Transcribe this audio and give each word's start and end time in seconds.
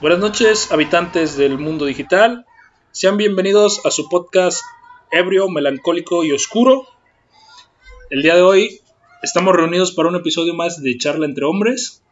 Buenas 0.00 0.20
noches, 0.20 0.70
habitantes 0.72 1.36
del 1.36 1.58
mundo 1.58 1.84
digital. 1.84 2.46
Sean 2.92 3.16
bienvenidos 3.16 3.84
a 3.84 3.90
su 3.90 4.08
podcast 4.08 4.62
ebrio, 5.10 5.48
melancólico 5.48 6.24
y 6.24 6.32
oscuro. 6.32 6.86
El 8.10 8.22
día 8.22 8.34
de 8.36 8.42
hoy 8.42 8.80
estamos 9.22 9.54
reunidos 9.54 9.92
para 9.92 10.08
un 10.08 10.16
episodio 10.16 10.54
más 10.54 10.80
de 10.82 10.96
Charla 10.98 11.26
entre 11.26 11.44
Hombres. 11.44 12.02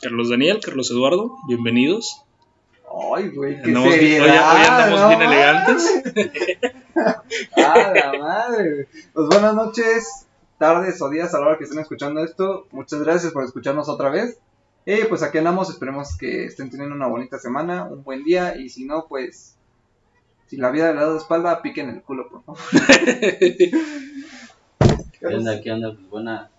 Carlos 0.00 0.30
Daniel, 0.30 0.60
Carlos 0.62 0.90
Eduardo, 0.90 1.36
bienvenidos. 1.46 2.22
Ay, 3.16 3.28
güey, 3.30 3.56
qué 3.60 3.64
Andamos 3.68 3.92
seriedad, 3.94 4.24
hoy- 4.24 4.60
hoy 4.60 4.66
andamos 4.66 5.00
no 5.00 5.08
bien 5.08 5.22
elegantes. 5.22 6.02
¡Ah, 7.56 7.92
la 7.94 8.18
madre! 8.18 8.88
Pues 9.12 9.26
buenas 9.28 9.54
noches, 9.54 10.26
tardes 10.58 11.00
o 11.02 11.08
días 11.10 11.34
a 11.34 11.40
la 11.40 11.46
hora 11.48 11.58
que 11.58 11.64
estén 11.64 11.80
escuchando 11.80 12.22
esto. 12.22 12.66
Muchas 12.70 13.00
gracias 13.02 13.32
por 13.32 13.44
escucharnos 13.44 13.88
otra 13.88 14.10
vez. 14.10 14.38
Y 14.86 15.04
pues 15.04 15.22
aquí 15.22 15.38
andamos, 15.38 15.70
esperemos 15.70 16.16
que 16.18 16.44
estén 16.44 16.68
teniendo 16.70 16.94
una 16.94 17.06
bonita 17.06 17.38
semana, 17.38 17.84
un 17.84 18.04
buen 18.04 18.22
día. 18.22 18.56
Y 18.56 18.68
si 18.68 18.84
no, 18.84 19.06
pues, 19.08 19.56
si 20.46 20.58
la 20.58 20.70
vida 20.70 20.92
le 20.92 21.00
da 21.00 21.10
de 21.10 21.16
espalda, 21.18 21.62
piquen 21.62 21.88
el 21.88 22.02
culo, 22.02 22.28
por 22.28 22.44
favor. 22.44 22.60
¿Qué 25.18 25.26
onda? 25.26 25.60
¿Qué 25.62 25.72
onda? 25.72 25.94
Pues 25.94 26.10
buena, 26.10 26.50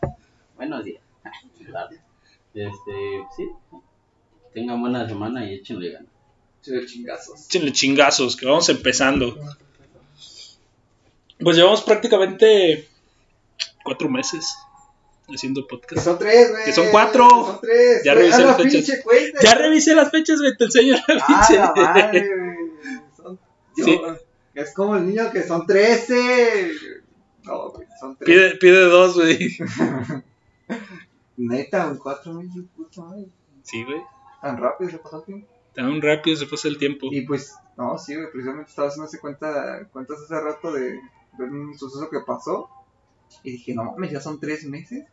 buenos 0.56 0.84
días. 0.84 1.02
Este, 2.56 2.94
sí. 3.36 3.50
Tengan 4.54 4.80
buena 4.80 5.06
semana 5.06 5.46
y 5.46 5.56
échenle 5.56 5.92
ganas. 5.92 6.10
Chido 6.62 6.86
chingazos. 6.86 7.48
Échenle 7.48 7.74
chingazos, 7.74 8.38
que 8.38 8.46
vamos 8.46 8.70
empezando. 8.70 9.38
Pues 11.38 11.58
llevamos 11.58 11.82
prácticamente 11.82 12.88
cuatro 13.84 14.08
meses 14.08 14.56
haciendo 15.34 15.62
Que 15.68 15.76
podcast. 15.78 16.04
son 16.06 16.18
tres, 16.20 16.52
güey. 16.52 16.66
Que 16.66 16.74
son 16.74 16.88
cuatro. 16.92 17.28
Son 17.30 17.60
tres. 17.62 18.02
Ya 18.04 18.14
revisé 18.14 18.44
las 18.44 18.58
la 18.58 18.64
fechas. 18.70 19.00
cuenta. 19.04 19.40
Ya 19.42 19.56
revisé 19.56 19.96
las 19.96 20.12
fechas, 20.12 20.40
güey, 20.40 20.56
te 20.58 20.66
enseño 20.66 20.96
la 21.08 21.26
¡Ah, 21.28 21.48
la 21.52 21.74
madre, 21.76 22.30
güey! 22.38 22.58
Son- 23.16 23.40
Sí. 23.76 24.00
Es 24.54 24.74
como 24.74 24.96
el 24.96 25.06
niño 25.08 25.30
que 25.32 25.44
son 25.44 25.66
13. 25.68 26.72
No, 27.44 27.72
güey, 27.72 27.88
son 28.00 28.16
13. 28.16 28.26
Pide, 28.26 28.56
pide 28.58 28.86
dos, 28.86 29.16
güey. 29.16 29.58
Neta, 31.38 31.88
güey, 31.88 31.98
4 32.00 32.34
meses, 32.34 32.64
puta 32.76 33.02
madre. 33.02 33.26
Sí, 33.64 33.84
güey. 33.84 34.02
Tan 34.42 34.58
rápido 34.58 34.90
se 34.92 34.98
pasó 35.00 35.18
el 35.18 35.24
tiempo. 35.26 35.48
Tan 35.74 36.02
rápido 36.02 36.38
se 36.38 36.46
pasa 36.46 36.68
el 36.70 36.78
tiempo. 36.78 37.08
Y 37.12 37.22
pues, 37.22 37.54
no, 37.78 37.98
sí, 37.98 38.16
güey, 38.16 38.32
precisamente 38.32 38.70
estaba 38.70 38.88
haciendo 38.88 39.10
cuenta, 39.20 39.88
cuentas 39.92 40.18
hace 40.24 40.40
rato 40.40 40.72
de, 40.72 40.92
de 41.38 41.44
un 41.44 41.78
suceso 41.78 42.10
que 42.10 42.20
pasó. 42.26 42.70
Y 43.44 43.52
dije, 43.54 43.74
no 43.74 43.84
mames, 43.84 44.12
ya 44.12 44.22
son 44.22 44.40
3 44.40 44.66
meses. 44.66 45.06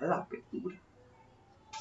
A 0.00 0.04
la 0.06 0.26
petura. 0.26 0.76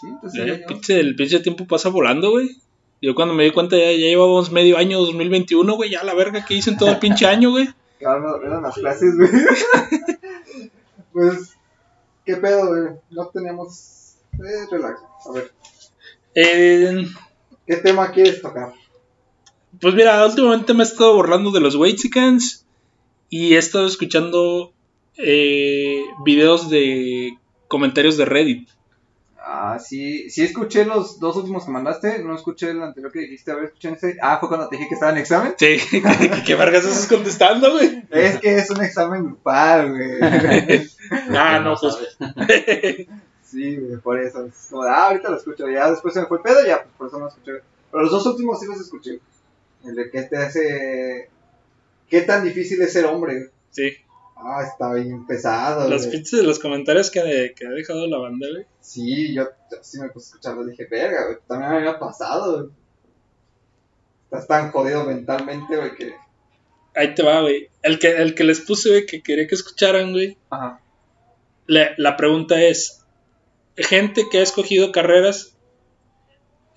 Sí, 0.02 0.08
entonces 0.08 0.40
el, 0.40 0.46
llevamos- 0.48 0.68
pinche, 0.68 1.00
el 1.00 1.16
pinche 1.16 1.40
tiempo 1.40 1.66
pasa 1.68 1.90
volando, 1.90 2.32
güey. 2.32 2.58
Yo 3.02 3.14
cuando 3.16 3.34
me 3.34 3.44
di 3.44 3.52
cuenta 3.52 3.78
ya, 3.78 3.92
ya 3.92 3.98
llevábamos 3.98 4.52
medio 4.52 4.78
año 4.78 5.00
2021, 5.00 5.76
güey. 5.76 5.92
Ya 5.92 6.04
la 6.04 6.14
verga 6.16 6.44
que 6.46 6.56
hice 6.56 6.72
en 6.72 6.78
todo 6.78 6.90
el 6.90 6.98
pinche 7.00 7.26
año, 7.28 7.52
güey. 7.52 7.70
ahora 8.06 8.38
eran 8.46 8.64
las 8.64 8.76
clases, 8.76 9.16
güey. 9.18 9.30
pues, 11.14 11.56
¿qué 12.26 12.38
pedo, 12.38 12.68
güey? 12.68 12.94
No 13.12 13.28
teníamos. 13.28 14.16
Eh, 14.34 14.68
relax. 14.72 15.02
A 15.28 15.32
ver, 15.34 15.52
Eh, 16.36 17.06
¿qué 17.66 17.78
tema 17.78 18.12
quieres 18.12 18.42
tocar? 18.42 18.74
pues 19.82 19.94
mira, 19.94 20.26
últimamente 20.26 20.74
me 20.74 20.84
he 20.84 20.88
estado 20.88 21.14
burlando 21.16 21.52
de 21.52 21.60
los 21.60 21.76
Weitzicans. 21.76 22.66
Y 23.30 23.56
he 23.56 23.58
estado 23.58 23.86
escuchando 23.88 24.72
eh, 25.18 26.02
videos 26.24 26.70
de 26.70 27.38
comentarios 27.68 28.18
de 28.18 28.26
Reddit. 28.26 28.70
Ah, 29.50 29.80
sí, 29.80 30.30
sí 30.30 30.44
escuché 30.44 30.84
los 30.84 31.22
dos 31.22 31.38
últimos 31.38 31.64
que 31.64 31.72
mandaste, 31.72 32.20
no 32.20 32.36
escuché 32.36 32.72
el 32.72 32.84
anterior 32.84 33.14
que 33.14 33.20
dijiste, 33.20 33.52
a 33.52 33.56
ver, 33.56 33.66
escuché 33.66 33.94
ese. 33.94 34.18
Ah, 34.22 34.40
fue 34.40 34.50
cuando 34.50 34.68
te 34.68 34.76
dije 34.76 34.90
que 34.90 34.96
estaba 34.96 35.14
en 35.14 35.20
examen. 35.20 35.56
Sí, 35.58 35.78
¿qué, 36.46 36.56
vergas 36.56 36.84
estás 36.84 37.08
contestando, 37.08 37.72
güey? 37.72 38.04
Es 38.12 38.40
que 38.40 38.58
es 38.58 38.70
un 38.70 38.84
examen 38.84 39.24
grupal, 39.24 39.92
güey. 39.92 40.20
Ah, 41.30 41.60
no, 41.60 41.76
pues. 41.80 41.94
sabes. 41.94 43.08
Sí, 43.44 43.78
güey, 43.78 43.96
por 44.02 44.20
eso. 44.20 44.46
Es 44.46 44.68
como, 44.70 44.84
de, 44.84 44.90
ah, 44.90 45.08
ahorita 45.08 45.30
lo 45.30 45.38
escucho, 45.38 45.70
ya 45.70 45.90
después 45.90 46.14
se 46.14 46.20
me 46.20 46.28
fue 46.28 46.40
el 46.40 46.44
pedo, 46.44 46.66
ya, 46.66 46.84
pues 46.84 46.96
por 46.98 47.08
eso 47.08 47.18
no 47.18 47.30
escuché. 47.30 47.54
Pero 47.90 48.04
los 48.04 48.12
dos 48.12 48.26
últimos 48.26 48.60
sí 48.60 48.66
los 48.66 48.82
escuché. 48.82 49.22
El 49.86 49.96
de 49.96 50.12
que 50.12 50.24
te 50.24 50.36
hace. 50.36 51.30
¿Qué 52.10 52.22
tan 52.22 52.44
difícil 52.44 52.82
es 52.82 52.92
ser 52.92 53.06
hombre? 53.06 53.52
Sí, 53.72 53.94
Ah, 54.40 54.64
está 54.64 54.94
bien 54.94 55.26
pesado. 55.26 55.90
los 55.90 56.08
pinches 56.08 56.40
de 56.40 56.44
los 56.44 56.60
comentarios 56.60 57.10
que, 57.10 57.54
que 57.56 57.68
ha 57.68 57.72
dejado 57.72 58.08
la 58.08 58.18
banda, 58.18 58.48
güey. 58.52 58.66
Sí, 58.80 59.34
yo, 59.34 59.44
yo 59.72 59.78
sí 59.82 60.00
me 60.00 60.10
puse 60.10 60.28
a 60.28 60.30
escucharlo, 60.30 60.66
dije, 60.66 60.88
verga, 60.90 61.26
güey, 61.26 61.38
también 61.48 61.72
me 61.72 61.78
había 61.78 62.00
pasado, 62.00 62.54
güey. 62.54 62.72
Estás 64.26 64.48
tan 64.48 64.72
jodido 64.72 65.06
mentalmente, 65.06 65.76
güey, 65.76 65.96
que... 65.96 66.14
Ahí 66.96 67.14
te 67.14 67.24
va, 67.24 67.42
güey. 67.42 67.70
El 67.82 68.00
que, 68.00 68.10
el 68.10 68.36
que 68.36 68.44
les 68.44 68.62
puse, 68.62 68.90
güey, 68.90 69.06
que 69.06 69.22
quería 69.22 69.48
que 69.48 69.56
escucharan, 69.56 70.12
güey. 70.12 70.38
Ajá. 70.50 70.82
La, 71.68 71.92
la 71.98 72.16
pregunta 72.16 72.62
es: 72.64 73.06
gente 73.76 74.28
que 74.32 74.40
ha 74.40 74.42
escogido 74.42 74.92
carreras, 74.92 75.57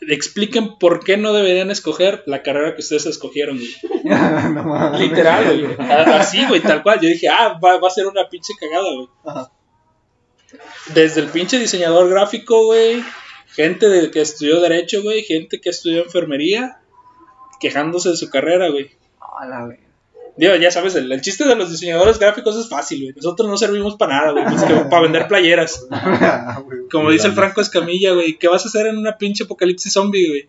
expliquen 0.08 0.78
por 0.78 1.04
qué 1.04 1.16
no 1.16 1.32
deberían 1.32 1.70
escoger 1.70 2.22
la 2.26 2.42
carrera 2.42 2.74
que 2.74 2.80
ustedes 2.80 3.06
escogieron, 3.06 3.58
güey. 3.58 4.04
no. 4.54 4.98
Literal, 4.98 5.60
güey. 5.60 5.76
A- 5.90 6.20
Así, 6.20 6.44
güey, 6.46 6.60
tal 6.60 6.82
cual. 6.82 7.00
Yo 7.00 7.08
dije, 7.08 7.28
ah, 7.28 7.58
va, 7.62 7.78
va 7.78 7.88
a 7.88 7.90
ser 7.90 8.06
una 8.06 8.28
pinche 8.28 8.52
cagada, 8.58 8.88
güey. 8.94 9.08
Ajá. 9.24 9.52
Desde 10.94 11.20
el 11.20 11.28
pinche 11.28 11.58
diseñador 11.58 12.08
gráfico, 12.08 12.64
güey. 12.66 13.02
Gente 13.54 14.10
que 14.10 14.20
estudió 14.20 14.60
Derecho, 14.60 15.02
güey. 15.02 15.22
Gente 15.22 15.60
que 15.60 15.70
estudió 15.70 16.02
Enfermería. 16.02 16.80
Quejándose 17.60 18.08
de 18.10 18.16
su 18.16 18.30
carrera, 18.30 18.68
güey. 18.70 18.90
Ah, 19.20 19.46
la 19.46 19.66
verga. 19.66 19.82
Digo, 20.40 20.54
ya 20.56 20.70
sabes, 20.70 20.94
el, 20.94 21.12
el 21.12 21.20
chiste 21.20 21.44
de 21.44 21.54
los 21.54 21.70
diseñadores 21.70 22.18
gráficos 22.18 22.56
es 22.56 22.68
fácil, 22.68 23.02
güey. 23.02 23.14
Nosotros 23.14 23.46
no 23.48 23.56
servimos 23.58 23.96
para 23.96 24.16
nada, 24.16 24.32
güey. 24.32 24.44
Más 24.44 24.64
que 24.64 24.74
para 24.90 25.02
vender 25.02 25.28
playeras. 25.28 25.86
Ah. 25.92 26.62
Como 26.90 27.10
dice 27.10 27.26
el 27.28 27.34
Franco 27.34 27.60
Escamilla, 27.60 28.14
güey. 28.14 28.38
¿Qué 28.38 28.48
vas 28.48 28.64
a 28.64 28.68
hacer 28.68 28.86
en 28.86 28.96
una 28.96 29.18
pinche 29.18 29.44
apocalipsis 29.44 29.92
zombie, 29.92 30.28
güey? 30.28 30.48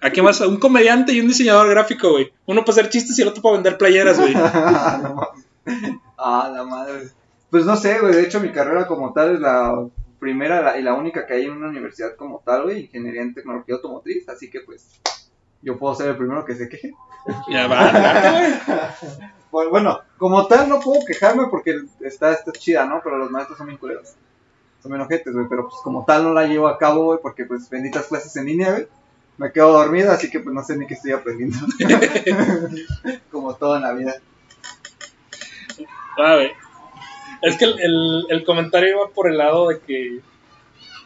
¿A 0.00 0.10
quién 0.10 0.24
vas 0.24 0.40
a...? 0.40 0.48
Un 0.48 0.56
comediante 0.58 1.12
y 1.12 1.20
un 1.20 1.28
diseñador 1.28 1.68
gráfico, 1.70 2.10
güey. 2.10 2.32
Uno 2.46 2.62
para 2.62 2.72
hacer 2.72 2.88
chistes 2.90 3.16
y 3.18 3.22
el 3.22 3.28
otro 3.28 3.40
para 3.42 3.54
vender 3.54 3.78
playeras, 3.78 4.18
güey. 4.18 4.34
Ah, 6.18 6.50
la 6.54 6.64
madre. 6.64 7.08
Pues 7.50 7.64
no 7.64 7.76
sé, 7.76 8.00
güey, 8.00 8.12
de 8.14 8.22
hecho 8.22 8.40
mi 8.40 8.50
carrera 8.50 8.86
como 8.86 9.12
tal 9.12 9.34
es 9.34 9.40
la 9.40 9.86
primera 10.18 10.60
la- 10.62 10.78
y 10.78 10.82
la 10.82 10.94
única 10.94 11.26
que 11.26 11.34
hay 11.34 11.44
en 11.44 11.52
una 11.52 11.68
universidad 11.68 12.16
como 12.16 12.42
tal, 12.44 12.64
güey, 12.64 12.80
ingeniería 12.86 13.22
en 13.22 13.34
tecnología 13.34 13.76
automotriz, 13.76 14.28
así 14.28 14.50
que 14.50 14.60
pues 14.60 15.00
yo 15.62 15.76
puedo 15.78 15.94
ser 15.94 16.08
el 16.10 16.16
primero 16.16 16.44
que 16.44 16.54
se 16.54 16.68
queje. 16.68 16.94
Ya 17.50 17.66
va. 17.66 18.94
Bueno, 19.50 19.70
bueno, 19.70 20.00
como 20.18 20.46
tal 20.46 20.68
no 20.68 20.78
puedo 20.78 21.02
quejarme 21.06 21.46
porque 21.50 21.80
está, 22.00 22.32
está 22.34 22.52
chida, 22.52 22.84
¿no? 22.84 23.00
Pero 23.02 23.16
los 23.16 23.30
maestros 23.30 23.56
son 23.56 23.68
bien 23.68 23.78
culeros. 23.78 24.12
Son 24.82 24.92
bien 24.92 25.00
ojetes, 25.00 25.32
güey. 25.32 25.46
Pero 25.48 25.62
pues 25.70 25.76
como 25.82 26.04
tal 26.04 26.22
no 26.24 26.34
la 26.34 26.46
llevo 26.46 26.68
a 26.68 26.76
cabo, 26.76 27.04
güey, 27.04 27.18
porque 27.22 27.46
pues 27.46 27.70
benditas 27.70 28.08
clases 28.08 28.36
en 28.36 28.44
línea, 28.44 28.72
güey. 28.72 28.86
Me 29.38 29.50
quedo 29.50 29.72
dormido, 29.72 30.12
así 30.12 30.28
que 30.28 30.40
pues 30.40 30.54
no 30.54 30.62
sé 30.62 30.76
ni 30.76 30.86
qué 30.86 30.92
estoy 30.92 31.12
aprendiendo. 31.12 31.56
como 33.32 33.54
todo 33.54 33.76
en 33.76 33.82
la 33.84 33.92
vida. 33.94 34.16
Va, 36.20 36.34
güey. 36.34 36.50
Es 37.40 37.56
que 37.56 37.64
el, 37.64 37.80
el- 37.80 38.26
el 38.28 38.44
comentario 38.44 38.90
iba 38.96 39.08
por 39.08 39.30
el 39.30 39.38
lado 39.38 39.68
de 39.68 39.78
que 39.80 40.20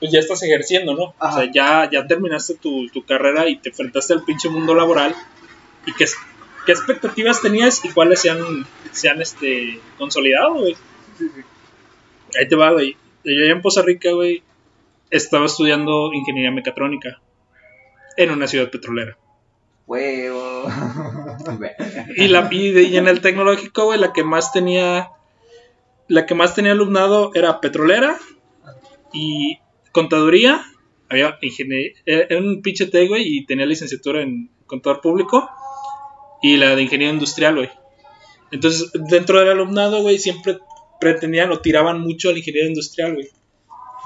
pues 0.02 0.10
ya 0.10 0.18
estás 0.18 0.42
ejerciendo, 0.42 0.96
¿no? 0.96 1.14
Ajá. 1.20 1.32
O 1.36 1.40
sea, 1.42 1.52
ya, 1.52 1.88
ya 1.88 2.04
terminaste 2.08 2.56
tu, 2.56 2.88
tu 2.88 3.06
carrera 3.06 3.48
y 3.48 3.58
te 3.58 3.68
enfrentaste 3.68 4.12
al 4.14 4.24
pinche 4.24 4.48
mundo 4.48 4.74
laboral. 4.74 5.14
¿Y 5.86 5.92
qué, 5.92 6.06
qué 6.66 6.72
expectativas 6.72 7.40
tenías 7.40 7.84
y 7.84 7.90
cuáles 7.90 8.20
se 8.20 8.30
han, 8.30 8.66
se 8.90 9.08
han 9.08 9.22
este, 9.22 9.78
consolidado, 9.98 10.54
güey? 10.54 10.74
Sí, 11.16 11.28
sí. 11.32 11.42
Ahí 12.36 12.48
te 12.48 12.56
va, 12.56 12.72
güey. 12.72 12.96
Yo 13.22 13.44
ya 13.46 13.52
en 13.52 13.62
Poza 13.62 13.82
Rica, 13.82 14.10
güey, 14.10 14.42
estaba 15.10 15.46
estudiando 15.46 16.12
ingeniería 16.12 16.50
mecatrónica 16.50 17.20
en 18.16 18.32
una 18.32 18.48
ciudad 18.48 18.70
petrolera. 18.70 19.16
Huevo. 19.86 20.64
Y, 22.16 22.26
la, 22.26 22.48
y, 22.50 22.70
de- 22.72 22.82
y 22.82 22.96
en 22.96 23.06
el 23.06 23.20
tecnológico, 23.20 23.84
güey, 23.84 24.00
la 24.00 24.12
que 24.12 24.24
más 24.24 24.52
tenía. 24.52 25.10
La 26.08 26.26
que 26.26 26.34
más 26.34 26.56
tenía 26.56 26.72
alumnado 26.72 27.30
era 27.34 27.60
petrolera 27.60 28.18
y 29.12 29.58
contaduría. 29.92 30.64
Había 31.08 31.38
ingeniería. 31.42 31.92
Era 32.06 32.38
un 32.38 32.62
pinche 32.62 32.86
T, 32.86 33.06
güey, 33.06 33.22
y 33.26 33.46
tenía 33.46 33.66
licenciatura 33.66 34.22
en 34.22 34.50
contador 34.66 35.00
público. 35.00 35.48
Y 36.42 36.56
la 36.56 36.74
de 36.74 36.82
ingeniería 36.82 37.14
industrial, 37.14 37.54
güey. 37.54 37.70
Entonces, 38.50 38.90
dentro 38.94 39.38
del 39.38 39.50
alumnado, 39.50 40.02
güey, 40.02 40.18
siempre 40.18 40.58
pretendían 41.00 41.50
o 41.52 41.60
tiraban 41.60 42.00
mucho 42.00 42.28
a 42.28 42.32
la 42.32 42.38
ingeniería 42.38 42.68
industrial, 42.68 43.14
güey. 43.14 43.28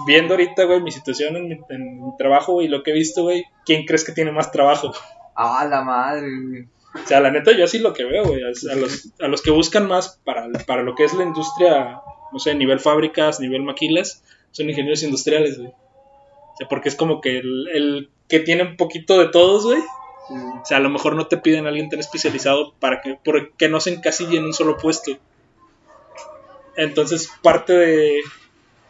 Viendo 0.06 0.34
ahorita, 0.34 0.64
güey, 0.64 0.80
mi 0.82 0.92
situación 0.92 1.36
en 1.36 1.48
mi, 1.48 1.58
en 1.70 2.04
mi 2.04 2.16
trabajo, 2.18 2.52
güey, 2.52 2.68
lo 2.68 2.82
que 2.82 2.90
he 2.90 2.94
visto, 2.94 3.22
güey, 3.22 3.44
¿quién 3.64 3.86
crees 3.86 4.04
que 4.04 4.12
tiene 4.12 4.30
más 4.30 4.52
trabajo? 4.52 4.92
Ah, 5.34 5.66
la 5.68 5.82
madre, 5.82 6.28
güey. 6.48 6.62
O 6.94 7.06
sea, 7.06 7.20
la 7.20 7.30
neta, 7.30 7.52
yo 7.52 7.64
así 7.64 7.78
lo 7.78 7.92
que 7.92 8.04
veo, 8.04 8.24
güey. 8.24 8.42
A, 8.42 8.48
a 8.48 8.74
los, 8.76 9.12
a 9.20 9.28
los 9.28 9.42
que 9.42 9.50
buscan 9.50 9.86
más 9.86 10.20
para, 10.24 10.48
para 10.66 10.82
lo 10.82 10.94
que 10.94 11.04
es 11.04 11.14
la 11.14 11.24
industria, 11.24 12.00
no 12.32 12.38
sé, 12.38 12.54
nivel 12.54 12.80
fábricas, 12.80 13.40
nivel 13.40 13.62
maquilas, 13.62 14.22
son 14.56 14.70
ingenieros 14.70 15.02
industriales, 15.02 15.58
güey. 15.58 15.68
O 15.68 16.56
sea, 16.56 16.68
porque 16.68 16.88
es 16.88 16.94
como 16.96 17.20
que 17.20 17.38
el, 17.38 17.68
el 17.68 18.10
que 18.26 18.40
tiene 18.40 18.62
un 18.62 18.76
poquito 18.78 19.18
de 19.18 19.28
todos, 19.28 19.64
güey. 19.64 19.80
Sí, 20.28 20.34
O 20.34 20.64
sea, 20.64 20.78
a 20.78 20.80
lo 20.80 20.88
mejor 20.88 21.14
no 21.14 21.26
te 21.26 21.36
piden 21.36 21.66
a 21.66 21.68
alguien 21.68 21.90
tan 21.90 22.00
especializado 22.00 22.72
para 22.80 23.02
que, 23.02 23.18
porque 23.22 23.68
no 23.68 23.80
se 23.80 23.92
encasille 23.92 24.38
en 24.38 24.46
un 24.46 24.54
solo 24.54 24.78
puesto. 24.78 25.12
Entonces, 26.74 27.30
parte 27.42 27.74
de, 27.74 28.20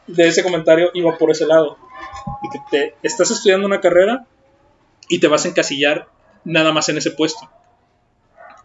de 0.06 0.28
ese 0.28 0.44
comentario 0.44 0.90
iba 0.94 1.18
por 1.18 1.32
ese 1.32 1.46
lado. 1.46 1.76
De 2.42 2.48
que 2.52 2.58
te 2.70 2.94
estás 3.02 3.32
estudiando 3.32 3.66
una 3.66 3.80
carrera 3.80 4.24
y 5.08 5.18
te 5.18 5.26
vas 5.26 5.44
a 5.44 5.48
encasillar 5.48 6.08
nada 6.44 6.72
más 6.72 6.88
en 6.88 6.98
ese 6.98 7.10
puesto. 7.10 7.50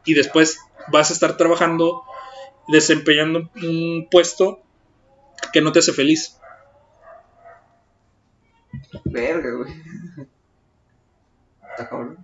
Y 0.05 0.13
después 0.13 0.59
vas 0.91 1.09
a 1.09 1.13
estar 1.13 1.35
trabajando, 1.35 2.03
desempeñando 2.67 3.49
un 3.55 4.07
puesto 4.09 4.61
que 5.51 5.61
no 5.61 5.71
te 5.71 5.79
hace 5.79 5.93
feliz. 5.93 6.37
Verga, 9.05 9.51
güey. 9.51 9.73
Está 11.69 11.89
cabrón. 11.89 12.17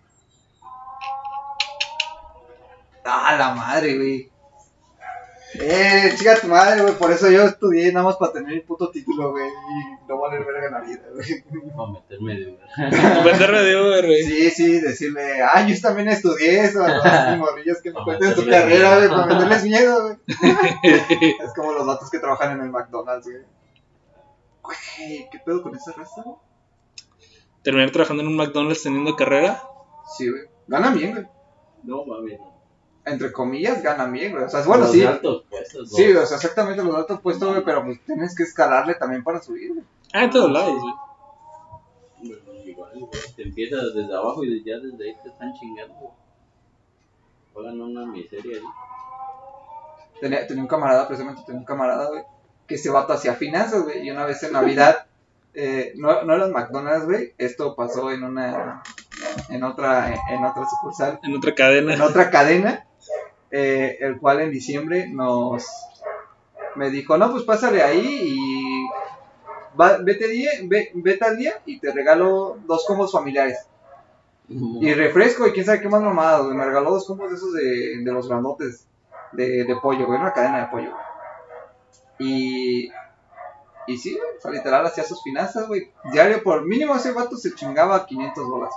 Ah, 3.05 3.35
la 3.37 3.53
madre, 3.55 3.97
güey. 3.97 4.29
Eh, 5.53 6.13
chica 6.17 6.39
tu 6.39 6.47
madre, 6.47 6.81
güey. 6.81 6.93
Por 6.95 7.11
eso 7.11 7.29
yo 7.29 7.45
estudié 7.45 7.91
nada 7.91 8.05
más 8.05 8.17
para 8.17 8.33
tener 8.33 8.53
el 8.53 8.63
puto 8.63 8.89
título, 8.91 9.31
güey. 9.31 9.47
Y 9.47 10.07
no 10.07 10.19
valer 10.19 10.43
verga 10.43 10.67
en 10.67 10.73
la 10.73 10.81
vida, 10.81 11.03
güey. 11.13 11.71
Para 11.75 11.91
meterme 11.91 12.35
de 12.35 12.59
Venderme 13.23 13.61
de 13.61 13.81
Uber, 13.81 14.05
güey. 14.05 14.23
Sí, 14.23 14.49
sí, 14.51 14.81
decirle, 14.81 15.41
ah, 15.41 15.65
yo 15.65 15.79
también 15.81 16.09
estudié 16.09 16.65
eso. 16.65 16.83
A 16.83 17.29
los 17.29 17.37
morrillos 17.39 17.81
que 17.81 17.89
me 17.89 17.93
Para 17.95 18.05
cuenten 18.05 18.35
su 18.35 18.49
carrera, 18.49 18.97
güey, 18.97 19.09
para 19.09 19.25
meterles 19.25 19.63
miedo, 19.63 20.03
güey. 20.03 20.17
Es 21.43 21.53
como 21.55 21.71
los 21.71 21.87
datos 21.87 22.09
que 22.09 22.19
trabajan 22.19 22.51
en 22.51 22.65
el 22.65 22.69
McDonald's, 22.69 23.25
güey. 23.25 23.43
Güey, 24.61 25.29
¿qué 25.31 25.39
pedo 25.39 25.63
con 25.63 25.75
esa 25.75 25.93
raza? 25.93 26.23
güey? 26.23 26.46
Terminar 27.67 27.91
trabajando 27.91 28.23
en 28.23 28.29
un 28.29 28.37
McDonald's 28.37 28.81
teniendo 28.81 29.13
carrera. 29.17 29.61
Sí, 30.17 30.29
güey. 30.29 30.43
Ganan 30.67 30.97
bien, 30.97 31.11
güey. 31.11 31.25
No, 31.83 32.05
mami, 32.05 32.37
no. 32.37 32.53
Entre 33.03 33.29
comillas, 33.33 33.83
ganan 33.83 34.13
bien, 34.13 34.31
güey. 34.31 34.45
O 34.45 34.49
sea, 34.49 34.61
bueno, 34.63 34.83
Los 34.83 34.93
sí. 34.93 35.03
altos 35.03 35.43
puestos, 35.49 35.89
Sí, 35.91 36.09
o 36.13 36.25
sea, 36.25 36.37
exactamente 36.37 36.81
los 36.81 36.95
datos 36.95 37.19
puestos, 37.19 37.49
güey, 37.49 37.65
pero 37.65 37.83
pues 37.83 37.99
tienes 38.05 38.33
que 38.33 38.43
escalarle 38.43 38.95
también 38.95 39.21
para 39.21 39.41
subir, 39.41 39.73
güey. 39.73 39.83
Ah, 40.13 40.23
en 40.23 40.29
todos 40.29 40.49
lados, 40.49 40.79
güey. 40.79 40.93
Bueno, 42.23 42.63
igual, 42.65 42.91
güey, 42.99 43.09
te 43.35 43.43
empiezas 43.43 43.93
desde 43.93 44.15
abajo 44.15 44.45
y 44.45 44.63
ya 44.63 44.77
desde 44.77 45.03
ahí 45.03 45.17
te 45.21 45.27
están 45.27 45.53
chingando. 45.53 45.93
güey. 45.95 46.11
Pagan 47.53 47.81
una 47.81 48.05
miseria, 48.05 48.59
¿no? 48.61 48.73
Tenía, 50.21 50.47
tenía 50.47 50.63
un 50.63 50.69
camarada, 50.69 51.05
precisamente 51.05 51.41
tenía 51.45 51.59
un 51.59 51.65
camarada, 51.65 52.07
güey, 52.07 52.23
que 52.65 52.75
ese 52.75 52.89
vato 52.89 53.11
hacía 53.11 53.33
finanzas, 53.33 53.83
güey, 53.83 54.07
y 54.07 54.11
una 54.11 54.23
vez 54.25 54.41
en 54.43 54.53
Navidad, 54.53 55.06
eh, 55.59 55.93
no, 55.95 56.23
no 56.23 56.35
era 56.35 56.47
McDonald's, 56.47 57.05
güey, 57.05 57.33
esto 57.37 57.75
pasó 57.75 58.11
en 58.11 58.23
una, 58.23 58.83
en 59.49 59.63
otra, 59.63 60.13
en 60.29 60.45
otra 60.45 60.65
sucursal, 60.69 61.19
En 61.23 61.35
otra 61.35 61.53
cadena. 61.55 61.93
en 61.93 62.01
otra 62.01 62.29
cadena, 62.29 62.85
eh, 63.51 63.97
el 64.01 64.19
cual 64.19 64.41
en 64.41 64.51
diciembre 64.51 65.07
nos, 65.09 65.65
me 66.75 66.89
dijo, 66.91 67.17
no, 67.17 67.31
pues 67.31 67.43
pásale 67.43 67.81
ahí 67.81 68.05
y 68.21 69.77
va- 69.79 69.97
vete, 69.97 70.27
día, 70.27 70.51
ve- 70.63 70.91
vete 70.93 71.25
al 71.25 71.37
día 71.37 71.53
y 71.65 71.79
te 71.79 71.91
regalo 71.91 72.57
dos 72.65 72.85
combos 72.85 73.11
familiares. 73.11 73.57
Y 74.49 74.93
refresco 74.93 75.45
y 75.45 75.51
quién 75.51 75.65
sabe 75.65 75.81
qué 75.81 75.89
más 75.89 76.01
mamadas. 76.01 76.45
Me 76.45 76.63
regaló 76.63 76.91
dos 76.91 77.05
combos 77.05 77.29
de 77.31 77.35
esos 77.35 77.51
de, 77.53 77.97
de 78.01 78.11
los 78.13 78.29
grandotes 78.29 78.87
de, 79.33 79.65
de 79.65 79.75
pollo, 79.75 80.05
güey. 80.05 80.19
Una 80.21 80.31
cadena 80.31 80.59
de 80.61 80.67
pollo. 80.67 80.91
Y. 82.19 82.89
Y 83.87 83.97
sí, 83.97 84.11
güey. 84.11 84.37
O 84.37 84.41
sea, 84.41 84.51
literal 84.51 84.85
hacía 84.85 85.03
sus 85.03 85.23
finanzas, 85.23 85.67
güey. 85.67 85.91
Diario 86.11 86.43
por 86.43 86.65
mínimo 86.65 86.95
ese 86.95 87.13
vato 87.13 87.37
se 87.37 87.55
chingaba 87.55 88.05
500 88.05 88.47
bolas. 88.47 88.73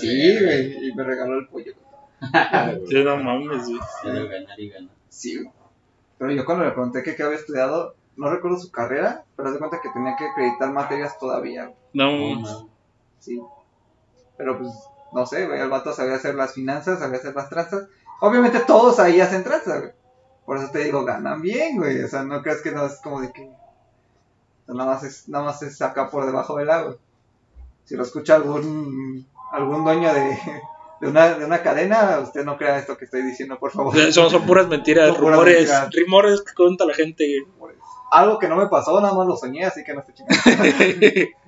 Sí, 0.00 0.38
güey. 0.40 0.88
Y 0.88 0.94
me 0.94 1.04
regaló 1.04 1.38
el 1.38 1.48
pollo, 1.48 1.72
güey. 1.74 1.84
Sí, 2.88 3.04
no 3.04 3.16
mames, 3.16 3.66
güey. 3.66 3.80
Quiero 4.02 4.28
ganar 4.28 4.60
y 4.60 4.68
ganar. 4.68 4.94
Sí, 5.08 5.36
güey. 5.38 5.50
Pero 6.18 6.32
yo 6.32 6.44
cuando 6.44 6.64
le 6.64 6.70
pregunté 6.70 7.02
que 7.02 7.16
qué 7.16 7.22
había 7.22 7.38
estudiado, 7.38 7.96
no 8.16 8.30
recuerdo 8.30 8.58
su 8.58 8.70
carrera, 8.70 9.24
pero 9.36 9.48
haz 9.48 9.54
de 9.54 9.58
cuenta 9.58 9.80
que 9.80 9.90
tenía 9.90 10.16
que 10.16 10.26
acreditar 10.26 10.70
materias 10.70 11.18
todavía, 11.18 11.64
güey. 11.64 11.76
No, 11.92 12.40
no. 12.40 12.68
Sí. 13.18 13.40
Pero 14.36 14.58
pues, 14.58 14.72
no 15.12 15.26
sé, 15.26 15.46
güey, 15.46 15.60
el 15.60 15.70
vato 15.70 15.92
sabía 15.92 16.14
hacer 16.14 16.34
las 16.34 16.54
finanzas, 16.54 16.98
sabía 16.98 17.18
hacer 17.18 17.34
las 17.34 17.48
tranzas. 17.48 17.88
Obviamente 18.20 18.60
todos 18.60 19.00
ahí 19.00 19.20
hacen 19.20 19.44
tranzas, 19.44 19.80
güey. 19.80 19.92
Por 20.44 20.58
eso 20.58 20.70
te 20.70 20.80
digo, 20.80 21.04
ganan 21.04 21.40
bien, 21.40 21.78
güey. 21.78 22.02
O 22.02 22.08
sea, 22.08 22.22
no 22.22 22.42
creas 22.42 22.60
que 22.62 22.72
no 22.72 22.84
es 22.86 23.00
como 23.00 23.20
de 23.20 23.32
que. 23.32 23.50
Nada 24.68 24.90
más 24.90 25.02
es, 25.04 25.28
nada 25.28 25.44
más 25.44 25.62
es 25.62 25.80
acá 25.82 26.10
por 26.10 26.26
debajo 26.26 26.56
del 26.56 26.70
agua. 26.70 26.96
Si 27.84 27.96
lo 27.96 28.02
escucha 28.02 28.36
algún 28.36 29.26
algún 29.52 29.84
dueño 29.84 30.12
de, 30.12 30.38
de 31.00 31.08
una, 31.08 31.34
de 31.34 31.44
una 31.44 31.62
cadena, 31.62 32.18
usted 32.20 32.44
no 32.44 32.56
crea 32.56 32.78
esto 32.78 32.96
que 32.96 33.04
estoy 33.04 33.22
diciendo, 33.22 33.58
por 33.58 33.70
favor. 33.70 33.96
Son, 34.12 34.30
son 34.30 34.42
puras 34.46 34.66
mentiras, 34.68 35.08
Son 35.08 35.16
puras 35.16 35.38
rumores, 35.38 35.70
mentiras. 35.70 35.90
rumores 35.94 36.42
que 36.42 36.54
cuenta 36.54 36.84
la 36.84 36.94
gente. 36.94 37.44
Algo 38.10 38.38
que 38.38 38.48
no 38.48 38.56
me 38.56 38.68
pasó, 38.68 39.00
nada 39.00 39.14
más 39.14 39.26
lo 39.26 39.36
soñé, 39.36 39.64
así 39.64 39.82
que 39.84 39.92
no 39.94 40.00
estoy 40.00 40.14
chingando. 40.14 41.30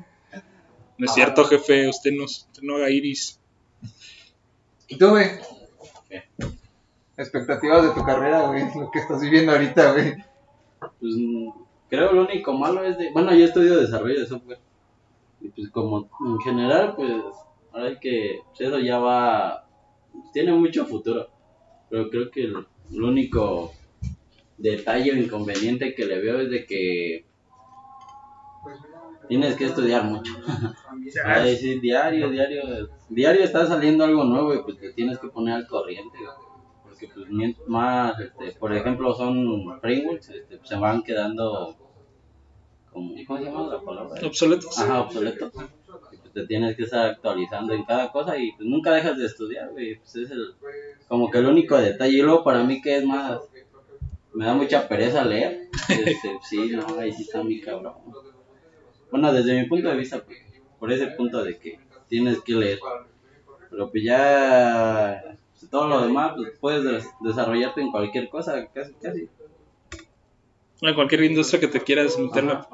No 0.99 1.05
es 1.05 1.13
cierto, 1.13 1.45
jefe, 1.45 1.91
usted 1.91 2.11
no, 2.13 2.25
usted 2.25 2.63
no 2.63 2.77
haga 2.77 2.89
iris. 2.89 3.39
¿Y 4.89 4.97
tú, 4.97 5.11
güey? 5.11 5.29
¿Qué? 6.09 6.25
Expectativas 7.19 7.83
de 7.83 7.91
tu 7.91 8.03
carrera, 8.03 8.47
güey. 8.47 8.65
Lo 8.75 8.91
que 8.91 9.01
estás 9.01 9.21
viviendo 9.21 9.53
ahorita, 9.53 9.93
güey. 9.93 10.15
Pues 10.79 11.13
mm, 11.19 11.49
creo 11.89 12.13
lo 12.13 12.23
único 12.23 12.53
malo 12.53 12.83
es 12.85 12.99
de. 12.99 13.11
Bueno, 13.13 13.35
yo 13.35 13.45
estudio 13.45 13.81
desarrollo 13.81 14.21
de 14.21 14.27
software. 14.27 14.59
Y 15.41 15.49
pues, 15.49 15.71
como 15.71 16.09
en 16.27 16.39
general, 16.41 16.95
pues. 16.97 17.13
Ahora 17.73 17.89
hay 17.89 17.99
que. 17.99 18.41
pues, 18.49 18.61
eso 18.69 18.79
ya 18.79 18.99
va. 18.99 19.67
Tiene 20.33 20.53
mucho 20.53 20.87
futuro. 20.87 21.29
Pero 21.89 22.11
creo 22.11 22.31
que 22.31 22.45
el, 22.45 22.67
el 22.93 23.03
único 23.03 23.73
detalle 24.59 25.13
o 25.13 25.17
inconveniente 25.17 25.95
que 25.95 26.07
le 26.07 26.21
veo 26.21 26.41
es 26.41 26.51
de 26.51 26.67
que. 26.67 27.25
Tienes 29.29 29.57
que 29.57 29.65
estudiar 29.67 30.05
mucho. 30.05 30.33
Ay, 31.25 31.57
sí, 31.57 31.81
diario, 31.81 32.31
diario. 32.31 32.89
Diario 33.09 33.43
está 33.43 33.67
saliendo 33.67 34.05
algo 34.05 34.25
nuevo 34.25 34.55
y 34.55 34.63
pues 34.63 34.79
te 34.79 34.93
tienes 34.93 35.19
que 35.19 35.29
poner 35.29 35.55
al 35.55 35.67
corriente. 35.67 36.17
güey. 36.17 36.46
Porque 36.99 37.13
pues 37.15 37.69
más, 37.69 38.19
este, 38.21 38.53
por 38.53 38.75
ejemplo, 38.75 39.15
son 39.15 39.79
frameworks, 39.81 40.31
este, 40.31 40.59
se 40.63 40.77
van 40.77 41.03
quedando 41.03 41.77
como, 42.91 43.15
¿cómo 43.27 43.39
se 43.39 43.45
llama 43.45 43.67
la 43.69 43.81
palabra? 43.83 44.27
Obsoletos. 44.27 44.79
Ajá, 44.79 45.03
obsoletos. 45.03 45.53
Y, 46.13 46.17
pues, 46.17 46.33
te 46.33 46.47
tienes 46.47 46.77
que 46.77 46.85
estar 46.85 47.11
actualizando 47.11 47.75
en 47.75 47.85
cada 47.85 48.11
cosa 48.11 48.39
y 48.39 48.53
pues 48.53 48.67
nunca 48.67 48.93
dejas 48.93 49.19
de 49.19 49.27
estudiar, 49.27 49.71
güey. 49.71 49.97
Pues 49.97 50.17
es 50.17 50.31
el, 50.31 50.55
como 51.07 51.31
que 51.31 51.39
el 51.39 51.47
único 51.47 51.77
detalle. 51.77 52.17
Y 52.17 52.23
luego 52.23 52.43
para 52.43 52.65
mí 52.65 52.81
que 52.81 52.97
es 52.97 53.05
más, 53.05 53.41
me 54.33 54.47
da 54.47 54.55
mucha 54.55 54.89
pereza 54.89 55.25
leer. 55.25 55.69
Este, 55.91 56.39
sí, 56.43 56.71
no, 56.71 56.99
ahí 56.99 57.13
sí 57.13 57.23
está 57.23 57.43
mi 57.43 57.61
cabrón. 57.61 57.93
Bueno, 59.11 59.31
desde 59.31 59.61
mi 59.61 59.69
punto 59.69 59.91
de 59.91 59.97
vista, 59.97 60.25
pues, 60.25 60.39
por 60.79 60.91
ese 60.91 61.09
punto 61.09 61.45
de 61.45 61.59
que 61.59 61.79
tienes 62.09 62.41
que 62.41 62.55
leer. 62.55 62.79
Pero 63.69 63.91
pues 63.91 64.05
ya 64.05 65.37
pues, 65.59 65.71
todo 65.71 65.89
lo 65.89 66.03
demás, 66.03 66.33
pues 66.37 66.53
puedes 66.61 66.85
des- 66.85 67.09
desarrollarte 67.21 67.81
en 67.81 67.91
cualquier 67.91 68.29
cosa, 68.29 68.67
casi, 68.73 68.93
casi. 69.03 69.29
En 70.83 70.95
cualquier 70.95 71.25
industria 71.25 71.59
que 71.61 71.69
te 71.69 71.81
quieras 71.81 72.19
meterla. 72.19 72.69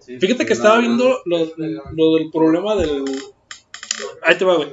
Sí. 0.00 0.18
Fíjate 0.18 0.44
que 0.44 0.52
estaba 0.54 0.78
viendo 0.78 1.20
lo, 1.24 1.38
lo 1.56 2.14
del 2.16 2.30
problema 2.32 2.74
del. 2.74 3.04
Ahí 4.22 4.36
te 4.36 4.44
va, 4.44 4.56
güey. 4.56 4.70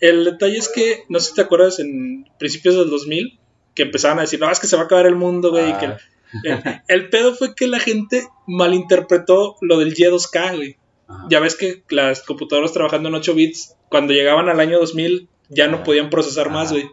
El 0.00 0.24
detalle 0.24 0.56
es 0.56 0.68
que, 0.68 1.04
no 1.08 1.18
sé 1.18 1.30
si 1.30 1.34
te 1.34 1.40
acuerdas, 1.42 1.78
en 1.80 2.28
principios 2.38 2.76
del 2.76 2.90
2000, 2.90 3.38
que 3.74 3.82
empezaban 3.82 4.18
a 4.18 4.22
decir, 4.22 4.38
no, 4.40 4.50
es 4.50 4.60
que 4.60 4.66
se 4.68 4.76
va 4.76 4.82
a 4.82 4.84
acabar 4.86 5.06
el 5.06 5.16
mundo, 5.16 5.50
güey. 5.50 5.70
y 5.70 5.74
que- 5.74 5.86
Ah. 5.86 5.98
el, 6.44 7.02
el 7.02 7.08
pedo 7.10 7.34
fue 7.34 7.54
que 7.54 7.66
la 7.66 7.78
gente 7.80 8.28
malinterpretó 8.46 9.56
lo 9.60 9.78
del 9.78 9.94
Y2K, 9.94 10.56
güey. 10.56 10.76
Ajá. 11.08 11.26
Ya 11.30 11.40
ves 11.40 11.54
que 11.56 11.82
las 11.88 12.22
computadoras 12.22 12.72
trabajando 12.72 13.08
en 13.08 13.14
8 13.16 13.34
bits, 13.34 13.76
cuando 13.88 14.12
llegaban 14.12 14.48
al 14.48 14.58
año 14.60 14.78
2000, 14.78 15.28
ya 15.48 15.68
no 15.68 15.82
podían 15.82 16.10
procesar 16.10 16.50
más, 16.50 16.72
güey. 16.72 16.90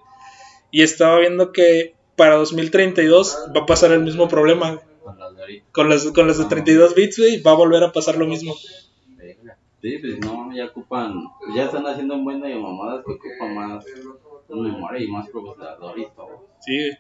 Y 0.72 0.84
estaba 0.84 1.20
viendo 1.20 1.52
que 1.52 1.96
para 2.16 2.36
2032 2.36 3.50
va 3.56 3.62
a 3.62 3.66
pasar 3.66 3.92
el 3.92 4.02
mismo 4.02 4.28
problema. 4.28 4.80
Con 5.04 5.20
las 5.20 5.36
de. 5.36 5.64
Con 5.72 5.90
las, 5.90 6.06
con 6.12 6.28
las 6.28 6.38
de 6.38 6.46
32 6.46 6.96
bits, 6.96 7.18
güey, 7.20 7.42
va 7.42 7.52
a 7.52 7.56
volver 7.56 7.84
a 7.84 7.92
pasar 7.92 8.18
lo 8.18 8.26
mismo. 8.26 8.56
Sí, 9.82 9.98
pues 9.98 10.18
no, 10.20 10.50
ya 10.56 10.68
ocupan, 10.68 11.26
ya 11.54 11.66
están 11.66 11.86
haciendo 11.86 12.16
un 12.16 12.24
buen 12.24 12.40
de 12.40 12.56
mamadas 12.56 13.04
que 13.06 13.12
ocupan 13.12 13.54
más 13.54 13.86
memoria 14.48 15.04
y 15.04 15.08
más 15.10 15.28
procesador 15.30 16.00
y 16.00 16.08
todo. 16.16 16.48
Sí. 16.62 16.92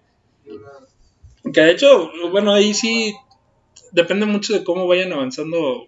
Que 1.54 1.62
de 1.62 1.72
hecho, 1.72 2.12
bueno, 2.32 2.52
ahí 2.52 2.74
sí 2.74 3.16
depende 3.94 4.26
mucho 4.26 4.52
de 4.52 4.66
cómo 4.66 4.86
vayan 4.86 5.14
avanzando, 5.14 5.86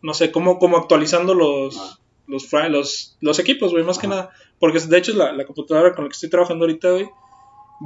no 0.00 0.14
sé, 0.14 0.32
cómo, 0.32 0.58
cómo 0.58 0.78
actualizando 0.78 1.34
los, 1.34 1.76
Ah. 1.78 1.98
Los, 2.26 2.50
los, 2.52 3.16
los 3.20 3.38
equipos, 3.38 3.72
güey, 3.72 3.84
más 3.84 3.98
que 3.98 4.08
nada. 4.08 4.30
Porque 4.58 4.80
de 4.80 4.98
hecho 4.98 5.14
la, 5.14 5.32
la 5.32 5.44
computadora 5.44 5.94
con 5.94 6.04
la 6.04 6.08
que 6.08 6.14
estoy 6.14 6.30
trabajando 6.30 6.64
ahorita, 6.64 6.90
güey, 6.90 7.08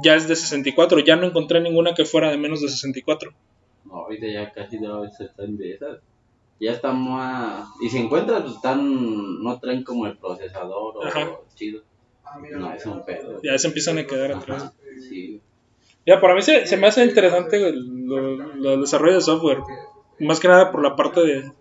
ya 0.03 0.15
es 0.15 0.27
de 0.27 0.35
64. 0.35 0.99
Ya 0.99 1.15
no 1.15 1.27
encontré 1.27 1.59
ninguna 1.59 1.93
que 1.93 2.05
fuera 2.05 2.29
de 2.31 2.37
menos 2.37 2.61
de 2.61 2.69
64. 2.69 3.31
No, 3.85 3.93
ahorita 3.93 4.27
ya 4.27 4.51
casi 4.51 4.79
no 4.79 5.09
se 5.09 5.25
están 5.25 5.57
de 5.57 5.73
esas. 5.73 5.99
ya 6.59 6.71
está 6.71 6.93
más... 6.93 7.67
Y 7.81 7.89
si 7.89 7.97
encuentras, 7.97 8.41
pues 8.41 8.55
están... 8.55 9.43
No 9.43 9.59
traen 9.59 9.83
como 9.83 10.05
el 10.07 10.17
procesador 10.17 10.97
o 10.97 11.05
Ajá. 11.05 11.31
chido. 11.55 11.81
No, 12.57 12.73
es 12.73 12.85
un 12.85 13.03
pedo. 13.03 13.41
Ya 13.43 13.57
se 13.57 13.67
empiezan 13.67 13.97
a 13.97 14.05
quedar 14.07 14.31
atrás. 14.31 14.63
Ajá, 14.63 14.73
sí. 15.09 15.41
Ya, 16.05 16.21
para 16.21 16.33
mí 16.33 16.41
se, 16.41 16.65
se 16.65 16.77
me 16.77 16.87
hace 16.87 17.03
interesante 17.03 17.59
lo 17.73 18.71
del 18.71 18.81
desarrollo 18.81 19.15
de 19.15 19.21
software. 19.21 19.59
Más 20.19 20.39
que 20.39 20.47
nada 20.47 20.71
por 20.71 20.81
la 20.81 20.95
parte 20.95 21.21
de. 21.21 21.51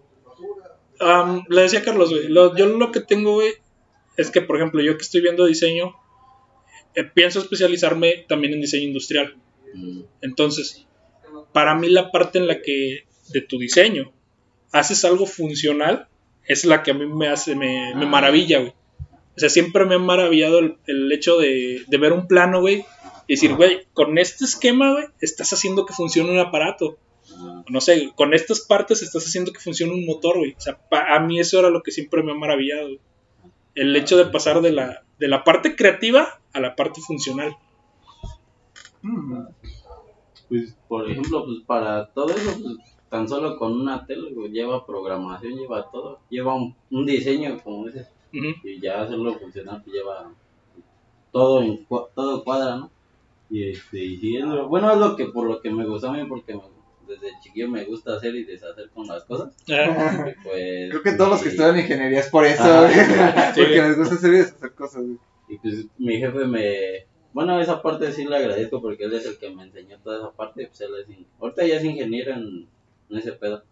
Am, 1.00 1.44
le 1.48 1.62
decía 1.62 1.80
a 1.80 1.82
Carlos, 1.82 2.10
güey. 2.10 2.28
lo- 2.28 2.54
yo 2.56 2.66
lo 2.66 2.92
que 2.92 3.00
tengo, 3.00 3.34
güey, 3.34 3.52
es 4.16 4.30
que, 4.30 4.42
por 4.42 4.56
ejemplo, 4.56 4.82
yo 4.82 4.96
que 4.96 5.02
estoy 5.02 5.20
viendo 5.22 5.46
diseño, 5.46 5.94
eh, 6.94 7.04
pienso 7.04 7.38
especializarme 7.40 8.24
también 8.28 8.52
en 8.54 8.60
diseño 8.60 8.84
industrial. 8.88 9.36
Mm, 9.74 10.00
Entonces, 10.20 10.86
para 11.52 11.74
mí 11.74 11.88
la 11.88 12.10
parte 12.10 12.38
en 12.38 12.46
la 12.46 12.60
que 12.60 13.04
de 13.28 13.40
tu 13.40 13.58
diseño 13.58 14.12
haces 14.72 15.04
algo 15.04 15.26
funcional 15.26 16.08
es 16.46 16.64
la 16.64 16.82
que 16.82 16.90
a 16.90 16.94
mí 16.94 17.06
me 17.06 17.28
hace, 17.28 17.54
me, 17.54 17.94
me 17.94 18.06
maravilla, 18.06 18.58
güey. 18.58 18.72
O 19.36 19.40
sea, 19.40 19.48
siempre 19.48 19.84
me 19.86 19.94
ha 19.94 19.98
maravillado 19.98 20.58
el, 20.58 20.76
el 20.86 21.10
hecho 21.12 21.38
de, 21.38 21.84
de 21.86 21.98
ver 21.98 22.12
un 22.12 22.26
plano, 22.26 22.60
güey, 22.60 22.84
y 23.26 23.34
decir, 23.34 23.54
güey, 23.54 23.86
con 23.94 24.18
este 24.18 24.44
esquema, 24.44 24.92
güey, 24.92 25.06
estás 25.20 25.52
haciendo 25.52 25.86
que 25.86 25.94
funcione 25.94 26.30
un 26.32 26.38
aparato. 26.40 26.98
No 27.68 27.80
sé, 27.80 28.12
con 28.16 28.34
estas 28.34 28.60
partes 28.60 29.02
estás 29.02 29.24
haciendo 29.26 29.52
que 29.52 29.60
funcione 29.60 29.92
un 29.92 30.06
motor, 30.06 30.38
güey. 30.38 30.52
O 30.56 30.60
sea, 30.60 30.78
pa- 30.78 31.14
a 31.14 31.20
mí 31.20 31.38
eso 31.40 31.58
era 31.58 31.70
lo 31.70 31.82
que 31.82 31.90
siempre 31.92 32.22
me 32.22 32.32
ha 32.32 32.34
maravillado, 32.34 32.86
güey. 32.88 33.00
El 33.74 33.94
hecho 33.96 34.16
de 34.16 34.26
pasar 34.26 34.60
de 34.62 34.72
la, 34.72 35.04
de 35.18 35.28
la 35.28 35.44
parte 35.44 35.76
creativa 35.76 36.40
a 36.52 36.60
la 36.60 36.74
parte 36.76 37.00
funcional. 37.00 37.56
Mm, 39.02 39.44
Pues, 40.48 40.74
por 40.88 41.08
ejemplo, 41.08 41.44
pues 41.44 41.58
para 41.66 42.06
todo 42.06 42.30
eso, 42.30 42.50
pues 42.60 42.76
tan 43.08 43.28
solo 43.28 43.56
con 43.56 43.72
una 43.80 44.04
tele, 44.06 44.32
güey, 44.32 44.50
lleva 44.50 44.84
programación, 44.84 45.56
lleva 45.56 45.88
todo. 45.90 46.18
Lleva 46.28 46.54
un, 46.54 46.74
un 46.90 47.06
diseño, 47.06 47.58
como 47.62 47.86
dices, 47.86 48.08
y 48.32 48.80
ya 48.80 49.02
hacerlo 49.02 49.34
funcionar, 49.38 49.82
pues 49.82 49.94
lleva 49.94 50.30
todo, 51.32 51.62
en, 51.62 51.86
todo 52.14 52.42
cuadra, 52.44 52.76
¿no? 52.76 52.90
Y, 53.48 53.70
este, 53.70 53.98
y 54.04 54.40
bueno, 54.68 54.92
es 54.92 54.98
lo 54.98 55.16
que 55.16 55.26
por 55.26 55.46
lo 55.48 55.60
que 55.60 55.70
me 55.70 55.84
gustó 55.86 56.08
a 56.08 56.12
mí, 56.12 56.24
porque 56.28 56.54
me- 56.54 56.62
desde 57.10 57.38
chiquillo 57.42 57.68
me 57.68 57.84
gusta 57.84 58.14
hacer 58.16 58.34
y 58.34 58.44
deshacer 58.44 58.88
con 58.90 59.06
las 59.06 59.24
cosas. 59.24 59.52
Ah, 59.70 60.26
pues, 60.42 60.90
Creo 60.90 61.02
que 61.02 61.12
todos 61.12 61.30
los 61.30 61.42
que 61.42 61.48
estudian 61.50 61.78
ingeniería 61.78 62.20
es 62.20 62.28
por 62.28 62.46
eso, 62.46 62.62
Ah, 62.64 63.52
sí. 63.54 63.60
Porque 63.60 63.82
les 63.82 63.98
gusta 63.98 64.14
hacer 64.14 64.32
y 64.34 64.36
deshacer 64.38 64.72
cosas, 64.72 65.02
güey. 65.02 65.18
Y 65.48 65.58
pues 65.58 65.86
mi 65.98 66.16
jefe 66.18 66.46
me... 66.46 67.06
Bueno, 67.32 67.60
esa 67.60 67.82
parte 67.82 68.12
sí 68.12 68.24
le 68.24 68.36
agradezco 68.36 68.80
porque 68.80 69.04
él 69.04 69.12
es 69.14 69.26
el 69.26 69.36
que 69.38 69.50
me 69.50 69.64
enseñó 69.64 69.98
toda 69.98 70.18
esa 70.18 70.30
parte. 70.32 70.66
Pues 70.68 70.80
él 70.80 70.90
es... 71.02 71.08
in- 71.10 71.26
Ahorita 71.40 71.66
ya 71.66 71.76
es 71.76 71.84
ingeniero 71.84 72.32
en, 72.34 72.66
en 73.10 73.16
ese 73.16 73.32
pedo. 73.32 73.62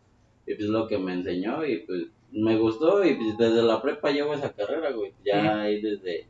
Y 0.46 0.54
pues 0.54 0.68
lo 0.68 0.86
que 0.88 0.98
me 0.98 1.12
enseñó 1.12 1.64
y 1.64 1.78
pues 1.78 2.06
me 2.32 2.56
gustó 2.58 3.04
y 3.04 3.14
pues 3.14 3.38
desde 3.38 3.62
la 3.62 3.80
prepa 3.80 4.10
llevo 4.10 4.34
esa 4.34 4.52
carrera, 4.52 4.90
güey. 4.92 5.12
Ya 5.24 5.60
ahí 5.62 5.80
desde... 5.80 6.26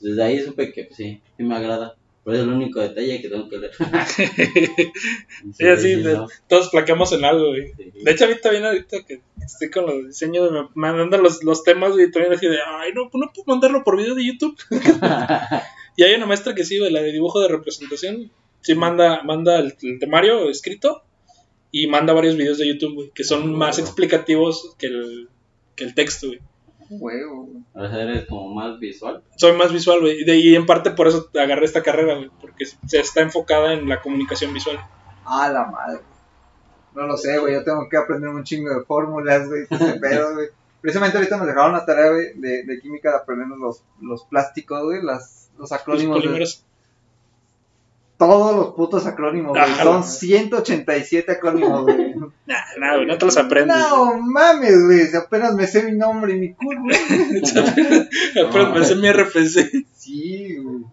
Desde 0.00 0.22
ahí 0.22 0.40
supe 0.40 0.72
que 0.72 0.84
pues 0.84 0.96
sí, 0.96 1.20
sí 1.36 1.42
me 1.44 1.54
agrada. 1.54 1.94
Pero 2.24 2.36
es 2.36 2.42
el 2.44 2.50
único 2.50 2.80
detalle 2.80 3.20
que 3.20 3.28
tengo 3.28 3.48
que 3.48 3.58
leer. 3.58 3.72
Sí, 5.54 5.66
así, 5.66 5.96
no, 5.96 6.28
todos 6.48 6.68
plaqueamos 6.68 7.12
en 7.12 7.24
algo, 7.24 7.48
güey. 7.48 7.72
sí. 7.76 7.92
De 8.02 8.10
hecho, 8.12 8.24
ahorita 8.24 8.50
viene 8.50 8.66
ahorita 8.66 8.98
que 9.06 9.22
estoy 9.44 9.70
con 9.70 9.86
los 9.86 10.06
diseños, 10.06 10.50
me 10.52 10.92
mandan 10.92 11.22
los, 11.22 11.42
los 11.42 11.64
temas, 11.64 11.92
güey, 11.92 12.06
y 12.06 12.10
también 12.10 12.32
así 12.32 12.46
de, 12.46 12.58
ay, 12.64 12.92
no, 12.94 13.10
no 13.12 13.32
puedo 13.32 13.44
mandarlo 13.46 13.82
por 13.82 13.96
video 13.96 14.14
de 14.14 14.24
YouTube. 14.24 14.56
y 15.96 16.04
hay 16.04 16.14
una 16.14 16.26
maestra 16.26 16.54
que 16.54 16.64
sí, 16.64 16.78
güey, 16.78 16.92
la 16.92 17.02
de 17.02 17.12
dibujo 17.12 17.40
de 17.40 17.48
representación, 17.48 18.30
sí 18.60 18.74
manda, 18.74 19.22
manda 19.24 19.58
el, 19.58 19.74
el 19.82 19.98
temario 19.98 20.48
escrito 20.48 21.02
y 21.72 21.88
manda 21.88 22.12
varios 22.12 22.36
videos 22.36 22.58
de 22.58 22.68
YouTube, 22.68 22.94
güey, 22.94 23.10
que 23.12 23.24
son 23.24 23.52
más 23.52 23.78
explicativos 23.80 24.76
que 24.78 24.86
el, 24.86 25.28
que 25.74 25.84
el 25.84 25.94
texto, 25.94 26.28
güey. 26.28 26.40
Huevo, 27.00 27.46
güey. 27.46 27.62
O 27.74 27.88
sea, 27.88 28.02
eres 28.02 28.26
como 28.26 28.54
más 28.54 28.78
visual. 28.78 29.22
Soy 29.36 29.52
más 29.52 29.72
visual, 29.72 30.00
güey, 30.00 30.24
y, 30.26 30.54
en 30.54 30.66
parte 30.66 30.90
por 30.90 31.08
eso 31.08 31.28
agarré 31.34 31.64
esta 31.64 31.82
carrera, 31.82 32.16
güey, 32.16 32.30
porque 32.40 32.64
se 32.66 32.98
está 32.98 33.20
enfocada 33.20 33.72
en 33.72 33.88
la 33.88 34.00
comunicación 34.00 34.52
visual. 34.52 34.78
Ah, 35.24 35.48
la 35.48 35.66
madre. 35.66 36.00
No 36.94 37.06
lo 37.06 37.16
sé, 37.16 37.38
güey. 37.38 37.54
Yo 37.54 37.64
tengo 37.64 37.88
que 37.88 37.96
aprender 37.96 38.28
un 38.28 38.44
chingo 38.44 38.68
de 38.74 38.84
fórmulas, 38.84 39.48
güey. 39.48 39.62
Ese 39.70 39.94
pedo, 40.00 40.34
güey. 40.34 40.48
Precisamente 40.80 41.16
ahorita 41.16 41.36
nos 41.36 41.46
dejaron 41.46 41.70
una 41.70 41.86
tarea, 41.86 42.10
güey, 42.10 42.34
de, 42.34 42.64
de 42.64 42.80
química 42.80 43.10
de 43.10 43.16
aprendernos 43.18 43.58
los, 43.58 43.84
los 44.00 44.24
plásticos, 44.24 44.82
güey, 44.82 45.02
las, 45.02 45.50
los 45.52 45.70
Los 45.70 45.72
acrónimos. 45.72 46.16
güey. 46.16 46.22
polímeros. 46.22 46.64
Todos 48.26 48.54
los 48.54 48.74
putos 48.74 49.06
acrónimos, 49.06 49.50
güey. 49.50 49.62
Ah, 49.62 49.82
Son 49.82 49.96
la- 49.96 50.02
187 50.02 51.32
acrónimos, 51.32 51.82
güey. 51.82 52.14
Nah, 52.46 52.56
nah, 52.78 52.94
güey, 52.94 53.06
no 53.06 53.18
te 53.18 53.24
los 53.26 53.36
aprendes. 53.36 53.76
No 53.76 54.16
mames, 54.20 54.84
güey. 54.86 55.06
Si 55.06 55.16
apenas 55.16 55.54
me 55.54 55.66
sé 55.66 55.82
mi 55.82 55.96
nombre 55.98 56.34
y 56.36 56.38
mi 56.38 56.54
culo, 56.54 56.82
güey. 56.82 56.96
Pero 58.52 58.72
me 58.72 58.84
sé 58.84 58.94
mi 58.96 59.10
RFC. 59.10 59.86
Sí, 59.96 60.56
güey. 60.56 60.84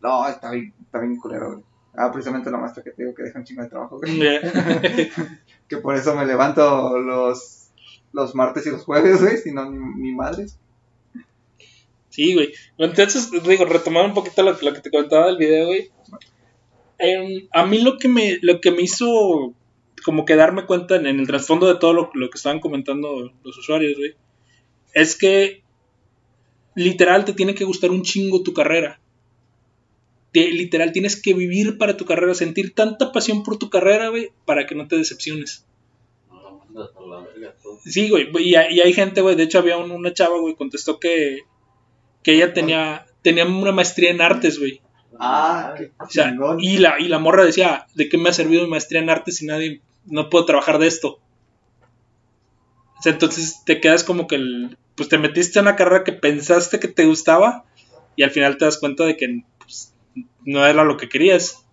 No, 0.00 0.26
está 0.28 0.50
bien, 0.52 0.72
está 0.82 0.98
bien 1.00 1.16
culero, 1.16 1.52
güey. 1.52 1.64
Ah, 1.94 2.10
precisamente 2.10 2.50
la 2.50 2.56
maestra 2.58 2.82
que 2.82 2.92
te 2.92 3.02
digo 3.02 3.14
que 3.14 3.24
deja 3.24 3.38
un 3.38 3.44
chingo 3.44 3.62
de 3.62 3.68
trabajo, 3.68 3.98
güey. 3.98 4.18
Que 5.68 5.76
por 5.76 5.94
eso 5.94 6.16
me 6.16 6.24
levanto 6.26 6.98
los, 6.98 7.68
los 8.12 8.34
martes 8.34 8.66
y 8.66 8.70
los 8.70 8.82
jueves, 8.84 9.20
güey. 9.20 9.36
Si 9.36 9.52
no, 9.52 9.70
ni, 9.70 9.78
ni 10.02 10.12
madres. 10.14 10.56
Sí, 12.08 12.34
güey. 12.34 12.52
Entonces, 12.76 13.30
digo, 13.30 13.64
retomar 13.66 14.04
un 14.06 14.14
poquito 14.14 14.42
lo, 14.42 14.52
lo 14.60 14.72
que 14.72 14.80
te 14.80 14.90
comentaba 14.90 15.26
del 15.26 15.36
video, 15.36 15.66
güey. 15.66 15.90
Em, 17.00 17.48
a 17.52 17.64
mí 17.64 17.80
lo 17.80 17.96
que 17.96 18.08
me 18.08 18.38
lo 18.42 18.60
que 18.60 18.70
me 18.70 18.82
hizo 18.82 19.54
como 20.04 20.24
que 20.24 20.36
darme 20.36 20.66
cuenta 20.66 20.96
en, 20.96 21.06
el 21.06 21.26
trasfondo 21.26 21.66
de 21.66 21.78
todo 21.78 21.92
lo, 21.92 22.10
que 22.30 22.36
estaban 22.36 22.60
comentando 22.60 23.32
los 23.42 23.58
usuarios, 23.58 23.96
güey, 23.96 24.14
es 24.94 25.16
que 25.16 25.62
literal 26.74 27.24
te 27.24 27.32
tiene 27.32 27.54
que 27.54 27.64
gustar 27.64 27.90
un 27.90 28.02
chingo 28.02 28.42
tu 28.42 28.52
carrera. 28.52 29.00
Te- 30.32 30.52
literal 30.52 30.92
tienes 30.92 31.20
que 31.20 31.34
vivir 31.34 31.76
para 31.76 31.96
tu 31.96 32.04
carrera, 32.04 32.34
sentir 32.34 32.74
tanta 32.74 33.12
pasión 33.12 33.42
por 33.42 33.58
tu 33.58 33.68
carrera, 33.68 34.08
güey, 34.08 34.30
para 34.44 34.66
que 34.66 34.74
no 34.74 34.86
te 34.86 34.96
decepciones. 34.96 35.66
Sí, 37.84 38.08
güey, 38.10 38.28
y, 38.38 38.54
hay- 38.54 38.92
gente, 38.92 39.20
güey, 39.22 39.36
de 39.36 39.42
hecho 39.44 39.58
había 39.58 39.76
un- 39.76 39.90
una 39.90 40.12
chava, 40.12 40.38
güey, 40.38 40.54
contestó 40.54 41.00
que, 41.00 41.40
que 42.22 42.34
ella 42.34 42.52
tenía, 42.52 43.06
tenía 43.22 43.44
una 43.46 43.72
maestría 43.72 44.10
en 44.10 44.20
artes, 44.20 44.58
güey. 44.58 44.80
Ah, 45.22 45.74
qué 45.76 45.92
O 45.98 46.08
sea, 46.08 46.34
y 46.58 46.78
la, 46.78 46.98
y 46.98 47.08
la 47.08 47.18
morra 47.18 47.44
decía, 47.44 47.86
¿de 47.94 48.08
qué 48.08 48.16
me 48.18 48.30
ha 48.30 48.32
servido 48.32 48.64
mi 48.64 48.70
maestría 48.70 49.00
en 49.02 49.10
artes 49.10 49.36
si 49.36 49.46
nadie, 49.46 49.82
no 50.06 50.30
puedo 50.30 50.46
trabajar 50.46 50.78
de 50.78 50.86
esto? 50.86 51.20
O 52.98 53.02
sea, 53.02 53.12
entonces 53.12 53.62
te 53.64 53.80
quedas 53.80 54.04
como 54.04 54.26
que, 54.26 54.36
el- 54.36 54.76
pues 54.94 55.08
te 55.08 55.18
metiste 55.18 55.58
en 55.58 55.64
una 55.66 55.76
carrera 55.76 56.04
que 56.04 56.12
pensaste 56.12 56.78
que 56.80 56.88
te 56.88 57.06
gustaba 57.06 57.64
y 58.16 58.22
al 58.22 58.30
final 58.30 58.58
te 58.58 58.66
das 58.66 58.78
cuenta 58.78 59.04
de 59.04 59.16
que 59.16 59.42
pues, 59.58 59.94
no 60.44 60.64
era 60.66 60.84
lo 60.84 60.96
que 60.96 61.08
querías. 61.08 61.64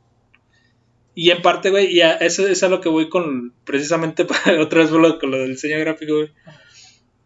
Y 1.15 1.31
en 1.31 1.41
parte, 1.41 1.71
güey, 1.71 1.87
y 1.91 2.01
a 2.01 2.13
eso 2.13 2.47
es 2.47 2.61
a 2.63 2.69
lo 2.69 2.79
que 2.79 2.89
voy 2.89 3.09
con, 3.09 3.53
precisamente, 3.65 4.23
otra 4.59 4.81
vez 4.81 4.89
con 4.91 5.31
lo 5.31 5.39
del 5.39 5.51
diseño 5.51 5.79
gráfico, 5.79 6.13
güey. 6.15 6.29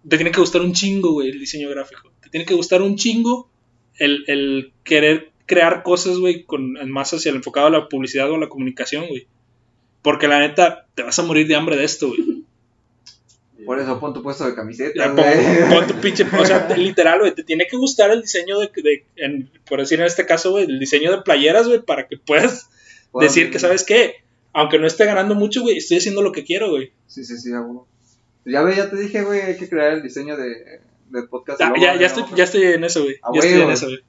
Te 0.07 0.17
tiene 0.17 0.31
que 0.31 0.39
gustar 0.39 0.61
un 0.61 0.73
chingo, 0.73 1.11
güey, 1.13 1.29
el 1.29 1.39
diseño 1.39 1.69
gráfico. 1.69 2.11
Te 2.21 2.29
tiene 2.29 2.45
que 2.45 2.53
gustar 2.55 2.81
un 2.81 2.95
chingo 2.95 3.49
el, 3.97 4.23
el 4.27 4.73
querer 4.83 5.30
crear 5.51 5.83
cosas, 5.83 6.17
güey, 6.17 6.43
con 6.43 6.73
más 6.89 7.13
hacia 7.13 7.29
el 7.29 7.35
enfocado 7.35 7.67
a 7.67 7.69
la 7.71 7.89
publicidad 7.89 8.31
o 8.31 8.35
a 8.35 8.39
la 8.39 8.47
comunicación, 8.49 9.07
güey. 9.07 9.27
Porque 10.01 10.27
la 10.29 10.39
neta, 10.39 10.87
te 10.95 11.03
vas 11.03 11.19
a 11.19 11.23
morir 11.23 11.45
de 11.47 11.55
hambre 11.55 11.75
de 11.75 11.83
esto, 11.83 12.07
güey. 12.07 12.43
Por 13.65 13.79
eso 13.79 13.99
pon 13.99 14.13
tu 14.13 14.23
puesto 14.23 14.45
de 14.45 14.55
camiseta, 14.55 15.13
pon, 15.15 15.23
pon 15.69 15.87
tu 15.87 15.93
pinche, 16.01 16.25
o 16.39 16.45
sea, 16.45 16.67
te- 16.67 16.77
literal, 16.77 17.19
güey, 17.19 17.35
te 17.35 17.43
tiene 17.43 17.67
que 17.69 17.77
gustar 17.77 18.09
el 18.11 18.21
diseño 18.21 18.57
de, 18.59 18.71
de- 18.81 19.05
en- 19.17 19.51
por 19.67 19.79
decir 19.79 19.99
en 19.99 20.05
este 20.07 20.25
caso, 20.25 20.51
güey, 20.51 20.63
el 20.65 20.79
diseño 20.79 21.11
de 21.11 21.21
playeras, 21.21 21.67
güey, 21.67 21.81
para 21.81 22.07
que 22.07 22.17
puedas 22.17 22.69
Bueno, 23.11 23.27
decir 23.27 23.51
que, 23.51 23.59
¿sabes 23.59 23.83
qué? 23.83 24.15
Aunque 24.53 24.79
no 24.79 24.87
esté 24.87 25.05
ganando 25.05 25.35
mucho, 25.35 25.61
güey, 25.61 25.77
estoy 25.77 25.97
haciendo 25.97 26.21
lo 26.23 26.31
que 26.31 26.43
quiero, 26.43 26.69
güey. 26.71 26.91
Sí, 27.07 27.23
sí, 27.23 27.37
sí, 27.37 27.53
a 27.53 27.61
huevo. 27.61 27.87
Ya 28.45 28.63
ve, 28.63 28.75
ya 28.75 28.89
te 28.89 28.95
dije, 28.95 29.21
güey, 29.21 29.41
hay 29.41 29.55
que 29.57 29.69
crear 29.69 29.93
el 29.93 30.01
diseño 30.01 30.35
de, 30.37 30.79
del 31.09 31.27
podcast. 31.29 31.61
Ah, 31.61 31.65
y 31.75 31.79
luego 31.79 31.85
ya, 31.93 31.99
ya, 31.99 32.07
estoy, 32.07 32.23
ya 32.35 32.43
estoy 32.45 32.63
en 32.63 32.83
eso, 32.83 33.03
güey. 33.03 33.17
Ah, 33.21 33.29
Ya 33.33 33.39
estoy 33.41 33.61
en 33.61 33.69
eso, 33.69 33.85
güey. 33.85 33.99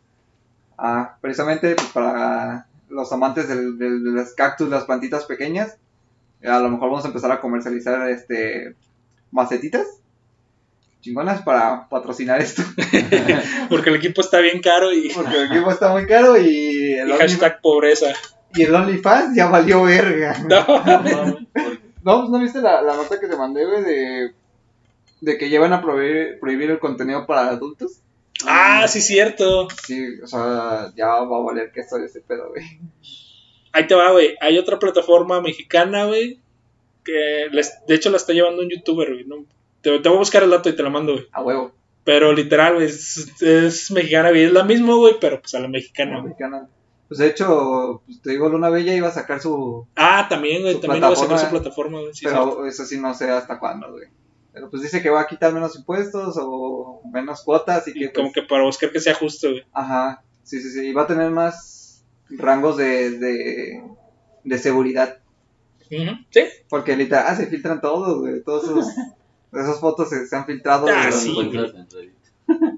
Ah, 0.84 1.16
precisamente 1.20 1.76
pues, 1.76 1.88
para 1.90 2.66
los 2.88 3.12
amantes 3.12 3.46
del, 3.48 3.78
del- 3.78 4.02
de 4.02 4.10
los 4.10 4.34
cactus, 4.34 4.68
las 4.68 4.84
plantitas 4.84 5.24
pequeñas, 5.26 5.76
a 6.44 6.58
lo 6.58 6.68
mejor 6.70 6.90
vamos 6.90 7.04
a 7.04 7.08
empezar 7.08 7.30
a 7.30 7.40
comercializar 7.40 8.08
este 8.08 8.74
macetitas 9.30 9.86
chingonas 11.00 11.42
para 11.42 11.88
patrocinar 11.88 12.40
esto. 12.40 12.62
Porque 13.70 13.90
el 13.90 13.96
equipo 13.96 14.20
está 14.20 14.40
bien 14.40 14.60
caro 14.60 14.92
y, 14.92 15.08
Porque 15.14 15.36
el 15.36 15.52
equipo 15.52 15.70
está 15.70 15.90
muy 15.92 16.06
caro 16.06 16.36
y 16.36 16.94
el, 16.94 17.08
y 17.08 17.12
Only- 17.12 17.18
hashtag 17.18 17.60
pobreza. 17.60 18.06
y 18.54 18.62
el 18.62 18.74
OnlyFans 18.74 19.36
ya 19.36 19.46
valió 19.46 19.82
verga. 19.84 20.36
No. 20.48 20.64
No 20.66 21.38
No, 22.04 22.18
pues, 22.20 22.30
¿no 22.30 22.38
viste 22.40 22.60
la, 22.60 22.82
la 22.82 22.96
nota 22.96 23.20
que 23.20 23.28
te 23.28 23.36
mandé, 23.36 23.64
güey, 23.64 23.82
de, 23.84 24.34
de 25.20 25.38
que 25.38 25.48
llevan 25.48 25.72
a 25.72 25.80
prohibir, 25.80 26.38
prohibir 26.40 26.70
el 26.72 26.80
contenido 26.80 27.24
para 27.26 27.48
adultos? 27.50 28.00
Ah, 28.46 28.86
sí, 28.88 29.00
cierto. 29.00 29.68
Sí, 29.86 30.20
o 30.22 30.26
sea, 30.26 30.92
ya 30.96 31.06
va 31.06 31.36
a 31.36 31.40
valer 31.40 31.70
que 31.72 31.80
esto 31.80 31.96
de 31.98 32.06
ese 32.06 32.20
pedo, 32.20 32.48
güey. 32.50 32.64
Ahí 33.72 33.86
te 33.86 33.94
va, 33.94 34.10
güey. 34.12 34.34
Hay 34.40 34.58
otra 34.58 34.78
plataforma 34.78 35.40
mexicana, 35.40 36.04
güey, 36.06 36.40
que 37.04 37.46
les- 37.50 37.78
de 37.86 37.94
hecho 37.94 38.10
la 38.10 38.16
está 38.18 38.32
llevando 38.32 38.62
un 38.62 38.68
youtuber, 38.70 39.12
güey. 39.12 39.24
¿no? 39.24 39.44
Te, 39.80 39.98
te 39.98 40.08
voy 40.08 40.16
a 40.16 40.20
buscar 40.20 40.42
el 40.42 40.50
dato 40.50 40.68
y 40.68 40.76
te 40.76 40.82
la 40.82 40.90
mando, 40.90 41.14
güey. 41.14 41.26
A 41.32 41.42
huevo. 41.42 41.72
Pero 42.04 42.32
literal, 42.32 42.74
güey, 42.74 42.86
es, 42.86 43.40
es 43.42 43.90
mexicana, 43.90 44.30
güey. 44.30 44.44
Es 44.44 44.52
la 44.52 44.64
misma, 44.64 44.94
güey, 44.94 45.14
pero 45.20 45.40
pues 45.40 45.54
a 45.54 45.60
la 45.60 45.68
mexicana, 45.68 46.14
güey. 46.18 46.24
Mexicana. 46.30 46.68
Pues 47.08 47.18
de 47.18 47.26
hecho, 47.28 48.02
pues, 48.06 48.22
te 48.22 48.30
digo, 48.30 48.48
Luna 48.48 48.70
Bella 48.70 48.94
iba 48.94 49.08
a 49.08 49.12
sacar 49.12 49.40
su. 49.40 49.86
Ah, 49.96 50.26
también, 50.28 50.62
güey. 50.62 50.74
También 50.80 50.98
iba 51.04 51.12
a 51.12 51.16
sacar 51.16 51.38
su 51.38 51.50
plataforma, 51.50 52.00
güey. 52.00 52.14
Sí, 52.14 52.24
pero 52.24 52.66
eso 52.66 52.84
sí 52.86 52.98
no 52.98 53.12
sé 53.14 53.30
hasta 53.30 53.58
cuándo, 53.58 53.92
güey. 53.92 54.06
Pero 54.52 54.68
pues 54.68 54.82
dice 54.82 55.00
que 55.02 55.10
va 55.10 55.22
a 55.22 55.26
quitar 55.26 55.52
menos 55.52 55.76
impuestos 55.76 56.36
o 56.38 57.00
menos 57.12 57.42
cuotas 57.42 57.88
y 57.88 57.92
que. 57.94 58.04
Y 58.04 58.12
como 58.12 58.30
pues, 58.30 58.34
que 58.34 58.42
para 58.48 58.64
buscar 58.64 58.90
que 58.92 59.00
sea 59.00 59.14
justo, 59.14 59.50
güey. 59.50 59.64
Ajá. 59.72 60.22
Sí, 60.42 60.60
sí, 60.60 60.70
sí. 60.70 60.88
Y 60.88 60.92
va 60.92 61.02
a 61.02 61.06
tener 61.06 61.30
más 61.30 62.04
rangos 62.28 62.76
de, 62.76 63.10
de, 63.18 63.82
de 64.44 64.58
seguridad. 64.58 65.18
Sí. 65.88 66.06
Porque 66.68 66.96
literal, 66.96 67.24
ah, 67.28 67.34
se 67.36 67.46
filtran 67.46 67.80
todos, 67.80 68.20
güey. 68.20 68.42
Todos 68.42 68.64
esos, 68.64 68.86
esas 69.52 69.80
fotos 69.80 70.08
se, 70.10 70.26
se 70.26 70.36
han 70.36 70.46
filtrado. 70.46 70.86
Ah, 70.88 71.06
de- 71.06 71.12
sí, 71.12 71.34
en 71.38 71.52
Reddit. 71.52 72.12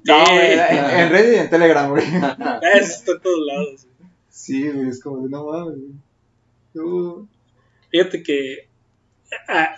No, 0.04 0.24
güey, 0.24 0.52
en, 0.52 0.84
en 1.00 1.10
Reddit 1.10 1.34
y 1.36 1.38
en 1.38 1.50
Telegram, 1.50 1.90
güey. 1.90 2.04
Eso 2.74 2.92
está 2.98 3.12
en 3.12 3.20
todos 3.20 3.46
lados. 3.46 3.86
güey. 3.98 4.10
Sí, 4.28 4.68
güey, 4.70 4.88
es 4.88 5.02
como 5.02 5.22
de 5.22 5.30
no 5.30 5.46
mames, 5.46 5.76
güey. 5.78 5.92
No. 6.74 7.28
Fíjate 7.90 8.22
que. 8.22 8.68
Ah, 9.48 9.76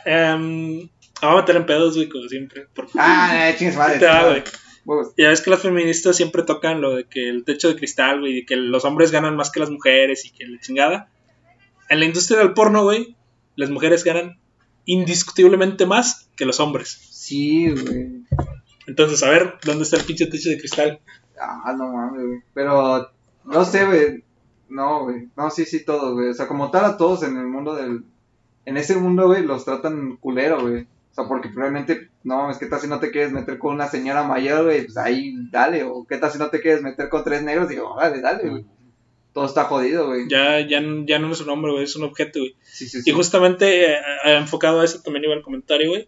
a 1.22 1.34
meter 1.36 1.56
en 1.56 1.66
pedos, 1.66 1.94
güey, 1.96 2.08
como 2.08 2.28
siempre. 2.28 2.66
Porque 2.74 2.92
Ah, 2.98 3.50
chingues 3.56 3.76
madre. 3.76 3.98
te 3.98 4.06
va, 4.06 4.28
güey. 4.28 4.42
Huevos. 4.84 5.12
Ya 5.16 5.30
ves 5.30 5.40
que 5.40 5.50
las 5.50 5.62
feministas 5.62 6.16
siempre 6.16 6.42
tocan 6.44 6.80
lo 6.80 6.94
de 6.94 7.04
que 7.04 7.28
el 7.28 7.44
techo 7.44 7.68
de 7.68 7.76
cristal, 7.76 8.20
güey, 8.20 8.38
y 8.38 8.46
que 8.46 8.56
los 8.56 8.84
hombres 8.84 9.10
ganan 9.10 9.34
más 9.36 9.50
que 9.50 9.60
las 9.60 9.70
mujeres 9.70 10.24
y 10.24 10.30
que 10.30 10.46
la 10.46 10.60
chingada. 10.60 11.08
En 11.88 11.98
la 12.00 12.06
industria 12.06 12.38
del 12.38 12.52
porno, 12.52 12.84
güey, 12.84 13.16
las 13.56 13.70
mujeres 13.70 14.04
ganan 14.04 14.38
indiscutiblemente 14.84 15.86
más 15.86 16.28
que 16.36 16.44
los 16.46 16.60
hombres. 16.60 16.90
Sí, 17.10 17.68
güey. 17.70 18.24
Entonces, 18.86 19.22
a 19.24 19.30
ver, 19.30 19.54
¿dónde 19.64 19.82
está 19.82 19.96
el 19.96 20.04
pinche 20.04 20.26
techo 20.26 20.50
de 20.50 20.58
cristal? 20.58 21.00
Ah, 21.40 21.74
no 21.76 21.92
mames, 21.92 22.24
güey. 22.24 22.40
Pero, 22.54 23.10
no 23.44 23.64
sé, 23.64 23.84
güey. 23.84 24.24
No, 24.68 25.04
güey. 25.04 25.28
No, 25.36 25.50
sí, 25.50 25.64
sí, 25.64 25.84
todos, 25.84 26.14
güey. 26.14 26.28
O 26.28 26.34
sea, 26.34 26.46
como 26.46 26.70
tal 26.70 26.84
a 26.84 26.96
todos 26.96 27.22
en 27.24 27.36
el 27.36 27.46
mundo 27.46 27.74
del... 27.74 28.04
En 28.64 28.76
ese 28.76 28.96
mundo, 28.96 29.26
güey, 29.26 29.44
los 29.44 29.64
tratan 29.64 30.16
culero, 30.16 30.60
güey. 30.60 30.86
O 31.16 31.22
sea, 31.22 31.28
porque 31.28 31.48
probablemente, 31.48 32.10
no, 32.24 32.50
es 32.50 32.58
que 32.58 32.66
tal 32.66 32.78
si 32.78 32.88
no 32.88 33.00
te 33.00 33.10
quieres 33.10 33.32
meter 33.32 33.58
con 33.58 33.74
una 33.74 33.88
señora 33.88 34.22
mayor, 34.22 34.64
güey, 34.64 34.84
pues 34.84 34.98
ahí, 34.98 35.34
dale. 35.50 35.82
O 35.82 36.06
qué 36.06 36.18
tal 36.18 36.30
si 36.30 36.38
no 36.38 36.50
te 36.50 36.60
quieres 36.60 36.82
meter 36.82 37.08
con 37.08 37.24
tres 37.24 37.42
negros, 37.42 37.70
digo, 37.70 37.96
dale, 37.98 38.20
dale, 38.20 38.50
güey. 38.50 38.66
Todo 39.32 39.46
está 39.46 39.64
jodido, 39.64 40.08
güey. 40.08 40.28
Ya, 40.28 40.60
ya, 40.60 40.82
ya 41.06 41.18
no 41.18 41.32
es 41.32 41.40
un 41.40 41.48
hombre, 41.48 41.72
güey, 41.72 41.84
es 41.84 41.96
un 41.96 42.04
objeto, 42.04 42.40
güey. 42.40 42.54
Sí, 42.62 42.86
sí, 42.86 43.00
sí. 43.00 43.10
Y 43.10 43.14
justamente 43.14 43.94
eh, 43.94 43.98
enfocado 44.24 44.80
a 44.80 44.84
eso 44.84 45.00
también 45.00 45.24
iba 45.24 45.32
el 45.32 45.40
comentario, 45.40 45.88
güey. 45.88 46.06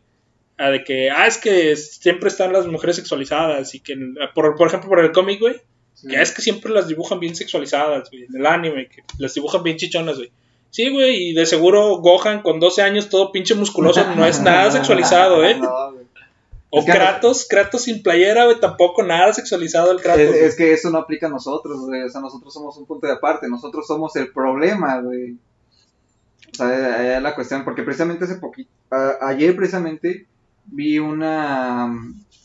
A 0.59 0.69
de 0.69 0.85
que, 0.85 1.11
ah, 1.11 1.27
es 1.27 1.39
que 1.39 1.75
siempre 1.77 2.29
están 2.29 2.53
las 2.53 2.67
mujeres 2.67 2.97
sexualizadas 2.97 3.75
y 3.75 3.81
que, 3.81 3.97
por, 4.35 4.57
por 4.57 4.69
ejemplo, 4.69 4.91
por 4.91 5.01
el 5.01 5.13
cómic, 5.13 5.41
güey, 5.41 5.57
que 6.07 6.21
es 6.21 6.33
que 6.33 6.43
siempre 6.43 6.71
las 6.71 6.87
dibujan 6.87 7.19
bien 7.19 7.35
sexualizadas, 7.35 8.11
güey, 8.11 8.25
en 8.25 8.37
el 8.37 8.45
anime, 8.45 8.89
que 8.89 9.05
las 9.19 9.33
dibujan 9.33 9.63
bien 9.63 9.79
chichonas, 9.79 10.17
güey. 10.17 10.31
Sí, 10.71 10.91
güey, 10.91 11.31
y 11.31 11.33
de 11.35 11.47
seguro 11.47 11.97
Gohan 11.99 12.43
con 12.43 12.61
12 12.61 12.83
años, 12.83 13.09
todo 13.09 13.33
pinche 13.33 13.55
musculoso, 13.55 14.05
no 14.15 14.27
es 14.27 14.41
nada 14.43 14.71
sexualizado, 14.71 15.45
¿eh? 15.45 15.57
No, 15.59 15.93
güey. 15.93 16.07
O 16.71 16.81
Es 16.81 16.85
que- 16.85 16.93
Kratos, 16.93 17.47
Kratos 17.49 17.83
sin 17.85 18.03
playera, 18.03 18.45
güey, 18.45 18.61
tampoco 18.61 19.03
nada 19.03 19.33
sexualizado 19.33 19.91
el 19.93 20.01
Kratos. 20.03 20.21
Es, 20.35 20.55
que 20.55 20.73
eso 20.75 20.91
no 20.91 20.99
aplica 20.99 21.27
a 21.27 21.31
nosotros, 21.31 21.81
güey. 21.87 22.03
O 22.03 22.09
sea, 22.11 22.21
nosotros 22.21 22.53
somos 22.53 22.77
un 22.77 22.85
punto 22.85 23.07
de 23.07 23.15
aparte. 23.15 23.49
Nosotros 23.49 23.87
somos 23.87 24.15
el 24.17 24.31
problema, 24.33 25.01
güey. 25.01 25.33
O 26.53 26.55
sea, 26.55 27.17
es 27.17 27.23
la 27.23 27.35
cuestión. 27.35 27.65
Porque 27.65 27.83
precisamente 27.85 28.27
hace 28.27 28.35
poquito, 28.35 28.69
a- 28.91 29.17
ayer 29.29 29.57
precisamente, 29.57 30.27
vi 30.67 30.99
una, 30.99 31.91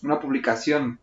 una 0.03 0.20
publicación 0.22 1.00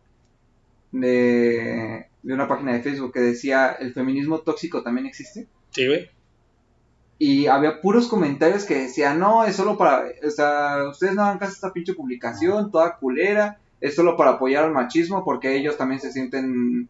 de, 0.92 2.06
de 2.22 2.32
una 2.34 2.48
página 2.48 2.72
de 2.72 2.80
Facebook 2.82 3.12
que 3.12 3.20
decía, 3.20 3.76
¿el 3.78 3.92
feminismo 3.92 4.38
tóxico 4.40 4.82
también 4.82 5.06
existe? 5.06 5.46
Sí, 5.70 5.86
güey. 5.86 6.08
Y 7.22 7.48
había 7.48 7.82
puros 7.82 8.08
comentarios 8.08 8.64
que 8.64 8.76
decían, 8.76 9.18
no, 9.18 9.44
es 9.44 9.54
solo 9.54 9.76
para, 9.76 10.06
o 10.26 10.30
sea, 10.30 10.88
ustedes 10.88 11.14
no 11.14 11.22
hagan 11.22 11.38
caso 11.38 11.50
a 11.50 11.54
esta 11.54 11.72
pinche 11.74 11.92
publicación, 11.92 12.70
toda 12.70 12.96
culera, 12.96 13.58
es 13.78 13.94
solo 13.94 14.16
para 14.16 14.30
apoyar 14.30 14.64
al 14.64 14.72
machismo 14.72 15.22
porque 15.22 15.54
ellos 15.54 15.76
también 15.76 16.00
se 16.00 16.12
sienten 16.12 16.88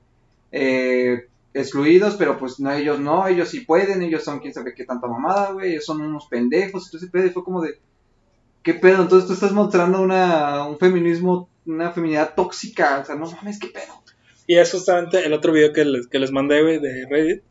eh, 0.52 1.26
excluidos, 1.52 2.14
pero 2.14 2.38
pues 2.38 2.60
no, 2.60 2.70
ellos 2.70 3.00
no, 3.00 3.26
ellos 3.26 3.48
sí 3.48 3.62
pueden, 3.62 4.02
ellos 4.02 4.22
son 4.22 4.38
quién 4.38 4.54
sabe 4.54 4.72
qué 4.72 4.84
tanta 4.84 5.08
mamada, 5.08 5.50
güey, 5.50 5.72
ellos 5.72 5.84
son 5.84 6.00
unos 6.00 6.26
pendejos, 6.26 6.86
entonces 6.86 7.10
pedo, 7.10 7.26
y 7.26 7.30
fue 7.30 7.42
como 7.42 7.60
de, 7.60 7.80
¿qué 8.62 8.74
pedo? 8.74 9.02
Entonces 9.02 9.26
tú 9.26 9.34
estás 9.34 9.50
mostrando 9.50 10.00
una, 10.00 10.64
un 10.64 10.78
feminismo, 10.78 11.48
una 11.66 11.90
feminidad 11.90 12.36
tóxica, 12.36 13.00
o 13.00 13.04
sea, 13.04 13.16
no 13.16 13.28
mames, 13.28 13.58
¿qué 13.58 13.66
pedo? 13.66 14.00
Y 14.46 14.58
es 14.58 14.70
justamente 14.70 15.26
el 15.26 15.32
otro 15.32 15.52
video 15.52 15.72
que 15.72 15.84
les, 15.84 16.06
que 16.06 16.20
les 16.20 16.30
mandé, 16.30 16.62
güey, 16.62 16.80
de 16.80 17.06
Reddit, 17.10 17.42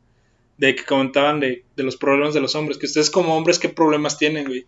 de 0.59 0.75
que 0.75 0.83
comentaban 0.83 1.39
de, 1.39 1.63
de 1.75 1.83
los 1.83 1.95
problemas 1.95 2.33
de 2.33 2.41
los 2.41 2.53
hombres, 2.53 2.77
que 2.77 2.85
ustedes 2.85 3.09
como 3.09 3.35
hombres, 3.35 3.59
¿qué 3.59 3.69
problemas 3.69 4.17
tienen, 4.17 4.45
güey? 4.45 4.65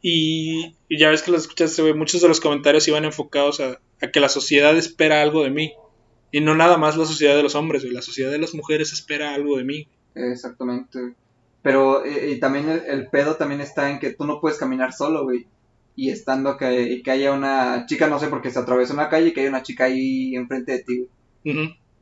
Y, 0.00 0.76
y 0.88 0.98
ya 0.98 1.10
ves 1.10 1.22
que 1.22 1.32
lo 1.32 1.36
escuchaste, 1.36 1.82
güey, 1.82 1.92
muchos 1.92 2.20
de 2.22 2.28
los 2.28 2.40
comentarios 2.40 2.86
iban 2.86 3.04
enfocados 3.04 3.58
a, 3.60 3.80
a 4.00 4.10
que 4.12 4.20
la 4.20 4.28
sociedad 4.28 4.76
espera 4.76 5.22
algo 5.22 5.42
de 5.42 5.50
mí. 5.50 5.72
Y 6.30 6.40
no 6.40 6.54
nada 6.54 6.78
más 6.78 6.96
la 6.96 7.04
sociedad 7.04 7.36
de 7.36 7.42
los 7.42 7.54
hombres, 7.54 7.82
güey, 7.82 7.94
la 7.94 8.02
sociedad 8.02 8.30
de 8.30 8.38
las 8.38 8.54
mujeres 8.54 8.92
espera 8.92 9.34
algo 9.34 9.56
de 9.56 9.64
mí. 9.64 9.88
Exactamente. 10.14 11.14
Pero 11.62 12.04
eh, 12.04 12.30
y 12.32 12.38
también 12.40 12.68
el, 12.68 12.82
el 12.86 13.08
pedo 13.08 13.36
también 13.36 13.60
está 13.60 13.90
en 13.90 13.98
que 13.98 14.12
tú 14.12 14.24
no 14.26 14.40
puedes 14.40 14.58
caminar 14.58 14.92
solo, 14.92 15.24
güey. 15.24 15.46
Y 15.96 16.10
estando 16.10 16.56
que, 16.56 16.82
y 16.82 17.02
que 17.02 17.10
haya 17.10 17.32
una 17.32 17.86
chica, 17.86 18.06
no 18.06 18.18
sé, 18.18 18.28
porque 18.28 18.50
se 18.50 18.58
atravesó 18.58 18.94
una 18.94 19.08
calle 19.08 19.28
y 19.28 19.32
que 19.32 19.40
haya 19.40 19.48
una 19.50 19.62
chica 19.62 19.84
ahí 19.84 20.36
enfrente 20.36 20.72
de 20.72 20.78
ti. 20.80 20.96
güey. 20.98 21.08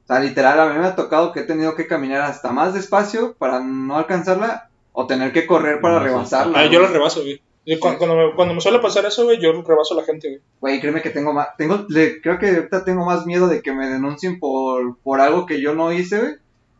O 0.04 0.06
sea, 0.06 0.20
literal, 0.20 0.58
a 0.60 0.72
mí 0.72 0.78
me 0.78 0.86
ha 0.86 0.96
tocado 0.96 1.32
que 1.32 1.40
he 1.40 1.44
tenido 1.44 1.74
que 1.74 1.86
caminar 1.86 2.22
hasta 2.22 2.52
más 2.52 2.74
despacio 2.74 3.34
para 3.34 3.60
no 3.60 3.96
alcanzarla 3.96 4.68
o 4.92 5.06
tener 5.06 5.32
que 5.32 5.46
correr 5.46 5.80
para 5.80 5.94
No, 5.98 6.04
rebasarla. 6.04 6.58
Ah, 6.60 6.66
yo 6.66 6.80
lo 6.80 6.88
rebaso, 6.88 7.20
güey. 7.22 7.40
Yo 7.64 7.78
cuando, 7.78 8.16
me, 8.16 8.34
cuando 8.34 8.54
me 8.54 8.60
suele 8.60 8.80
pasar 8.80 9.04
eso, 9.06 9.24
güey, 9.24 9.40
yo 9.40 9.52
rebaso 9.62 9.94
a 9.94 9.98
la 9.98 10.04
gente, 10.04 10.28
güey. 10.28 10.40
Güey, 10.60 10.80
créeme 10.80 11.00
que 11.02 11.10
tengo 11.10 11.32
más, 11.32 11.56
tengo, 11.56 11.86
le- 11.88 12.20
creo 12.20 12.38
que 12.40 12.48
ahorita 12.48 12.84
tengo 12.84 13.04
más 13.06 13.24
miedo 13.24 13.46
de 13.46 13.62
que 13.62 13.72
me 13.72 13.88
denuncien 13.88 14.40
por, 14.40 14.98
por 14.98 15.20
algo 15.20 15.46
que 15.46 15.60
yo 15.60 15.72
no 15.74 15.92
hice, 15.92 16.18
güey, 16.18 16.34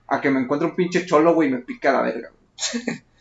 a 0.09 0.21
que 0.21 0.31
me 0.31 0.41
encuentre 0.41 0.69
un 0.69 0.75
pinche 0.75 1.07
cholo, 1.07 1.35
güey, 1.35 1.49
y 1.49 1.53
me 1.53 1.59
pica 1.59 1.93
la 1.93 2.03
verga, 2.03 2.31
güey. 2.31 2.97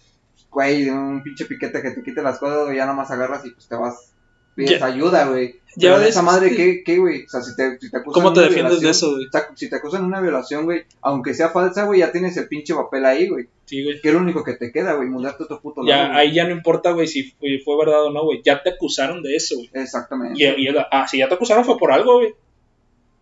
Güey, 0.50 0.90
un 0.90 1.24
pinche 1.24 1.46
piquete 1.46 1.82
que 1.82 1.92
te 1.92 2.04
quite 2.04 2.22
las 2.22 2.38
cosas, 2.40 2.66
güey, 2.66 2.76
ya 2.78 2.86
nomás 2.86 3.10
agarras 3.12 3.46
y 3.46 3.52
pues 3.52 3.68
te 3.70 3.76
vas, 3.76 4.12
pides 4.56 4.82
ayuda, 4.82 5.28
güey. 5.28 5.56
ya 5.76 5.98
ves, 5.98 6.10
esa 6.10 6.22
madre. 6.22 6.56
¿qué, 6.56 6.84
qué, 6.84 6.98
güey? 6.98 7.26
O 7.26 7.30
sea, 7.30 7.42
si 7.42 7.56
te, 7.56 7.80
si 7.80 7.90
te 7.90 7.98
acusan 7.98 8.14
¿Cómo 8.14 8.34
te 8.34 8.40
una 8.40 8.50
defiendes 8.50 8.82
de 8.82 8.90
eso, 8.90 9.12
güey? 9.12 9.28
si 9.56 9.70
te 9.70 9.76
acusan 9.76 10.04
una 10.04 10.22
violación, 10.22 10.66
güey, 10.66 10.84
aunque 11.02 11.34
sea 11.34 11.50
falsa, 11.50 11.86
güey, 11.86 12.00
ya 12.00 12.12
tienes 12.12 12.36
el 12.38 12.48
pinche 12.48 12.74
papel 12.74 13.06
ahí, 13.06 13.30
güey. 13.30 13.48
Sí, 13.66 13.84
güey. 13.84 14.02
Que 14.02 14.10
es 14.10 14.14
lo 14.14 14.20
único 14.20 14.44
que 14.44 14.54
te 14.54 14.72
queda, 14.72 14.94
güey, 14.94 15.08
mudarte 15.08 15.44
a 15.44 15.46
otro 15.46 15.62
puto 15.62 15.86
Ya, 15.86 16.04
lado, 16.04 16.14
ahí 16.16 16.34
ya 16.34 16.46
no 16.46 16.52
importa, 16.52 16.92
güey, 16.92 17.08
si 17.08 17.24
fue, 17.32 17.60
fue 17.64 17.78
verdad 17.78 18.06
o 18.06 18.12
no, 18.12 18.26
güey. 18.26 18.42
Ya 18.44 18.62
te 18.62 18.72
acusaron 18.72 19.24
de 19.24 19.36
eso, 19.36 19.56
güey. 19.56 19.70
Exactamente. 19.74 20.42
Y, 20.42 20.68
ah, 20.92 21.08
si 21.08 21.20
ya 21.20 21.30
te 21.30 21.36
acusaron 21.36 21.64
fue 21.66 21.78
por 21.78 21.92
algo, 21.92 22.20
güey. 22.20 22.34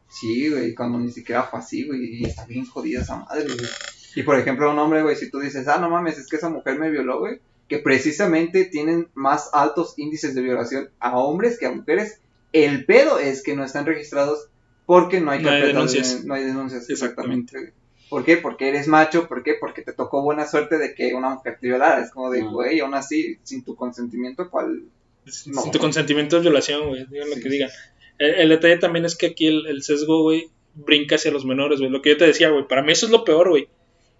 Sí, 0.10 0.50
güey, 0.50 0.74
cuando 0.74 0.98
ni 0.98 1.12
siquiera 1.12 1.44
fue 1.44 1.60
así, 1.60 1.86
güey, 1.86 2.22
y 2.22 2.26
está 2.26 2.46
bien 2.46 2.66
jodida 2.66 3.02
esa 3.02 3.18
madre, 3.18 3.44
güey. 3.44 3.70
Y 4.16 4.24
por 4.24 4.40
ejemplo, 4.40 4.72
un 4.72 4.80
hombre, 4.80 5.04
güey, 5.04 5.16
si 5.16 5.30
tú 5.30 5.40
dices, 5.40 5.68
ah, 5.68 5.78
no 5.78 5.90
mames, 5.90 6.18
es 6.18 6.28
que 6.28 6.38
esa 6.38 6.50
mujer 6.50 6.80
me 6.80 6.90
violó, 6.90 7.20
güey, 7.20 7.40
que 7.70 7.80
precisamente 7.80 8.66
tienen 8.66 9.08
más 9.14 9.52
altos 9.54 9.94
índices 9.98 10.36
de 10.36 10.42
violación 10.42 10.90
a 11.00 11.18
hombres 11.20 11.58
que 11.60 11.68
a 11.68 11.72
mujeres, 11.72 12.20
el 12.52 12.86
pedo 12.86 13.20
es 13.20 13.44
que 13.44 13.56
no 13.56 13.64
están 13.64 13.86
registrados 13.86 14.48
porque 14.86 15.22
no 15.22 15.30
hay 15.32 15.42
No 15.44 15.50
hay 15.52 15.62
carpetas 15.62 15.92
de- 15.94 15.98
denuncias. 16.00 16.26
no 16.26 16.34
hay 16.34 16.44
denuncias, 16.44 16.90
Exactamente. 16.90 17.74
¿Por 18.10 18.26
qué? 18.26 18.38
Porque 18.38 18.70
eres 18.70 18.88
macho, 18.88 19.28
¿por 19.28 19.44
qué? 19.44 19.54
Porque 19.60 19.84
te 19.84 19.94
tocó 19.94 20.24
buena 20.24 20.48
suerte 20.48 20.80
de 20.80 20.96
que 20.96 21.14
una 21.14 21.30
mujer 21.30 21.60
te 21.62 21.68
violara. 21.68 22.02
Es 22.04 22.10
como 22.10 22.32
de, 22.32 22.42
güey, 22.42 22.80
aún 22.80 22.96
así, 22.96 23.38
sin 23.44 23.64
tu 23.64 23.76
consentimiento, 23.76 24.50
¿cuál? 24.50 24.82
Sin 25.28 25.54
No. 25.54 25.70
tu 25.70 25.78
consentimiento 25.78 26.38
es 26.38 26.42
violación, 26.42 26.88
güey. 26.88 27.06
Digan 27.06 27.30
lo 27.30 27.36
que 27.36 27.50
digan. 27.50 27.70
El, 28.18 28.32
el 28.34 28.50
detalle 28.50 28.78
también 28.78 29.06
es 29.06 29.16
que 29.16 29.28
aquí 29.28 29.46
el, 29.46 29.68
el 29.68 29.84
sesgo, 29.84 30.24
güey, 30.24 30.50
brinca 30.74 31.18
hacia 31.18 31.30
los 31.30 31.46
menores, 31.46 31.78
güey. 31.82 31.92
Lo 31.92 32.02
que 32.02 32.10
yo 32.10 32.18
te 32.18 32.26
decía, 32.26 32.50
güey. 32.50 32.68
Para 32.68 32.82
mí 32.82 32.92
eso 32.94 33.06
es 33.06 33.12
lo 33.12 33.24
peor, 33.24 33.50
güey. 33.50 33.68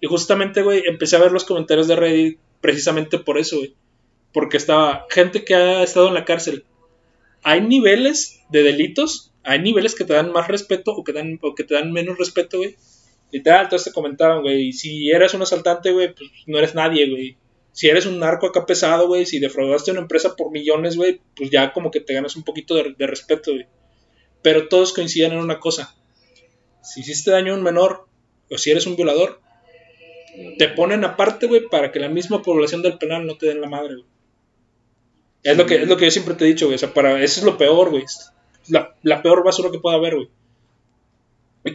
Y 0.02 0.06
justamente, 0.06 0.62
güey, 0.62 0.84
empecé 0.86 1.16
a 1.16 1.20
ver 1.20 1.32
los 1.32 1.46
comentarios 1.46 1.88
de 1.88 1.96
Reddit 1.96 2.40
precisamente 2.62 3.20
por 3.20 3.38
eso, 3.38 3.58
güey. 3.58 3.76
Porque 4.34 4.58
estaba 4.58 5.06
gente 5.10 5.44
que 5.44 5.56
ha 5.56 5.84
estado 5.84 6.08
en 6.08 6.14
la 6.14 6.26
cárcel. 6.26 6.66
Hay 7.44 7.62
niveles 7.62 8.42
de 8.50 8.64
delitos, 8.64 9.32
hay 9.44 9.60
niveles 9.60 9.96
que 9.96 10.06
te 10.06 10.14
dan 10.14 10.32
más 10.32 10.48
respeto 10.48 10.92
o 10.92 11.04
que, 11.04 11.14
te 11.64 11.74
dan 11.74 11.92
menos 11.92 12.18
respeto, 12.18 12.58
güey. 12.58 12.76
Literal, 13.32 13.70
todos 13.70 13.86
te 13.86 13.92
comentaban, 13.92 14.42
güey. 14.42 14.74
Si 14.74 15.10
eres 15.10 15.34
un 15.34 15.42
asaltante, 15.42 15.92
güey, 15.92 16.14
pues 16.14 16.30
no 16.48 16.58
eres 16.58 16.76
nadie, 16.76 17.10
güey. 17.10 17.38
Si 17.72 17.88
eres 17.88 18.06
un 18.06 18.20
narco 18.20 18.48
acá 18.48 18.66
pesado, 18.66 19.08
güey, 19.08 19.26
si 19.26 19.40
defraudaste 19.40 19.92
a 19.92 19.94
una 19.94 20.02
empresa 20.02 20.36
por 20.36 20.52
millones, 20.52 20.96
güey, 20.96 21.22
pues 21.36 21.50
ya 21.50 21.72
como 21.72 21.92
que 21.92 22.02
te 22.02 22.14
ganas 22.14 22.36
un 22.36 22.44
poquito 22.44 22.76
de, 22.76 22.96
de 22.98 23.08
respeto, 23.08 23.52
güey. 23.52 23.68
Pero 24.42 24.68
todos 24.68 24.94
coinciden 24.94 25.34
en 25.34 25.40
una 25.40 25.60
cosa. 25.60 25.96
Si 26.82 27.02
hiciste 27.02 27.32
daño 27.32 27.54
a 27.54 27.58
un 27.58 27.64
menor, 27.64 28.08
o 28.50 28.58
si 28.58 28.72
eres 28.72 28.88
un 28.88 28.96
violador, 28.96 29.42
te 30.58 30.68
ponen 30.70 31.04
aparte, 31.04 31.48
güey, 31.48 31.68
para 31.70 31.92
que 31.92 32.00
la 32.00 32.10
misma 32.10 32.42
población 32.42 32.82
del 32.82 32.98
penal 32.98 33.26
no 33.26 33.38
te 33.38 33.48
den 33.48 33.62
la 33.62 33.70
madre, 33.70 33.96
güey. 33.96 34.06
Es 35.44 35.58
lo 35.58 35.66
que, 35.66 35.76
es 35.76 35.88
lo 35.88 35.98
que 35.98 36.06
yo 36.06 36.12
siempre 36.12 36.36
te 36.36 36.46
he 36.46 36.48
dicho, 36.48 36.66
güey. 36.66 36.76
O 36.76 36.80
sea, 36.80 36.94
para, 36.94 37.24
eso 37.24 37.40
es 37.40 37.46
lo 37.46 37.58
peor, 37.58 37.90
güey. 37.92 38.04
La, 38.68 38.96
la 39.04 39.22
peor 39.22 39.44
basura 39.44 39.72
que 39.72 39.80
pueda 39.80 39.96
haber, 39.96 40.16
güey. 40.16 40.30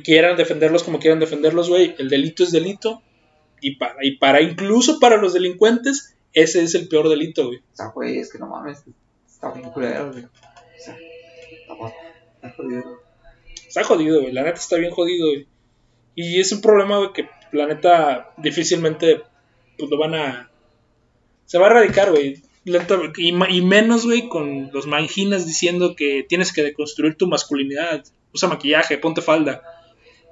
Quieran 0.03 0.37
defenderlos 0.37 0.83
como 0.83 0.99
quieran 0.99 1.21
defenderlos, 1.21 1.69
güey. 1.69 1.95
El 1.99 2.09
delito 2.09 2.43
es 2.43 2.53
delito. 2.53 3.03
Y 3.61 3.77
para, 3.77 3.95
y 4.03 4.17
para, 4.17 4.43
incluso 4.43 4.99
para 4.99 5.17
los 5.17 5.33
delincuentes, 5.33 6.15
ese 6.33 6.63
es 6.63 6.75
el 6.75 6.89
peor 6.89 7.09
delito, 7.09 7.47
güey. 7.47 7.59
O 7.59 7.77
sea, 7.77 7.87
güey, 7.87 8.19
es 8.19 8.31
que 8.31 8.39
no 8.39 8.47
mames, 8.47 8.83
está 9.27 9.51
bien 9.53 9.71
culero, 9.71 10.13
güey. 10.13 10.25
O 10.25 10.31
sea, 10.79 10.97
está, 11.51 11.75
está 12.35 12.51
jodido. 12.51 13.01
Está 13.67 13.85
jodido, 13.85 14.21
güey. 14.21 14.33
La 14.33 14.43
neta 14.43 14.59
está 14.59 14.77
bien 14.77 14.91
jodido, 14.91 15.29
güey. 15.29 15.47
Y 16.15 16.41
es 16.41 16.53
un 16.53 16.61
problema, 16.61 16.99
güey, 16.99 17.13
que 17.13 17.29
la 17.55 17.67
neta 17.67 18.33
difícilmente 18.37 19.23
pues, 19.79 19.91
lo 19.91 19.99
van 19.99 20.15
a. 20.15 20.51
Se 21.47 21.59
va 21.59 21.67
a 21.67 21.71
erradicar, 21.71 22.11
güey. 22.11 22.43
Y, 22.65 23.29
y 23.29 23.63
menos, 23.63 24.07
güey, 24.07 24.29
con 24.29 24.71
los 24.73 24.87
manginas 24.87 25.47
diciendo 25.47 25.95
que 25.95 26.25
tienes 26.29 26.53
que 26.53 26.63
deconstruir 26.63 27.17
tu 27.17 27.27
masculinidad. 27.27 28.05
Usa 28.33 28.49
maquillaje, 28.49 28.99
ponte 28.99 29.21
falda. 29.21 29.63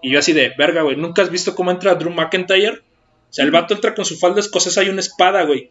Y 0.03 0.11
yo 0.11 0.19
así 0.19 0.33
de, 0.33 0.53
verga, 0.57 0.83
güey. 0.83 0.97
¿Nunca 0.97 1.23
has 1.23 1.31
visto 1.31 1.55
cómo 1.55 1.71
entra 1.71 1.95
Drew 1.95 2.11
McIntyre? 2.11 2.81
O 2.81 3.33
sea, 3.33 3.45
el 3.45 3.51
vato 3.51 3.75
entra 3.75 3.95
con 3.95 4.05
su 4.05 4.19
falda 4.19 4.41
escocesa 4.41 4.83
y 4.83 4.89
una 4.89 5.01
espada, 5.01 5.45
güey. 5.45 5.71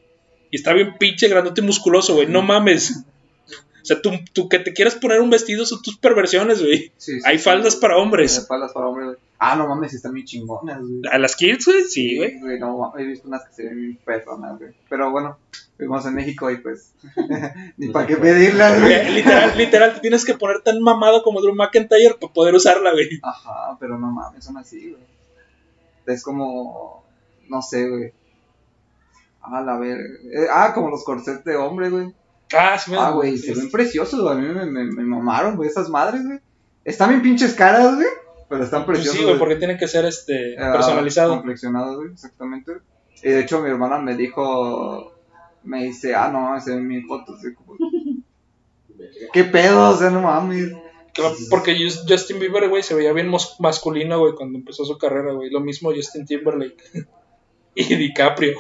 Y 0.50 0.58
está 0.58 0.74
bien 0.74 0.96
pinche, 0.98 1.28
grandote 1.28 1.62
y 1.62 1.64
musculoso, 1.64 2.16
güey. 2.16 2.28
No 2.28 2.42
mames. 2.42 3.06
O 3.82 3.86
sea, 3.86 4.02
tú, 4.02 4.12
tú 4.34 4.48
que 4.50 4.60
te 4.60 4.74
quieras 4.74 4.96
poner 4.96 5.22
un 5.22 5.30
vestido 5.30 5.65
son 5.65 5.82
tus 5.82 5.98
perversiones, 5.98 6.62
güey. 6.62 6.91
Sí, 6.98 7.20
sí, 7.20 7.22
Hay 7.26 7.38
sí. 7.39 7.44
faldas 7.44 7.76
para 7.76 7.98
hombres. 7.98 8.39
Hay 8.39 8.46
faldas 8.46 8.72
para 8.74 8.88
hombres, 8.88 9.06
güey. 9.08 9.17
Ah, 9.39 9.56
no 9.56 9.67
mames, 9.67 9.94
están 9.94 10.13
bien 10.13 10.26
chingonas, 10.28 10.80
güey. 10.82 11.02
A 11.12 11.17
las 11.17 11.36
kids, 11.36 11.65
güey, 11.65 11.84
sí, 11.86 12.17
güey. 12.17 12.60
no, 12.60 12.78
ma- 12.78 12.94
he 13.02 13.06
visto 13.06 13.28
unas 13.28 13.44
que 13.48 13.54
se 13.54 13.63
ven 13.63 13.76
bien 13.82 14.00
perronas, 14.06 14.60
güey. 14.60 14.72
Pero 14.88 15.10
bueno, 15.10 15.38
vivimos 15.80 16.06
en 16.06 16.13
México 16.13 16.52
y 16.52 16.58
pues. 16.58 16.94
ni 17.78 17.88
No 17.88 17.94
para 17.94 18.06
qué 18.06 18.17
puede. 18.17 18.34
pedirlas, 18.34 18.80
güey. 18.80 19.12
Literal, 19.15 19.58
literal, 19.58 19.94
te 19.96 20.00
tienes 20.02 20.26
que 20.26 20.36
poner 20.36 20.62
tan 20.62 20.80
mamado 20.82 21.24
como 21.24 21.41
Drew 21.41 21.56
McIntyre 21.56 22.15
para 22.20 22.32
poder 22.34 22.54
usarla, 22.54 22.91
güey. 22.91 23.20
Ajá, 23.24 23.78
pero 23.80 23.98
no 23.98 24.12
mames, 24.12 24.46
son 24.46 24.58
así, 24.58 24.91
güey. 24.91 25.02
Es 26.06 26.22
como. 26.24 27.04
No 27.50 27.62
sé, 27.63 27.89
güey. 27.89 28.13
Ah, 29.41 29.62
la 29.62 29.78
ver. 29.80 29.98
eh, 30.34 30.46
ah, 30.52 30.72
como 30.74 30.89
los 30.89 31.04
corsets 31.04 31.44
de 31.44 31.56
hombre, 31.56 31.89
güey. 31.89 32.13
Ah, 32.58 32.78
sí, 32.78 32.92
Ah, 32.98 33.12
güey, 33.12 33.38
se 33.38 33.54
ven 33.54 33.70
preciosos, 33.72 34.22
güey. 34.22 34.34
A 34.34 34.40
mí 34.40 34.48
me, 34.48 34.66
me, 34.66 34.84
me 34.86 35.04
mamaron, 35.04 35.56
güey, 35.56 35.70
esas 35.70 35.90
madres, 35.90 36.26
güey. 36.26 36.40
Están 36.84 37.10
bien 37.10 37.22
pinches 37.22 37.54
caras, 37.54 37.96
güey. 37.96 38.08
Pero 38.50 38.64
están 38.64 38.86
Pues 38.86 38.98
preciosos. 38.98 39.20
sí, 39.20 39.26
güey, 39.26 39.40
porque 39.40 39.56
tiene 39.56 39.78
que 39.78 39.88
ser 39.88 40.06
este 40.06 40.56
personalizado. 40.58 41.34
Complexionados, 41.36 41.96
güey, 41.98 42.12
exactamente. 42.12 42.74
Y 43.24 43.30
de 43.30 43.40
hecho, 43.42 43.62
mi 43.62 43.70
hermana 43.70 43.98
me 44.00 44.16
dijo. 44.16 45.14
Me 45.64 45.84
dice, 45.86 46.16
ah, 46.16 46.30
no 46.32 46.42
mames, 46.42 46.64
se 46.66 46.72
ven 46.76 46.88
mis 46.88 47.06
fotos. 47.08 47.40
como, 47.56 47.78
¿Qué 49.34 49.44
pedo? 49.46 49.92
O 49.92 49.96
sea, 49.96 50.10
no 50.10 50.22
mames. 50.22 50.72
Que- 51.14 51.24
Porque 51.50 51.76
Jus- 51.76 52.06
Justin 52.08 52.40
Bieber, 52.40 52.70
güey, 52.70 52.84
se 52.84 52.96
veía 52.96 53.14
bien 53.14 53.32
masculino, 53.60 54.20
güey, 54.20 54.34
cuando 54.34 54.58
empezó 54.58 54.86
su 54.86 54.98
carrera, 54.98 55.34
güey. 55.34 55.50
Lo 55.50 55.60
mismo 55.60 55.94
Justin 55.94 56.26
Timberlake. 56.26 56.78
y 57.76 57.96
DiCaprio. 57.96 58.60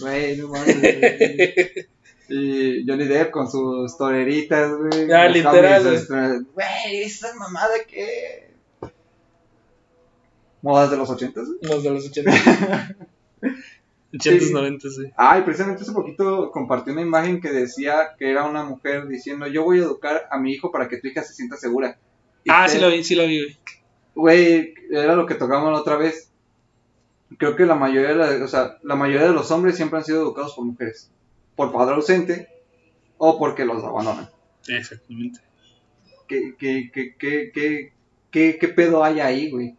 Güey, 0.00 0.36
no 0.38 0.48
mames. 0.48 0.80
güey. 0.80 1.54
Y 2.28 2.84
Johnny 2.86 3.04
Depp 3.06 3.30
con 3.30 3.50
sus 3.50 3.96
toreritas, 3.96 4.72
güey. 4.76 5.10
Ah, 5.12 5.26
Los 5.26 5.34
literal, 5.36 5.86
este, 5.94 6.14
Güey, 6.54 7.02
esa 7.02 7.34
mamada 7.36 7.72
que. 7.88 8.50
Modas 10.62 10.90
de 10.90 10.96
los 10.96 11.08
ochentas, 11.10 11.46
güey. 11.46 11.58
Los 11.62 11.82
de 11.84 11.90
los 11.90 12.06
80. 12.08 12.30
80, 14.14 14.44
Sí. 14.46 14.52
90, 14.52 14.88
sí. 14.90 15.02
Ah, 15.16 15.38
y 15.38 15.42
precisamente 15.42 15.82
hace 15.82 15.92
poquito 15.92 16.50
compartí 16.50 16.90
una 16.90 17.02
imagen 17.02 17.40
que 17.40 17.50
decía 17.52 18.14
que 18.18 18.30
era 18.30 18.44
una 18.44 18.64
mujer 18.64 19.06
diciendo: 19.06 19.46
Yo 19.46 19.62
voy 19.64 19.78
a 19.78 19.82
educar 19.82 20.26
a 20.30 20.38
mi 20.38 20.52
hijo 20.52 20.72
para 20.72 20.88
que 20.88 20.96
tu 20.98 21.06
hija 21.08 21.22
se 21.22 21.34
sienta 21.34 21.56
segura. 21.56 21.98
Y 22.44 22.50
Ah, 22.50 22.64
te- 22.66 22.72
sí 22.72 22.78
lo 22.80 22.90
vi, 22.90 23.04
sí 23.04 23.14
lo 23.14 23.26
vi, 23.26 23.42
güey. 23.44 23.56
Güey, 24.14 24.74
era 24.90 25.14
lo 25.14 25.26
que 25.26 25.34
tocamos 25.34 25.70
la 25.72 25.80
otra 25.80 25.96
vez. 25.96 26.30
Creo 27.38 27.54
que 27.54 27.66
la 27.66 27.74
mayoría 27.74 28.08
de, 28.10 28.14
la- 28.38 28.44
o 28.44 28.48
sea, 28.48 28.78
la 28.82 28.96
mayoría 28.96 29.26
de 29.28 29.34
los 29.34 29.50
hombres 29.50 29.76
siempre 29.76 29.98
han 29.98 30.04
sido 30.04 30.22
educados 30.22 30.54
por 30.54 30.64
mujeres. 30.64 31.10
Por 31.56 31.72
padre 31.72 31.94
ausente 31.96 32.48
o 33.18 33.38
porque 33.38 33.64
los 33.64 33.82
abandonan. 33.82 34.30
Exactamente. 34.68 35.40
¿Qué, 36.28 36.54
qué, 36.58 36.90
qué, 36.92 37.16
qué, 37.18 38.58
qué, 38.58 38.68
pedo 38.68 39.02
hay 39.02 39.20
ahí, 39.20 39.50
güey? 39.50 39.74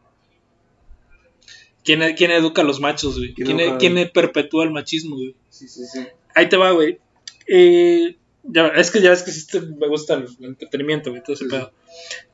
¿Quién, 1.83 2.01
quién 2.15 2.31
educa 2.31 2.61
a 2.61 2.65
los 2.65 2.79
machos, 2.79 3.17
güey? 3.17 3.33
¿Quién 3.33 3.77
¿Quién, 3.77 4.11
perpetúa 4.13 4.63
el 4.65 4.71
machismo, 4.71 5.15
güey? 5.15 5.35
Sí, 5.49 5.67
sí, 5.67 5.85
sí. 5.85 6.05
Ahí 6.35 6.49
te 6.49 6.57
va, 6.57 6.71
güey. 6.71 6.99
Eh, 7.47 8.17
ya- 8.43 8.67
es 8.69 8.91
que 8.91 9.01
ya 9.01 9.09
ves 9.11 9.23
que 9.23 9.31
sí 9.31 9.45
me 9.77 9.87
gusta 9.87 10.15
el, 10.15 10.27
el 10.39 10.45
entretenimiento, 10.45 11.11
güey, 11.11 11.21
todo 11.23 11.33
ese 11.33 11.45
Sí, 11.45 11.49
sí. 11.49 11.55
pedo. 11.55 11.71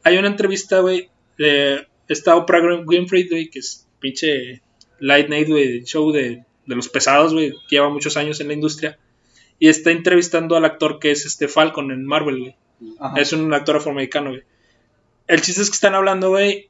Hay 0.03 0.17
una 0.17 0.27
entrevista, 0.27 0.79
güey, 0.79 1.09
de 1.37 1.87
esta 2.07 2.35
Oprah 2.35 2.61
Win- 2.61 2.83
Winfrey, 2.87 3.27
güey, 3.29 3.49
que 3.49 3.59
es 3.59 3.87
pinche 3.99 4.61
Light 4.99 5.29
Night, 5.29 5.47
güey, 5.49 5.83
show 5.83 6.11
de, 6.11 6.43
de 6.65 6.75
los 6.75 6.89
pesados, 6.89 7.33
güey, 7.33 7.51
que 7.69 7.75
lleva 7.75 7.89
muchos 7.89 8.17
años 8.17 8.39
en 8.41 8.47
la 8.47 8.53
industria. 8.53 8.97
Y 9.63 9.69
está 9.69 9.91
entrevistando 9.91 10.57
al 10.57 10.65
actor 10.65 10.99
que 10.99 11.11
es 11.11 11.25
este 11.25 11.47
Falcon 11.47 11.89
en 11.91 12.05
Marvel, 12.05 12.37
güey. 12.41 12.55
Ajá. 12.99 13.17
Es 13.21 13.31
un 13.31 13.53
actor 13.53 13.77
afroamericano, 13.77 14.31
güey. 14.31 14.43
El 15.27 15.39
chiste 15.41 15.61
es 15.61 15.69
que 15.69 15.75
están 15.75 15.95
hablando, 15.95 16.31
güey, 16.31 16.69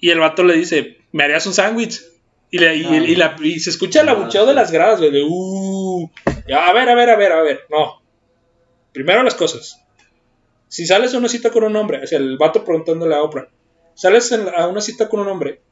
y 0.00 0.10
el 0.10 0.18
vato 0.20 0.44
le 0.44 0.52
dice, 0.52 0.98
¿me 1.12 1.24
harías 1.24 1.46
un 1.46 1.54
sándwich? 1.54 2.02
Y, 2.50 2.58
le- 2.58 2.76
y, 2.76 2.84
Ah. 2.84 2.96
y 2.98 3.16
la- 3.16 3.36
y 3.42 3.58
se 3.58 3.70
escucha 3.70 4.02
el 4.02 4.10
abucheo 4.10 4.44
de 4.44 4.52
las 4.52 4.70
gradas, 4.70 4.98
güey, 5.00 5.12
de, 5.12 5.22
uh, 5.26 6.10
a 6.54 6.72
ver, 6.74 6.90
a 6.90 6.94
ver, 6.94 7.08
a 7.08 7.16
ver, 7.16 7.32
a 7.32 7.40
ver, 7.40 7.60
no. 7.70 8.02
Primero 8.92 9.22
las 9.22 9.34
cosas. 9.34 9.80
Si 10.68 10.84
sales 10.84 11.14
a 11.14 11.18
una 11.18 11.30
cita 11.30 11.50
con 11.50 11.64
un 11.64 11.74
hombre, 11.74 12.00
es 12.02 12.12
el 12.12 12.36
vato 12.36 12.64
preguntándole 12.66 13.14
a 13.14 13.22
Oprah, 13.22 13.48
sales 13.94 14.30
a 14.32 14.66
una 14.66 14.82
cita 14.82 15.08
con 15.08 15.20
un 15.20 15.28
hombre, 15.28 15.62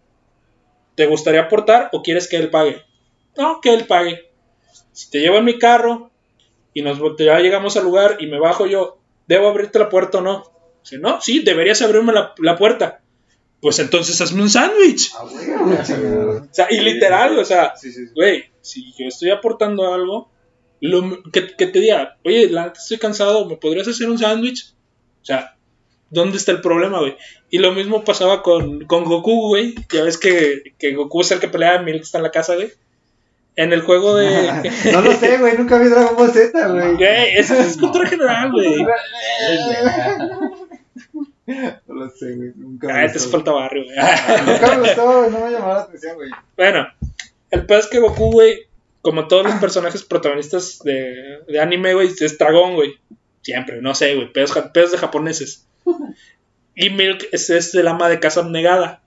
¿te 0.95 1.05
gustaría 1.05 1.43
aportar 1.43 1.91
o 1.93 2.03
quieres 2.03 2.27
que 2.27 2.37
él 2.39 2.49
pague? 2.49 2.83
No, 3.37 3.61
que 3.61 3.75
él 3.75 3.85
pague. 3.87 4.31
Si 4.93 5.11
te 5.11 5.21
llevo 5.21 5.37
en 5.37 5.45
mi 5.45 5.59
carro 5.59 6.11
y 6.75 6.83
nos 6.83 6.99
ya 7.19 7.39
llegamos 7.39 7.77
al 7.77 7.85
lugar 7.85 8.17
y 8.21 8.27
me 8.27 8.39
bajo 8.39 8.67
yo, 8.67 8.99
¿debo 9.27 9.49
abrirte 9.49 9.79
la 9.79 9.89
puerta 9.89 10.19
o 10.19 10.21
no? 10.21 10.45
Dice, 10.83 10.99
no, 10.99 11.21
sí, 11.21 11.41
deberías 11.41 11.81
abrirme 11.81 12.13
la, 12.13 12.35
la 12.39 12.57
puerta. 12.57 13.01
Pues 13.61 13.79
entonces 13.79 14.21
hazme 14.21 14.43
un 14.43 14.51
sándwich. 14.51 15.13
Ah. 15.17 15.25
O 15.25 16.49
sea, 16.51 16.67
y 16.71 16.81
literal, 16.81 17.39
o 17.39 17.45
sea, 17.45 17.73
güey, 18.15 18.45
si 18.61 18.93
yo 18.99 19.07
estoy 19.07 19.31
aportando 19.31 19.95
algo, 19.95 20.31
lo, 20.81 21.23
que, 21.33 21.57
que 21.57 21.69
te 21.69 21.81
diga, 21.81 22.19
oye, 22.25 22.51
la 22.51 22.67
estoy 22.77 22.99
cansado, 22.99 23.47
¿me 23.47 23.57
podrías 23.57 23.89
hacer 23.89 24.11
un 24.11 24.19
sándwich? 24.19 24.75
O 25.23 25.25
sea, 25.25 25.57
¿dónde 26.11 26.37
está 26.37 26.53
el 26.53 26.61
problema, 26.61 27.01
güey? 27.01 27.17
Y 27.49 27.59
lo 27.59 27.73
mismo 27.73 28.05
pasaba 28.05 28.43
con, 28.43 28.85
con 28.85 29.05
Goku, 29.05 29.49
güey. 29.49 29.75
Ya 29.91 30.05
ves 30.05 30.19
que, 30.19 30.75
que 30.79 30.95
Goku 30.95 31.23
es 31.23 31.31
el 31.31 31.41
que 31.41 31.49
pelea, 31.49 31.81
Milk 31.81 32.03
está 32.03 32.19
en 32.19 32.25
la 32.25 32.31
casa, 32.31 32.57
güey. 32.57 32.73
En 33.57 33.73
el 33.73 33.83
juego 33.83 34.17
de... 34.17 34.71
no 34.93 35.01
lo 35.01 35.13
sé, 35.13 35.39
güey, 35.39 35.57
nunca 35.57 35.79
vi 35.79 35.89
Dragon 35.89 36.17
Ball 36.17 36.31
Z, 36.33 36.69
güey. 36.69 36.95
Güey, 36.97 37.37
es, 37.37 37.51
es 37.51 37.77
cultura 37.77 38.09
general, 38.09 38.51
güey. 38.53 38.85
No 41.47 41.95
lo 41.95 42.09
sé, 42.11 42.35
güey. 42.37 42.53
Nunca 42.57 42.89
Ah, 42.91 42.95
me 42.95 43.01
te 43.01 43.05
hace 43.07 43.19
gustó. 43.19 43.31
falta 43.31 43.53
barrio, 43.53 43.85
güey. 43.85 43.97
Nunca 44.47 44.75
me 44.77 44.81
gustó, 44.81 45.19
güey, 45.21 45.31
no 45.31 45.41
me 45.45 45.51
llamó 45.53 45.69
la 45.69 45.81
atención, 45.81 46.15
güey. 46.17 46.31
Bueno, 46.57 46.87
el 47.51 47.67
peor 47.67 47.81
es 47.81 47.87
que 47.87 47.99
Goku, 48.01 48.33
güey, 48.33 48.61
como 49.03 49.29
todos 49.29 49.45
los 49.45 49.55
personajes 49.57 50.03
protagonistas 50.05 50.79
de, 50.85 51.41
de 51.47 51.61
anime, 51.61 51.93
güey, 51.95 52.09
es 52.19 52.39
dragón, 52.39 52.75
güey. 52.77 52.95
Siempre, 53.43 53.83
no 53.83 53.95
sé, 53.95 54.15
güey, 54.15 54.33
pedos, 54.33 54.53
pedos 54.73 54.93
de 54.93 54.99
japoneses. 54.99 55.67
Y 56.75 56.89
Milk 56.91 57.27
es, 57.31 57.51
es 57.51 57.75
el 57.75 57.89
ama 57.89 58.09
de 58.09 58.21
casa 58.21 58.41
abnegada. 58.41 59.03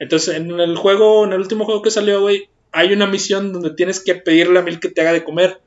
Entonces, 0.00 0.34
en 0.36 0.50
el 0.58 0.76
juego, 0.76 1.24
en 1.24 1.32
el 1.34 1.40
último 1.40 1.64
juego 1.66 1.82
que 1.82 1.90
salió, 1.92 2.20
güey, 2.20 2.48
hay 2.72 2.92
una 2.92 3.06
misión 3.06 3.52
donde 3.52 3.70
tienes 3.70 4.00
que 4.00 4.14
pedirle 4.14 4.58
a 4.58 4.62
Milk 4.62 4.80
que 4.80 4.88
te 4.88 5.00
haga 5.00 5.12
de 5.12 5.24
comer. 5.24 5.60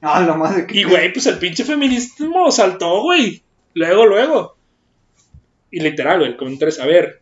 Ah, 0.00 0.20
la 0.22 0.34
madre 0.34 0.66
que. 0.66 0.78
Y, 0.78 0.84
güey, 0.84 1.12
pues 1.12 1.26
el 1.26 1.38
pinche 1.38 1.64
feminismo 1.64 2.50
saltó, 2.50 3.02
güey. 3.02 3.42
Luego, 3.74 4.06
luego. 4.06 4.56
Y 5.70 5.80
literal, 5.80 6.18
güey, 6.18 6.30
el 6.30 6.36
comentario 6.36 6.68
es, 6.68 6.80
a 6.80 6.86
ver. 6.86 7.20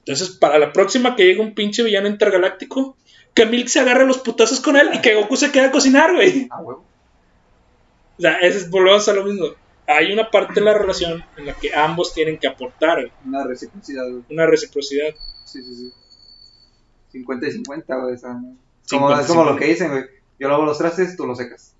Entonces, 0.00 0.30
para 0.30 0.58
la 0.58 0.72
próxima 0.72 1.16
que 1.16 1.24
llegue 1.24 1.40
un 1.40 1.54
pinche 1.54 1.82
villano 1.82 2.08
intergaláctico, 2.08 2.96
que 3.34 3.46
Milk 3.46 3.68
se 3.68 3.80
agarre 3.80 4.06
los 4.06 4.18
putazos 4.18 4.60
con 4.60 4.76
él 4.76 4.90
y 4.94 5.00
que 5.00 5.14
Goku 5.14 5.36
se 5.36 5.50
quede 5.50 5.66
a 5.66 5.70
cocinar, 5.72 6.14
güey. 6.14 6.46
Ah, 6.50 6.60
huevo. 6.62 6.84
O 8.18 8.22
sea, 8.22 8.38
es, 8.38 8.70
volvemos 8.70 9.08
a 9.08 9.12
lo 9.12 9.24
mismo. 9.24 9.48
Hay 9.86 10.12
una 10.12 10.30
parte 10.30 10.54
de 10.54 10.62
la 10.62 10.74
relación 10.74 11.24
en 11.36 11.46
la 11.46 11.54
que 11.54 11.74
ambos 11.74 12.14
tienen 12.14 12.38
que 12.38 12.48
aportar, 12.48 13.00
güey. 13.00 13.12
Una 13.24 13.44
reciprocidad, 13.44 14.08
güey. 14.08 14.22
Una 14.30 14.46
reciprocidad. 14.46 15.14
Sí, 15.44 15.62
sí, 15.62 15.74
sí. 15.74 15.92
50 17.16 17.46
y 17.46 17.52
50, 17.52 17.96
güey. 17.96 18.14
O 18.14 18.18
sea, 18.18 18.30
como, 18.30 18.56
50 18.84 19.16
y 19.16 19.20
es 19.20 19.26
como 19.26 19.44
lo 19.44 19.50
50. 19.50 19.58
que 19.58 19.70
dicen, 19.70 19.90
güey. 19.90 20.04
Yo 20.38 20.48
lavo 20.48 20.64
los 20.64 20.78
trastes, 20.78 21.16
tú 21.16 21.26
los 21.26 21.38
secas. 21.38 21.74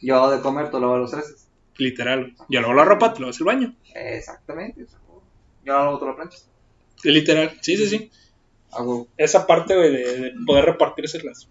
Yo 0.00 0.16
hago 0.16 0.30
de 0.30 0.40
comer, 0.40 0.70
tú 0.70 0.80
lavas 0.80 0.98
los 0.98 1.10
trastes. 1.10 1.48
Literal. 1.76 2.34
Yo 2.48 2.60
lavo 2.60 2.74
la 2.74 2.84
ropa, 2.84 3.12
te 3.12 3.20
lavas 3.20 3.38
el 3.38 3.46
baño. 3.46 3.74
Exactamente. 3.94 4.86
Yo 5.64 5.72
lavo, 5.72 5.98
tú 5.98 6.06
la 6.06 6.16
planchas. 6.16 6.48
Literal, 7.04 7.56
sí, 7.60 7.76
sí, 7.76 7.86
sí. 7.86 8.10
Hago. 8.72 9.06
esa 9.16 9.46
parte, 9.46 9.76
güey, 9.76 9.90
de, 9.92 10.20
de 10.20 10.34
poder 10.44 10.64
repartirse 10.64 11.22
las, 11.22 11.48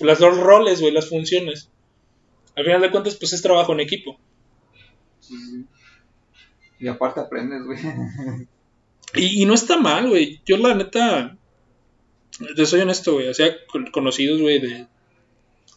las 0.00 0.18
dos 0.18 0.38
roles, 0.38 0.80
güey, 0.80 0.92
las 0.92 1.08
funciones. 1.08 1.70
Al 2.56 2.64
final 2.64 2.82
de 2.82 2.90
cuentas, 2.90 3.16
pues 3.16 3.32
es 3.32 3.42
trabajo 3.42 3.72
en 3.72 3.80
equipo. 3.80 4.18
Sí, 5.20 5.36
sí. 5.38 5.64
Y 6.80 6.88
aparte 6.88 7.20
aprendes, 7.20 7.64
güey. 7.64 7.78
Y, 9.16 9.42
y 9.42 9.46
no 9.46 9.54
está 9.54 9.78
mal, 9.78 10.08
güey. 10.08 10.40
Yo 10.44 10.56
la 10.56 10.74
neta, 10.74 11.36
te 12.56 12.66
soy 12.66 12.80
honesto, 12.80 13.14
güey. 13.14 13.28
O 13.28 13.34
sea, 13.34 13.54
con- 13.66 13.86
conocidos, 13.90 14.40
güey, 14.40 14.60
de 14.60 14.86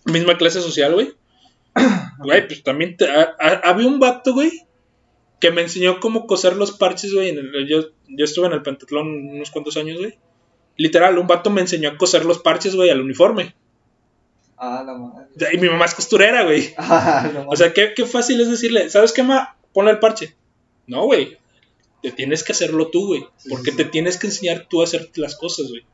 misma 0.05 0.37
clase 0.37 0.61
social, 0.61 0.93
güey. 0.93 1.13
Güey, 2.19 2.47
pues 2.47 2.63
también 2.63 2.97
te- 2.97 3.09
a- 3.09 3.35
a- 3.39 3.61
había 3.69 3.87
un 3.87 3.99
vato, 3.99 4.33
güey, 4.33 4.51
que 5.39 5.51
me 5.51 5.61
enseñó 5.61 5.99
cómo 5.99 6.25
coser 6.25 6.55
los 6.55 6.71
parches, 6.71 7.13
güey. 7.13 7.35
Yo, 7.67 7.89
yo 8.07 8.25
estuve 8.25 8.47
en 8.47 8.53
el 8.53 8.63
pentatlón 8.63 9.07
unos 9.29 9.51
cuantos 9.51 9.77
años, 9.77 9.99
güey. 9.99 10.17
Literal, 10.77 11.17
un 11.19 11.27
vato 11.27 11.49
me 11.51 11.61
enseñó 11.61 11.89
a 11.89 11.97
coser 11.97 12.25
los 12.25 12.39
parches, 12.39 12.75
güey, 12.75 12.89
al 12.89 13.01
uniforme. 13.01 13.55
Ah, 14.57 14.83
la 14.85 14.95
madre. 14.95 15.27
Y 15.53 15.57
mi 15.59 15.69
mamá 15.69 15.85
es 15.85 15.93
costurera, 15.93 16.43
güey. 16.43 16.73
Ah, 16.77 17.45
O 17.47 17.55
sea, 17.55 17.71
qué, 17.73 17.93
qué 17.95 18.05
fácil 18.07 18.41
es 18.41 18.49
decirle, 18.49 18.89
¿sabes 18.89 19.13
qué, 19.13 19.21
ma? 19.21 19.55
Ponle 19.73 19.91
el 19.91 19.99
parche. 19.99 20.35
No, 20.87 21.03
güey. 21.03 21.37
Te 22.01 22.11
tienes 22.11 22.43
que 22.43 22.53
hacerlo 22.53 22.87
tú, 22.89 23.07
güey. 23.07 23.25
Sí, 23.37 23.49
Porque 23.49 23.71
sí, 23.71 23.77
te 23.77 23.85
tienes 23.85 24.17
que 24.17 24.27
enseñar 24.27 24.65
tú 24.69 24.81
a 24.81 24.85
hacer 24.85 25.11
las 25.15 25.35
cosas, 25.35 25.69
güey. 25.69 25.85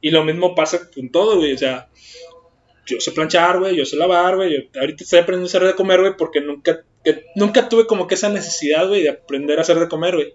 Y 0.00 0.10
lo 0.10 0.24
mismo 0.24 0.54
pasa 0.54 0.78
con 0.94 1.10
todo, 1.10 1.36
güey. 1.36 1.54
O 1.54 1.58
sea, 1.58 1.88
yo 2.86 3.00
sé 3.00 3.12
planchar, 3.12 3.58
güey. 3.58 3.76
Yo 3.76 3.84
sé 3.84 3.96
lavar, 3.96 4.36
güey. 4.36 4.52
yo- 4.52 4.80
Ahorita 4.80 5.04
estoy 5.04 5.18
aprendiendo 5.20 5.46
a 5.46 5.50
hacer 5.50 5.62
de 5.64 5.74
comer, 5.74 6.00
güey. 6.00 6.16
Porque 6.16 6.40
nunca, 6.40 6.82
que, 7.04 7.24
nunca 7.36 7.68
tuve 7.68 7.86
como 7.86 8.06
que 8.06 8.14
esa 8.14 8.28
necesidad, 8.28 8.86
güey, 8.88 9.02
de 9.02 9.10
aprender 9.10 9.58
a 9.58 9.62
hacer 9.62 9.78
de 9.78 9.88
comer, 9.88 10.14
güey. 10.14 10.34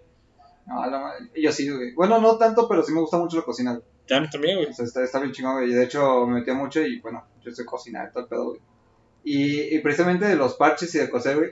La 0.68 1.00
madre. 1.00 1.30
Yo 1.36 1.52
sí, 1.52 1.70
güey. 1.70 1.94
Bueno, 1.94 2.20
no 2.20 2.38
tanto, 2.38 2.68
pero 2.68 2.84
sí 2.84 2.94
me 2.94 3.02
gusta 3.02 3.18
mucho 3.18 3.38
la 3.38 3.44
cocina, 3.44 3.72
güey. 3.72 3.84
Ya 4.08 4.30
también, 4.30 4.58
güey. 4.58 4.70
O 4.70 4.74
sea, 4.74 4.86
está, 4.86 5.04
está 5.04 5.20
bien 5.20 5.32
chingón, 5.32 5.54
güey. 5.56 5.72
Y 5.72 5.74
de 5.74 5.84
hecho 5.86 6.26
me 6.28 6.40
metía 6.40 6.54
mucho 6.54 6.82
y 6.82 7.00
bueno, 7.00 7.26
yo 7.44 7.52
sé 7.52 7.66
cocinar 7.66 8.10
y 8.10 8.14
todo 8.14 8.24
el 8.24 8.30
pedo, 8.30 8.46
güey. 8.50 8.60
Y, 9.26 9.76
y 9.76 9.80
precisamente 9.80 10.26
de 10.26 10.36
los 10.36 10.56
parches 10.56 10.94
y 10.96 11.00
de 11.00 11.10
coser, 11.10 11.38
güey. 11.38 11.52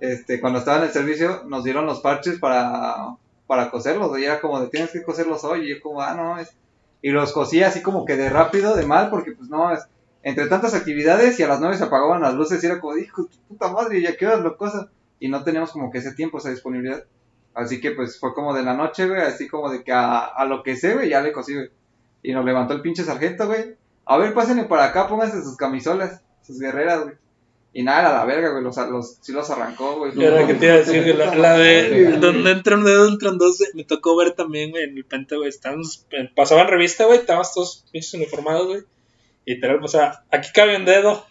Este, 0.00 0.40
cuando 0.40 0.60
estaba 0.60 0.78
en 0.78 0.84
el 0.84 0.90
servicio, 0.92 1.42
nos 1.48 1.64
dieron 1.64 1.84
los 1.86 2.00
parches 2.00 2.38
para, 2.38 3.16
para 3.48 3.70
coserlos. 3.70 4.16
Y 4.18 4.24
era 4.24 4.40
como 4.40 4.60
de 4.60 4.68
tienes 4.68 4.90
que 4.92 5.02
coserlos 5.02 5.42
hoy. 5.44 5.66
Y 5.66 5.74
yo, 5.74 5.80
como, 5.82 6.00
ah, 6.00 6.14
no, 6.14 6.38
es. 6.38 6.56
Y 7.00 7.10
los 7.10 7.32
cosía 7.32 7.68
así 7.68 7.82
como 7.82 8.04
que 8.04 8.16
de 8.16 8.28
rápido, 8.28 8.74
de 8.74 8.86
mal, 8.86 9.10
porque 9.10 9.32
pues 9.32 9.48
no, 9.48 9.72
es. 9.72 9.86
Entre 10.22 10.46
tantas 10.46 10.74
actividades 10.74 11.38
y 11.38 11.42
a 11.44 11.48
las 11.48 11.60
nueve 11.60 11.76
se 11.76 11.84
apagaban 11.84 12.20
las 12.20 12.34
luces 12.34 12.62
y 12.62 12.66
era 12.66 12.80
como, 12.80 12.96
hijo, 12.96 13.28
puta 13.48 13.68
madre, 13.72 14.00
¿y 14.00 14.06
a 14.06 14.16
qué 14.16 14.26
horas 14.26 14.40
lo? 14.40 14.56
Y 15.20 15.28
no 15.28 15.44
teníamos 15.44 15.70
como 15.70 15.90
que 15.90 15.98
ese 15.98 16.12
tiempo, 16.12 16.38
esa 16.38 16.50
disponibilidad. 16.50 17.04
Así 17.54 17.80
que 17.80 17.92
pues 17.92 18.18
fue 18.18 18.34
como 18.34 18.54
de 18.54 18.62
la 18.62 18.74
noche, 18.74 19.08
güey, 19.08 19.20
así 19.20 19.48
como 19.48 19.70
de 19.70 19.82
que 19.82 19.92
a, 19.92 20.18
a 20.18 20.44
lo 20.44 20.62
que 20.62 20.76
sé, 20.76 20.94
güey, 20.94 21.08
ya 21.08 21.20
le 21.20 21.32
cosí, 21.32 21.54
güey. 21.54 21.70
Y 22.22 22.32
nos 22.32 22.44
levantó 22.44 22.74
el 22.74 22.82
pinche 22.82 23.04
sargento, 23.04 23.46
güey. 23.46 23.76
A 24.04 24.16
ver, 24.16 24.34
pásenle 24.34 24.64
para 24.64 24.84
acá, 24.84 25.08
pónganse 25.08 25.42
sus 25.42 25.56
camisolas, 25.56 26.22
sus 26.42 26.58
guerreras, 26.58 27.04
güey. 27.04 27.14
Y 27.78 27.84
nada, 27.84 28.10
a 28.10 28.12
la 28.12 28.24
verga, 28.24 28.50
güey, 28.50 28.64
los, 28.64 28.76
los, 28.76 29.18
sí 29.20 29.30
los 29.30 29.48
arrancó, 29.50 29.98
güey. 29.98 30.10
Ahora 30.26 30.48
que 30.48 30.54
te 30.54 30.64
iba 30.64 30.74
a 30.74 30.78
decir, 30.78 31.00
güey, 31.00 31.16
la, 31.16 31.32
la 31.36 31.56
de 31.56 32.16
donde 32.16 32.50
entra 32.50 32.74
un 32.74 32.82
dedo, 32.82 33.06
entran 33.06 33.38
dos. 33.38 33.62
Me 33.72 33.84
tocó 33.84 34.16
ver 34.16 34.32
también, 34.32 34.72
güey, 34.72 34.82
en 34.82 34.96
el 34.96 35.04
penta, 35.04 35.36
güey. 35.36 35.52
Pasaban 36.34 36.66
revista, 36.66 37.04
güey, 37.04 37.20
estábamos 37.20 37.54
todos 37.54 37.84
pinches 37.92 38.14
uniformados, 38.14 38.66
güey. 38.66 38.80
Y 39.44 39.54
literal, 39.54 39.78
o 39.80 39.86
sea, 39.86 40.24
aquí 40.32 40.48
cabe 40.52 40.74
un 40.74 40.86
dedo. 40.86 41.24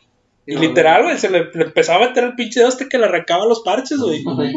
Y 0.46 0.56
no, 0.56 0.62
literal, 0.62 1.04
güey, 1.04 1.18
se 1.18 1.30
le, 1.30 1.52
le 1.54 1.66
empezaba 1.66 2.06
a 2.06 2.08
meter 2.08 2.24
el 2.24 2.36
pinche 2.36 2.62
dedo 2.62 2.70
hasta 2.70 2.88
que 2.88 2.98
le 2.98 3.08
arrancaba 3.08 3.46
los 3.46 3.60
parches, 3.60 4.00
güey. 4.00 4.24
Güey, 4.24 4.54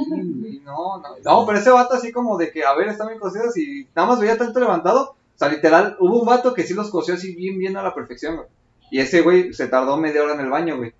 No, 0.65 0.99
no, 0.99 1.17
no, 1.25 1.45
pero 1.45 1.59
ese 1.59 1.71
vato 1.71 1.95
así 1.95 2.13
como 2.13 2.39
de 2.39 2.53
que, 2.53 2.63
a 2.63 2.73
ver, 2.77 2.87
están 2.87 3.09
bien 3.09 3.19
cosidos 3.19 3.57
y 3.57 3.89
nada 3.97 4.07
más 4.07 4.21
veía 4.21 4.39
tanto 4.39 4.61
levantado. 4.61 5.17
O 5.35 5.39
sea, 5.41 5.49
literal, 5.49 5.97
hubo 5.99 6.21
un 6.21 6.27
vato 6.27 6.55
que 6.55 6.63
sí 6.63 6.73
los 6.73 6.89
cosió 6.89 7.15
así 7.15 7.35
bien, 7.35 7.59
bien 7.59 7.77
a 7.77 7.83
la 7.83 7.97
perfección, 7.97 8.37
güey. 8.37 8.49
Y 8.93 9.01
ese 9.01 9.23
güey 9.23 9.53
se 9.53 9.67
tardó 9.67 9.97
media 9.97 10.23
hora 10.23 10.35
en 10.35 10.41
el 10.41 10.51
baño, 10.51 10.77
güey. 10.77 10.93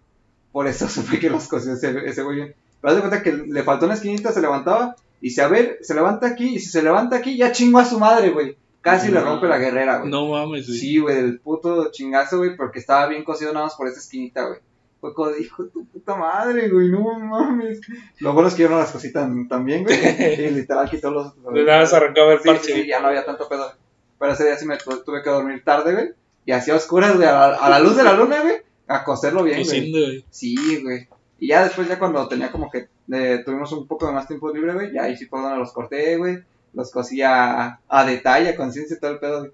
Por 0.53 0.67
eso 0.67 0.89
supe 0.89 1.19
que 1.19 1.31
los 1.31 1.49
cosió 1.49 1.73
ese, 1.75 1.95
ese 2.07 2.23
güey 2.23 2.37
bien. 2.37 2.55
Pero 2.81 2.91
haz 2.91 2.95
de 2.97 3.09
cuenta 3.09 3.23
que 3.23 3.33
le 3.33 3.63
faltó 3.63 3.85
una 3.87 3.95
esquinita, 3.95 4.33
se 4.33 4.41
levantaba 4.41 4.97
y 5.21 5.29
dice, 5.29 5.43
a 5.43 5.49
ver, 5.49 5.79
se 5.83 5.95
levanta 5.95 6.27
aquí 6.29 6.55
y 6.55 6.59
si 6.59 6.71
se 6.71 6.83
levanta 6.83 7.17
aquí 7.17 7.37
ya 7.37 7.53
chingo 7.53 7.79
a 7.79 7.85
su 7.85 7.99
madre, 7.99 8.31
güey. 8.31 8.57
Casi 8.81 9.11
le 9.13 9.21
rompe 9.21 9.47
la 9.47 9.59
guerrera, 9.59 9.99
güey. 9.99 10.11
No 10.11 10.27
mames, 10.29 10.67
güey. 10.67 10.79
Sí, 10.79 10.99
güey, 10.99 11.19
el 11.19 11.39
puto 11.39 11.91
chingazo, 11.93 12.39
güey, 12.39 12.57
porque 12.57 12.79
estaba 12.79 13.07
bien 13.09 13.25
cosido 13.25 13.53
nada 13.53 13.67
más 13.67 13.75
por 13.75 13.87
esa 13.87 14.01
esquinita, 14.01 14.47
güey. 14.47 14.59
Fue 15.03 15.13
como, 15.13 15.31
hijo 15.37 15.65
de 15.65 15.71
tu 15.71 15.85
puta 15.85 16.15
madre, 16.17 16.71
güey, 16.71 16.89
no 16.89 17.19
mames. 17.19 17.81
Lo 18.21 18.33
bueno 18.33 18.49
es 18.49 18.55
que 18.55 18.63
yo 18.63 18.71
no 18.71 18.79
las 18.79 18.91
cosí 18.91 19.13
tan, 19.13 19.47
tan 19.49 19.67
bien, 19.67 19.85
güey. 19.85 19.99
Y 20.47 20.51
literal 20.51 20.89
quitó 20.89 21.11
los... 21.11 21.35
Le 21.53 21.65
dabas 21.65 21.93
arrancaba 21.93 22.33
el 22.33 22.41
parche, 22.41 22.73
sí, 22.73 22.87
ya 22.87 23.01
no 23.01 23.09
había 23.09 23.27
tanto 23.27 23.47
pedo. 23.49 23.71
Pero 24.19 24.33
ese 24.33 24.45
día 24.45 24.57
sí 24.57 24.65
me 24.67 24.79
tu- 24.79 25.03
tuve 25.05 25.23
que 25.23 25.29
dormir 25.29 25.63
tarde, 25.65 25.93
güey. 25.93 26.11
Y 26.47 26.53
hacía 26.53 26.75
oscuras, 26.75 27.17
güey, 27.17 27.29
a 27.29 27.33
la, 27.33 27.57
a 27.57 27.69
la 27.69 27.79
luz 27.81 27.97
de 27.97 28.03
la 28.05 28.15
luna, 28.15 28.41
güey. 28.41 28.55
A 28.93 29.05
coserlo 29.05 29.43
bien, 29.45 29.59
güey. 29.65 29.93
Sí, 30.31 30.83
güey. 30.83 31.09
Y 31.39 31.49
ya 31.49 31.65
después, 31.65 31.89
ya 31.89 31.99
cuando 31.99 32.27
tenía 32.29 32.51
como 32.51 32.71
que 32.71 32.89
eh, 33.13 33.43
tuvimos 33.45 33.73
un 33.73 33.87
poco 33.87 34.07
de 34.07 34.13
más 34.13 34.27
tiempo 34.27 34.53
libre, 34.53 34.75
güey, 34.75 34.93
ya 34.93 35.05
ahí 35.05 35.17
sí 35.17 35.27
fue 35.27 35.41
donde 35.41 35.59
los 35.59 35.73
corté, 35.73 36.17
güey. 36.17 36.39
Los 36.73 36.91
cosía 36.91 37.63
a, 37.65 37.81
a 37.89 38.05
detalle, 38.05 38.51
a 38.51 38.57
conciencia 38.57 38.97
y 38.97 39.01
todo 39.01 39.13
el 39.13 39.19
pedo, 39.19 39.39
güey. 39.41 39.53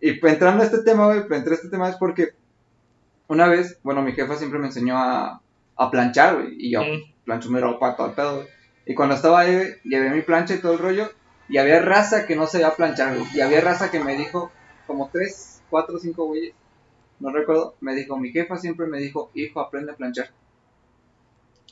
Y 0.00 0.12
pues, 0.14 0.34
entrando 0.34 0.62
a 0.62 0.66
este 0.66 0.78
tema, 0.82 1.06
güey, 1.06 1.26
pues, 1.26 1.38
entré 1.38 1.54
a 1.54 1.56
este 1.56 1.68
tema 1.68 1.88
es 1.88 1.96
porque 1.96 2.30
una 3.28 3.48
vez, 3.48 3.78
bueno, 3.82 4.02
mi 4.02 4.12
jefa 4.12 4.36
siempre 4.36 4.58
me 4.58 4.66
enseñó 4.66 4.96
a, 4.98 5.40
a 5.76 5.90
planchar, 5.90 6.36
güey. 6.36 6.54
Y 6.58 6.70
yo 6.72 6.82
Mm. 6.82 7.02
plancho 7.24 7.50
mi 7.50 7.58
ropa, 7.60 7.96
todo 7.96 8.08
el 8.08 8.14
pedo, 8.14 8.36
güey. 8.36 8.48
Y 8.86 8.94
cuando 8.94 9.14
estaba 9.14 9.40
ahí, 9.40 9.54
güey, 9.54 9.74
llevé 9.84 10.10
mi 10.10 10.22
plancha 10.22 10.54
y 10.54 10.58
todo 10.58 10.72
el 10.72 10.78
rollo. 10.78 11.10
Y 11.48 11.56
había 11.58 11.80
raza 11.80 12.26
que 12.26 12.36
no 12.36 12.46
sabía 12.46 12.70
planchar, 12.74 13.16
güey. 13.16 13.26
Y 13.34 13.40
había 13.40 13.60
raza 13.60 13.90
que 13.90 13.98
me 14.00 14.16
dijo, 14.16 14.50
como 14.86 15.08
tres, 15.12 15.62
cuatro, 15.70 15.98
cinco 15.98 16.26
güeyes, 16.26 16.54
no 17.20 17.30
recuerdo, 17.30 17.74
me 17.80 17.94
dijo, 17.94 18.16
mi 18.18 18.30
jefa 18.30 18.56
siempre 18.56 18.86
me 18.86 18.98
dijo, 18.98 19.30
hijo, 19.34 19.60
aprende 19.60 19.92
a 19.92 19.96
planchar. 19.96 20.30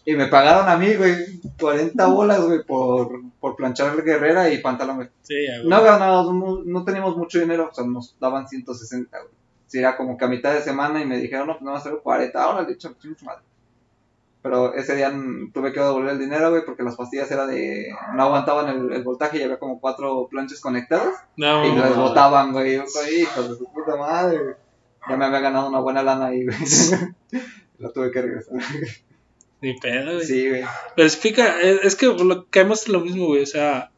Y 0.05 0.17
me 0.17 0.27
pagaron 0.27 0.69
a 0.69 0.77
mí, 0.77 0.95
güey, 0.95 1.15
40 1.61 2.07
bolas, 2.07 2.45
güey, 2.45 2.65
por, 2.65 3.21
por 3.39 3.55
planchar 3.55 4.03
guerrera 4.03 4.51
y 4.51 4.59
pantalón, 4.59 4.97
güey. 4.97 5.09
Sí, 5.23 5.35
güey. 5.47 5.69
No 5.69 5.83
ganábamos, 5.83 6.67
no 6.67 6.85
teníamos 6.85 7.17
mucho 7.17 7.39
dinero, 7.39 7.69
o 7.71 7.75
sea, 7.75 7.85
nos 7.85 8.17
daban 8.19 8.49
160, 8.49 9.17
güey. 9.17 9.33
Sí, 9.69 9.79
era 9.79 9.97
como 9.97 10.19
que 10.19 10.25
a 10.25 10.29
mitad 10.29 10.53
de 10.53 10.61
semana 10.61 11.01
y 11.01 11.07
me 11.07 11.19
dijeron, 11.19 11.47
no, 11.47 11.55
pues 11.55 11.63
no 11.63 11.73
va 11.73 11.79
a 11.79 11.83
ser 11.83 11.99
40, 12.03 12.43
ahora 12.43 12.63
le 12.63 12.73
echo 12.73 12.95
chingue 13.01 13.19
su 13.19 13.25
madre. 13.25 13.43
Pero 14.43 14.75
ese 14.75 14.97
día 14.97 15.13
tuve 15.55 15.73
que 15.73 15.79
devolver 15.79 16.15
el 16.15 16.19
dinero, 16.19 16.51
güey, 16.51 16.65
porque 16.65 16.83
las 16.83 16.97
pastillas 16.97 17.31
era 17.31 17.47
de. 17.47 17.95
No 18.17 18.25
aguantaban 18.25 18.69
el, 18.69 18.93
el 18.93 19.05
voltaje 19.05 19.39
y 19.39 19.43
había 19.45 19.61
como 19.61 19.81
cuatro 19.81 20.27
planchas 20.29 20.61
conectadas. 20.61 21.15
No, 21.37 21.65
y 21.65 21.77
las 21.77 21.97
botaban, 21.97 22.53
güey. 22.53 22.75
Hijos 22.75 23.51
de 23.51 23.57
su 23.57 23.73
puta 23.73 23.95
madre, 23.97 24.43
güey. 24.43 24.55
Ya 25.09 25.17
me 25.17 25.25
había 25.25 25.41
ganado 25.41 25.69
una 25.69 25.81
buena 25.81 26.03
lana 26.03 26.27
ahí, 26.27 26.45
güey. 26.45 26.57
La 27.79 27.93
tuve 27.93 28.11
que 28.13 28.23
regresar. 28.23 28.59
ni 29.61 29.75
pedo, 29.79 30.15
güey. 30.15 30.27
Sí, 30.27 30.49
güey. 30.49 30.63
Pero 30.95 31.07
es, 31.07 31.17
fija, 31.17 31.61
es, 31.61 31.81
es 31.85 31.97
que 31.97 32.07
lo, 32.07 32.47
caemos 32.49 32.87
en 32.87 32.93
lo 32.93 33.01
mismo, 33.01 33.27
güey. 33.27 33.43
O 33.43 33.47
sea, 33.47 33.91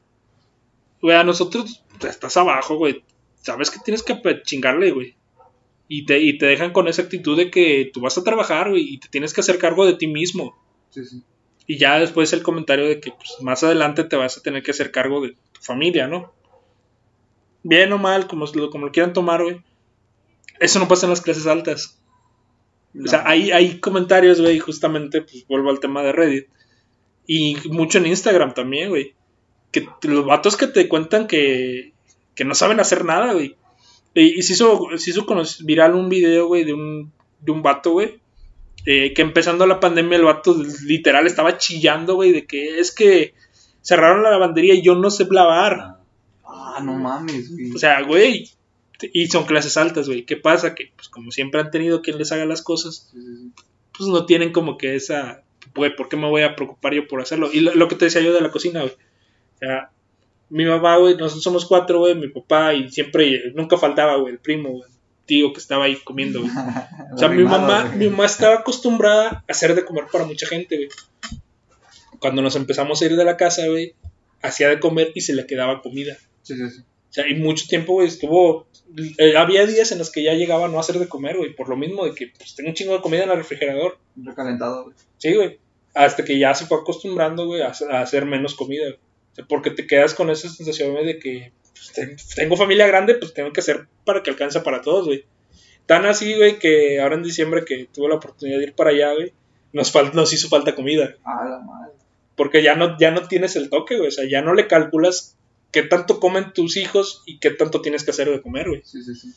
güey, 1.02 1.16
a 1.16 1.24
nosotros 1.24 1.84
pues, 1.98 2.12
estás 2.14 2.36
abajo, 2.36 2.76
güey. 2.76 3.04
Sabes 3.42 3.70
que 3.70 3.78
tienes 3.80 4.02
que 4.02 4.18
chingarle, 4.42 4.90
güey. 4.92 5.16
Y 5.86 6.06
te, 6.06 6.18
y 6.20 6.38
te 6.38 6.46
dejan 6.46 6.72
con 6.72 6.88
esa 6.88 7.02
actitud 7.02 7.36
de 7.36 7.50
que 7.50 7.90
tú 7.92 8.00
vas 8.00 8.16
a 8.16 8.24
trabajar, 8.24 8.70
güey, 8.70 8.94
y 8.94 8.98
te 8.98 9.08
tienes 9.08 9.34
que 9.34 9.42
hacer 9.42 9.58
cargo 9.58 9.84
de 9.84 9.94
ti 9.94 10.06
mismo. 10.06 10.56
Sí, 10.90 11.04
sí. 11.04 11.22
Y 11.66 11.76
ya 11.78 11.98
después 11.98 12.32
el 12.32 12.42
comentario 12.42 12.86
de 12.88 13.00
que 13.00 13.10
pues, 13.10 13.36
más 13.42 13.62
adelante 13.62 14.04
te 14.04 14.16
vas 14.16 14.38
a 14.38 14.42
tener 14.42 14.62
que 14.62 14.70
hacer 14.70 14.90
cargo 14.90 15.20
de 15.20 15.36
tu 15.52 15.60
familia, 15.60 16.06
¿no? 16.06 16.32
Bien 17.62 17.92
o 17.92 17.98
mal, 17.98 18.26
como, 18.26 18.46
lo- 18.46 18.70
como 18.70 18.86
lo 18.86 18.92
quieran 18.92 19.12
tomar, 19.12 19.42
güey. 19.42 19.62
Eso 20.60 20.78
no 20.78 20.88
pasa 20.88 21.06
en 21.06 21.10
las 21.10 21.20
clases 21.20 21.46
altas. 21.46 21.98
O 23.02 23.08
sea, 23.08 23.24
hay, 23.26 23.50
hay 23.50 23.80
comentarios, 23.80 24.40
güey, 24.40 24.58
justamente, 24.60 25.22
pues 25.22 25.46
vuelvo 25.48 25.70
al 25.70 25.80
tema 25.80 26.02
de 26.02 26.12
Reddit. 26.12 26.46
Y 27.26 27.56
mucho 27.70 27.98
en 27.98 28.06
Instagram 28.06 28.54
también, 28.54 28.90
güey. 28.90 29.14
Que 29.72 29.88
los 30.02 30.24
vatos 30.26 30.56
que 30.56 30.66
te 30.68 30.88
cuentan 30.88 31.26
que, 31.26 31.92
que 32.34 32.44
no 32.44 32.54
saben 32.54 32.80
hacer 32.80 33.04
nada, 33.04 33.32
güey. 33.32 33.56
Y, 34.14 34.38
y 34.38 34.42
se 34.42 34.52
hizo, 34.54 34.88
se 34.96 35.10
hizo 35.10 35.26
viral 35.64 35.94
un 35.94 36.08
video, 36.08 36.46
güey, 36.46 36.64
de 36.64 36.74
un, 36.74 37.12
de 37.40 37.52
un 37.52 37.62
vato, 37.62 37.92
güey. 37.92 38.20
eh, 38.86 39.14
que 39.14 39.22
empezando 39.22 39.66
la 39.66 39.80
pandemia 39.80 40.18
el 40.18 40.24
vato 40.24 40.56
literal 40.86 41.26
estaba 41.26 41.56
chillando, 41.58 42.14
güey, 42.16 42.32
de 42.32 42.46
que 42.46 42.78
es 42.78 42.92
que 42.92 43.34
cerraron 43.82 44.22
la 44.22 44.30
lavandería 44.30 44.74
y 44.74 44.82
yo 44.82 44.94
no 44.94 45.10
sé 45.10 45.26
lavar. 45.30 45.98
Ah, 46.44 46.80
no 46.82 46.94
mames, 46.94 47.50
güey. 47.50 47.72
O 47.72 47.78
sea, 47.78 48.02
güey. 48.02 48.50
Y 49.12 49.26
son 49.28 49.44
clases 49.44 49.76
altas, 49.76 50.06
güey. 50.06 50.24
¿Qué 50.24 50.36
pasa? 50.36 50.74
Que, 50.74 50.92
pues, 50.94 51.08
como 51.08 51.30
siempre 51.30 51.60
han 51.60 51.70
tenido 51.70 52.02
quien 52.02 52.18
les 52.18 52.32
haga 52.32 52.46
las 52.46 52.62
cosas, 52.62 53.12
pues 53.96 54.08
no 54.08 54.26
tienen 54.26 54.52
como 54.52 54.78
que 54.78 54.94
esa. 54.94 55.42
Güey, 55.74 55.96
¿por 55.96 56.08
qué 56.08 56.16
me 56.16 56.28
voy 56.28 56.42
a 56.42 56.54
preocupar 56.56 56.94
yo 56.94 57.08
por 57.08 57.20
hacerlo? 57.20 57.50
Y 57.52 57.60
lo, 57.60 57.74
lo 57.74 57.88
que 57.88 57.96
te 57.96 58.04
decía 58.06 58.20
yo 58.20 58.32
de 58.32 58.40
la 58.40 58.50
cocina, 58.50 58.80
güey. 58.80 58.92
O 58.92 59.58
sea, 59.58 59.90
mi 60.50 60.64
mamá, 60.64 60.96
güey, 60.98 61.16
nosotros 61.16 61.42
somos 61.42 61.66
cuatro, 61.66 62.00
güey, 62.00 62.14
mi 62.14 62.28
papá, 62.28 62.74
y 62.74 62.90
siempre, 62.90 63.52
nunca 63.54 63.76
faltaba, 63.76 64.16
güey, 64.16 64.34
el 64.34 64.38
primo, 64.38 64.70
güey, 64.70 64.90
tío 65.26 65.52
que 65.52 65.60
estaba 65.60 65.84
ahí 65.84 65.96
comiendo, 65.96 66.40
güey. 66.40 66.52
O 67.14 67.18
sea, 67.18 67.28
mi 67.28 67.44
mamá, 67.44 67.92
mi 67.96 68.08
mamá 68.08 68.26
estaba 68.26 68.56
acostumbrada 68.56 69.28
a 69.28 69.44
hacer 69.48 69.74
de 69.74 69.84
comer 69.84 70.04
para 70.12 70.24
mucha 70.24 70.46
gente, 70.46 70.76
güey. 70.76 70.88
Cuando 72.18 72.42
nos 72.42 72.56
empezamos 72.56 73.00
a 73.00 73.04
ir 73.06 73.16
de 73.16 73.24
la 73.24 73.36
casa, 73.36 73.66
güey, 73.66 73.94
hacía 74.42 74.68
de 74.68 74.80
comer 74.80 75.12
y 75.14 75.20
se 75.22 75.34
le 75.34 75.46
quedaba 75.46 75.80
comida. 75.82 76.16
Sí, 76.42 76.56
sí, 76.56 76.70
sí. 76.70 76.82
Sea, 77.14 77.28
y 77.28 77.36
mucho 77.36 77.66
tiempo, 77.68 77.92
güey, 77.92 78.08
estuvo. 78.08 78.66
eh, 79.18 79.36
había 79.36 79.66
días 79.66 79.92
en 79.92 79.98
los 79.98 80.10
que 80.10 80.24
ya 80.24 80.34
llegaba 80.34 80.64
a 80.66 80.68
no 80.68 80.80
hacer 80.80 80.98
de 80.98 81.08
comer, 81.08 81.36
güey, 81.36 81.54
por 81.54 81.68
lo 81.68 81.76
mismo 81.76 82.04
de 82.04 82.12
que 82.12 82.32
pues, 82.36 82.56
tengo 82.56 82.70
un 82.70 82.74
chingo 82.74 82.92
de 82.94 83.00
comida 83.02 83.22
en 83.22 83.30
el 83.30 83.36
refrigerador. 83.36 83.98
Recalentado, 84.16 84.84
güey. 84.84 84.96
Sí, 85.18 85.32
güey. 85.34 85.58
hasta 85.94 86.24
que 86.24 86.38
ya 86.40 86.52
se 86.54 86.66
fue 86.66 86.78
acostumbrando, 86.78 87.46
güey, 87.46 87.62
a, 87.62 87.72
a 87.92 88.00
hacer 88.00 88.24
menos 88.26 88.54
comida. 88.56 88.82
güey. 88.86 88.94
O 88.94 89.34
sea, 89.36 89.44
porque 89.46 89.70
te 89.70 89.86
quedas 89.86 90.12
con 90.14 90.28
esa 90.30 90.48
sensación 90.48 90.90
güey, 90.92 91.06
de 91.06 91.18
que 91.20 91.52
pues, 91.72 91.92
ten- 91.92 92.16
tengo 92.34 92.56
familia 92.56 92.86
grande, 92.88 93.14
pues 93.14 93.32
tengo 93.32 93.52
que 93.52 93.60
hacer 93.60 93.86
para 94.04 94.22
que 94.24 94.30
alcance 94.30 94.60
para 94.60 94.80
todos, 94.82 95.06
güey. 95.06 95.24
Tan 95.86 96.06
así, 96.06 96.34
güey, 96.34 96.58
que 96.58 97.00
ahora 97.00 97.14
en 97.14 97.22
diciembre 97.22 97.64
que 97.64 97.86
tuve 97.92 98.08
la 98.08 98.16
oportunidad 98.16 98.58
de 98.58 98.64
ir 98.64 98.74
para 98.74 98.90
allá, 98.90 99.12
güey, 99.14 99.32
nos, 99.72 99.94
fal- 99.94 100.12
nos 100.14 100.32
hizo 100.32 100.48
falta 100.48 100.74
comida. 100.74 101.14
A 101.24 101.44
la 101.48 101.58
madre. 101.60 101.92
Porque 102.34 102.60
ya 102.62 102.74
no, 102.74 102.98
ya 102.98 103.12
no 103.12 103.28
tienes 103.28 103.54
el 103.54 103.70
toque, 103.70 103.96
güey. 103.98 104.08
O 104.08 104.10
sea, 104.10 104.24
ya 104.28 104.42
no 104.42 104.52
le 104.54 104.66
calculas 104.66 105.36
qué 105.74 105.82
tanto 105.82 106.20
comen 106.20 106.52
tus 106.54 106.76
hijos 106.78 107.22
y 107.26 107.38
qué 107.38 107.50
tanto 107.50 107.82
tienes 107.82 108.04
que 108.04 108.12
hacer 108.12 108.30
de 108.30 108.40
comer, 108.40 108.68
güey. 108.68 108.82
Sí, 108.84 109.02
sí, 109.02 109.14
sí. 109.14 109.34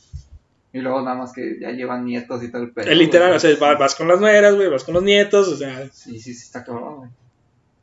Y 0.71 0.80
luego 0.80 1.02
nada 1.02 1.17
más 1.17 1.34
que 1.34 1.58
ya 1.60 1.71
llevan 1.71 2.06
nietos 2.06 2.43
y 2.43 2.52
todo 2.52 2.62
el 2.62 2.71
pedo. 2.71 2.89
Es 2.89 2.97
literal, 2.97 3.30
güey. 3.30 3.38
o 3.38 3.39
sea, 3.39 3.56
va- 3.60 3.76
vas 3.76 3.95
con 3.95 4.08
las 4.08 4.19
nueras, 4.21 4.54
güey, 4.56 4.69
vas 4.69 4.84
con 4.84 4.93
los 4.93 5.04
nietos, 5.04 5.47
o 5.47 5.58
sea, 5.58 5.89
Sí, 5.91 6.19
sí, 6.19 6.34
sí, 6.36 6.43
está 6.43 6.63
cabrón, 6.63 6.97
güey. 6.97 7.10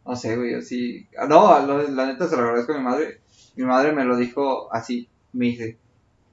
No 0.06 0.14
sé, 0.16 0.36
güey, 0.36 0.54
así. 0.54 1.06
ah, 1.18 1.26
No, 1.26 1.66
lo- 1.66 1.88
la 1.88 2.06
neta 2.06 2.28
se 2.28 2.36
lo 2.36 2.42
agradezco 2.42 2.72
a 2.74 2.78
mi 2.78 2.84
madre. 2.84 3.20
Mi 3.56 3.64
madre 3.64 3.92
me 3.92 4.04
lo 4.04 4.16
dijo 4.16 4.72
así. 4.72 5.08
Me 5.32 5.46
dice: 5.46 5.76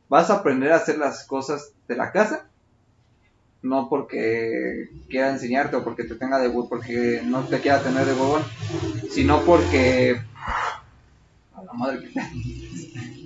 Vas 0.10 0.30
a 0.30 0.36
aprender 0.36 0.72
a 0.72 0.76
hacer 0.78 0.98
las 1.00 1.26
cosas 1.26 1.72
de 1.88 1.96
la 1.96 2.12
casa. 2.12 2.48
No 3.64 3.88
porque 3.90 4.90
quiera 5.10 5.30
enseñarte 5.30 5.76
o 5.76 5.84
porque 5.84 6.04
te 6.04 6.16
tenga 6.16 6.40
de 6.40 6.50
porque 6.50 7.22
no 7.24 7.48
te 7.48 7.60
quiera 7.62 7.82
tener 7.82 8.06
de 8.06 8.14
huevón, 8.14 8.44
sino 9.10 9.44
porque. 9.46 10.20
A 11.62 11.66
la 11.66 11.74
madre 11.74 12.00
que 12.00 12.20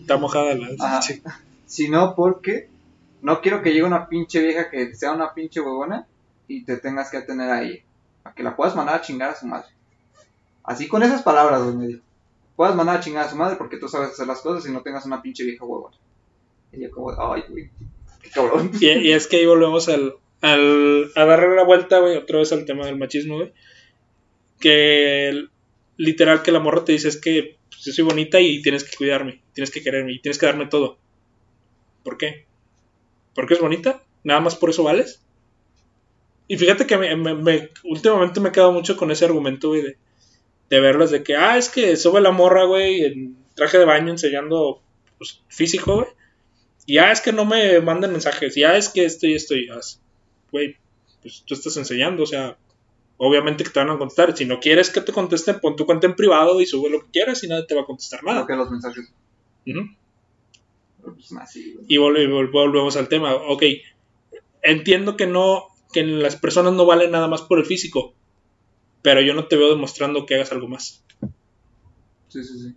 está 0.02 0.17
mojada 0.17 0.54
la. 0.56 1.02
Sí. 1.02 1.21
sino 1.65 2.15
porque 2.15 2.69
no 3.21 3.41
quiero 3.41 3.62
que 3.62 3.71
llegue 3.71 3.84
una 3.84 4.08
pinche 4.08 4.41
vieja 4.41 4.69
que 4.69 4.93
sea 4.95 5.13
una 5.13 5.34
pinche 5.34 5.62
huevona 5.62 6.06
y 6.48 6.63
te 6.63 6.78
tengas 6.78 7.10
que 7.10 7.17
atener 7.17 7.50
a 7.50 7.63
ella. 7.63 7.80
A 8.24 8.34
que 8.34 8.43
la 8.43 8.56
puedas 8.56 8.76
mandar 8.76 8.95
a 8.95 9.02
chingar 9.02 9.30
a 9.32 9.36
su 9.36 9.48
madre. 9.48 9.67
Así 10.63 10.88
con 10.88 11.04
esas 11.04 11.21
palabras, 11.24 11.63
güey, 11.63 11.76
me 11.76 11.88
dijo. 11.88 12.02
Puedas 12.56 12.76
mandar 12.76 12.98
a 12.98 13.00
chingar 13.00 13.26
a 13.26 13.30
su 13.30 13.36
madre 13.36 13.56
porque 13.58 13.78
tú 13.78 13.88
sabes 13.88 14.12
hacer 14.12 14.28
las 14.28 14.41
cosas 14.41 14.67
y 14.69 14.71
no 14.74 14.82
tengas 14.82 15.06
una 15.06 15.21
pinche 15.21 15.43
vieja 15.43 15.65
huevona. 15.65 15.95
Y 16.71 16.82
yo 16.82 16.91
como, 16.91 17.12
ay, 17.34 17.43
güey, 17.50 17.69
qué 18.21 18.30
cabrón. 18.30 18.71
Y, 18.80 18.86
y 18.88 19.12
es 19.12 19.28
que 19.28 19.38
ahí 19.38 19.45
volvemos 19.45 19.88
al, 19.89 20.15
al, 20.41 21.12
a 21.15 21.26
darle 21.26 21.56
la 21.56 21.63
vuelta, 21.63 22.00
güey, 22.00 22.17
otra 22.17 22.39
vez 22.39 22.52
al 22.52 22.65
tema 22.65 22.86
del 22.86 22.98
machismo, 22.98 23.36
güey. 23.38 23.54
Que 24.60 25.30
el- 25.30 25.50
literal 25.98 26.44
que 26.44 26.52
la 26.52 26.60
morra 26.60 26.86
te 26.86 26.94
dice 26.94 27.08
es 27.10 27.18
que 27.20 27.58
pues, 27.70 27.84
yo 27.86 27.94
soy 27.94 28.04
bonita 28.06 28.40
y 28.42 28.62
tienes 28.62 28.84
que 28.84 28.96
cuidarme, 28.98 29.42
tienes 29.54 29.72
que 29.72 29.82
quererme 29.84 30.14
y 30.14 30.20
tienes 30.22 30.38
que 30.40 30.46
darme 30.46 30.68
todo. 30.68 30.98
¿Por 32.04 32.18
qué? 32.18 32.46
¿Porque 33.34 33.56
es 33.56 33.60
bonita? 33.62 34.04
¿Nada 34.24 34.40
más 34.40 34.56
por 34.56 34.70
eso 34.70 34.84
vales? 34.84 35.22
Y 36.48 36.58
fíjate 36.58 36.86
que 36.86 36.98
me, 36.98 37.16
me- 37.16 37.36
me- 37.36 37.70
últimamente 37.84 38.40
me 38.40 38.50
he 38.50 38.52
quedado 38.52 38.72
mucho 38.72 38.98
con 38.98 39.12
ese 39.12 39.26
argumento, 39.26 39.70
güey, 39.70 39.82
de, 39.82 39.98
de 40.70 40.80
verlas 40.80 41.12
de 41.12 41.24
que, 41.24 41.36
ah, 41.36 41.58
es 41.58 41.70
que 41.70 41.96
sube 41.98 42.22
la 42.22 42.32
morra, 42.32 42.66
güey, 42.66 43.04
en 43.04 43.38
traje 43.56 43.78
de 43.80 43.86
baño 43.86 44.12
enseñando 44.12 44.82
pues, 45.18 45.42
físico, 45.50 45.96
güey. 45.96 46.08
Y 46.86 46.96
ya 46.96 47.12
es 47.12 47.22
que 47.22 47.34
no 47.34 47.46
me 47.46 47.80
mandan 47.82 48.12
mensajes, 48.12 48.56
ya 48.56 48.78
es 48.78 48.90
que 48.90 49.06
esto 49.06 49.28
y 49.28 49.34
esto 49.34 49.56
y 49.56 49.70
haz. 49.70 50.02
Güey, 50.52 50.78
pues 51.22 51.44
tú 51.46 51.56
estás 51.56 51.78
enseñando, 51.78 52.24
o 52.24 52.28
sea, 52.28 52.58
obviamente 53.17 53.63
que 53.63 53.69
te 53.69 53.80
van 53.80 53.89
a 53.89 53.97
contestar. 53.97 54.36
Si 54.36 54.45
no 54.45 54.60
quieres 54.60 54.89
que 54.89 55.01
te 55.01 55.12
contesten, 55.13 55.60
pon 55.60 55.75
tu 55.75 55.86
cuenta 55.86 56.08
en 56.08 56.15
privado 56.15 56.60
y 56.62 56.65
sube 56.65 56.89
lo 56.89 57.01
que 57.01 57.12
quieras 57.12 57.43
y 57.43 57.47
nadie 57.47 57.65
te 57.67 57.75
va 57.75 57.82
a 57.82 57.86
contestar 57.86 58.23
nada. 58.23 58.45
que 58.47 58.56
los 58.56 58.69
mensajes. 58.71 59.12
Pues. 61.04 61.32
Y 61.88 61.97
vol- 61.97 62.28
vol- 62.30 62.51
volvemos 62.51 62.95
al 62.97 63.08
tema. 63.08 63.36
Ok, 63.36 63.63
entiendo 64.63 65.15
que 65.17 65.28
no, 65.28 65.65
que 65.93 66.04
las 66.04 66.36
personas 66.36 66.73
no 66.73 66.86
valen 66.86 67.12
nada 67.12 67.28
más 67.28 67.41
por 67.41 67.60
el 67.60 67.65
físico, 67.65 68.13
pero 69.01 69.21
yo 69.21 69.34
no 69.34 69.47
te 69.47 69.56
veo 69.56 69.69
demostrando 69.69 70.25
que 70.25 70.36
hagas 70.36 70.51
algo 70.51 70.67
más. 70.67 71.04
Sí, 72.28 72.43
sí, 72.43 72.60
sí. 72.60 72.73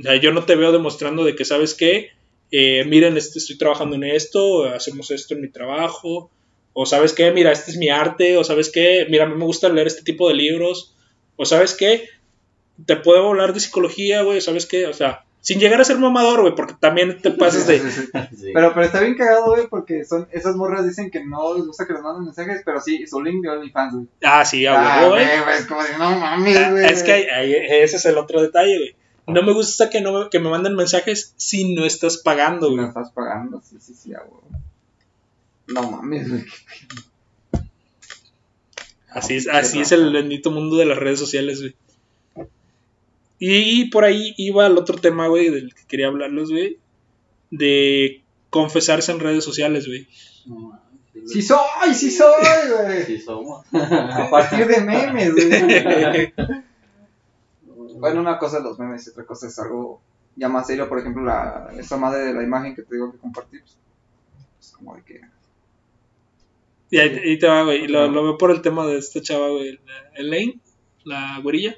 O 0.00 0.02
sea, 0.02 0.16
yo 0.16 0.32
no 0.32 0.44
te 0.44 0.54
veo 0.56 0.72
demostrando 0.72 1.24
de 1.24 1.34
que, 1.34 1.44
¿sabes 1.44 1.74
qué? 1.74 2.10
Eh, 2.50 2.84
miren, 2.86 3.16
este, 3.16 3.38
estoy 3.38 3.58
trabajando 3.58 3.96
en 3.96 4.04
esto, 4.04 4.64
hacemos 4.64 5.10
esto 5.10 5.34
en 5.34 5.42
mi 5.42 5.48
trabajo, 5.50 6.30
o 6.80 6.86
¿sabes 6.86 7.12
qué? 7.12 7.32
Mira, 7.32 7.50
este 7.50 7.72
es 7.72 7.76
mi 7.76 7.88
arte, 7.88 8.36
o 8.36 8.44
¿sabes 8.44 8.70
qué? 8.72 9.04
Mira, 9.10 9.24
a 9.24 9.26
mí 9.28 9.34
me 9.34 9.44
gusta 9.44 9.68
leer 9.68 9.88
este 9.88 10.02
tipo 10.02 10.28
de 10.28 10.34
libros, 10.34 10.94
o 11.34 11.44
¿sabes 11.44 11.74
qué? 11.74 12.08
Te 12.86 12.94
puedo 12.94 13.26
hablar 13.28 13.52
de 13.52 13.58
psicología, 13.58 14.22
güey, 14.22 14.40
¿sabes 14.40 14.64
qué? 14.64 14.86
O 14.86 14.92
sea, 14.92 15.24
sin 15.40 15.58
llegar 15.58 15.80
a 15.80 15.84
ser 15.84 15.98
mamador, 15.98 16.42
güey, 16.42 16.54
porque 16.54 16.74
también 16.78 17.20
te 17.20 17.32
pasas 17.32 17.66
de... 17.66 17.80
sí. 17.90 18.50
Pero, 18.54 18.72
pero 18.74 18.86
está 18.86 19.00
bien 19.00 19.16
cagado, 19.16 19.46
güey, 19.46 19.66
porque 19.68 20.04
son, 20.04 20.28
esas 20.30 20.54
morras 20.54 20.86
dicen 20.86 21.10
que 21.10 21.24
no 21.24 21.54
les 21.56 21.66
gusta 21.66 21.84
que 21.84 21.94
les 21.94 22.02
manden 22.02 22.26
mensajes, 22.26 22.62
pero 22.64 22.80
sí, 22.80 23.04
su 23.08 23.20
link 23.22 23.42
de 23.42 23.48
OnlyFans, 23.48 23.94
güey. 23.94 24.06
Ah, 24.22 24.44
sí, 24.44 24.64
Ah, 24.64 25.04
güey. 25.08 25.24
güey, 25.24 25.40
güey, 25.42 25.56
es 25.58 25.66
como 25.66 25.82
de, 25.82 25.98
no 25.98 26.10
mames, 26.16 26.70
güey. 26.70 26.84
Es 26.86 27.02
que 27.02 27.82
ese 27.82 27.96
es 27.96 28.04
el 28.06 28.18
otro 28.18 28.40
detalle, 28.40 28.76
güey. 28.78 28.94
No 29.26 29.42
me 29.42 29.52
gusta 29.52 29.90
que, 29.90 30.00
no 30.00 30.12
me, 30.12 30.30
que 30.30 30.38
me 30.38 30.48
manden 30.48 30.76
mensajes 30.76 31.34
si 31.36 31.74
no 31.74 31.84
estás 31.84 32.18
pagando, 32.18 32.68
Si 32.68 32.74
no 32.76 32.82
güey. 32.82 32.88
estás 32.88 33.10
pagando, 33.10 33.60
sí, 33.68 33.76
sí, 33.80 33.94
sí, 33.94 34.10
huevo. 34.10 34.42
No 35.68 35.90
mames, 35.90 36.28
güey. 36.28 36.44
Así 39.10 39.36
es, 39.36 39.48
así 39.48 39.80
es 39.80 39.92
el 39.92 40.12
bendito 40.12 40.50
mundo 40.50 40.76
de 40.76 40.86
las 40.86 40.98
redes 40.98 41.18
sociales, 41.18 41.60
güey. 41.60 42.48
Y 43.38 43.90
por 43.90 44.04
ahí 44.04 44.34
iba 44.36 44.66
el 44.66 44.76
otro 44.76 44.98
tema, 44.98 45.28
güey, 45.28 45.50
del 45.50 45.74
que 45.74 45.84
quería 45.86 46.08
hablarles, 46.08 46.50
güey. 46.50 46.78
De 47.50 48.22
confesarse 48.50 49.12
en 49.12 49.20
redes 49.20 49.44
sociales, 49.44 49.86
güey. 49.86 50.08
No 50.46 50.88
sí, 51.26 51.42
soy, 51.42 51.94
sí 51.94 52.10
soy, 52.10 52.44
güey. 52.76 53.04
sí 53.04 53.20
somos. 53.20 53.64
A 53.72 54.28
partir 54.30 54.66
de 54.66 54.80
memes, 54.80 55.32
güey. 55.34 56.34
Bueno, 57.98 58.20
una 58.20 58.38
cosa 58.38 58.58
es 58.58 58.62
los 58.62 58.78
memes 58.78 59.04
y 59.08 59.10
otra 59.10 59.26
cosa 59.26 59.48
es 59.48 59.58
algo 59.58 60.00
ya 60.36 60.48
más 60.48 60.68
serio. 60.68 60.88
Por 60.88 61.00
ejemplo, 61.00 61.24
la, 61.24 61.68
esa 61.76 61.96
madre 61.96 62.26
de 62.26 62.32
la 62.32 62.44
imagen 62.44 62.76
que 62.76 62.82
te 62.82 62.94
digo 62.94 63.10
que 63.10 63.18
compartí. 63.18 63.58
Pues, 63.58 63.76
es 64.60 64.70
como 64.70 64.94
de 64.94 65.02
que. 65.02 65.20
Y 66.90 66.98
ahí, 66.98 67.18
ahí 67.24 67.38
te 67.38 67.46
va, 67.46 67.64
güey. 67.64 67.84
Y 67.84 67.88
lo, 67.88 68.08
lo 68.10 68.22
veo 68.22 68.38
por 68.38 68.50
el 68.50 68.62
tema 68.62 68.86
de 68.86 68.98
esta 68.98 69.20
chava, 69.20 69.48
güey. 69.50 69.78
la- 69.86 70.10
Elaine, 70.16 70.60
la 71.04 71.38
güerilla. 71.42 71.76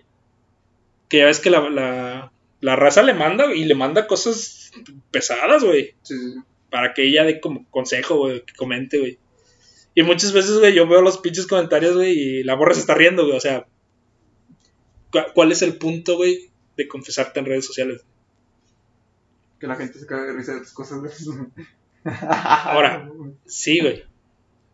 Que 1.09 1.18
ya 1.18 1.27
ves 1.27 1.40
que 1.40 1.51
la, 1.51 1.68
la, 1.70 2.33
la 2.61 2.77
raza 2.77 3.03
le 3.03 3.14
manda, 3.14 3.46
güey, 3.46 3.62
y 3.62 3.64
le 3.64 3.75
manda 3.75 4.07
cosas 4.07 4.70
pesadas, 5.11 5.64
güey. 5.64 5.94
Sí, 6.03 6.16
sí, 6.16 6.35
para 6.70 6.94
que 6.94 7.03
ella 7.03 7.25
dé 7.25 7.40
como 7.40 7.68
consejo, 7.70 8.16
güey, 8.18 8.44
que 8.44 8.55
comente, 8.55 8.99
güey. 8.99 9.18
Y 9.96 10.03
muchas 10.05 10.33
veces, 10.33 10.59
güey, 10.59 10.73
yo 10.73 10.87
veo 10.87 11.03
los 11.03 11.18
pinches 11.18 11.49
comentarios, 11.49 11.96
güey, 11.96 12.12
y 12.12 12.42
la 12.44 12.55
morra 12.55 12.75
se 12.75 12.81
está 12.81 12.94
riendo, 12.94 13.25
güey, 13.25 13.37
o 13.37 13.40
sea, 13.40 13.66
¿cu- 15.11 15.33
¿cuál 15.35 15.51
es 15.51 15.62
el 15.62 15.77
punto, 15.79 16.16
güey, 16.16 16.51
de 16.77 16.87
confesarte 16.87 17.40
en 17.40 17.46
redes 17.46 17.66
sociales? 17.66 18.05
Que 19.59 19.66
la 19.66 19.75
gente 19.75 19.99
se 19.99 20.07
cae 20.07 20.20
de 20.23 20.33
risa 20.33 20.55
de 20.55 20.61
tus 20.61 20.73
cosas, 20.73 21.01
güey. 21.01 21.12
Ahora. 22.05 23.11
Sí, 23.46 23.81
güey, 23.81 24.05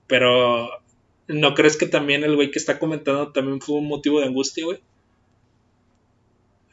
pero 0.07 0.69
¿no 1.29 1.55
crees 1.55 1.77
que 1.77 1.87
también 1.87 2.25
el 2.25 2.37
güey 2.37 2.51
que 2.51 2.59
está 2.59 2.79
comentando 2.79 3.33
también 3.33 3.61
fue 3.61 3.77
un 3.77 3.89
motivo 3.89 4.21
de 4.21 4.27
angustia, 4.27 4.65
güey? 4.65 4.81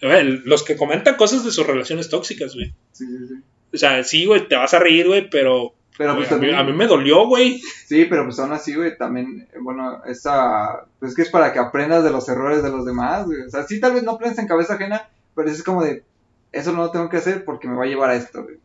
Los 0.02 0.64
que 0.64 0.76
comentan 0.76 1.16
cosas 1.16 1.46
de 1.46 1.52
sus 1.52 1.66
relaciones 1.66 2.10
tóxicas, 2.10 2.56
güey. 2.56 2.74
Sí, 2.92 3.06
sí, 3.08 3.28
sí. 3.28 3.36
O 3.74 3.78
sea, 3.78 4.04
sí, 4.04 4.26
güey, 4.26 4.48
te 4.48 4.56
vas 4.56 4.74
a 4.74 4.80
reír, 4.80 5.08
güey, 5.08 5.30
pero 5.30 5.74
Pero 5.98 6.16
pues 6.16 6.28
a, 6.28 6.36
mí, 6.36 6.42
también. 6.42 6.56
a 6.56 6.64
mí 6.64 6.74
me 6.74 6.88
dolió, 6.88 7.26
güey. 7.26 7.60
Sí, 7.86 8.06
pero 8.06 8.26
pues 8.26 8.38
aún 8.40 8.52
así, 8.52 8.76
güey, 8.76 8.98
también, 8.98 9.48
eh, 9.54 9.58
bueno, 9.62 10.04
esa, 10.06 10.86
pues 11.00 11.12
es 11.12 11.16
que 11.16 11.22
es 11.24 11.30
para 11.30 11.54
que 11.54 11.60
aprendas 11.60 12.04
de 12.04 12.12
los 12.12 12.28
errores 12.28 12.62
de 12.62 12.70
los 12.70 12.86
demás, 12.86 13.26
güey. 13.26 13.42
O 13.42 13.50
sea, 13.50 13.64
sí, 13.64 13.80
tal 13.80 13.94
vez 13.94 14.04
no 14.04 14.12
aprendes 14.12 14.40
en 14.40 14.48
cabeza 14.48 14.74
ajena, 14.76 15.10
pero 15.36 15.50
es 15.50 15.64
como 15.64 15.84
de, 15.84 16.04
eso 16.52 16.72
no 16.74 16.84
lo 16.84 16.92
tengo 16.92 17.10
que 17.10 17.18
hacer 17.18 17.46
porque 17.46 17.68
me 17.68 17.76
va 17.78 17.86
a 17.86 17.88
llevar 17.88 18.10
a 18.10 18.16
esto, 18.16 18.44
güey. 18.44 18.58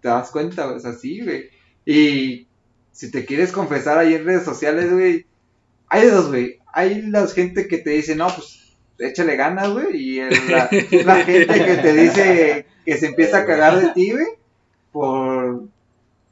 ¿Te 0.00 0.08
das 0.08 0.30
cuenta, 0.30 0.64
güey? 0.64 0.78
O 0.78 0.80
sea, 0.80 0.94
sí, 0.94 1.20
güey. 1.22 1.50
Y 1.84 2.46
si 2.92 3.10
te 3.10 3.24
quieres 3.24 3.52
confesar 3.52 3.98
ahí 3.98 4.14
en 4.14 4.24
redes 4.24 4.44
sociales, 4.44 4.92
güey, 4.92 5.26
hay 5.88 6.06
dos, 6.08 6.28
güey. 6.28 6.58
Hay 6.72 7.02
la 7.02 7.26
gente 7.26 7.68
que 7.68 7.78
te 7.78 7.90
dice, 7.90 8.16
no, 8.16 8.28
pues, 8.34 8.74
échale 8.98 9.36
ganas, 9.36 9.70
güey, 9.70 9.96
y 9.96 10.20
el- 10.20 10.50
la, 10.50 10.68
la 11.04 11.16
gente 11.24 11.64
que 11.64 11.76
te 11.76 11.92
dice 11.94 12.66
que 12.84 12.96
se 12.98 13.06
empieza 13.06 13.38
a 13.38 13.46
cagar 13.46 13.78
de 13.80 13.88
ti, 13.90 14.12
güey, 14.12 14.26
por 14.92 15.64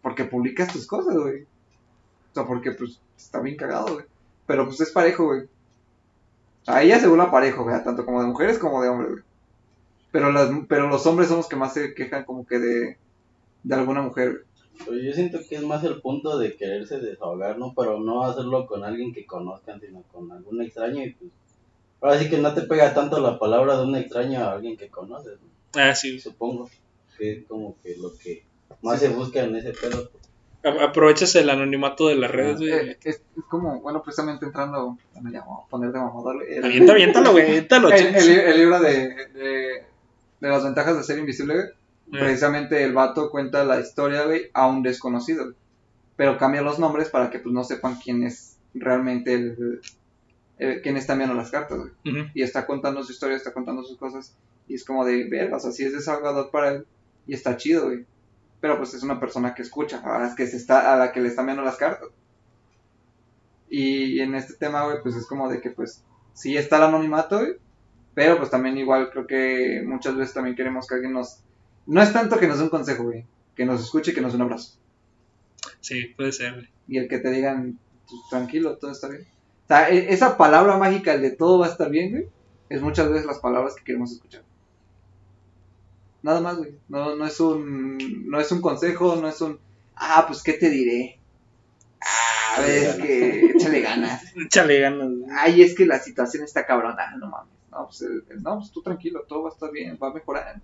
porque 0.03 0.25
publicas 0.25 0.73
tus 0.73 0.87
cosas, 0.87 1.15
güey. 1.17 1.43
O 1.43 2.35
sea, 2.35 2.45
porque 2.47 2.71
pues 2.73 3.01
está 3.19 3.41
bien 3.41 3.57
cagado, 3.57 3.95
güey. 3.95 4.07
Pero 4.47 4.65
pues 4.67 4.81
es 4.81 4.91
parejo, 4.91 5.27
güey. 5.27 5.43
Sea, 6.63 6.83
ella 6.83 6.99
se 7.01 7.07
vuelve 7.09 7.27
parejo, 7.31 7.65
güey, 7.65 7.83
tanto 7.85 8.05
como 8.07 8.21
de 8.23 8.29
mujeres 8.29 8.59
como 8.59 8.83
de 8.83 8.89
hombres, 8.89 9.11
güey. 9.13 9.23
Pero 10.13 10.33
las 10.33 10.51
pero 10.69 10.89
los 10.89 11.07
hombres 11.07 11.29
son 11.29 11.39
los 11.39 11.49
que 11.49 11.57
más 11.57 11.75
se 11.75 11.95
quejan 11.95 12.25
como 12.25 12.47
que 12.47 12.59
de 12.59 12.97
de 13.63 13.75
alguna 13.75 14.01
mujer, 14.03 14.31
güey. 14.31 14.43
Pero 14.85 14.97
yo 14.99 15.13
siento 15.13 15.39
que 15.49 15.57
es 15.57 15.63
más 15.63 15.85
el 15.85 16.01
punto 16.01 16.39
de 16.39 16.57
quererse 16.57 16.99
desahogar, 17.01 17.59
¿no? 17.59 17.73
Pero 17.77 18.01
no 18.01 18.25
hacerlo 18.25 18.67
con 18.67 18.83
alguien 18.85 19.13
que 19.13 19.27
conozcan, 19.27 19.81
sino 19.81 20.03
con 20.13 20.31
algún 20.33 20.63
extraño 20.63 21.05
y 21.05 21.11
pues... 21.13 21.31
Ahora 22.03 22.19
sí 22.19 22.31
que 22.31 22.39
no 22.39 22.55
te 22.55 22.63
pega 22.63 22.95
tanto 22.95 23.21
la 23.21 23.39
palabra 23.39 23.77
de 23.77 23.85
un 23.85 23.95
extraño 23.95 24.41
a 24.41 24.53
alguien 24.53 24.77
que 24.79 24.89
conoces, 24.89 25.35
¿no? 25.41 25.81
Ah, 25.81 25.95
sí, 25.95 26.19
supongo 26.19 26.71
que 27.19 27.33
es 27.33 27.45
como 27.47 27.77
que 27.83 27.95
lo 27.99 28.17
que 28.17 28.43
más 28.81 28.99
se 29.01 29.09
busca 29.11 29.41
en 29.43 29.55
ese 29.57 29.73
pedo. 29.75 30.11
A- 30.65 30.85
Aprovechas 30.85 31.35
el 31.37 31.51
anonimato 31.51 32.09
de 32.09 32.15
las 32.17 32.31
redes, 32.31 32.57
güey. 32.59 32.71
Eh, 32.73 32.99
es, 33.05 33.17
es 33.17 33.45
como, 33.51 33.81
bueno, 33.83 34.03
precisamente 34.03 34.47
entrando, 34.47 34.97
bueno, 35.13 35.31
ya 35.31 35.41
vamos 35.41 35.67
a 35.67 35.69
poner 35.69 35.93
de 35.93 35.99
mamador, 35.99 36.37
güey, 36.37 36.55
el- 36.57 36.65
Avienta, 36.65 36.93
aviéntalo, 36.93 37.33
güey, 37.33 37.47
aviéntalo. 37.49 37.89
el, 37.93 37.99
chingues. 37.99 38.27
el- 38.29 38.41
el 38.41 38.57
libro 38.59 38.81
de, 38.81 38.91
de, 39.35 39.85
de 40.41 40.49
las 40.49 40.65
ventajas 40.65 40.97
de 40.97 41.03
ser 41.05 41.19
invisible, 41.19 41.55
güey, 41.55 41.67
precisamente 42.19 42.83
el 42.83 42.93
vato 42.93 43.31
cuenta 43.31 43.65
la 43.65 43.81
historia, 43.81 44.25
güey, 44.25 44.51
a 44.55 44.67
un 44.67 44.83
desconocido, 44.83 45.45
güey. 45.45 45.57
pero 46.17 46.37
cambia 46.39 46.63
los 46.63 46.79
nombres 46.79 47.09
para 47.09 47.31
que 47.31 47.39
pues 47.39 47.53
no 47.55 47.65
sepan 47.65 47.97
quién 48.03 48.23
es 48.25 48.57
realmente 48.75 49.35
el, 49.35 49.81
el- 50.59 50.81
quién 50.83 50.97
está 50.97 51.13
enviando 51.15 51.35
las 51.35 51.51
cartas, 51.51 51.79
güey. 51.79 51.93
y 52.35 52.43
está 52.43 52.67
contando 52.67 53.03
su 53.03 53.13
historia, 53.13 53.37
está 53.37 53.53
contando 53.53 53.83
sus 53.83 53.97
cosas, 53.99 54.37
y 54.69 54.75
es 54.75 54.85
como 54.85 55.05
de 55.05 55.29
verga, 55.29 55.57
o 55.57 55.61
sea, 55.61 55.73
sí 55.73 55.85
es 55.85 55.93
desahogador 55.93 56.51
para 56.51 56.71
él, 56.73 56.87
y 57.27 57.35
está 57.35 57.57
chido, 57.57 57.87
güey. 57.87 58.05
Pero 58.61 58.77
pues 58.77 58.93
es 58.95 59.03
una 59.03 59.19
persona 59.19 59.55
que 59.55 59.63
escucha, 59.63 60.01
a 60.05 60.19
las 60.19 60.35
que 60.35 60.47
se 60.47 60.57
está, 60.59 60.93
a 60.93 60.97
la 60.97 61.13
que 61.13 61.21
le 61.21 61.29
están 61.29 61.47
viendo 61.47 61.63
las 61.63 61.77
cartas. 61.77 62.09
Y, 63.69 64.21
en 64.21 64.35
este 64.35 64.55
tema, 64.55 64.85
güey, 64.85 65.03
pues 65.03 65.15
es 65.17 65.27
como 65.27 65.49
de 65.49 65.61
que 65.61 65.71
pues 65.71 66.05
sí 66.35 66.57
está 66.57 66.77
el 66.79 66.83
anonimato, 66.85 67.39
güey, 67.39 67.55
pero 68.15 68.37
pues 68.37 68.51
también 68.51 68.77
igual 68.79 69.11
creo 69.11 69.27
que 69.27 69.83
muchas 69.87 70.17
veces 70.17 70.35
también 70.35 70.57
queremos 70.57 70.87
que 70.87 70.95
alguien 70.97 71.13
nos... 71.13 71.41
No 71.91 72.01
es 72.03 72.13
tanto 72.13 72.39
que 72.39 72.47
nos 72.47 72.59
dé 72.59 72.65
un 72.65 72.71
consejo, 72.71 73.03
güey, 73.05 73.27
que 73.57 73.65
nos 73.65 73.81
escuche 73.83 74.13
y 74.13 74.15
que 74.15 74.21
nos 74.21 74.33
dé 74.33 74.37
un 74.37 74.43
abrazo. 74.43 74.79
Sí, 75.81 76.07
puede 76.17 76.33
ser, 76.33 76.55
güey. 76.55 76.69
Y 76.89 76.99
el 76.99 77.09
que 77.09 77.19
te 77.19 77.31
digan, 77.31 77.79
"Pues, 78.09 78.21
tranquilo, 78.31 78.77
todo 78.79 78.91
está 78.93 79.09
bien. 79.09 79.23
O 79.23 79.67
sea, 79.69 79.91
e- 79.91 80.13
esa 80.13 80.37
palabra 80.37 80.77
mágica, 80.79 81.13
el 81.15 81.23
de 81.23 81.31
todo 81.33 81.59
va 81.59 81.67
a 81.67 81.71
estar 81.71 81.91
bien, 81.91 82.11
güey, 82.13 82.29
es 82.69 82.81
muchas 82.83 83.09
veces 83.11 83.27
las 83.27 83.39
palabras 83.41 83.75
que 83.75 83.85
queremos 83.85 84.13
escuchar. 84.13 84.43
Nada 86.23 86.41
más, 86.41 86.59
güey. 86.59 86.75
No, 86.89 87.17
no 87.17 87.27
es 87.27 87.41
un, 87.41 88.29
no 88.31 88.39
es 88.41 88.53
un 88.53 88.61
consejo, 88.61 89.17
no 89.17 89.29
es 89.29 89.41
un, 89.41 89.59
ah, 89.97 90.25
pues, 90.27 90.43
¿qué 90.43 90.53
te 90.55 90.69
diré? 90.71 91.19
Ah, 92.01 92.63
es 92.67 92.95
que 92.97 93.47
échale 93.57 93.81
ganas. 93.81 94.23
Échale 94.37 94.81
ganas, 94.81 95.09
güey. 95.09 95.31
Ay, 95.37 95.63
es 95.63 95.75
que 95.75 95.87
la 95.87 95.99
situación 95.99 96.45
está 96.45 96.67
cabrona, 96.67 97.17
no 97.17 97.29
mames. 97.29 97.53
No, 97.71 97.87
pues, 97.87 98.03
el- 98.03 98.25
no, 98.43 98.59
pues 98.59 98.71
tú 98.71 98.83
tranquilo, 98.83 99.23
todo 99.29 99.43
va 99.45 99.51
a 99.51 99.53
estar 99.53 99.71
bien, 99.71 99.99
va 100.03 100.09
a 100.09 100.15
mejorar. 100.15 100.61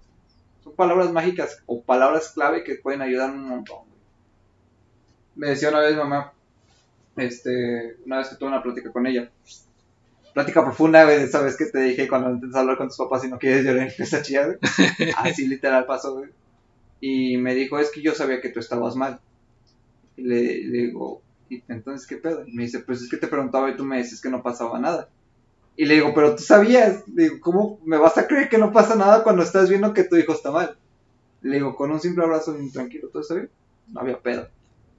Son 0.67 0.75
palabras 0.75 1.13
mágicas 1.13 1.63
o 1.67 1.81
palabras 1.81 2.33
clave 2.33 2.65
que 2.65 2.75
pueden 2.75 3.01
ayudar 3.01 3.31
un 3.31 3.47
montón. 3.47 3.85
Me 5.37 5.51
decía 5.51 5.69
una 5.69 5.79
vez 5.79 5.97
mamá, 5.97 6.33
este, 7.15 7.99
una 8.05 8.19
vez 8.19 8.31
que 8.31 8.35
tuve 8.35 8.49
una 8.49 8.65
plática 8.65 8.91
con 8.91 9.07
ella. 9.07 9.31
Plática 10.35 10.65
profunda, 10.65 11.05
güey, 11.05 11.23
esa 11.23 11.41
vez 11.41 11.57
que 11.57 11.67
te 11.67 11.79
dije 11.79 12.09
cuando 12.09 12.31
intentas 12.31 12.61
hablar 12.61 12.77
con 12.77 12.89
tus 12.89 12.97
papás 12.97 13.25
y 13.25 13.29
no 13.29 13.39
quieres 13.39 13.65
llorar 13.65 13.87
y 13.87 13.91
empiezas 13.91 14.21
a 14.21 14.23
chillar, 14.25 14.59
güey. 14.59 15.13
Así 15.19 15.47
literal 15.47 15.87
pasó, 15.87 16.17
güey. 16.17 16.31
Y 17.01 17.37
me 17.37 17.55
dijo, 17.55 17.79
es 17.79 17.93
que 17.93 18.03
yo 18.03 18.13
sabía 18.13 18.41
que 18.41 18.49
tú 18.49 18.59
estabas 18.59 18.97
mal. 18.97 19.21
Y 20.17 20.23
le, 20.23 20.65
le 20.65 20.79
digo, 20.79 21.23
¿y 21.49 21.63
entonces 21.69 22.09
qué 22.09 22.17
pedo? 22.17 22.45
Y 22.45 22.51
me 22.51 22.65
dice, 22.65 22.81
pues 22.81 23.03
es 23.03 23.09
que 23.09 23.19
te 23.19 23.29
preguntaba 23.29 23.71
y 23.71 23.77
tú 23.77 23.85
me 23.85 23.99
dices 23.99 24.21
que 24.21 24.31
no 24.31 24.43
pasaba 24.43 24.81
nada. 24.81 25.09
Y 25.77 25.85
le 25.85 25.95
digo, 25.95 26.13
pero 26.15 26.35
tú 26.37 26.43
sabías. 26.43 27.07
Le 27.09 27.25
digo, 27.25 27.37
¿cómo 27.41 27.81
me 27.85 27.99
vas 27.99 28.17
a 28.19 28.27
creer 28.27 28.49
que 28.49 28.59
no 28.59 28.73
pasa 28.73 28.95
nada 28.97 29.23
cuando 29.23 29.43
estás 29.43 29.69
viendo 29.69 29.93
que 29.93 30.05
tu 30.05 30.17
hijo 30.17 30.33
está 30.33 30.51
mal? 30.51 30.77
Le 31.43 31.57
digo, 31.57 31.77
con 31.77 31.91
un 31.91 32.01
simple 32.01 32.25
abrazo 32.25 32.57
tranquilo, 32.73 33.09
¿todo 33.09 33.23
está 33.23 33.35
bien? 33.35 33.51
No 33.89 34.01
había 34.01 34.19
pedo. 34.19 34.49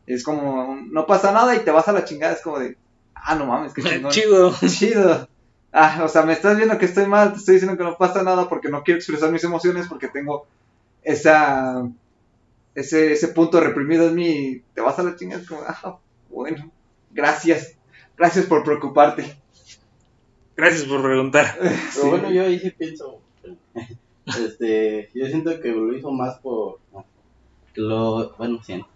Es 0.05 0.23
como, 0.23 0.77
no 0.89 1.05
pasa 1.05 1.31
nada 1.31 1.55
y 1.55 1.59
te 1.59 1.71
vas 1.71 1.87
a 1.87 1.93
la 1.93 2.05
chingada. 2.05 2.33
Es 2.33 2.41
como 2.41 2.59
de, 2.59 2.77
ah, 3.15 3.35
no 3.35 3.47
mames, 3.47 3.73
qué 3.73 3.81
chingón. 3.81 4.11
Chido. 4.11 4.53
Chido. 4.67 5.27
Ah, 5.71 6.01
o 6.03 6.07
sea, 6.07 6.23
me 6.23 6.33
estás 6.33 6.55
viendo 6.57 6.77
que 6.77 6.85
estoy 6.85 7.07
mal, 7.07 7.33
te 7.33 7.39
estoy 7.39 7.55
diciendo 7.55 7.77
que 7.77 7.83
no 7.83 7.97
pasa 7.97 8.23
nada 8.23 8.47
porque 8.47 8.69
no 8.69 8.83
quiero 8.83 8.99
expresar 8.99 9.31
mis 9.31 9.43
emociones 9.43 9.87
porque 9.87 10.07
tengo 10.07 10.47
esa 11.03 11.83
ese, 12.73 13.11
ese 13.11 13.29
punto 13.29 13.59
reprimido 13.59 14.07
en 14.07 14.15
mí 14.15 14.27
y 14.27 14.59
te 14.75 14.81
vas 14.81 14.99
a 14.99 15.03
la 15.03 15.15
chingada. 15.15 15.41
Es 15.41 15.47
como, 15.47 15.61
ah, 15.67 15.97
bueno, 16.29 16.71
gracias. 17.11 17.75
Gracias 18.15 18.45
por 18.45 18.63
preocuparte. 18.63 19.35
Gracias 20.57 20.83
por 20.85 21.01
preguntar. 21.03 21.55
Pero 21.59 21.69
Sí. 21.91 22.07
bueno, 22.09 22.31
yo 22.31 22.43
ahí 22.43 22.59
sí 22.59 22.71
pienso. 22.71 23.21
Este, 24.45 25.09
yo 25.13 25.25
siento 25.27 25.57
que 25.61 25.69
lo 25.69 25.95
hizo 25.95 26.11
más 26.11 26.37
por. 26.39 26.79
Que 27.73 27.81
lo, 27.81 28.35
bueno, 28.37 28.61
siento. 28.63 28.87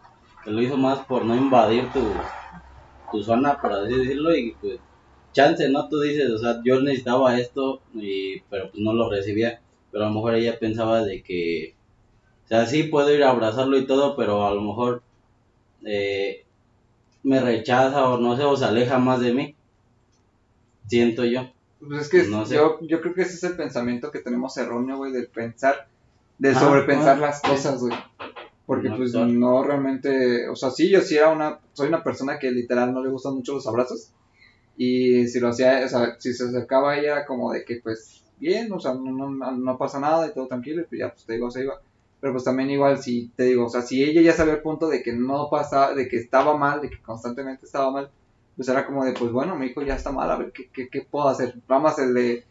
Que 0.44 0.52
lo 0.52 0.62
hizo 0.62 0.78
más 0.78 1.06
por 1.06 1.26
no 1.26 1.36
invadir 1.36 1.92
tu, 1.94 2.02
tu 3.12 3.24
zona, 3.24 3.60
por 3.62 3.74
así 3.74 3.94
decirlo. 3.96 4.36
Y 4.36 4.54
pues, 4.62 4.80
chance, 5.34 5.70
¿no? 5.70 5.88
Tú 5.90 6.02
dices, 6.02 6.30
o 6.32 6.38
sea, 6.38 6.62
yo 6.64 6.82
necesitaba 6.82 7.40
esto, 7.40 7.82
y, 7.94 8.42
pero 8.50 8.72
pues 8.72 8.82
no 8.84 8.94
lo 8.94 9.10
recibía. 9.10 9.62
Pero 9.92 10.06
a 10.06 10.08
lo 10.10 10.16
mejor 10.16 10.36
ella 10.36 10.60
pensaba 10.60 11.04
de 11.04 11.24
que. 11.24 11.76
O 12.46 12.48
sea, 12.48 12.66
sí 12.68 12.84
puedo 12.84 13.14
ir 13.14 13.24
a 13.24 13.32
abrazarlo 13.32 13.78
y 13.78 13.88
todo, 13.88 14.16
pero 14.16 14.46
a 14.48 14.54
lo 14.54 14.62
mejor. 14.62 15.04
eh, 15.86 16.46
me 17.24 17.40
rechaza 17.42 18.10
o 18.10 18.18
no 18.20 18.38
sé, 18.38 18.44
o 18.44 18.56
se 18.58 18.66
aleja 18.66 19.00
más 19.00 19.20
de 19.22 19.34
mí. 19.34 19.56
Siento 20.92 21.24
yo. 21.24 21.50
Pues 21.80 22.02
es 22.02 22.10
que 22.10 22.24
No 22.28 22.46
sé. 22.46 22.56
yo, 22.56 22.78
yo 22.82 23.00
creo 23.02 23.14
que 23.14 23.22
ese 23.22 23.36
es 23.36 23.44
el 23.44 23.56
pensamiento 23.56 24.12
que 24.12 24.20
tenemos 24.20 24.58
erróneo, 24.58 24.98
güey, 24.98 25.14
del 25.14 25.28
pensar, 25.28 25.88
de 26.38 26.50
Ajá, 26.50 26.60
sobrepensar 26.60 27.18
las 27.18 27.42
cosas, 27.42 27.80
güey. 27.80 27.94
Porque 28.66 28.90
No, 28.90 28.98
pues 28.98 29.12
claro. 29.14 29.28
no 29.28 29.64
realmente, 29.64 30.50
o 30.50 30.56
sea, 30.58 30.70
sí, 30.70 30.90
yo 30.90 31.00
sí 31.00 31.16
era 31.16 31.30
una, 31.30 31.60
soy 31.72 31.88
una 31.88 32.04
persona 32.04 32.38
que 32.40 32.52
literal 32.52 32.94
no 32.94 33.02
le 33.02 33.10
gustan 33.10 33.36
mucho 33.36 33.54
los 33.54 33.66
abrazos. 33.68 34.12
Y 34.76 35.28
si 35.28 35.40
lo 35.40 35.48
hacía, 35.50 35.82
o 35.86 35.88
sea, 35.88 36.16
si 36.20 36.34
se 36.34 36.44
acercaba 36.46 36.92
a 36.92 37.00
ella 37.00 37.12
era 37.14 37.26
como 37.26 37.52
de 37.54 37.64
que 37.64 37.80
pues 37.82 38.24
bien, 38.38 38.72
o 38.74 38.80
sea, 38.80 38.94
no, 38.94 39.12
no, 39.12 39.30
no- 39.30 39.52
no 39.52 39.78
pasa 39.78 40.00
nada 40.02 40.28
y 40.28 40.34
todo 40.34 40.48
tranquilo, 40.48 40.82
y 40.82 40.86
pues 40.86 41.00
ya, 41.00 41.10
pues 41.10 41.26
te 41.26 41.34
digo, 41.34 41.50
se 41.52 41.64
iba. 41.64 41.76
Pero 42.20 42.34
pues 42.34 42.44
también 42.44 42.70
igual 42.70 43.02
si 43.02 43.30
te 43.36 43.44
digo, 43.44 43.66
o 43.66 43.70
sea, 43.70 43.82
si 43.82 44.04
ella 44.04 44.22
ya 44.22 44.34
sabía 44.34 44.54
el 44.56 44.62
punto 44.62 44.90
de 44.90 45.02
que 45.04 45.14
no 45.14 45.48
pasaba, 45.50 45.94
de 45.96 46.08
que 46.08 46.18
estaba 46.18 46.58
mal, 46.58 46.82
de 46.82 46.90
que 46.90 47.02
constantemente 47.02 47.66
estaba 47.66 47.92
mal, 47.92 48.12
pues 48.56 48.70
era 48.70 48.86
como 48.86 49.06
de, 49.06 49.14
pues 49.14 49.32
bueno, 49.32 49.56
mi 49.56 49.68
hijo 49.68 49.82
ya 49.84 49.96
está 49.96 50.12
mal, 50.12 50.30
a 50.32 50.38
ver, 50.38 50.52
¿qué, 50.54 50.70
qué, 50.74 50.90
qué 50.90 51.02
puedo 51.10 51.30
hacer? 51.30 51.56
Vamos 51.68 51.92
a 51.92 51.94
hacerle, 51.96 52.46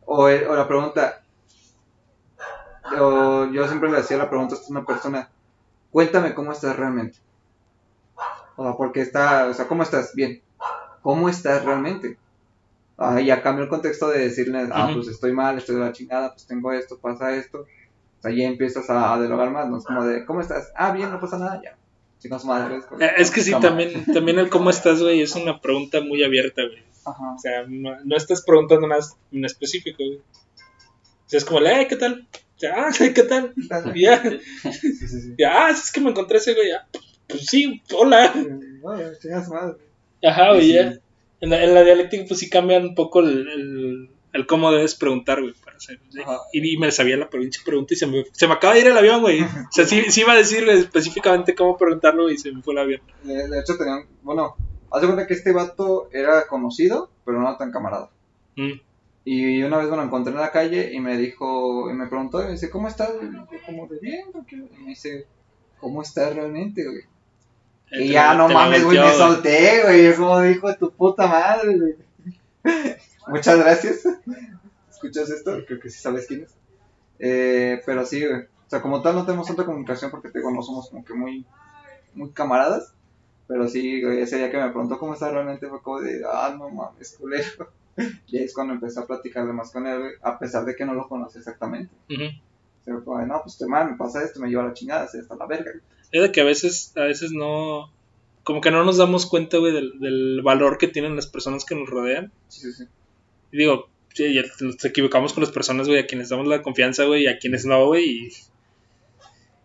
o, 0.00 0.28
el- 0.28 0.46
o 0.48 0.56
la 0.56 0.68
pregunta, 0.68 1.22
o 3.00 3.46
yo 3.52 3.66
siempre 3.66 3.90
le 3.90 3.98
hacía 3.98 4.16
la 4.18 4.28
pregunta 4.30 4.54
a 4.56 4.58
una 4.70 4.84
persona, 4.84 5.30
cuéntame 5.90 6.34
cómo 6.34 6.52
estás 6.52 6.76
realmente. 6.76 7.18
O 8.56 8.64
sea, 8.64 8.74
porque 8.76 9.00
está, 9.00 9.46
o 9.48 9.54
sea, 9.54 9.66
¿cómo 9.68 9.82
estás? 9.82 10.12
Bien. 10.14 10.42
¿Cómo 11.02 11.28
estás 11.28 11.64
realmente? 11.64 12.20
Ah, 12.98 13.20
ya 13.20 13.42
cambio 13.42 13.64
el 13.64 13.70
contexto 13.70 14.08
de 14.10 14.20
decirle, 14.20 14.68
ah, 14.72 14.90
pues 14.94 15.08
estoy 15.08 15.32
mal, 15.32 15.58
estoy 15.58 15.76
de 15.76 15.82
la 15.82 15.92
chingada, 15.92 16.32
pues 16.32 16.46
tengo 16.46 16.72
esto, 16.72 17.00
pasa 17.00 17.34
esto. 17.36 17.60
O 17.62 18.22
sea, 18.22 18.32
ya 18.32 18.48
empiezas 18.48 18.90
a, 18.90 19.14
a 19.14 19.20
dialogar 19.20 19.50
más, 19.52 19.68
no 19.70 19.78
es 19.78 19.84
como 19.86 20.04
de, 20.04 20.26
¿cómo 20.26 20.40
estás? 20.42 20.72
Ah, 20.76 20.92
bien, 20.92 21.10
no 21.12 21.20
pasa 21.20 21.38
nada, 21.38 21.60
ya. 21.64 21.78
Chicos, 22.22 22.44
madre. 22.44 22.76
Es, 22.76 22.84
como- 22.86 23.00
Eh, 23.02 23.10
Es 23.18 23.30
que 23.30 23.40
sí, 23.42 23.50
también, 23.60 24.04
también 24.12 24.38
el 24.38 24.48
cómo 24.48 24.70
estás, 24.70 25.02
güey, 25.02 25.20
es 25.22 25.34
una 25.34 25.60
pregunta 25.60 26.00
muy 26.00 26.22
abierta, 26.22 26.62
güey. 26.62 26.82
Ajá. 27.04 27.34
O 27.34 27.38
sea, 27.38 27.64
no, 27.68 27.96
no 28.04 28.16
estás 28.16 28.42
preguntando 28.42 28.86
nada 28.86 29.02
en 29.32 29.44
específico, 29.44 29.98
güey. 30.04 30.18
O 30.18 30.22
sea, 31.26 31.38
es 31.38 31.44
como, 31.44 31.60
"Eh, 31.60 31.86
¿qué 31.88 31.96
tal? 31.96 32.26
Ah, 32.72 32.90
¿qué 33.16 33.22
tal? 33.24 33.52
Ya, 33.96 34.22
Sí, 34.22 34.94
sí, 34.94 35.08
sí. 35.08 35.34
ya, 35.36 35.66
ah, 35.66 35.70
es 35.70 35.90
que 35.90 36.00
me 36.00 36.10
encontré 36.10 36.38
ese 36.38 36.54
güey, 36.54 36.68
ya. 36.68 36.86
Pues 37.26 37.46
sí, 37.46 37.82
hola. 37.92 38.32
No, 38.82 38.96
chingas 39.20 39.48
madre. 39.48 39.78
Ajá, 40.24 40.52
güey, 40.52 40.70
sí. 40.70 40.78
En 41.40 41.50
la, 41.50 41.64
en 41.64 41.74
la 41.74 41.82
dialéctica, 41.82 42.24
pues 42.28 42.38
sí 42.38 42.48
cambia 42.48 42.78
un 42.78 42.94
poco 42.94 43.18
el, 43.18 43.48
el, 43.48 44.10
el 44.32 44.46
cómo 44.46 44.72
debes 44.72 44.94
preguntar, 44.94 45.40
güey, 45.40 45.54
para 45.64 45.76
hacer. 45.76 46.00
Y, 46.52 46.74
y 46.74 46.78
me 46.78 46.90
sabía 46.90 47.16
la 47.16 47.28
pinche 47.28 47.60
pregunta 47.64 47.94
y 47.94 47.96
se 47.96 48.06
me, 48.06 48.24
se 48.32 48.46
me 48.46 48.54
acaba 48.54 48.74
de 48.74 48.80
ir 48.80 48.86
el 48.86 48.96
avión, 48.96 49.20
güey. 49.20 49.42
O 49.42 49.48
sea, 49.70 49.86
sí, 49.86 50.04
sí 50.08 50.22
iba 50.22 50.32
a 50.32 50.36
decir 50.36 50.68
específicamente 50.68 51.54
cómo 51.54 51.76
preguntarlo 51.76 52.30
y 52.30 52.38
se 52.38 52.52
me 52.52 52.62
fue 52.62 52.74
el 52.74 52.80
avión. 52.80 53.00
De, 53.22 53.48
de 53.48 53.60
hecho, 53.60 53.76
tenían, 53.76 54.06
bueno, 54.22 54.56
haz 54.90 55.00
de 55.00 55.06
cuenta 55.06 55.26
que 55.26 55.34
este 55.34 55.52
vato 55.52 56.08
era 56.12 56.46
conocido, 56.46 57.10
pero 57.24 57.40
no 57.40 57.56
tan 57.56 57.72
camarada. 57.72 58.10
Mm. 58.56 58.80
Y 59.24 59.62
una 59.62 59.78
vez 59.78 59.88
me 59.88 59.96
lo 59.96 60.02
encontré 60.02 60.32
en 60.32 60.40
la 60.40 60.50
calle 60.50 60.92
y 60.92 61.00
me 61.00 61.16
dijo, 61.16 61.88
y 61.90 61.94
me 61.94 62.06
preguntó, 62.08 62.42
y 62.42 62.46
me 62.46 62.52
dice, 62.52 62.70
¿cómo 62.70 62.88
estás? 62.88 63.10
Como 63.66 63.86
de 63.86 63.98
bien. 64.00 64.26
Y 64.50 64.82
me 64.82 64.88
dice, 64.88 65.26
¿cómo 65.78 66.02
estás 66.02 66.34
realmente, 66.34 66.84
güey? 66.84 67.02
Eh, 67.92 68.06
Y 68.06 68.08
ya 68.08 68.34
no 68.34 68.48
mames, 68.48 68.82
güey, 68.84 68.98
me 68.98 69.12
solté, 69.12 69.82
güey. 69.84 70.06
Es 70.06 70.16
como 70.16 70.40
dijo 70.40 70.68
de 70.68 70.76
tu 70.76 70.90
puta 70.90 71.26
madre, 71.26 71.76
güey. 71.76 71.94
Muchas 73.28 73.58
gracias. 73.58 74.02
¿Escuchas 74.90 75.30
esto? 75.30 75.58
Creo 75.66 75.80
que 75.80 75.90
sí 75.90 76.00
sabes 76.00 76.26
quién 76.26 76.42
es. 76.42 76.54
Eh, 77.18 77.80
pero 77.86 78.04
sí, 78.06 78.24
güey. 78.26 78.42
O 78.42 78.70
sea, 78.72 78.80
como 78.80 79.02
tal 79.02 79.14
no 79.14 79.24
tenemos 79.26 79.46
tanta 79.46 79.64
comunicación 79.64 80.10
porque 80.10 80.30
te 80.30 80.38
digo, 80.38 80.50
no 80.50 80.62
somos 80.62 80.88
como 80.90 81.04
que 81.04 81.14
muy, 81.14 81.44
muy 82.14 82.30
camaradas. 82.30 82.92
Pero 83.46 83.68
sí, 83.68 84.02
güey, 84.02 84.20
ese 84.20 84.38
día 84.38 84.50
que 84.50 84.56
me 84.56 84.70
preguntó 84.70 84.98
cómo 84.98 85.14
está 85.14 85.30
realmente 85.30 85.68
fue 85.68 85.82
como 85.82 86.00
de, 86.00 86.22
ah, 86.30 86.54
no 86.56 86.70
mames, 86.70 87.16
culero. 87.18 87.70
Y 88.26 88.38
ahí 88.38 88.44
es 88.44 88.54
cuando 88.54 88.72
empecé 88.72 89.00
a 89.00 89.06
platicar 89.06 89.44
más 89.52 89.70
con 89.70 89.86
él, 89.86 89.98
güey, 89.98 90.12
a 90.22 90.38
pesar 90.38 90.64
de 90.64 90.74
que 90.74 90.86
no 90.86 90.94
lo 90.94 91.08
conocí 91.08 91.36
exactamente. 91.36 91.92
Ujú. 92.08 92.24
Pero 92.86 93.04
como 93.04 93.18
de, 93.18 93.26
no, 93.26 93.42
pues 93.42 93.58
te 93.58 93.66
mal, 93.66 93.90
me 93.90 93.98
pasa 93.98 94.24
esto, 94.24 94.40
me 94.40 94.48
lleva 94.48 94.62
a 94.62 94.68
la 94.68 94.72
chingada, 94.72 95.04
así 95.04 95.18
hasta 95.18 95.36
la 95.36 95.44
verga. 95.44 95.72
güey. 95.72 95.82
Es 96.10 96.22
de 96.22 96.32
que 96.32 96.40
a 96.40 96.44
veces, 96.44 96.96
a 96.96 97.02
veces 97.02 97.32
no, 97.32 97.90
como 98.44 98.62
que 98.62 98.70
no 98.70 98.82
nos 98.84 98.96
damos 98.96 99.26
cuenta, 99.26 99.58
güey, 99.58 99.74
del, 99.74 100.00
del 100.00 100.40
valor 100.42 100.78
que 100.78 100.88
tienen 100.88 101.16
las 101.16 101.26
personas 101.26 101.66
que 101.66 101.74
nos 101.74 101.86
rodean. 101.88 102.32
Sí, 102.48 102.60
sí, 102.62 102.72
sí. 102.72 102.84
Digo, 103.52 103.88
ya 104.14 104.42
nos 104.60 104.84
equivocamos 104.84 105.32
con 105.32 105.42
las 105.42 105.52
personas, 105.52 105.88
güey, 105.88 106.00
a 106.00 106.06
quienes 106.06 106.28
damos 106.28 106.46
la 106.46 106.62
confianza, 106.62 107.04
güey, 107.04 107.24
y 107.24 107.26
a 107.26 107.38
quienes 107.38 107.64
no, 107.64 107.86
güey. 107.86 108.30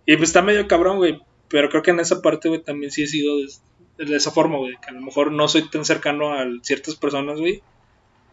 Y, 0.05 0.17
pues 0.17 0.29
está 0.29 0.41
medio 0.41 0.67
cabrón, 0.67 0.97
güey. 0.97 1.19
Pero 1.49 1.69
creo 1.69 1.81
que 1.81 1.91
en 1.91 1.99
esa 1.99 2.21
parte, 2.21 2.49
güey, 2.49 2.61
también 2.61 2.91
sí 2.91 3.03
he 3.03 3.07
sido 3.07 3.37
de, 3.97 4.15
esa 4.15 4.31
forma, 4.31 4.57
güey. 4.57 4.75
Que 4.81 4.89
a 4.89 4.93
lo 4.93 5.01
mejor 5.01 5.31
no 5.31 5.47
soy 5.47 5.69
tan 5.69 5.85
cercano 5.85 6.33
a 6.33 6.45
ciertas 6.61 6.95
personas, 6.95 7.39
güey. 7.39 7.61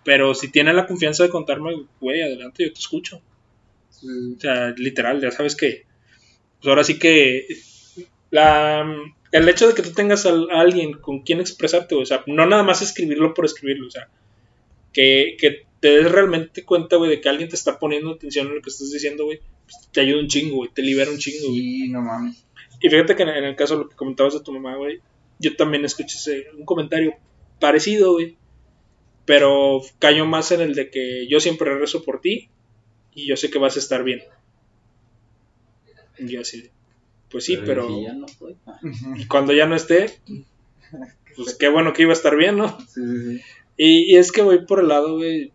Pero 0.04 0.34
si 0.34 0.50
tienen 0.50 0.76
la 0.76 0.86
confianza 0.86 1.22
de 1.22 1.30
contarme, 1.30 1.86
güey, 2.00 2.22
adelante, 2.22 2.64
yo 2.64 2.72
te 2.72 2.80
escucho. 2.80 3.22
O 3.90 4.40
sea, 4.40 4.70
literal, 4.76 5.20
ya 5.20 5.30
sabes 5.30 5.56
que. 5.56 5.86
Pues 6.60 6.68
ahora 6.68 6.84
sí 6.84 6.98
que. 6.98 7.46
La, 8.30 8.84
el 9.34 9.48
hecho 9.48 9.66
de 9.68 9.74
que 9.74 9.82
tú 9.82 9.92
tengas 9.92 10.26
a, 10.26 10.30
alguien 10.52 10.92
con 10.94 11.22
quien 11.22 11.40
expresarte, 11.40 11.96
o 11.96 12.04
sea, 12.04 12.22
no 12.26 12.46
nada 12.46 12.62
más 12.62 12.82
escribirlo 12.82 13.34
por 13.34 13.44
escribirlo, 13.44 13.88
o 13.88 13.90
sea, 13.90 14.08
que, 14.94 15.36
que 15.38 15.66
te 15.80 15.88
des 15.88 16.10
realmente 16.10 16.64
cuenta, 16.64 16.96
güey, 16.96 17.10
de 17.10 17.20
que 17.20 17.28
alguien 17.28 17.50
te 17.50 17.56
está 17.56 17.78
poniendo 17.78 18.12
atención 18.12 18.46
en 18.46 18.54
lo 18.54 18.62
que 18.62 18.70
estás 18.70 18.90
diciendo, 18.90 19.24
güey, 19.26 19.40
pues 19.66 19.88
te 19.92 20.00
ayuda 20.00 20.20
un 20.22 20.28
chingo, 20.28 20.56
güey, 20.56 20.70
te 20.72 20.80
libera 20.80 21.10
un 21.10 21.18
chingo, 21.18 21.48
güey. 21.50 21.60
Sí, 21.60 21.88
no 21.88 22.00
mames. 22.00 22.42
Y 22.80 22.88
fíjate 22.88 23.14
que 23.16 23.22
en, 23.24 23.28
en 23.30 23.44
el 23.44 23.56
caso 23.56 23.76
de 23.76 23.82
lo 23.84 23.88
que 23.90 23.96
comentabas 23.96 24.32
de 24.34 24.40
tu 24.40 24.52
mamá, 24.52 24.76
güey, 24.76 25.00
yo 25.38 25.54
también 25.56 25.84
escuché 25.84 26.16
ese- 26.16 26.46
un 26.56 26.64
comentario 26.64 27.14
parecido, 27.60 28.12
güey. 28.12 28.36
Pero 29.26 29.80
cayó 29.98 30.26
más 30.26 30.52
en 30.52 30.60
el 30.60 30.74
de 30.74 30.90
que 30.90 31.26
yo 31.28 31.40
siempre 31.40 31.74
rezo 31.78 32.02
por 32.02 32.20
ti 32.20 32.48
y 33.14 33.26
yo 33.26 33.36
sé 33.36 33.50
que 33.50 33.58
vas 33.58 33.76
a 33.76 33.78
estar 33.80 34.04
bien. 34.04 34.22
Y 36.18 36.28
yo 36.28 36.40
así, 36.42 36.70
pues 37.30 37.44
sí, 37.44 37.56
pero 37.66 37.88
si 37.88 38.02
ya 38.04 38.12
no 38.12 38.26
estoy. 38.26 38.56
y 39.16 39.26
cuando 39.26 39.52
ya 39.52 39.66
no 39.66 39.74
esté, 39.76 40.10
pues 41.36 41.54
qué 41.56 41.68
bueno 41.68 41.92
que 41.92 42.02
iba 42.02 42.10
a 42.12 42.14
estar 42.16 42.36
bien, 42.36 42.56
¿no? 42.56 42.78
Sí, 42.88 43.00
sí, 43.02 43.34
sí. 43.38 43.42
Y, 43.76 44.12
y 44.12 44.16
es 44.16 44.32
que 44.32 44.42
voy 44.42 44.64
por 44.64 44.80
el 44.80 44.88
lado, 44.88 45.16
güey. 45.16 45.52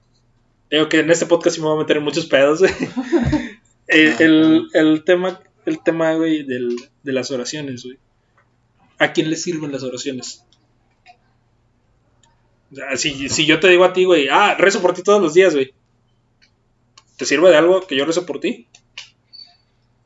Digo 0.69 0.89
que 0.89 0.99
en 0.99 1.09
este 1.09 1.25
podcast 1.25 1.55
sí 1.55 1.61
me 1.61 1.67
voy 1.67 1.77
a 1.77 1.81
meter 1.81 1.97
en 1.97 2.03
muchos 2.03 2.25
pedos, 2.25 2.59
güey. 2.59 2.73
el, 3.87 4.15
el, 4.19 4.67
el 4.73 5.03
tema, 5.03 5.41
el 5.65 5.81
tema, 5.83 6.13
güey, 6.13 6.43
del, 6.43 6.75
de 7.03 7.13
las 7.13 7.31
oraciones, 7.31 7.83
güey. 7.83 7.97
¿A 8.99 9.13
quién 9.13 9.29
le 9.29 9.35
sirven 9.35 9.71
las 9.71 9.83
oraciones? 9.83 10.43
Si, 12.97 13.29
si 13.29 13.45
yo 13.45 13.59
te 13.59 13.67
digo 13.67 13.83
a 13.83 13.93
ti, 13.93 14.03
güey, 14.03 14.27
ah, 14.29 14.55
rezo 14.55 14.81
por 14.81 14.93
ti 14.93 15.01
todos 15.01 15.21
los 15.21 15.33
días, 15.33 15.55
güey. 15.55 15.73
¿Te 17.17 17.25
sirve 17.25 17.49
de 17.49 17.57
algo 17.57 17.85
que 17.87 17.95
yo 17.95 18.05
rezo 18.05 18.25
por 18.25 18.39
ti? 18.39 18.67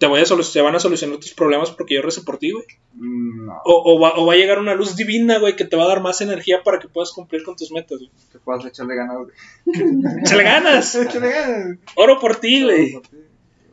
¿Te, 0.04 0.10
voy 0.10 0.20
a 0.20 0.24
solu- 0.26 0.52
¿Te 0.52 0.60
van 0.62 0.76
a 0.76 0.80
solucionar 0.80 1.18
tus 1.18 1.34
problemas 1.34 1.72
porque 1.72 1.96
yo 1.96 2.02
rezo 2.02 2.26
por 2.26 2.38
ti, 2.38 2.52
güey? 2.52 2.66
Mm, 2.96 3.46
No, 3.46 3.62
O, 3.64 3.94
o 3.96 4.00
va, 4.02 4.14
o 4.18 4.26
va 4.26 4.34
a 4.34 4.36
llegar 4.36 4.60
una 4.60 4.76
luz 4.76 4.98
divina, 4.98 5.40
güey, 5.40 5.56
que 5.56 5.64
te 5.64 5.78
va 5.78 5.86
a 5.86 5.88
dar 5.88 6.02
más 6.02 6.20
energía 6.20 6.62
para 6.64 6.80
que 6.80 6.90
puedas 6.90 7.12
cumplir 7.12 7.44
con 7.44 7.56
tus 7.56 7.72
metas, 7.72 8.00
güey. 8.00 8.12
que 8.32 8.40
puedas 8.40 8.66
echarle 8.66 8.96
ganas, 8.96 9.16
güey. 9.18 9.32
¡Échale 10.22 10.44
ganas! 10.44 10.96
Échale 11.08 11.30
ganas. 11.32 11.78
Oro 11.96 12.20
por 12.20 12.36
ti, 12.36 12.64
güey. 12.64 13.00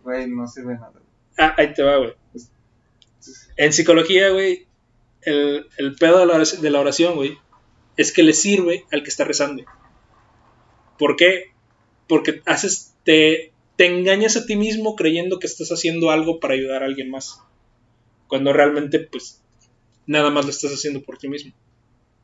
Güey, 0.04 0.28
no 0.28 0.46
sirve 0.46 0.74
nada. 0.74 0.92
Ah, 1.36 1.54
ahí 1.58 1.72
te 1.72 1.82
va, 1.82 1.96
güey. 1.96 2.14
En 3.56 3.72
psicología, 3.72 4.30
güey, 4.30 4.66
el, 5.22 5.66
el 5.78 5.94
pedo 5.96 6.20
de 6.20 6.26
la 6.26 6.34
oración, 6.34 6.62
de 6.62 6.70
la 6.70 6.80
oración, 6.80 7.14
güey, 7.16 7.38
es 7.96 8.12
que 8.12 8.22
le 8.22 8.32
sirve 8.34 8.84
al 8.92 9.02
que 9.02 9.08
está 9.10 9.24
rezando. 9.24 9.64
¿Por 10.98 11.16
qué? 11.16 11.52
Porque 12.08 12.40
haces, 12.46 12.94
te, 13.04 13.52
te 13.80 13.86
engañas 13.86 14.36
a 14.36 14.44
ti 14.44 14.56
mismo 14.56 14.94
creyendo 14.94 15.38
que 15.38 15.46
estás 15.46 15.70
haciendo 15.70 16.10
algo 16.10 16.38
para 16.38 16.52
ayudar 16.52 16.82
a 16.82 16.84
alguien 16.84 17.08
más. 17.08 17.40
Cuando 18.28 18.52
realmente, 18.52 18.98
pues, 18.98 19.40
nada 20.04 20.28
más 20.28 20.44
lo 20.44 20.50
estás 20.50 20.70
haciendo 20.72 21.00
por 21.00 21.16
ti 21.16 21.28
mismo. 21.28 21.54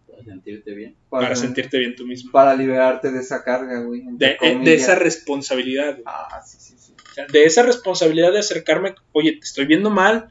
Para 0.06 0.22
sentirte 0.22 0.74
bien. 0.74 0.96
Para, 1.08 1.34
sentirte 1.34 1.78
bien 1.78 1.96
tú 1.96 2.06
mismo. 2.06 2.30
Para 2.30 2.54
liberarte 2.54 3.10
de 3.10 3.20
esa 3.20 3.42
carga, 3.42 3.80
güey. 3.80 4.02
De, 4.04 4.36
eh, 4.38 4.60
de 4.62 4.74
esa 4.74 4.96
responsabilidad, 4.96 5.94
güey. 5.94 6.04
Ah, 6.04 6.42
sí, 6.44 6.58
sí, 6.60 6.74
sí. 6.76 6.92
O 7.10 7.14
sea, 7.14 7.26
de 7.26 7.44
esa 7.46 7.62
responsabilidad 7.62 8.32
de 8.32 8.40
acercarme, 8.40 8.94
oye, 9.12 9.32
te 9.32 9.46
estoy 9.46 9.64
viendo 9.64 9.88
mal, 9.88 10.30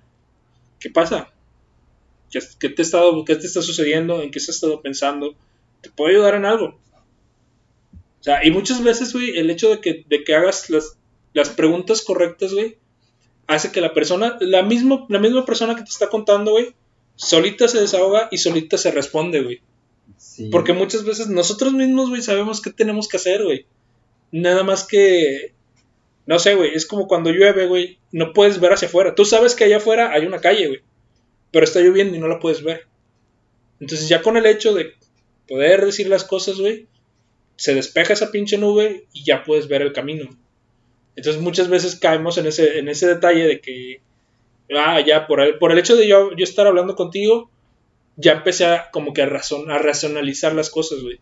¿qué 0.79 0.91
pasa? 0.91 1.31
¿Qué, 2.29 2.39
qué 2.59 2.69
te, 2.69 2.83
ha 2.83 2.85
estado, 2.85 3.25
¿Qué 3.25 3.35
te 3.35 3.47
está 3.47 3.63
sucediendo? 3.63 4.21
¿En 4.21 4.29
qué 4.29 4.37
has 4.37 4.49
estado 4.49 4.79
pensando? 4.79 5.33
¿Te 5.81 5.89
puedo 5.89 6.11
ayudar 6.11 6.35
en 6.35 6.45
algo? 6.45 6.79
O 8.19 8.23
sea, 8.23 8.45
y 8.45 8.51
muchas 8.51 8.83
veces, 8.83 9.11
güey, 9.11 9.39
el 9.39 9.49
hecho 9.49 9.71
de 9.71 9.81
que, 9.81 10.05
de 10.07 10.23
que 10.23 10.35
hagas 10.35 10.69
las, 10.69 10.99
las 11.35 11.49
preguntas 11.49 12.01
correctas, 12.01 12.53
güey, 12.53 12.77
hace 13.45 13.71
que 13.71 13.81
la 13.81 13.93
persona, 13.93 14.37
la, 14.39 14.63
mismo, 14.63 15.05
la 15.09 15.19
misma 15.19 15.45
persona 15.45 15.75
que 15.75 15.83
te 15.83 15.89
está 15.89 16.07
contando, 16.07 16.51
güey, 16.51 16.73
solita 17.17 17.67
se 17.67 17.81
desahoga 17.81 18.29
y 18.31 18.37
solita 18.37 18.77
se 18.77 18.89
responde, 18.89 19.43
güey. 19.43 19.61
Sí. 20.17 20.47
Porque 20.49 20.71
muchas 20.71 21.03
veces 21.03 21.27
nosotros 21.27 21.73
mismos, 21.73 22.09
güey, 22.09 22.21
sabemos 22.21 22.61
qué 22.61 22.71
tenemos 22.71 23.09
que 23.09 23.17
hacer, 23.17 23.43
güey. 23.43 23.65
Nada 24.31 24.63
más 24.63 24.85
que. 24.85 25.53
No 26.25 26.39
sé, 26.39 26.55
güey. 26.55 26.73
Es 26.73 26.85
como 26.85 27.07
cuando 27.07 27.31
llueve, 27.31 27.67
güey. 27.67 27.99
No 28.13 28.31
puedes 28.31 28.61
ver 28.61 28.71
hacia 28.71 28.87
afuera. 28.87 29.13
Tú 29.13 29.25
sabes 29.25 29.55
que 29.55 29.65
allá 29.65 29.77
afuera 29.77 30.13
hay 30.13 30.25
una 30.25 30.39
calle, 30.39 30.67
güey. 30.67 30.79
Pero 31.51 31.65
está 31.65 31.81
lloviendo 31.81 32.15
y 32.15 32.19
no 32.19 32.29
la 32.29 32.39
puedes 32.39 32.63
ver. 32.63 32.87
Entonces, 33.81 34.07
ya 34.07 34.21
con 34.21 34.37
el 34.37 34.45
hecho 34.45 34.73
de 34.73 34.93
poder 35.49 35.85
decir 35.85 36.07
las 36.07 36.23
cosas, 36.23 36.59
güey, 36.59 36.87
se 37.57 37.75
despeja 37.75 38.13
esa 38.13 38.31
pinche 38.31 38.57
nube 38.57 39.05
y 39.11 39.25
ya 39.25 39.43
puedes 39.43 39.67
ver 39.67 39.81
el 39.81 39.91
camino. 39.91 40.29
Entonces, 41.15 41.41
muchas 41.41 41.69
veces 41.69 41.95
caemos 41.95 42.37
en 42.37 42.45
ese, 42.47 42.79
en 42.79 42.87
ese 42.89 43.07
detalle 43.07 43.45
de 43.47 43.59
que. 43.61 44.01
Ah, 44.75 44.99
ya, 44.99 45.27
por 45.27 45.41
el, 45.41 45.57
por 45.57 45.71
el 45.71 45.77
hecho 45.79 45.95
de 45.95 46.07
yo, 46.07 46.31
yo 46.35 46.43
estar 46.43 46.65
hablando 46.67 46.95
contigo, 46.95 47.49
ya 48.17 48.33
empecé 48.33 48.65
a 48.65 48.89
como 48.91 49.13
que 49.13 49.21
a, 49.21 49.25
razón, 49.27 49.69
a 49.69 49.77
racionalizar 49.77 50.53
las 50.53 50.69
cosas, 50.69 51.01
güey. 51.03 51.19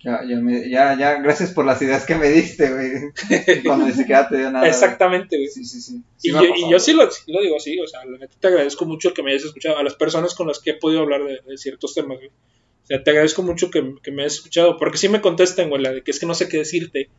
Ya, 0.00 0.20
ya, 0.24 0.36
me- 0.36 0.70
ya, 0.70 0.96
ya, 0.96 1.14
gracias 1.20 1.50
por 1.52 1.66
las 1.66 1.82
ideas 1.82 2.06
que 2.06 2.14
me 2.14 2.28
diste, 2.28 2.70
güey. 2.72 3.62
Cuando 3.64 3.86
ni 3.86 3.92
siquiera 3.92 4.28
te 4.28 4.36
dio 4.36 4.50
nada. 4.50 4.66
Exactamente, 4.68 5.36
güey. 5.36 5.48
Sí, 5.48 5.64
sí, 5.64 5.80
sí. 5.80 5.96
Y, 6.22 6.28
Sí 6.28 6.30
yo, 6.30 6.42
y 6.54 6.70
yo 6.70 6.78
sí 6.78 6.92
lo, 6.92 7.10
sí 7.10 7.32
lo 7.32 7.40
digo 7.42 7.56
así, 7.56 7.78
o 7.80 7.86
sea, 7.88 8.04
la 8.04 8.16
neta 8.16 8.34
te 8.38 8.46
agradezco 8.46 8.84
mucho 8.84 9.12
que 9.12 9.24
me 9.24 9.32
hayas 9.32 9.44
escuchado, 9.46 9.76
a 9.76 9.82
las 9.82 9.96
personas 9.96 10.36
con 10.36 10.46
las 10.46 10.60
que 10.60 10.70
he 10.70 10.74
podido 10.74 11.00
hablar 11.00 11.24
de, 11.24 11.40
de 11.44 11.58
ciertos 11.58 11.94
temas, 11.94 12.18
güey. 12.18 12.28
O 12.28 12.86
sea, 12.86 13.02
te 13.02 13.10
agradezco 13.10 13.42
mucho 13.42 13.70
que, 13.70 13.94
que 14.00 14.12
me 14.12 14.22
hayas 14.22 14.34
escuchado, 14.34 14.76
porque 14.78 14.98
sí 14.98 15.08
me 15.08 15.20
contestan, 15.20 15.68
güey, 15.68 15.82
la 15.82 15.92
de 15.92 16.02
que 16.04 16.12
es 16.12 16.20
que 16.20 16.26
no 16.26 16.34
sé 16.34 16.48
qué 16.48 16.58
decirte, 16.58 17.10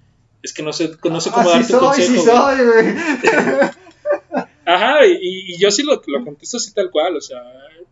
es 0.43 0.53
que 0.53 0.63
no 0.63 0.71
sé, 0.73 0.91
no 1.09 1.21
sé 1.21 1.31
cómo 1.31 1.49
Ah, 1.49 1.53
darte 1.53 1.65
sí 1.67 1.71
soy, 1.73 1.79
consejo. 1.81 2.13
sí 2.13 2.19
soy, 2.25 2.57
güey. 2.65 2.95
Ajá, 4.65 5.05
y, 5.05 5.53
y 5.53 5.57
yo 5.57 5.71
sí 5.71 5.83
lo, 5.83 6.01
lo 6.05 6.23
contesto 6.23 6.57
así 6.57 6.73
tal 6.73 6.91
cual, 6.91 7.17
o 7.17 7.21
sea, 7.21 7.41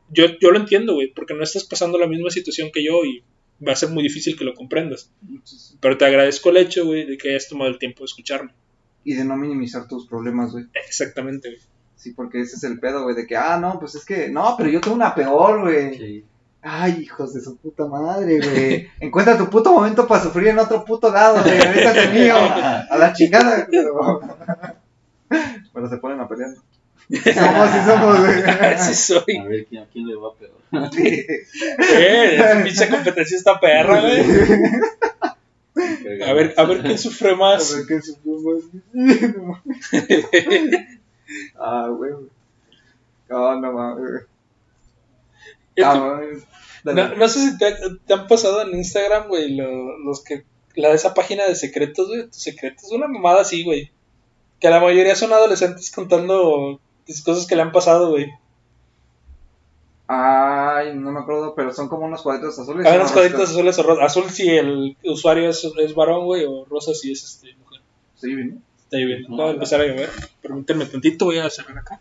yo, 0.10 0.26
yo 0.40 0.52
lo 0.52 0.60
entiendo, 0.60 0.94
güey, 0.94 1.12
porque 1.14 1.34
no 1.34 1.44
estás 1.44 1.64
pasando 1.64 1.98
la 1.98 2.08
misma 2.08 2.30
situación 2.30 2.70
que 2.72 2.84
yo 2.84 3.04
y 3.04 3.24
va 3.68 3.74
a 3.74 3.76
ser 3.76 3.90
muy 3.90 4.04
difícil 4.04 4.38
que 4.38 4.46
lo 4.46 4.54
comprendas. 4.54 5.12
Pero 5.80 5.98
te 5.98 6.06
agradezco 6.06 6.50
el 6.52 6.58
hecho, 6.58 6.86
güey, 6.86 7.06
de 7.06 7.18
que 7.18 7.30
hayas 7.32 7.48
tomado 7.50 7.72
el 7.72 7.80
tiempo 7.80 8.02
de 8.02 8.06
escucharme. 8.06 8.54
Y 9.04 9.14
de 9.16 9.26
no 9.26 9.36
minimizar 9.38 9.88
tus 9.88 10.06
problemas, 10.08 10.52
güey. 10.52 10.66
Exactamente, 10.88 11.50
güey. 11.50 11.62
Sí, 11.96 12.12
porque 12.12 12.42
ese 12.42 12.58
es 12.58 12.64
el 12.64 12.80
pedo, 12.80 13.04
güey, 13.04 13.16
de 13.16 13.26
que, 13.26 13.36
ah, 13.36 13.58
no, 13.60 13.80
pues 13.80 13.96
es 13.96 14.06
que, 14.06 14.30
no, 14.30 14.54
pero 14.56 14.70
yo 14.70 14.80
tengo 14.80 14.96
una 14.96 15.16
peor, 15.16 15.62
güey. 15.62 15.98
Sí. 15.98 16.24
Ay, 16.70 17.04
hijos 17.04 17.34
de 17.34 17.40
su 17.40 17.56
puta 17.56 17.86
madre, 17.86 18.40
güey. 18.40 18.90
Encuentra 19.00 19.38
tu 19.38 19.50
puto 19.50 19.72
momento 19.72 20.06
para 20.06 20.22
sufrir 20.22 20.50
en 20.50 20.60
otro 20.60 20.84
puto 20.84 21.10
lado, 21.10 21.42
güey. 21.42 21.58
Ahorita 21.66 22.12
mío. 22.12 22.36
A 22.36 22.98
la 22.98 23.14
chingada, 23.14 23.66
pero... 23.72 24.20
Pero 25.74 25.90
se 25.90 25.98
ponen 25.98 26.20
a 26.20 26.28
pelear. 26.28 26.50
Somos, 26.52 27.70
sí 27.72 27.78
somos, 27.86 28.20
güey. 28.20 28.42
Así 28.74 28.96
soy. 28.96 29.38
A 29.38 29.44
ver 29.44 29.66
quién, 29.66 29.84
a 29.84 29.86
quién 29.88 30.08
le 30.08 30.16
va 30.16 30.34
peor. 30.34 30.52
Sí. 30.94 31.06
Eh, 31.06 32.36
esa 32.36 32.64
pinche 32.64 32.90
competencia 32.90 33.38
está 33.38 33.60
perra, 33.60 34.02
güey. 34.02 34.24
A 36.28 36.34
ver, 36.34 36.54
a 36.58 36.64
ver 36.64 36.82
quién 36.82 36.98
sufre 36.98 37.32
A 37.32 37.36
más. 37.36 37.76
ver 37.76 37.86
qué 37.88 38.02
sufrimos. 38.02 38.64
No. 38.94 39.62
Ah, 41.60 41.88
güey. 41.90 42.12
No, 43.30 43.62
no 43.62 43.72
mames. 43.74 44.06
Cabrón. 44.06 44.28
No, 46.84 47.16
no 47.16 47.28
sé 47.28 47.40
si 47.42 47.58
te, 47.58 47.76
te 48.06 48.14
han 48.14 48.28
pasado 48.28 48.62
en 48.62 48.74
Instagram, 48.78 49.28
güey, 49.28 49.56
lo- 49.56 49.98
los 50.00 50.24
que. 50.24 50.46
La 50.76 50.90
de 50.90 50.96
esa 50.96 51.14
página 51.14 51.46
de 51.46 51.56
secretos, 51.56 52.08
güey. 52.08 52.28
Tus 52.28 52.42
secretos, 52.42 52.92
una 52.92 53.08
mamada 53.08 53.42
así, 53.42 53.64
güey. 53.64 53.92
Que 54.60 54.70
la 54.70 54.80
mayoría 54.80 55.16
son 55.16 55.34
adolescentes 55.34 55.92
contando 55.92 56.80
las 57.08 57.22
cosas 57.24 57.46
que 57.46 57.56
le 57.56 57.64
han 57.64 57.72
pasado, 57.72 58.12
güey. 58.12 58.32
Ay, 60.08 60.96
no 60.96 61.12
me 61.12 61.20
acuerdo, 61.20 61.54
pero 61.56 61.74
son 61.74 61.90
como 61.90 62.06
unos 62.06 62.22
cuadritos 62.22 62.58
azules. 62.58 62.86
A 62.86 62.90
ver, 62.92 63.00
¿no? 63.00 63.04
unos 63.04 63.12
cuadritos 63.12 63.50
azules 63.50 63.78
o 63.80 63.84
rosas. 63.84 64.06
Azul 64.06 64.30
si 64.30 64.48
el 64.50 64.96
usuario 65.04 65.50
es, 65.50 65.68
es 65.80 65.94
varón, 65.94 66.26
güey, 66.26 66.46
o 66.46 66.64
rosa 66.66 66.94
si 66.94 67.12
es 67.12 67.24
este, 67.24 67.54
mujer. 67.56 67.82
Sí, 68.16 68.34
bien. 68.34 68.64
Está 68.84 68.98
bien. 68.98 69.26
Va 69.38 69.48
a 69.48 69.52
empezar 69.52 69.82
a 69.82 69.86
llover. 69.86 70.10
Permítanme 70.42 70.86
tantito, 70.86 71.26
voy 71.26 71.40
a 71.40 71.50
cerrar 71.50 71.78
acá. 71.80 72.00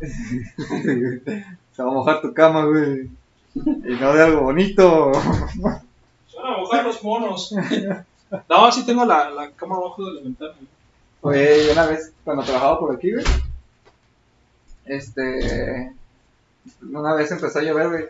Se 1.76 1.82
va 1.82 1.90
a 1.90 1.92
mojar 1.92 2.22
tu 2.22 2.32
cama, 2.32 2.64
güey. 2.64 3.10
Y 3.54 3.94
no 4.00 4.14
de 4.14 4.22
algo 4.22 4.40
bonito. 4.44 5.12
Se 5.14 5.60
van 6.40 6.54
a 6.54 6.56
mojar 6.58 6.84
los 6.84 7.04
monos. 7.04 7.54
No, 8.48 8.72
sí 8.72 8.84
tengo 8.84 9.04
la, 9.04 9.30
la 9.30 9.50
cama 9.52 9.76
abajo 9.76 10.04
de 10.04 10.14
la 10.14 10.22
ventana. 10.22 10.54
Güey, 11.22 11.70
una 11.70 11.86
vez 11.86 12.12
cuando 12.24 12.42
trabajaba 12.42 12.80
por 12.80 12.96
aquí, 12.96 13.12
güey. 13.12 13.24
Este. 14.84 15.92
Una 16.82 17.14
vez 17.14 17.30
empezó 17.30 17.60
a 17.60 17.62
llover, 17.62 17.88
güey. 17.88 18.04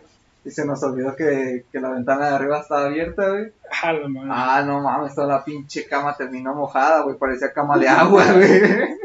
Y 0.45 0.51
se 0.51 0.65
nos 0.65 0.83
olvidó 0.85 1.17
que, 1.17 1.65
que 1.71 1.81
la 1.81 1.91
ventana 1.91 2.29
de 2.29 2.35
arriba 2.37 2.61
estaba 2.61 2.87
abierta, 2.87 3.29
güey. 3.29 3.53
Ah. 4.31 4.59
Ah, 4.59 4.63
no 4.63 4.81
mames, 4.81 5.15
toda 5.15 5.27
la 5.27 5.45
pinche 5.45 5.87
cama 5.87 6.17
terminó 6.17 6.55
mojada, 6.55 7.03
güey. 7.03 7.17
Parecía 7.19 7.53
cama 7.53 7.77
de 7.77 7.89
agua, 7.89 8.25
güey. 8.33 8.97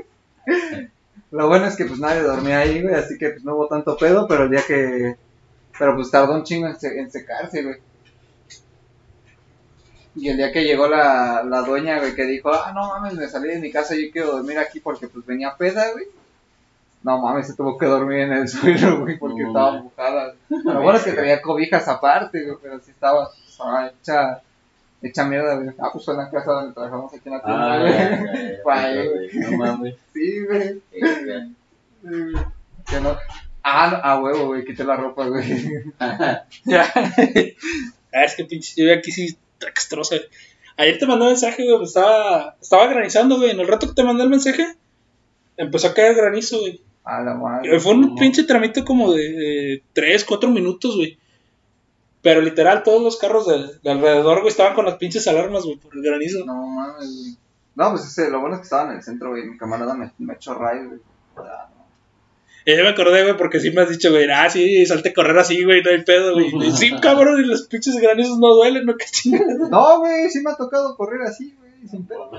Lo 1.31 1.47
bueno 1.47 1.65
es 1.65 1.75
que 1.75 1.85
pues 1.85 1.99
nadie 1.99 2.21
dormía 2.21 2.59
ahí, 2.59 2.81
güey, 2.81 2.93
así 2.95 3.17
que 3.17 3.29
pues 3.29 3.43
no 3.43 3.55
hubo 3.55 3.67
tanto 3.67 3.95
pedo, 3.97 4.27
pero 4.27 4.43
el 4.43 4.49
día 4.51 4.61
que... 4.67 5.15
Pero 5.79 5.95
pues 5.95 6.11
tardó 6.11 6.33
un 6.35 6.43
chingo 6.43 6.67
en, 6.67 6.77
se- 6.79 6.99
en 6.99 7.09
secarse, 7.09 7.63
güey. 7.63 7.77
Y 10.13 10.27
el 10.27 10.35
día 10.37 10.51
que 10.51 10.63
llegó 10.65 10.87
la, 10.87 11.41
la 11.43 11.61
dueña, 11.61 11.99
güey, 11.99 12.13
que 12.13 12.25
dijo, 12.25 12.51
ah, 12.53 12.73
no 12.75 12.85
mames, 12.89 13.13
me 13.13 13.27
salí 13.29 13.47
de 13.47 13.59
mi 13.59 13.71
casa, 13.71 13.95
yo 13.95 14.11
quiero 14.11 14.33
dormir 14.33 14.59
aquí 14.59 14.81
porque 14.81 15.07
pues 15.07 15.25
venía 15.25 15.55
peda, 15.57 15.89
güey. 15.93 16.05
No 17.03 17.19
mames, 17.19 17.47
se 17.47 17.55
tuvo 17.55 17.77
que 17.77 17.85
dormir 17.85 18.19
en 18.19 18.33
el 18.33 18.47
suelo, 18.49 18.99
güey, 18.99 19.17
porque 19.17 19.41
No 19.43 19.47
estaba 19.47 19.81
mojada. 19.81 20.35
Lo 20.49 20.81
bueno 20.81 20.97
es 20.99 21.03
que 21.05 21.13
traía 21.13 21.41
cobijas 21.41 21.87
aparte, 21.87 22.43
güey, 22.43 22.57
pero 22.61 22.79
sí 22.81 22.91
estaba, 22.91 23.29
estaba 23.47 23.87
hecha, 23.87 24.41
hecha 25.01 25.25
mierda, 25.25 25.55
güey. 25.55 25.69
Ah, 25.79 25.89
pues 25.91 26.05
fue 26.05 26.13
en 26.13 26.19
la 26.19 26.29
casa 26.29 26.51
donde 26.51 26.73
trabajamos 26.73 27.13
aquí 27.13 27.29
en 27.29 27.33
la 27.33 27.43
tienda, 27.43 27.79
güey. 28.63 29.29
No 29.33 29.57
mames. 29.57 29.95
Sí, 30.13 30.45
güey. 30.45 30.81
Eh, 30.91 32.33
Que 32.89 32.99
no. 32.99 33.17
Ah, 33.63 33.89
no, 33.91 33.97
a 33.97 34.19
huevo, 34.19 34.47
güey, 34.47 34.65
quité 34.65 34.83
la 34.83 34.95
ropa, 34.95 35.27
güey. 35.27 35.43
Ya. 36.65 36.91
ah, 38.13 38.23
es 38.23 38.35
que 38.35 38.45
pinche 38.45 38.73
lluvia 38.75 38.95
aquí 38.95 39.11
sí 39.11 39.37
extrosa. 39.67 40.15
Ayer 40.77 40.97
te 40.97 41.05
mandé 41.05 41.25
un 41.25 41.31
mensaje, 41.31 41.63
güey. 41.63 41.83
Estaba, 41.83 42.55
estaba 42.61 42.87
granizando, 42.87 43.37
güey. 43.37 43.51
En 43.51 43.59
el 43.59 43.67
rato 43.67 43.87
que 43.87 43.93
te 43.93 44.03
mandé 44.03 44.23
el 44.23 44.29
mensaje, 44.29 44.65
empezó 45.57 45.87
a 45.87 45.93
caer 45.93 46.15
granizo, 46.15 46.59
güey. 46.59 46.81
A 47.03 47.21
la 47.21 47.35
madre. 47.35 47.75
Y 47.75 47.79
Fue 47.79 47.93
un 47.93 48.15
pinche 48.15 48.43
tramito 48.43 48.83
como 48.85 49.13
de 49.13 49.83
3, 49.93 50.25
4 50.25 50.49
minutos, 50.49 50.95
güey. 50.95 51.17
Pero 52.21 52.41
literal, 52.41 52.83
todos 52.83 53.01
los 53.01 53.17
carros 53.17 53.47
de, 53.47 53.79
de 53.81 53.91
alrededor, 53.91 54.39
güey, 54.39 54.49
estaban 54.49 54.75
con 54.75 54.85
las 54.85 54.95
pinches 54.95 55.27
alarmas, 55.27 55.63
güey, 55.63 55.77
por 55.77 55.95
el 55.95 56.03
granizo. 56.03 56.45
No 56.45 56.67
mames, 56.67 57.07
güey. 57.07 57.37
No, 57.75 57.91
pues 57.91 58.05
ese, 58.05 58.29
lo 58.29 58.41
bueno 58.41 58.55
es 58.55 58.61
que 58.61 58.65
estaba 58.65 58.91
en 58.91 58.97
el 58.97 59.03
centro, 59.03 59.29
güey. 59.29 59.43
Mi 59.43 59.57
camarada 59.57 59.93
me, 59.93 60.11
me 60.19 60.33
echó 60.33 60.53
rayos, 60.53 60.87
güey. 60.87 60.99
Ah, 61.37 61.69
no. 61.73 61.81
Y 62.63 62.75
me 62.75 62.89
acordé, 62.89 63.23
güey, 63.23 63.37
porque 63.37 63.59
sí 63.59 63.71
me 63.71 63.81
has 63.81 63.89
dicho, 63.89 64.11
güey, 64.11 64.29
ah, 64.29 64.47
sí, 64.49 64.85
salte 64.85 65.09
a 65.09 65.13
correr 65.13 65.37
así, 65.39 65.63
güey, 65.63 65.81
no 65.81 65.89
hay 65.89 66.03
pedo, 66.03 66.33
güey. 66.33 66.53
Y 66.67 66.71
sí, 66.71 66.91
cabrón, 67.01 67.39
y 67.43 67.47
los 67.47 67.63
pinches 67.63 67.95
granizos 67.95 68.37
no 68.37 68.53
duelen, 68.53 68.85
¿no? 68.85 68.95
Qué 68.97 69.05
chingada. 69.05 69.67
No, 69.69 69.99
güey, 69.99 70.29
sí 70.29 70.41
me 70.43 70.51
ha 70.51 70.55
tocado 70.55 70.95
correr 70.95 71.23
así, 71.23 71.55
güey, 71.59 71.87
sin 71.89 72.05
pedo. 72.05 72.29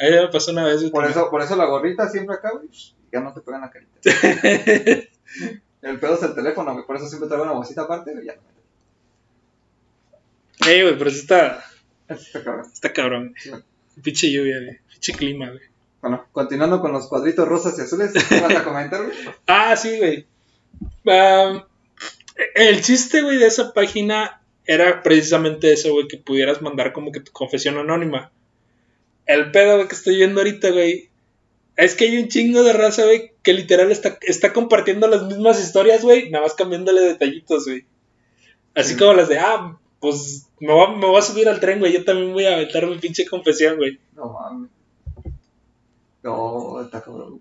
Ahí 0.00 0.12
ya 0.12 0.22
me 0.22 0.28
pasó 0.28 0.50
una 0.50 0.64
vez, 0.64 0.80
güey. 0.80 0.90
Por 0.90 1.04
eso, 1.04 1.30
por 1.30 1.42
eso 1.42 1.54
la 1.54 1.66
gorrita 1.66 2.08
siempre 2.08 2.34
acá, 2.34 2.50
güey, 2.52 2.68
ya 3.12 3.20
no 3.20 3.32
te 3.32 3.40
pegan 3.40 3.60
la 3.60 3.70
carita. 3.70 3.92
El 5.82 5.98
pedo 5.98 6.14
es 6.14 6.22
el 6.22 6.34
teléfono, 6.36 6.72
güey, 6.74 6.86
por 6.86 6.94
eso 6.94 7.08
siempre 7.08 7.28
traigo 7.28 7.44
una 7.44 7.54
bolsita 7.54 7.82
aparte, 7.82 8.12
güey, 8.12 8.26
ya. 8.26 8.34
Ey, 10.66 10.82
güey, 10.82 10.98
pero 10.98 11.10
sí 11.10 11.18
está, 11.20 11.64
está 12.08 12.42
cabrón. 12.44 12.66
está 12.72 12.92
cabrón. 12.92 13.34
Sí. 13.38 13.50
Pinche 14.02 14.30
lluvia, 14.30 14.58
güey. 14.64 14.78
Pinche 14.90 15.12
clima, 15.12 15.48
güey. 15.50 15.62
Bueno, 16.00 16.26
continuando 16.32 16.80
con 16.80 16.92
los 16.92 17.06
cuadritos 17.08 17.46
rosas 17.48 17.78
y 17.78 17.82
azules, 17.82 18.12
¿qué 18.28 18.40
vas 18.40 18.54
a 18.56 18.64
comentar, 18.64 19.04
güey? 19.04 19.16
Ah, 19.46 19.76
sí, 19.76 19.98
güey. 19.98 20.26
El 22.54 22.82
chiste, 22.82 23.22
güey, 23.22 23.38
de 23.38 23.46
esa 23.46 23.72
página 23.72 24.40
era 24.66 25.02
precisamente 25.02 25.72
eso, 25.72 25.92
güey, 25.92 26.08
que 26.08 26.16
pudieras 26.18 26.62
mandar 26.62 26.92
como 26.92 27.12
que 27.12 27.20
tu 27.20 27.32
confesión 27.32 27.76
anónima. 27.78 28.30
El 29.26 29.50
pedo, 29.50 29.76
güey, 29.76 29.88
que 29.88 29.94
estoy 29.94 30.16
viendo 30.16 30.40
ahorita, 30.40 30.70
güey, 30.70 31.08
es 31.76 31.94
que 31.94 32.04
hay 32.04 32.18
un 32.18 32.28
chingo 32.28 32.62
de 32.62 32.72
raza, 32.72 33.04
güey, 33.04 33.32
que 33.42 33.52
literal 33.52 33.90
está, 33.92 34.18
está 34.22 34.52
compartiendo 34.52 35.06
las 35.08 35.22
mismas 35.24 35.60
historias, 35.60 36.02
güey, 36.02 36.30
nada 36.30 36.44
más 36.44 36.54
cambiándole 36.54 37.00
detallitos, 37.02 37.66
güey. 37.66 37.84
Así 38.74 38.94
Sí. 38.94 38.98
como 38.98 39.12
las 39.14 39.28
de, 39.28 39.38
ah, 39.38 39.78
pues 40.02 40.48
me 40.60 40.70
voy, 40.72 40.86
a- 40.86 40.90
me 40.96 41.06
voy 41.06 41.16
a 41.18 41.22
subir 41.22 41.48
al 41.48 41.60
tren, 41.60 41.78
güey, 41.78 41.94
yo 41.94 42.04
también 42.04 42.34
voy 42.34 42.44
a 42.44 42.56
aventar 42.56 42.86
mi 42.86 42.98
pinche 42.98 43.24
confesión, 43.24 43.76
güey. 43.78 43.98
No 44.14 44.30
mames. 44.34 44.70
No, 46.22 46.80
está 46.82 47.02
cabrón. 47.02 47.40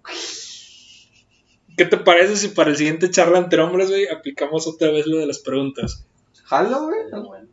¿Qué 1.78 1.86
te 1.86 1.98
parece 1.98 2.36
si 2.38 2.50
para 2.50 2.70
el 2.70 2.78
siguiente 2.78 3.10
charla 3.12 3.40
entre 3.40 3.62
hombres, 3.62 3.90
güey, 3.90 4.08
aplicamos 4.08 4.68
otra 4.68 4.92
vez 4.92 5.06
lo 5.08 5.18
de 5.18 5.26
las 5.28 5.40
preguntas? 5.40 6.06
Jalo, 6.46 6.86
güey. 6.88 7.00
Bueno. 7.12 7.48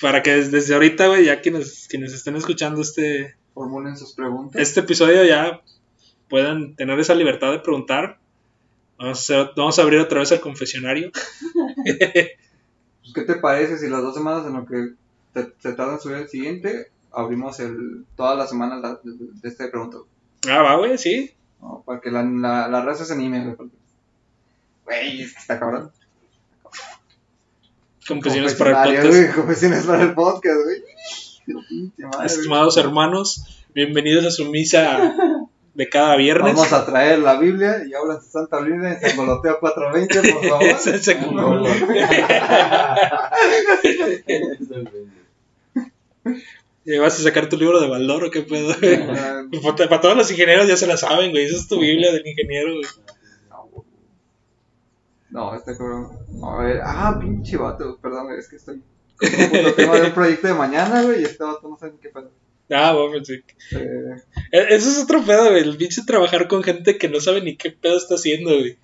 Para 0.00 0.22
que 0.22 0.32
desde, 0.34 0.50
desde 0.50 0.74
ahorita, 0.74 1.06
güey, 1.08 1.24
ya 1.24 1.40
quienes, 1.40 1.86
quienes 1.88 2.12
estén 2.12 2.36
escuchando 2.36 2.80
este, 2.82 3.36
Formulen 3.54 3.96
sus 3.96 4.12
preguntas. 4.14 4.60
este 4.60 4.80
episodio 4.80 5.24
ya 5.24 5.62
puedan 6.28 6.74
tener 6.76 6.98
esa 7.00 7.14
libertad 7.14 7.52
de 7.52 7.60
preguntar. 7.60 8.18
Vamos 8.98 9.30
a, 9.30 9.52
vamos 9.56 9.78
a 9.78 9.82
abrir 9.82 10.00
otra 10.00 10.20
vez 10.20 10.32
el 10.32 10.40
confesionario. 10.40 11.10
¿Qué 13.16 13.22
te 13.22 13.36
parece 13.36 13.78
si 13.78 13.88
las 13.88 14.02
dos 14.02 14.14
semanas 14.14 14.46
en 14.46 14.52
lo 14.52 14.66
que 14.66 14.92
te, 15.32 15.52
se 15.58 15.72
tarda 15.72 15.94
en 15.94 16.00
subir 16.00 16.16
el 16.18 16.28
siguiente, 16.28 16.90
abrimos 17.10 17.58
el, 17.60 18.04
toda 18.14 18.34
la 18.34 18.46
semana 18.46 18.76
la- 18.76 19.00
de, 19.02 19.48
este 19.48 19.68
pregunta? 19.68 19.96
Ah, 20.48 20.60
va, 20.62 20.76
güey, 20.76 20.98
sí. 20.98 21.32
¿no? 21.62 21.82
Para 21.86 22.00
que 22.00 22.10
la, 22.10 22.22
la, 22.22 22.68
la 22.68 22.82
raza 22.84 23.06
se 23.06 23.14
anime, 23.14 23.42
güey. 23.42 23.56
porque- 23.56 23.76
Güey, 24.84 25.22
es 25.22 25.32
que 25.32 25.38
está 25.40 25.58
cabrón. 25.58 25.90
Confesiones 28.06 28.54
para 28.54 28.84
el 28.84 28.96
podcast. 28.96 29.08
güey, 29.08 29.32
Confesiones 29.32 29.84
para 29.86 30.02
el 30.02 30.14
podcast, 30.14 30.56
güey. 30.64 31.56
Estimados 32.24 32.76
hermanos, 32.76 33.64
bienvenidos 33.74 34.26
a 34.26 34.30
su 34.30 34.44
misa 34.50 35.14
de 35.76 35.88
cada 35.90 36.16
viernes. 36.16 36.54
Vamos 36.54 36.72
a 36.72 36.86
traer 36.86 37.18
la 37.18 37.38
Biblia 37.38 37.82
y 37.86 37.92
habla 37.92 38.14
de 38.14 38.20
Santa 38.22 38.60
Biblia 38.60 38.92
en 38.94 39.00
San 39.00 39.14
Goloteo 39.16 39.60
420, 39.60 40.32
por 40.32 40.48
favor. 40.48 40.64
Es 40.94 41.08
el- 41.08 41.34
No, 41.34 41.60
no. 41.60 41.66
¿Y 46.84 46.98
¿Vas 46.98 47.18
a 47.18 47.22
sacar 47.22 47.48
tu 47.48 47.56
libro 47.56 47.80
de 47.80 47.88
Baldor 47.88 48.24
o 48.24 48.30
qué 48.30 48.42
pedo? 48.42 48.74
Para, 49.62 49.88
para 49.88 50.00
todos 50.00 50.16
los 50.16 50.30
ingenieros 50.30 50.68
ya 50.68 50.76
se 50.76 50.86
la 50.86 50.96
saben, 50.96 51.30
güey. 51.32 51.44
Esa 51.44 51.56
es 51.56 51.66
tu 51.68 51.80
Biblia 51.80 52.12
del 52.12 52.24
ingeniero, 52.26 52.72
güey. 52.74 52.84
No, 55.30 55.54
está 55.54 55.76
cabrón. 55.76 56.10
A 56.44 56.56
ver, 56.62 56.80
ah, 56.84 57.16
pinche 57.20 57.56
vato, 57.56 57.98
perdón, 58.00 58.32
es 58.38 58.48
que 58.48 58.56
estoy 58.56 58.80
con 59.18 59.66
un 59.66 59.74
tema 59.74 59.96
de 59.96 60.06
un 60.06 60.12
proyecto 60.14 60.46
de 60.46 60.54
mañana, 60.54 61.02
güey, 61.02 61.22
y 61.22 61.24
este 61.24 61.42
vato 61.44 61.68
no 61.68 61.76
sabe 61.76 61.94
qué 62.00 62.08
pedo. 62.08 62.30
Ah, 62.70 62.92
bueno, 62.94 63.24
sí. 63.24 63.34
Eh, 63.72 64.66
Eso 64.70 64.90
es 64.90 64.98
otro 65.04 65.22
pedo, 65.24 65.50
güey. 65.50 65.62
El 65.62 65.76
pinche 65.76 66.02
trabajar 66.06 66.48
con 66.48 66.62
gente 66.62 66.98
que 66.98 67.08
no 67.08 67.20
sabe 67.20 67.40
ni 67.42 67.56
qué 67.56 67.70
pedo 67.70 67.96
está 67.96 68.16
haciendo, 68.16 68.50
güey. 68.58 68.76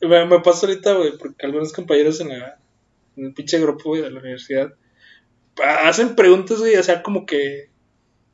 Me, 0.00 0.26
me 0.26 0.40
pasa 0.40 0.66
ahorita, 0.66 0.92
güey, 0.94 1.16
porque 1.16 1.46
algunos 1.46 1.72
compañeros 1.72 2.20
en, 2.20 2.30
la, 2.30 2.58
en 3.16 3.26
el 3.26 3.34
pinche 3.34 3.58
grupo, 3.60 3.90
güey, 3.90 4.02
de 4.02 4.10
la 4.10 4.20
universidad 4.20 4.74
hacen 5.84 6.16
preguntas, 6.16 6.58
güey, 6.58 6.74
o 6.76 6.82
sea, 6.82 7.02
como 7.02 7.26
que 7.26 7.68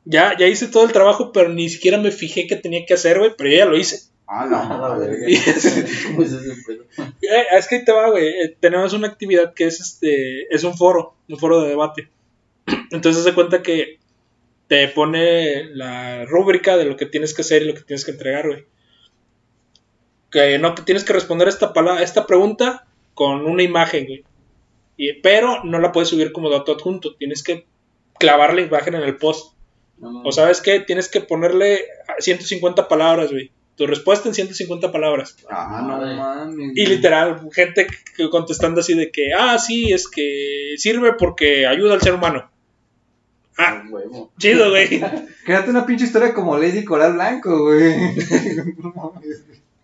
ya, 0.05 0.35
ya 0.37 0.47
hice 0.47 0.67
todo 0.67 0.83
el 0.85 0.91
trabajo, 0.91 1.31
pero 1.31 1.49
ni 1.49 1.69
siquiera 1.69 1.99
me 1.99 2.11
fijé 2.11 2.47
que 2.47 2.55
tenía 2.55 2.85
que 2.85 2.95
hacer, 2.95 3.19
güey, 3.19 3.31
pero 3.37 3.49
yo 3.49 3.57
ya 3.57 3.65
lo 3.65 3.77
hice. 3.77 4.01
ah, 4.25 4.47
la 4.47 4.63
madre. 4.63 5.17
¿Cómo 6.07 6.23
es 6.23 6.31
ese 6.33 6.63
pedo? 6.65 6.85
Eh, 7.21 7.43
es 7.51 7.67
que 7.67 7.75
ahí 7.75 7.85
te 7.85 7.91
va, 7.91 8.09
güey. 8.09 8.27
Eh, 8.27 8.57
tenemos 8.59 8.93
una 8.93 9.07
actividad 9.07 9.53
que 9.53 9.65
es 9.65 9.79
este 9.79 10.53
es 10.53 10.63
un 10.63 10.75
foro, 10.75 11.15
un 11.29 11.37
foro 11.37 11.61
de 11.61 11.69
debate. 11.69 12.09
Entonces 12.91 13.23
se 13.23 13.33
cuenta 13.35 13.61
que 13.61 13.99
te 14.71 14.87
pone 14.87 15.65
la 15.75 16.23
rúbrica 16.23 16.77
de 16.77 16.85
lo 16.85 16.95
que 16.95 17.05
tienes 17.05 17.33
que 17.33 17.41
hacer 17.41 17.61
y 17.61 17.65
lo 17.65 17.73
que 17.73 17.81
tienes 17.81 18.05
que 18.05 18.11
entregar, 18.11 18.47
güey. 18.47 18.63
Que 20.31 20.57
no 20.59 20.75
que 20.75 20.83
tienes 20.83 21.03
que 21.03 21.11
responder 21.11 21.49
esta 21.49 21.73
pala- 21.73 22.01
esta 22.01 22.25
pregunta 22.25 22.85
con 23.13 23.45
una 23.45 23.63
imagen, 23.63 24.05
güey. 24.05 24.23
Y, 24.95 25.13
pero 25.21 25.61
no 25.65 25.77
la 25.79 25.91
puedes 25.91 26.07
subir 26.07 26.31
como 26.31 26.49
dato 26.49 26.71
adjunto, 26.71 27.15
tienes 27.15 27.43
que 27.43 27.65
clavar 28.17 28.53
la 28.53 28.61
imagen 28.61 28.95
en 28.95 29.01
el 29.03 29.17
post. 29.17 29.57
No. 29.97 30.21
O 30.23 30.31
sabes 30.31 30.61
qué, 30.61 30.79
tienes 30.79 31.09
que 31.09 31.19
ponerle 31.19 31.81
150 32.19 32.87
palabras, 32.87 33.29
güey. 33.31 33.51
Tu 33.75 33.87
respuesta 33.87 34.29
en 34.29 34.35
150 34.35 34.89
palabras. 34.93 35.35
Ah, 35.49 35.83
no 35.85 35.97
mames. 36.15 36.71
Y 36.75 36.85
literal, 36.85 37.41
gente 37.51 37.87
contestando 38.29 38.79
así 38.79 38.93
de 38.93 39.11
que, 39.11 39.33
ah, 39.37 39.59
sí, 39.59 39.91
es 39.91 40.07
que 40.09 40.75
sirve 40.77 41.11
porque 41.19 41.67
ayuda 41.67 41.93
al 41.95 42.01
ser 42.01 42.13
humano. 42.13 42.49
Ah, 43.61 43.83
Huevo. 43.89 44.31
chido, 44.37 44.69
güey. 44.69 45.01
Créate 45.45 45.69
una 45.69 45.85
pinche 45.85 46.05
historia 46.05 46.33
como 46.33 46.57
Lady 46.57 46.83
Coral 46.83 47.13
Blanco, 47.13 47.57
güey. 47.65 47.95
no 48.77 48.93
mames. 48.95 49.43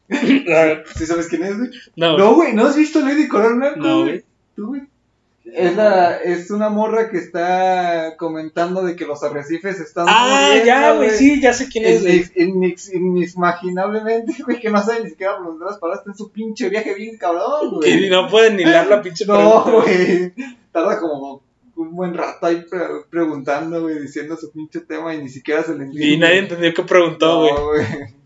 Ah, 0.10 0.84
¿Sí 0.96 1.06
sabes 1.06 1.28
quién 1.28 1.44
es, 1.44 1.58
güey? 1.58 1.70
no, 1.96 2.18
No, 2.18 2.36
güey, 2.36 2.54
¿no 2.54 2.66
has 2.66 2.76
visto 2.76 3.00
Lady 3.02 3.28
Coral 3.28 3.56
Blanco? 3.56 3.80
No, 3.80 4.00
güey. 4.02 4.10
güey. 4.10 4.24
¿Tú, 4.56 4.68
güey? 4.68 4.82
Es, 5.54 5.76
la, 5.78 6.18
es 6.18 6.52
una 6.52 6.68
morra 6.70 7.10
que 7.10 7.18
está 7.18 8.16
comentando 8.18 8.84
de 8.84 8.98
que 8.98 9.06
los 9.06 9.24
arrecifes 9.24 9.80
están. 9.80 10.06
Ah, 10.10 10.48
muriendo, 10.50 10.66
ya, 10.66 10.94
güey, 10.94 11.10
sí, 11.12 11.40
ya 11.42 11.54
sé 11.54 11.70
quién 11.70 11.86
es, 11.86 12.02
güey. 12.02 12.24
Inex- 12.26 12.92
inex- 12.94 12.94
Inimaginablemente, 12.94 14.36
güey, 14.46 14.60
que 14.60 14.70
no 14.70 14.82
sabe 14.84 15.04
ni 15.06 15.10
siquiera 15.12 15.38
pronunciar 15.38 15.70
las 15.70 15.80
palabras, 15.80 16.02
está 16.02 16.12
en 16.12 16.18
su 16.18 16.32
pinche 16.32 16.70
viaje 16.70 16.94
bien 16.96 17.18
cabrón, 17.18 17.76
güey. 17.76 18.06
Y 18.06 18.10
no 18.10 18.28
pueden 18.28 18.60
hilar 18.60 18.88
la 18.88 19.02
pinche 19.02 19.26
No, 19.26 19.64
güey. 19.64 20.34
Tarda 20.74 21.00
como 21.00 21.42
un 21.78 21.96
buen 21.96 22.14
rato 22.14 22.46
ahí 22.46 22.64
pre- 22.70 22.88
preguntando, 23.10 23.82
güey, 23.82 24.00
diciendo 24.00 24.36
su 24.36 24.52
pinche 24.52 24.82
tema 24.82 25.14
y 25.16 25.22
ni 25.24 25.30
siquiera 25.30 25.64
se 25.64 25.76
le 25.76 25.86
entiende. 25.86 26.08
Y 26.08 26.18
nadie 26.18 26.40
entendió 26.40 26.74
qué 26.74 26.84
preguntó, 26.84 27.40
güey. 27.42 27.54
No. 27.54 28.18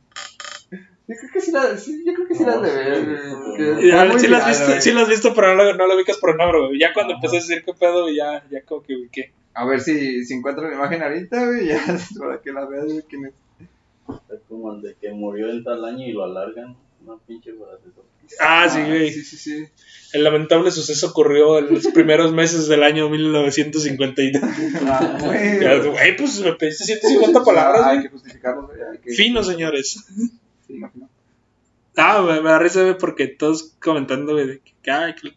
Yo 1.07 1.17
creo 1.17 1.31
que 1.33 1.41
sí 1.41 1.51
la, 1.51 1.77
sí, 1.77 2.03
yo 2.05 2.13
creo 2.13 2.27
que 2.27 2.35
sí 2.35 2.45
la 2.45 2.57
de 2.59 2.71
ver, 2.73 3.05
güey. 3.05 3.43
porque 3.43 3.63
Y, 3.63 3.89
está 3.89 3.99
a 3.99 4.03
ver, 4.03 4.11
muy 4.13 4.19
sí 4.21 4.27
viral, 4.27 4.47
visto, 4.49 4.81
sí 4.81 4.91
lo 4.91 5.01
has 5.01 5.09
visto, 5.09 5.33
pero 5.35 5.55
no 5.55 5.63
lo, 5.65 5.73
no 5.75 5.87
lo 5.87 5.95
ubicas 5.95 6.17
por 6.17 6.37
nombre, 6.37 6.59
güey. 6.67 6.79
Ya 6.79 6.93
cuando 6.93 7.13
empecé 7.15 7.37
a 7.37 7.39
decir 7.41 7.63
qué 7.65 7.73
pedo, 7.73 8.09
ya, 8.09 8.45
ya 8.49 8.61
como 8.63 8.81
que 8.81 8.95
ubiqué. 8.95 9.33
A 9.53 9.65
ver 9.65 9.81
si, 9.81 10.23
si 10.23 10.33
encuentro 10.35 10.69
la 10.69 10.75
imagen 10.75 11.03
ahorita, 11.03 11.45
güey, 11.47 11.67
ya, 11.67 11.83
para 12.19 12.39
que 12.41 12.53
la 12.53 12.65
veas, 12.65 12.85
güey, 12.85 13.03
quién 13.09 13.25
es. 13.25 13.33
Es 14.31 14.39
como 14.47 14.73
el 14.73 14.81
de 14.81 14.95
que 15.01 15.11
murió 15.11 15.49
en 15.51 15.63
tal 15.65 15.83
año 15.83 16.05
y 16.07 16.13
lo 16.13 16.23
alargan. 16.23 16.77
Una 17.05 17.17
pinche 17.27 17.51
frase. 17.53 17.89
Ah, 18.39 18.67
sí, 18.69 18.79
güey. 18.81 19.11
Sí, 19.11 19.23
sí, 19.23 19.37
sí. 19.37 19.65
El 20.13 20.23
lamentable 20.25 20.71
suceso 20.71 21.07
ocurrió 21.07 21.59
en 21.59 21.73
los 21.73 21.87
primeros 21.87 22.33
meses 22.33 22.67
del 22.67 22.83
año 22.83 23.07
1952. 23.09 24.41
Ah, 24.85 25.17
güey. 25.21 25.59
Güey, 25.91 26.17
pues 26.17 26.39
me 26.41 26.53
pediste 26.53 26.83
150 26.83 27.43
palabras, 27.43 27.81
Hay 27.85 28.01
que 28.01 28.09
justificarlo, 28.09 28.67
güey. 28.67 28.77
hay 28.91 28.97
que- 28.99 29.11
Fino, 29.13 29.41
señores. 29.43 30.03
Sí, 30.67 30.73
imagino. 30.73 31.09
Ah, 31.97 32.21
me, 32.21 32.41
me 32.41 32.49
da 32.49 32.59
risa, 32.59 32.81
güey, 32.81 32.97
porque 32.97 33.27
todos 33.27 33.73
comentando, 33.81 34.33
güey, 34.33 34.47
de 34.47 34.61
que, 34.81 34.91
ay, 34.91 35.13
que, 35.15 35.33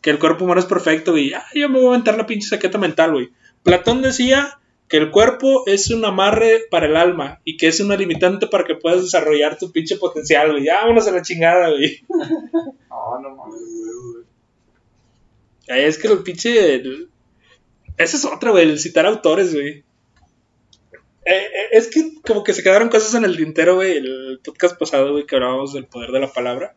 que 0.00 0.10
el 0.10 0.18
cuerpo 0.18 0.44
humano 0.44 0.60
es 0.60 0.66
perfecto, 0.66 1.12
güey. 1.12 1.32
Ah, 1.34 1.44
yo 1.54 1.68
me 1.68 1.78
voy 1.78 1.86
a 1.86 1.90
aventar 1.90 2.16
la 2.16 2.26
pinche 2.26 2.48
saqueta 2.48 2.78
mental, 2.78 3.12
güey. 3.12 3.30
Platón 3.62 4.02
decía 4.02 4.58
que 4.88 4.96
el 4.98 5.10
cuerpo 5.10 5.64
es 5.66 5.90
un 5.90 6.04
amarre 6.04 6.62
para 6.70 6.86
el 6.86 6.96
alma 6.96 7.40
y 7.44 7.56
que 7.56 7.66
es 7.68 7.80
una 7.80 7.96
limitante 7.96 8.46
para 8.46 8.64
que 8.64 8.76
puedas 8.76 9.02
desarrollar 9.02 9.58
tu 9.58 9.72
pinche 9.72 9.96
potencial, 9.96 10.52
güey. 10.52 10.64
Ya, 10.64 10.76
vámonos 10.82 11.06
a 11.08 11.12
la 11.12 11.22
chingada, 11.22 11.70
güey. 11.70 12.00
No, 12.88 13.20
no 13.20 13.36
mames, 13.36 13.60
güey. 13.60 14.24
Es 15.68 15.98
que 15.98 16.08
el 16.08 16.22
pinche. 16.22 16.74
el- 16.76 17.08
Esa 17.98 18.16
es 18.16 18.24
otra, 18.24 18.50
güey, 18.52 18.64
el 18.70 18.78
citar 18.78 19.06
autores, 19.06 19.52
güey. 19.54 19.84
Eh, 21.24 21.32
eh, 21.34 21.68
es 21.72 21.88
que 21.88 22.12
como 22.24 22.44
que 22.44 22.52
se 22.54 22.62
quedaron 22.62 22.88
cosas 22.88 23.14
en 23.14 23.24
el 23.24 23.36
tintero, 23.36 23.74
güey. 23.76 23.96
El 23.96 24.40
podcast 24.44 24.78
pasado, 24.78 25.12
güey, 25.12 25.26
que 25.26 25.34
hablábamos 25.34 25.72
del 25.74 25.86
poder 25.86 26.10
de 26.12 26.20
la 26.20 26.32
palabra. 26.32 26.76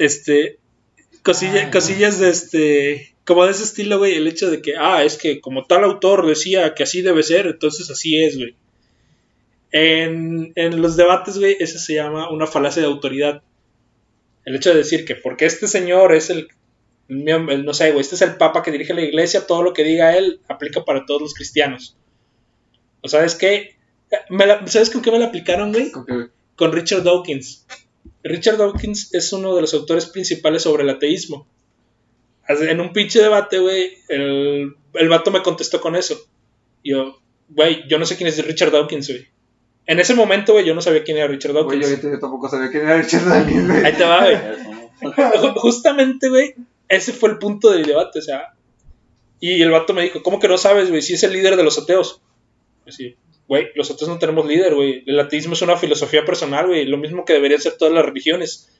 Este. 0.00 0.58
cosilla-. 1.22 1.70
Cosillas 1.70 2.18
de 2.18 2.30
este. 2.30 3.15
Como 3.26 3.44
de 3.44 3.50
ese 3.50 3.64
estilo, 3.64 3.98
güey. 3.98 4.14
El 4.14 4.26
hecho 4.28 4.50
de 4.50 4.62
que, 4.62 4.76
ah, 4.78 5.04
es 5.04 5.18
que 5.18 5.40
como 5.40 5.64
tal 5.66 5.84
autor 5.84 6.26
decía 6.26 6.74
que 6.74 6.84
así 6.84 7.02
debe 7.02 7.22
ser, 7.22 7.46
entonces 7.46 7.90
así 7.90 8.22
es, 8.22 8.36
güey. 8.38 8.54
En, 9.72 10.52
en 10.54 10.80
los 10.80 10.96
debates, 10.96 11.38
güey, 11.38 11.56
eso 11.60 11.78
se 11.78 11.94
llama 11.94 12.30
una 12.30 12.46
falacia 12.46 12.82
de 12.82 12.88
autoridad. 12.88 13.42
El 14.44 14.54
hecho 14.54 14.70
de 14.70 14.76
decir 14.76 15.04
que 15.04 15.16
porque 15.16 15.44
este 15.44 15.66
señor 15.66 16.14
es 16.14 16.30
el 16.30 16.48
no 17.08 17.72
sé, 17.72 17.90
güey, 17.92 18.00
este 18.00 18.16
es 18.16 18.22
el 18.22 18.34
papa 18.36 18.64
que 18.64 18.72
dirige 18.72 18.92
la 18.92 19.00
iglesia, 19.02 19.46
todo 19.46 19.62
lo 19.62 19.72
que 19.72 19.84
diga 19.84 20.16
él 20.16 20.40
aplica 20.48 20.84
para 20.84 21.06
todos 21.06 21.22
los 21.22 21.34
cristianos. 21.34 21.96
¿O 23.00 23.08
sabes 23.08 23.36
qué? 23.36 23.76
Me 24.28 24.44
la- 24.46 24.66
¿Sabes 24.66 24.90
con 24.90 25.02
qué 25.02 25.12
me 25.12 25.18
la 25.20 25.26
aplicaron, 25.26 25.72
güey? 25.72 25.92
Con 26.56 26.72
Richard 26.72 27.04
Dawkins. 27.04 27.64
Richard 28.24 28.56
Dawkins 28.56 29.14
es 29.14 29.32
uno 29.32 29.54
de 29.54 29.60
los 29.60 29.72
autores 29.74 30.06
principales 30.06 30.62
sobre 30.62 30.82
el 30.82 30.90
ateísmo. 30.90 31.46
En 32.48 32.80
un 32.80 32.92
pinche 32.92 33.20
debate, 33.20 33.58
güey, 33.58 33.98
el, 34.08 34.74
el 34.94 35.08
vato 35.08 35.30
me 35.30 35.42
contestó 35.42 35.80
con 35.80 35.96
eso. 35.96 36.16
Yo, 36.84 37.18
güey, 37.48 37.82
yo 37.88 37.98
no 37.98 38.06
sé 38.06 38.16
quién 38.16 38.28
es 38.28 38.44
Richard 38.46 38.70
Dawkins, 38.70 39.08
güey. 39.08 39.26
En 39.86 40.00
ese 40.00 40.14
momento, 40.14 40.52
güey, 40.52 40.64
yo 40.64 40.74
no 40.74 40.80
sabía 40.80 41.04
quién 41.04 41.16
era 41.16 41.28
Richard 41.28 41.52
Güey, 41.52 41.64
Dawkins. 41.64 41.82
yo, 41.82 41.88
ahorita 41.90 42.10
yo 42.10 42.18
tampoco 42.18 42.48
sabía 42.48 42.70
quién 42.70 42.84
era 42.84 42.96
Richard 43.00 43.24
Dawkins, 43.24 43.68
güey. 43.68 43.84
Ahí 43.84 43.92
te 43.92 44.04
va, 44.04 44.24
güey. 44.24 44.36
Justamente, 45.56 46.28
güey, 46.28 46.54
ese 46.88 47.12
fue 47.12 47.30
el 47.30 47.38
punto 47.38 47.70
del 47.70 47.84
debate, 47.84 48.18
o 48.18 48.22
sea. 48.22 48.54
Y 49.38 49.62
el 49.62 49.70
vato 49.70 49.92
me 49.94 50.02
dijo, 50.02 50.22
¿cómo 50.22 50.40
que 50.40 50.48
no 50.48 50.58
sabes, 50.58 50.88
güey? 50.88 51.02
Si 51.02 51.14
es 51.14 51.22
el 51.22 51.32
líder 51.32 51.56
de 51.56 51.62
los 51.62 51.78
ateos. 51.78 52.20
Así, 52.86 53.16
güey, 53.46 53.68
los 53.74 53.90
ateos 53.90 54.08
no 54.08 54.18
tenemos 54.18 54.46
líder, 54.46 54.74
güey. 54.74 55.04
El 55.06 55.20
ateísmo 55.20 55.52
es 55.52 55.62
una 55.62 55.76
filosofía 55.76 56.24
personal, 56.24 56.66
güey. 56.66 56.86
Lo 56.86 56.96
mismo 56.96 57.24
que 57.24 57.32
deberían 57.34 57.60
ser 57.60 57.76
todas 57.76 57.92
las 57.94 58.04
religiones. 58.04 58.70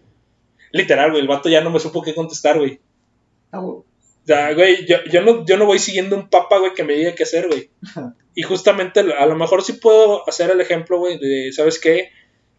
Literal, 0.73 1.11
güey, 1.11 1.23
el 1.23 1.29
vato 1.29 1.49
ya 1.49 1.61
no 1.61 1.71
me 1.71 1.79
supo 1.79 2.03
qué 2.03 2.14
contestar, 2.14 2.59
güey. 2.59 2.81
Güey. 3.59 3.79
O 3.79 3.85
sea, 4.27 4.53
güey, 4.55 4.87
yo, 4.87 4.97
yo, 5.11 5.23
no, 5.23 5.47
yo 5.47 5.57
no 5.57 5.67
voy 5.67 5.79
siguiendo 5.79 6.17
un 6.17 6.29
papa, 6.29 6.59
güey, 6.59 6.75
que 6.75 6.83
me 6.83 6.95
diga 6.95 7.15
qué 7.15 7.23
hacer, 7.23 7.49
güey. 7.49 7.71
Y 8.39 8.43
justamente, 8.43 9.01
a 9.01 9.25
lo 9.25 9.35
mejor 9.35 9.63
sí 9.63 9.73
puedo 9.75 10.29
hacer 10.29 10.51
el 10.51 10.61
ejemplo, 10.61 10.99
güey, 10.99 11.19
de, 11.19 11.53
¿sabes 11.53 11.81
qué? 11.81 12.11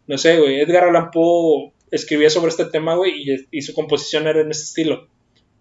No 0.08 0.18
sé, 0.18 0.40
güey, 0.40 0.60
Edgar 0.60 0.82
Allan 0.82 1.12
Poe 1.12 1.72
escribía 1.92 2.30
sobre 2.30 2.48
este 2.48 2.64
tema, 2.64 2.96
güey, 2.96 3.12
y, 3.14 3.46
y 3.52 3.62
su 3.62 3.74
composición 3.74 4.26
era 4.26 4.40
en 4.40 4.50
este 4.50 4.64
estilo. 4.64 5.06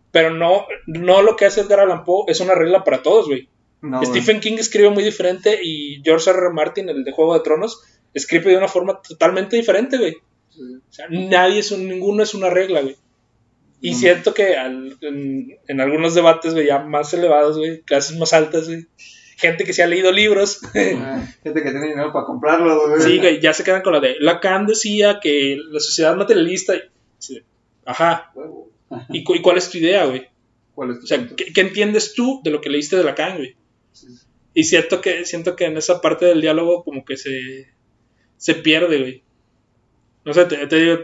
Pero 0.10 0.32
no, 0.32 0.66
no 0.88 1.22
lo 1.22 1.36
que 1.36 1.46
hace 1.46 1.62
Edgar 1.62 1.82
Allan 1.82 2.04
Poe 2.04 2.24
es 2.30 2.40
una 2.40 2.56
regla 2.56 2.84
para 2.84 3.04
todos, 3.04 3.28
güey. 3.28 3.48
No, 3.84 4.00
güey. 4.00 4.10
Stephen 4.10 4.40
King 4.40 4.58
escribe 4.58 4.90
muy 4.90 5.04
diferente 5.04 5.60
y 5.62 6.02
George 6.04 6.32
R. 6.32 6.40
R. 6.40 6.50
Martin, 6.52 6.90
el 6.90 7.04
de 7.04 7.12
Juego 7.12 7.36
de 7.36 7.42
Tronos, 7.42 7.84
escribe 8.16 8.50
de 8.50 8.58
una 8.58 8.68
forma 8.68 9.00
totalmente 9.08 9.56
diferente, 9.56 10.00
güey. 10.00 10.16
Sí. 10.50 10.62
O 10.78 10.92
sea, 10.92 11.06
nadie 11.10 11.60
es 11.60 11.72
un, 11.72 11.88
ninguno 11.88 12.24
es 12.24 12.34
una 12.34 12.50
regla, 12.50 12.82
güey. 12.82 12.96
Y 13.82 13.92
Mm. 13.92 13.96
siento 13.96 14.34
que 14.34 14.56
al- 14.56 14.98
en, 15.02 15.58
en 15.68 15.82
algunos 15.82 16.16
debates, 16.16 16.54
güey, 16.54 16.68
ya 16.68 16.80
más 16.80 17.14
elevados, 17.14 17.58
güey, 17.58 17.82
clases 17.82 18.18
más 18.18 18.34
altas, 18.34 18.68
güey, 18.68 18.88
gente 19.38 19.64
que 19.66 19.74
se 19.74 19.84
ha 19.84 19.88
leído 19.88 20.12
libros, 20.12 20.60
Ah, 20.76 21.24
Gente 21.44 21.62
que 21.64 21.70
tiene 21.72 21.88
dinero 21.90 22.12
para 22.12 22.26
comprarlo, 22.26 22.90
güey. 22.90 23.02
sí, 23.02 23.18
güey, 23.20 23.40
ya 23.40 23.54
se 23.54 23.64
quedan 23.64 23.84
con 23.84 23.94
la 23.94 24.00
de 24.00 24.16
Lacan 24.20 24.66
decía 24.66 25.20
que 25.22 25.58
la 25.70 25.80
sociedad 25.80 26.16
materialista, 26.16 26.74
sí, 27.20 27.42
ajá, 27.86 28.32
Huevo. 28.34 28.70
¿y, 29.10 29.24
cu- 29.24 29.36
y 29.36 29.42
cuál 29.42 29.58
es 29.58 29.70
tu 29.70 29.78
idea, 29.78 30.06
güey? 30.06 30.28
¿Cuál 30.74 30.92
es 30.92 30.98
tu 31.00 31.04
O 31.04 31.08
sea? 31.08 31.28
¿qué, 31.36 31.54
qué 31.54 31.62
entiendes 31.62 32.14
tú 32.16 32.42
de 32.44 32.50
lo 32.52 32.62
que 32.62 32.70
leíste 32.70 32.96
de 32.98 33.04
Lacan, 33.04 33.38
güey? 33.38 33.56
Sí. 33.92 34.08
Y 34.56 34.64
siento 34.64 35.02
que, 35.02 35.24
siento 35.26 35.56
que 35.56 35.66
en 35.66 35.78
esa 35.78 36.02
parte 36.02 36.26
del 36.26 36.42
diálogo 36.42 36.84
como 36.84 37.06
que 37.06 37.16
se, 37.18 37.68
se 38.38 38.56
pierde, 38.56 38.98
güey. 39.00 39.24
No 40.26 40.34
sé, 40.34 40.46
te, 40.46 40.66
te 40.66 40.76
digo, 40.78 40.98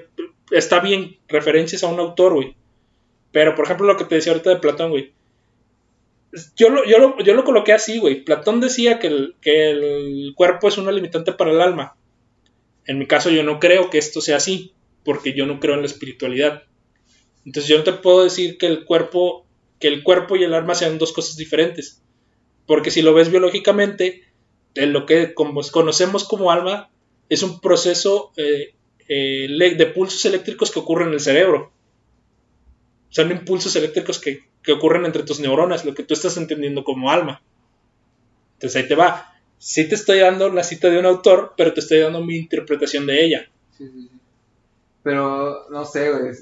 está 0.50 0.80
bien 0.80 1.18
referencias 1.28 1.84
a 1.84 1.88
un 1.88 2.00
autor, 2.00 2.34
güey. 2.34 2.56
Pero, 3.34 3.56
por 3.56 3.66
ejemplo, 3.66 3.88
lo 3.88 3.98
que 3.98 4.06
te 4.06 4.16
decía 4.16 4.32
ahorita 4.32 4.52
de 4.52 4.58
Platón, 4.58 4.92
güey. 4.92 5.12
Yo 6.56 6.70
lo, 6.70 6.86
yo, 6.86 7.00
lo, 7.00 7.18
yo 7.20 7.34
lo 7.34 7.44
coloqué 7.44 7.74
así, 7.74 8.00
güey. 8.00 8.24
Platón 8.24 8.62
decía 8.62 9.00
que 9.00 9.08
el, 9.08 9.36
que 9.42 9.72
el 9.72 10.34
cuerpo 10.36 10.70
es 10.70 10.78
una 10.78 10.92
limitante 10.92 11.34
para 11.34 11.52
el 11.52 11.60
alma. 11.60 11.98
En 12.86 13.00
mi 13.00 13.08
caso, 13.08 13.30
yo 13.32 13.44
no 13.44 13.60
creo 13.60 13.90
que 13.90 13.98
esto 13.98 14.22
sea 14.22 14.38
así, 14.38 14.74
porque 15.04 15.34
yo 15.34 15.46
no 15.46 15.60
creo 15.60 15.74
en 15.74 15.82
la 15.82 15.88
espiritualidad. 15.88 16.64
Entonces, 17.46 17.68
yo 17.68 17.80
no 17.80 17.84
te 17.84 17.94
puedo 17.94 18.24
decir 18.24 18.58
que 18.58 18.68
el 18.68 18.86
cuerpo, 18.86 19.48
que 19.80 19.88
el 19.88 20.04
cuerpo 20.04 20.36
y 20.36 20.44
el 20.44 20.54
alma 20.54 20.76
sean 20.76 21.00
dos 21.00 21.12
cosas 21.12 21.36
diferentes. 21.36 22.02
Porque 22.68 22.92
si 22.92 23.02
lo 23.02 23.16
ves 23.16 23.32
biológicamente, 23.32 24.24
en 24.76 24.94
lo 24.94 25.08
que 25.08 25.34
conocemos 25.34 26.24
como 26.24 26.52
alma 26.52 26.92
es 27.30 27.42
un 27.42 27.60
proceso 27.62 28.32
eh, 28.38 28.76
eh, 29.08 29.48
de 29.50 29.86
pulsos 29.88 30.24
eléctricos 30.26 30.72
que 30.72 30.80
ocurren 30.80 31.10
en 31.10 31.16
el 31.16 31.20
cerebro. 31.20 31.74
Son 33.14 33.30
impulsos 33.30 33.76
eléctricos 33.76 34.18
que, 34.18 34.43
que 34.64 34.72
ocurren 34.72 35.05
entre 35.05 35.22
tus 35.22 35.39
neuronas, 35.39 35.86
lo 35.86 35.93
que 35.93 36.01
tú 36.01 36.16
estás 36.16 36.36
entendiendo 36.38 36.84
como 36.84 37.11
alma. 37.11 37.43
Entonces 38.55 38.82
ahí 38.82 38.88
te 38.88 38.95
va. 38.95 39.36
Sí 39.59 39.88
te 39.88 39.93
estoy 39.93 40.18
dando 40.18 40.49
la 40.49 40.64
cita 40.64 40.89
de 40.89 40.97
un 40.97 41.05
autor, 41.05 41.53
pero 41.55 41.74
te 41.74 41.80
estoy 41.80 41.99
dando 41.99 42.24
mi 42.26 42.38
interpretación 42.38 43.05
de 43.05 43.24
ella. 43.24 43.51
Sí, 43.78 43.88
sí, 43.88 44.09
sí. 44.09 44.20
Pero, 45.03 45.70
no 45.70 45.86
sé, 45.86 46.11
güey. 46.11 46.34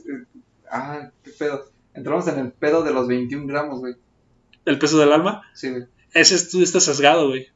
Ah, 0.71 1.11
qué 1.25 1.31
pedo. 1.31 1.65
Entramos 1.93 2.25
en 2.29 2.39
el 2.39 2.51
pedo 2.53 2.83
de 2.83 2.93
los 2.93 3.05
21 3.05 3.47
gramos, 3.47 3.81
güey. 3.81 3.95
El 4.63 4.79
peso 4.79 4.97
del 4.97 5.11
alma. 5.11 5.41
Sí, 5.53 5.71
güey. 5.71 5.87
Ese 6.13 6.35
estudio 6.35 6.63
está 6.63 6.79
sesgado, 6.79 7.27
güey. 7.27 7.47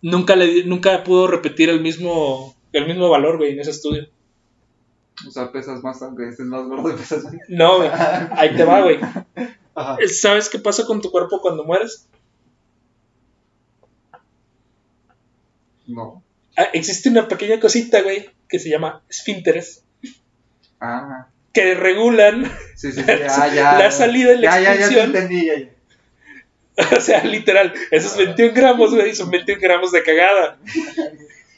Nunca, 0.00 0.36
le, 0.36 0.64
nunca 0.64 1.02
pudo 1.02 1.26
repetir 1.26 1.70
el 1.70 1.80
mismo, 1.80 2.54
el 2.72 2.86
mismo 2.86 3.08
valor, 3.08 3.38
güey, 3.38 3.50
en 3.50 3.58
ese 3.58 3.72
estudio. 3.72 4.08
O 5.26 5.30
sea, 5.30 5.52
pesas 5.52 5.82
más, 5.82 6.00
aunque 6.02 6.28
estés 6.28 6.46
más 6.46 6.66
gordo 6.66 6.90
y 6.90 6.96
pesas. 6.96 7.24
No, 7.48 7.78
güey. 7.78 7.90
Ahí 7.92 8.56
te 8.56 8.64
va, 8.64 8.80
güey. 8.82 8.98
Ajá. 9.74 9.96
¿Sabes 10.08 10.48
qué 10.50 10.58
pasa 10.58 10.84
con 10.84 11.00
tu 11.00 11.10
cuerpo 11.10 11.40
cuando 11.40 11.64
mueres? 11.64 12.06
No. 15.86 16.22
Ah, 16.56 16.68
existe 16.72 17.08
una 17.08 17.28
pequeña 17.28 17.58
cosita, 17.60 18.02
güey, 18.02 18.30
que 18.48 18.58
se 18.58 18.68
llama 18.70 19.02
esfínteres, 19.08 19.84
Ah. 20.80 21.28
que 21.52 21.74
regulan, 21.74 22.44
Sí, 22.76 22.92
sí, 22.92 23.00
sí. 23.00 23.04
Ya, 23.06 23.54
ya. 23.54 23.78
La 23.78 23.90
salida 23.90 24.32
y 24.32 24.38
la 24.38 24.60
ya, 24.60 24.74
ya, 24.74 24.80
ya 24.80 24.88
te 24.88 25.00
entendí, 25.02 25.46
ya, 25.46 25.54
ya. 25.58 25.68
o 26.96 27.00
sea, 27.00 27.22
literal, 27.24 27.72
esos 27.90 28.16
21 28.16 28.52
gramos, 28.54 28.94
güey, 28.94 29.14
son 29.14 29.30
21 29.30 29.60
gramos 29.60 29.92
de 29.92 30.02
cagada. 30.02 30.58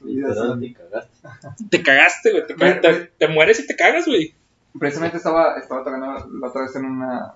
Literal, 0.05 0.61
te 0.61 0.73
cagaste. 0.75 1.29
Te 1.71 1.83
cagaste, 1.83 2.31
güey, 2.33 2.47
te, 2.47 2.55
ca- 2.55 2.81
te- 2.81 3.11
te 3.19 3.29
mueres 3.29 3.61
y 3.61 3.67
te 3.67 3.77
cagas, 3.77 4.07
güey. 4.07 4.35
Precisamente 4.79 5.17
estaba, 5.19 5.57
estaba 5.57 5.85
tocando 5.85 6.07
la 6.41 6.49
otra 6.49 6.63
vez 6.63 6.75
en 6.77 6.85
una, 6.85 7.35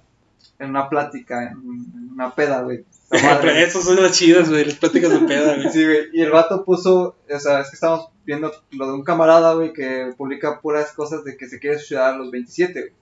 en 0.59 0.71
una 0.71 0.89
plática, 0.89 1.43
en, 1.45 1.51
en 1.59 2.11
una 2.15 2.35
peda, 2.35 2.63
güey. 2.63 2.85
Esas 3.11 3.85
son 3.85 4.03
las 4.03 4.13
chidas, 4.13 4.51
güey, 4.51 4.65
las 4.65 4.75
pláticas 4.75 5.11
de 5.11 5.21
peda, 5.27 5.55
güey. 5.57 5.71
Sí, 5.71 5.85
güey. 5.85 5.99
Y 6.13 6.21
el 6.23 6.31
vato 6.31 6.65
puso, 6.65 7.17
o 7.33 7.39
sea, 7.41 7.61
es 7.61 7.71
que 7.71 7.75
estamos 7.77 8.09
viendo 8.27 8.53
lo 8.73 8.87
de 8.87 8.93
un 8.93 9.03
camarada, 9.05 9.55
güey, 9.55 9.73
que 9.73 10.13
publica 10.17 10.61
puras 10.61 10.93
cosas 10.93 11.25
de 11.25 11.37
que 11.37 11.49
se 11.49 11.59
quiere 11.59 11.79
suicidar 11.79 12.15
a 12.15 12.17
los 12.19 12.31
27, 12.31 12.81
güey. 12.81 12.93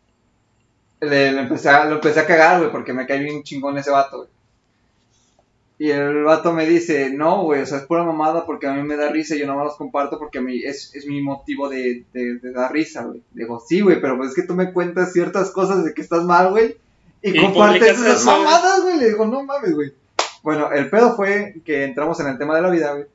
Le, 1.01 1.33
le 1.33 1.41
empecé 1.43 1.69
a, 1.69 1.85
lo 1.87 1.97
empecé 1.97 2.21
a 2.21 2.27
cagar, 2.27 2.59
güey, 2.61 2.71
porque 2.71 2.93
me 2.93 3.07
cae 3.07 3.19
bien 3.19 3.43
chingón 3.43 3.77
ese 3.79 3.91
vato, 3.91 4.19
güey. 4.19 4.29
Y 5.79 5.91
el 5.91 6.24
vato 6.24 6.55
me 6.55 6.66
dice, 6.66 7.11
no, 7.11 7.43
güey, 7.43 7.61
o 7.62 7.66
sea, 7.66 7.79
es 7.79 7.85
pura 7.85 8.03
mamada 8.03 8.47
porque 8.47 8.66
a 8.66 8.72
mí 8.72 8.83
me 8.83 8.97
da 8.97 9.11
risa 9.11 9.37
y 9.37 9.41
yo 9.41 9.47
no 9.47 9.59
me 9.59 9.64
los 9.64 9.77
comparto 9.77 10.18
porque 10.18 10.39
a 10.39 10.43
mí 10.43 10.62
es, 10.64 10.95
es 10.95 11.07
mi 11.07 11.20
motivo 11.22 11.68
de, 11.68 12.05
de, 12.14 12.39
de 12.39 12.53
dar 12.53 12.72
risa, 12.72 13.05
güey. 13.05 13.22
Le 13.35 13.43
Digo, 13.45 13.61
sí, 13.61 13.83
güey, 13.83 14.01
pero 14.01 14.16
pues 14.16 14.31
es 14.31 14.35
que 14.35 14.43
tú 14.45 14.55
me 14.55 14.72
cuentas 14.72 15.12
ciertas 15.12 15.51
cosas 15.51 15.85
de 15.85 15.93
que 15.93 16.01
estás 16.01 16.24
mal, 16.24 16.51
güey, 16.51 16.77
y, 17.20 17.37
Y 17.37 17.41
compartes 17.43 17.99
esas 17.99 18.24
mamadas, 18.24 18.83
güey. 18.83 18.99
Le 18.99 19.09
digo, 19.09 19.27
no 19.27 19.43
mames, 19.43 19.74
güey. 19.74 19.93
Bueno, 20.43 20.70
el 20.72 20.89
pedo 20.89 21.14
fue 21.16 21.57
que 21.64 21.85
entramos 21.85 22.20
en 22.20 22.29
el 22.29 22.39
tema 22.39 22.55
de 22.57 22.62
la 22.62 22.70
vida, 22.70 22.93
güey. 22.93 23.07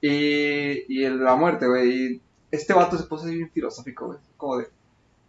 Y, 0.00 0.84
y 0.92 1.04
el- 1.04 1.22
la 1.22 1.34
muerte, 1.36 1.66
güey. 1.66 1.90
Y 1.90 2.20
este 2.50 2.72
vato 2.72 2.96
se 2.98 3.04
puso 3.04 3.24
así 3.24 3.34
bien 3.36 3.50
filosófico, 3.50 4.06
güey. 4.06 4.18
Como 4.36 4.58
de, 4.58 4.68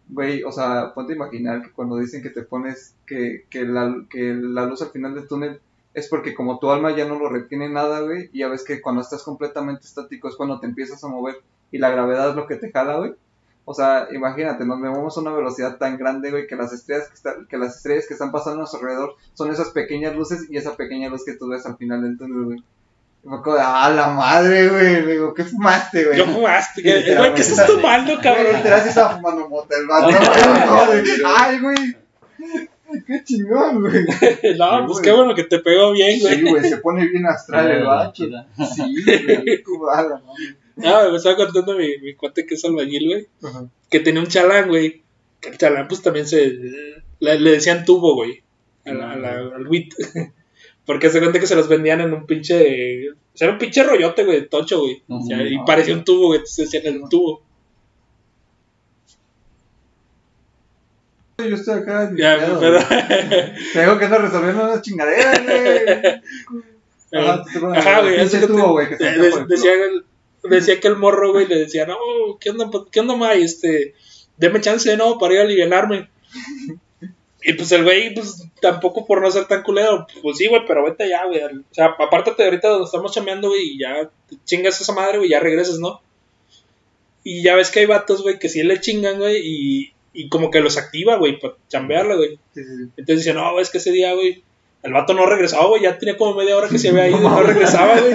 güey, 0.08 0.42
o 0.42 0.52
sea, 0.52 0.92
ponte 0.94 1.12
a 1.12 1.16
imaginar 1.16 1.62
que 1.62 1.70
cuando 1.70 1.96
dicen 1.98 2.22
que 2.22 2.30
te 2.30 2.42
pones, 2.42 2.94
que, 3.06 3.44
que, 3.48 3.64
la, 3.64 4.04
que 4.08 4.34
la 4.34 4.66
luz 4.66 4.82
al 4.82 4.90
final 4.90 5.14
del 5.14 5.28
túnel 5.28 5.60
es 5.94 6.08
porque 6.08 6.34
como 6.34 6.58
tu 6.58 6.70
alma 6.70 6.94
ya 6.96 7.04
no 7.04 7.18
lo 7.18 7.28
retiene 7.28 7.68
nada, 7.68 8.00
güey. 8.00 8.30
Y 8.32 8.40
ya 8.40 8.48
ves 8.48 8.64
que 8.64 8.80
cuando 8.80 9.02
estás 9.02 9.22
completamente 9.22 9.86
estático 9.86 10.28
es 10.28 10.36
cuando 10.36 10.60
te 10.60 10.66
empiezas 10.66 11.02
a 11.04 11.08
mover 11.08 11.36
y 11.72 11.78
la 11.78 11.90
gravedad 11.90 12.30
es 12.30 12.36
lo 12.36 12.46
que 12.46 12.56
te 12.56 12.70
jala, 12.70 12.96
güey. 12.98 13.14
O 13.64 13.74
sea, 13.74 14.08
imagínate, 14.12 14.64
nos 14.64 14.78
movemos 14.78 15.16
a 15.16 15.20
una 15.20 15.32
velocidad 15.32 15.76
tan 15.76 15.96
grande, 15.98 16.30
güey, 16.30 16.46
que 16.46 16.56
las 16.56 16.72
estrellas 16.72 17.08
que, 17.08 17.14
están- 17.14 17.46
que 17.46 17.56
las 17.58 17.76
estrellas 17.76 18.06
que 18.08 18.14
están 18.14 18.32
pasando 18.32 18.56
a 18.56 18.58
nuestro 18.60 18.80
alrededor 18.80 19.14
son 19.34 19.50
esas 19.50 19.70
pequeñas 19.70 20.16
luces 20.16 20.46
y 20.50 20.56
esa 20.56 20.76
pequeña 20.76 21.08
luz 21.08 21.24
que 21.24 21.34
tú 21.34 21.48
ves 21.48 21.64
al 21.66 21.76
final 21.76 22.02
del 22.02 22.18
túnel, 22.18 22.44
güey. 22.46 22.64
Me 23.22 23.36
acuerdo 23.36 23.58
de, 23.58 23.64
ah, 23.66 23.90
la 23.90 24.08
madre, 24.08 24.68
güey. 24.68 25.02
Le 25.04 25.12
digo, 25.12 25.34
¿qué 25.34 25.44
fumaste, 25.44 26.04
güey? 26.06 26.16
Yo 26.18 26.24
fumaste, 26.24 26.82
güey, 26.82 27.34
¿qué 27.34 27.42
estás 27.42 27.66
tomando, 27.66 28.14
cabrón? 28.22 28.46
literal 28.56 28.80
sí 28.82 28.88
estaba 28.88 29.16
fumando 29.16 29.48
mota 29.48 29.76
el 29.76 29.86
vato. 29.86 30.10
No, 30.10 30.86
güey. 30.86 31.04
Ay, 31.26 31.60
güey. 31.60 31.96
Qué 33.06 33.22
chingón, 33.24 33.80
güey. 33.80 34.04
No, 34.58 34.86
pues 34.86 35.00
qué 35.00 35.12
bueno 35.12 35.34
que 35.34 35.44
te 35.44 35.58
pegó 35.60 35.92
bien, 35.92 36.20
güey. 36.20 36.34
Sí, 36.36 36.42
güey, 36.42 36.62
se 36.68 36.78
pone 36.78 37.06
bien 37.08 37.26
astral 37.26 37.70
el. 37.70 38.12
Chida. 38.12 38.46
Sí, 38.74 38.94
güey. 39.04 39.62
Como, 39.62 39.88
ah. 39.88 40.22
Ah, 40.84 41.08
me 41.10 41.16
estaba 41.16 41.36
contando 41.36 41.76
mi, 41.76 41.98
mi 41.98 42.14
cuate 42.14 42.46
que 42.46 42.54
es 42.54 42.64
albañil, 42.64 43.06
güey. 43.06 43.26
Ajá. 43.42 43.66
Que 43.90 44.00
tenía 44.00 44.20
un 44.22 44.28
chalán, 44.28 44.68
güey. 44.68 45.02
Que 45.40 45.50
el 45.50 45.58
chalán, 45.58 45.88
pues 45.88 46.02
también 46.02 46.26
se. 46.26 46.52
Le, 47.20 47.38
le 47.38 47.50
decían 47.50 47.84
tubo, 47.84 48.14
güey. 48.14 48.42
a 48.86 48.92
la- 48.94 49.12
a 49.12 49.16
la- 49.16 49.56
al 49.56 49.66
WIT. 49.66 49.94
Porque 50.86 51.10
se 51.10 51.20
cuenta 51.20 51.38
que 51.38 51.46
se 51.46 51.54
los 51.54 51.68
vendían 51.68 52.00
en 52.00 52.12
un 52.12 52.26
pinche. 52.26 53.10
O 53.10 53.14
sea, 53.34 53.46
era 53.46 53.52
un 53.52 53.58
pinche 53.58 53.84
rollote, 53.84 54.24
güey, 54.24 54.40
de 54.40 54.46
tocho, 54.48 54.80
güey. 54.80 55.02
O 55.08 55.22
sea, 55.22 55.40
y 55.42 55.56
Ujú. 55.56 55.64
parecía 55.64 55.94
un 55.94 56.04
tubo, 56.04 56.28
güey. 56.28 56.38
Entonces 56.40 56.70
decían 56.70 56.94
el 56.94 57.02
tubo. 57.08 57.42
Yo 61.48 61.56
estoy 61.56 61.80
acá. 61.80 62.10
Ya, 62.16 62.38
pero. 62.60 62.78
que 63.98 64.04
estar 64.04 64.22
resolviendo 64.22 64.64
unas 64.64 64.82
chingaderas, 64.82 65.44
güey. 65.44 66.20
Ajá, 67.76 68.00
güey. 68.02 68.20
güey, 69.18 69.46
decía, 69.48 69.72
el- 69.74 70.04
decía 70.44 70.80
que 70.80 70.88
el 70.88 70.96
morro, 70.96 71.32
güey, 71.32 71.46
le 71.46 71.56
decía, 71.56 71.86
no, 71.86 71.96
¿qué 72.40 72.50
onda, 72.50 72.70
qué 72.90 73.00
onda? 73.00 73.34
Este, 73.34 73.94
deme 74.36 74.60
chance, 74.60 74.96
¿no? 74.96 75.18
Para 75.18 75.34
ir 75.34 75.40
a 75.40 75.42
alivianarme. 75.44 76.08
Y 77.42 77.54
pues 77.54 77.72
el 77.72 77.84
güey, 77.84 78.12
pues 78.12 78.44
tampoco 78.60 79.06
por 79.06 79.22
no 79.22 79.30
ser 79.30 79.46
tan 79.46 79.62
culero, 79.62 80.06
pues 80.22 80.36
sí, 80.36 80.46
güey, 80.46 80.62
pero 80.66 80.84
vete 80.84 81.08
ya, 81.08 81.24
güey. 81.24 81.42
O 81.42 81.62
sea, 81.74 81.86
apártate 81.98 82.44
ahorita 82.44 82.68
donde 82.68 82.84
estamos 82.84 83.14
chameando, 83.14 83.48
güey, 83.48 83.62
y 83.62 83.78
ya 83.78 84.10
te 84.28 84.36
chingas 84.44 84.78
esa 84.78 84.92
madre, 84.92 85.16
güey, 85.16 85.30
ya 85.30 85.40
regresas, 85.40 85.78
¿no? 85.78 86.02
Y 87.24 87.42
ya 87.42 87.54
ves 87.54 87.70
que 87.70 87.80
hay 87.80 87.86
vatos, 87.86 88.22
güey, 88.22 88.38
que 88.38 88.50
sí 88.50 88.62
le 88.62 88.78
chingan, 88.80 89.18
güey, 89.18 89.40
y, 89.42 89.92
y 90.12 90.28
como 90.28 90.50
que 90.50 90.60
los 90.60 90.76
activa, 90.76 91.16
güey, 91.16 91.38
para 91.38 91.54
chambearla, 91.68 92.16
güey. 92.16 92.38
Entonces 92.54 93.24
dice, 93.24 93.34
no, 93.34 93.58
es 93.60 93.70
que 93.70 93.78
ese 93.78 93.92
día, 93.92 94.14
güey, 94.14 94.42
el 94.82 94.92
vato 94.92 95.14
no 95.14 95.26
regresaba, 95.26 95.66
güey, 95.66 95.82
ya 95.82 95.98
tenía 95.98 96.16
como 96.16 96.34
media 96.34 96.56
hora 96.56 96.68
que 96.68 96.78
se 96.78 96.88
había 96.88 97.08
ido 97.08 97.18
y 97.18 97.22
no 97.22 97.42
regresaba, 97.42 98.00
güey. 98.00 98.14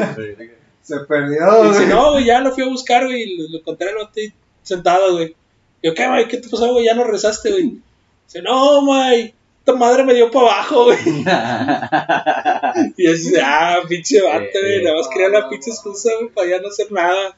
Se 0.82 1.00
perdió, 1.02 1.66
Y 1.66 1.68
dice, 1.70 1.80
güey. 1.80 1.90
no, 1.90 2.12
güey, 2.12 2.26
ya 2.26 2.42
lo 2.42 2.52
fui 2.52 2.64
a 2.64 2.68
buscar, 2.68 3.06
güey, 3.06 3.24
y 3.24 3.38
lo, 3.38 3.50
lo 3.50 3.58
encontré 3.60 3.90
al 3.90 3.96
vato 3.96 4.20
sentado, 4.62 5.14
güey. 5.14 5.36
Yo, 5.82 5.94
¿qué, 5.94 6.08
güey? 6.08 6.28
¿Qué 6.28 6.38
te 6.38 6.50
pasó, 6.50 6.72
güey? 6.74 6.86
Ya 6.86 6.96
no 6.96 7.04
regresaste, 7.04 7.52
güey. 7.52 7.78
Dice, 8.26 8.42
no, 8.42 8.86
güey, 8.86 9.34
esta 9.60 9.76
madre 9.76 10.04
me 10.04 10.14
dio 10.14 10.30
para 10.32 10.48
abajo, 10.48 10.86
güey. 10.86 10.98
Y 12.98 13.08
dice, 13.08 13.40
ah, 13.42 13.80
pinche 13.88 14.22
vato, 14.22 14.60
güey, 14.60 14.84
nada 14.84 14.98
más 14.98 15.08
quería 15.08 15.30
la 15.30 15.50
pinche 15.50 15.72
excusa, 15.72 16.12
güey, 16.20 16.30
para 16.30 16.50
ya 16.50 16.60
no 16.60 16.68
hacer 16.68 16.92
nada. 16.92 17.38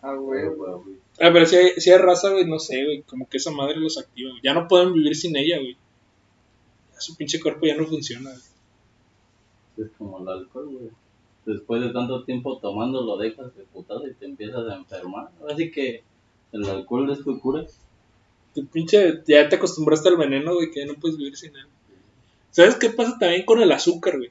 Ah, 0.00 0.14
güey. 0.14 0.44
Ah, 1.20 1.30
pero 1.32 1.46
si 1.46 1.56
hay, 1.56 1.70
si 1.78 1.90
hay 1.90 1.98
raza, 1.98 2.30
güey, 2.30 2.46
no 2.46 2.58
sé, 2.58 2.84
güey, 2.84 3.02
como 3.02 3.28
que 3.28 3.38
esa 3.38 3.50
madre 3.50 3.76
los 3.76 3.98
activa, 3.98 4.30
güey. 4.30 4.42
Ya 4.42 4.54
no 4.54 4.68
pueden 4.68 4.92
vivir 4.92 5.16
sin 5.16 5.36
ella, 5.36 5.58
güey. 5.58 5.76
Ya 6.92 7.00
Su 7.00 7.16
pinche 7.16 7.40
cuerpo 7.40 7.66
ya 7.66 7.76
no 7.76 7.86
funciona, 7.86 8.30
güey. 8.30 9.86
Es 9.88 9.92
como 9.96 10.20
el 10.20 10.28
alcohol, 10.28 10.68
güey. 10.70 10.90
Después 11.44 11.80
de 11.80 11.90
tanto 11.90 12.24
tiempo 12.24 12.58
tomando 12.58 13.02
lo 13.02 13.16
dejas 13.16 13.56
de 13.56 13.64
putada 13.64 14.08
y 14.08 14.14
te 14.14 14.26
empiezas 14.26 14.68
a 14.68 14.76
enfermar. 14.76 15.30
Así 15.50 15.70
que 15.70 16.02
el 16.52 16.64
alcohol 16.64 17.10
es 17.10 17.24
tu 17.24 17.38
cura. 17.40 17.64
Tu 18.54 18.66
pinche, 18.66 19.22
ya 19.26 19.48
te 19.48 19.56
acostumbraste 19.56 20.08
al 20.08 20.16
veneno, 20.16 20.54
güey, 20.54 20.70
que 20.70 20.80
ya 20.80 20.86
no 20.86 20.94
puedes 20.94 21.16
vivir 21.16 21.36
sin 21.36 21.56
él. 21.56 21.66
¿Sabes 22.50 22.76
qué 22.76 22.90
pasa 22.90 23.16
también 23.18 23.44
con 23.44 23.60
el 23.60 23.72
azúcar, 23.72 24.18
güey? 24.18 24.30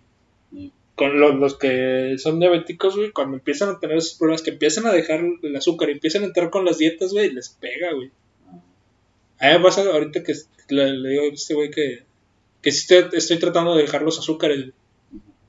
Sí. 0.52 0.72
Con 0.98 1.20
los, 1.20 1.36
los 1.36 1.58
que 1.58 2.16
son 2.18 2.40
diabéticos, 2.42 2.98
güey, 2.98 3.12
cuando 3.12 3.38
empiezan 3.38 3.70
a 3.70 3.80
tener 3.80 3.98
esos 3.98 4.18
problemas, 4.18 4.42
que 4.42 4.50
empiezan 4.50 4.86
a 4.88 4.92
dejar 4.92 5.22
el 5.44 5.56
azúcar 5.56 5.90
y 5.90 5.94
empiezan 5.94 6.24
a 6.24 6.26
entrar 6.26 6.50
con 6.50 6.66
las 6.66 6.80
dietas, 6.80 7.14
güey, 7.14 7.32
les 7.32 7.50
pega, 7.50 7.94
güey. 7.94 8.12
A 9.40 9.48
mí 9.48 9.54
me 9.54 9.60
pasa 9.60 9.82
ahorita 9.84 10.24
que 10.24 10.34
le, 10.70 10.94
le 10.94 11.10
digo 11.10 11.24
a 11.24 11.34
este 11.34 11.54
güey 11.54 11.70
que, 11.70 12.04
que 12.62 12.72
sí 12.72 12.80
estoy, 12.94 13.18
estoy 13.18 13.38
tratando 13.38 13.76
de 13.76 13.84
dejar 13.84 14.02
los 14.02 14.18
azúcares, 14.20 14.58
güey. 14.60 14.74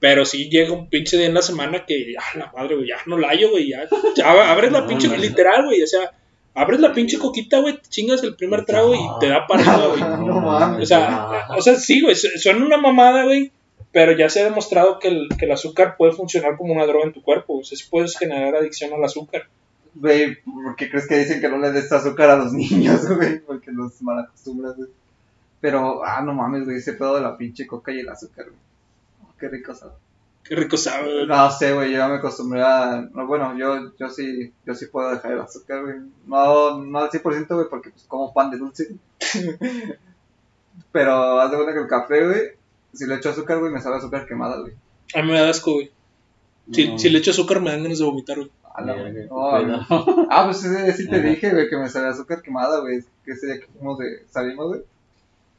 Pero 0.01 0.24
sí 0.24 0.49
llega 0.49 0.72
un 0.72 0.88
pinche 0.88 1.16
día 1.16 1.26
en 1.26 1.34
la 1.34 1.42
semana 1.42 1.84
que, 1.84 2.14
ah, 2.16 2.38
la 2.38 2.53
madre, 2.55 2.76
güey, 2.76 2.88
ya 2.88 2.99
no 3.07 3.18
la 3.18 3.28
hallo, 3.30 3.51
güey, 3.51 3.70
ya, 3.70 3.88
ya 4.16 4.53
abres 4.53 4.70
la 4.70 4.86
pinche, 4.86 5.09
literal, 5.18 5.64
güey, 5.64 5.82
o 5.82 5.86
sea, 5.88 6.12
abres 6.55 6.78
la 6.78 6.92
pinche 6.92 7.18
coquita, 7.18 7.59
güey, 7.61 7.74
te 7.80 7.88
chingas 7.88 8.22
el 8.22 8.36
primer 8.36 8.64
trago 8.64 8.94
y 8.94 8.99
te 9.18 9.28
da 9.28 9.46
para 9.49 9.62
arriba, 9.62 9.88
güey. 9.88 10.01
No. 10.28 10.76
O 10.82 10.86
sea, 10.86 11.49
o 11.57 11.62
sea, 11.62 11.74
sí, 11.76 12.01
güey, 12.03 12.14
su- 12.14 12.28
suena 12.38 12.64
una 12.64 12.76
mamada, 12.76 13.24
güey, 13.24 13.51
pero 13.93 14.12
ya 14.12 14.28
se 14.28 14.41
ha 14.41 14.45
demostrado 14.45 14.99
que 14.99 15.09
el, 15.09 15.28
que 15.39 15.47
el 15.47 15.53
azúcar 15.53 15.97
puede 15.97 16.12
funcionar 16.12 16.57
como 16.57 16.72
una 16.72 16.86
droga 16.86 17.07
en 17.07 17.12
tu 17.12 17.22
cuerpo, 17.22 17.59
o 17.59 17.64
sea, 17.64 17.78
puedes 17.91 18.16
generar 18.16 18.55
adicción 18.55 18.93
al 18.93 19.05
azúcar. 19.05 19.49
Güey, 19.95 20.43
¿por 20.43 20.76
qué 20.76 20.91
crees 20.91 21.09
que 21.09 21.18
dicen 21.18 21.41
que 21.41 21.49
no 21.49 21.59
le 21.59 21.72
des 21.72 21.91
azúcar 21.91 22.30
a 22.30 22.36
los 22.36 22.53
niños, 22.55 23.09
güey? 23.09 23.41
Porque 23.41 23.72
los 23.72 24.01
malacostumbras, 24.03 24.76
güey. 24.76 24.91
Pero, 25.61 26.05
ah, 26.05 26.22
no 26.22 26.34
mames, 26.34 26.64
güey, 26.64 26.76
ese 26.76 26.93
pedo 26.93 27.16
de 27.16 27.22
la 27.22 27.36
pinche 27.36 27.66
coca 27.66 27.91
y 27.91 28.01
el 28.01 28.09
azúcar, 28.09 28.47
güey. 28.47 28.59
Oh, 29.24 29.34
qué 29.39 29.49
rico 29.49 29.74
sabe. 29.74 29.95
Qué 30.45 30.55
rico 30.55 30.76
sabe, 30.76 31.12
güey. 31.12 31.26
No 31.26 31.51
sé, 31.51 31.72
güey, 31.72 31.93
yo 31.93 32.09
me 32.09 32.16
acostumbré 32.16 32.62
a... 32.62 33.09
no, 33.12 33.26
bueno, 33.26 33.59
yo, 33.59 33.93
yo 33.99 34.09
sí, 34.09 34.53
yo 34.64 34.74
sí 34.74 34.86
puedo 34.86 35.11
dejar 35.11 35.32
el 35.32 35.41
azúcar, 35.41 35.82
güey. 35.82 35.97
No, 36.26 36.78
no 36.78 36.99
al 37.01 37.11
100%, 37.11 37.49
güey, 37.49 37.66
porque 37.68 37.91
pues 37.91 38.05
como 38.05 38.32
pan 38.32 38.51
de 38.51 38.59
dulce. 38.59 38.95
Pero 40.93 41.41
haz 41.41 41.51
de 41.51 41.57
cuenta 41.57 41.72
que 41.72 41.80
el 41.80 41.89
café, 41.89 42.24
güey, 42.24 42.57
si 42.93 43.07
le 43.07 43.16
echo 43.16 43.30
azúcar, 43.30 43.59
güey, 43.59 43.72
me 43.72 43.80
sabe 43.80 43.97
azúcar 43.97 44.26
quemada, 44.26 44.61
güey. 44.61 44.72
A 45.14 45.22
mí 45.22 45.28
me 45.32 45.41
da 45.41 45.49
asco, 45.51 45.72
güey. 45.72 45.91
Si, 46.72 46.89
No. 46.89 46.99
si 46.99 47.09
le 47.11 47.18
echo 47.18 47.30
azúcar 47.30 47.61
me 47.61 47.70
dan 47.70 47.82
ganas 47.82 47.99
de 47.99 48.05
vomitar, 48.05 48.36
güey. 48.36 48.51
A 48.74 48.82
la- 48.82 48.95
Verga, 48.95 49.26
no, 49.28 49.51
güey. 49.51 50.26
Ah, 50.30 50.45
pues 50.45 50.61
sí 50.97 51.09
te 51.09 51.16
Ajá. 51.16 51.26
dije, 51.28 51.51
güey, 51.51 51.68
que 51.68 51.76
me 51.76 51.89
sabía 51.89 52.11
azúcar 52.11 52.43
quemada, 52.43 52.80
güey. 52.80 53.01
Que 53.24 53.32
ese 53.32 53.47
día 53.47 53.59
que 53.61 53.66
fuimos 53.66 53.99
de, 53.99 54.24
salimos, 54.30 54.66
güey. 54.68 54.80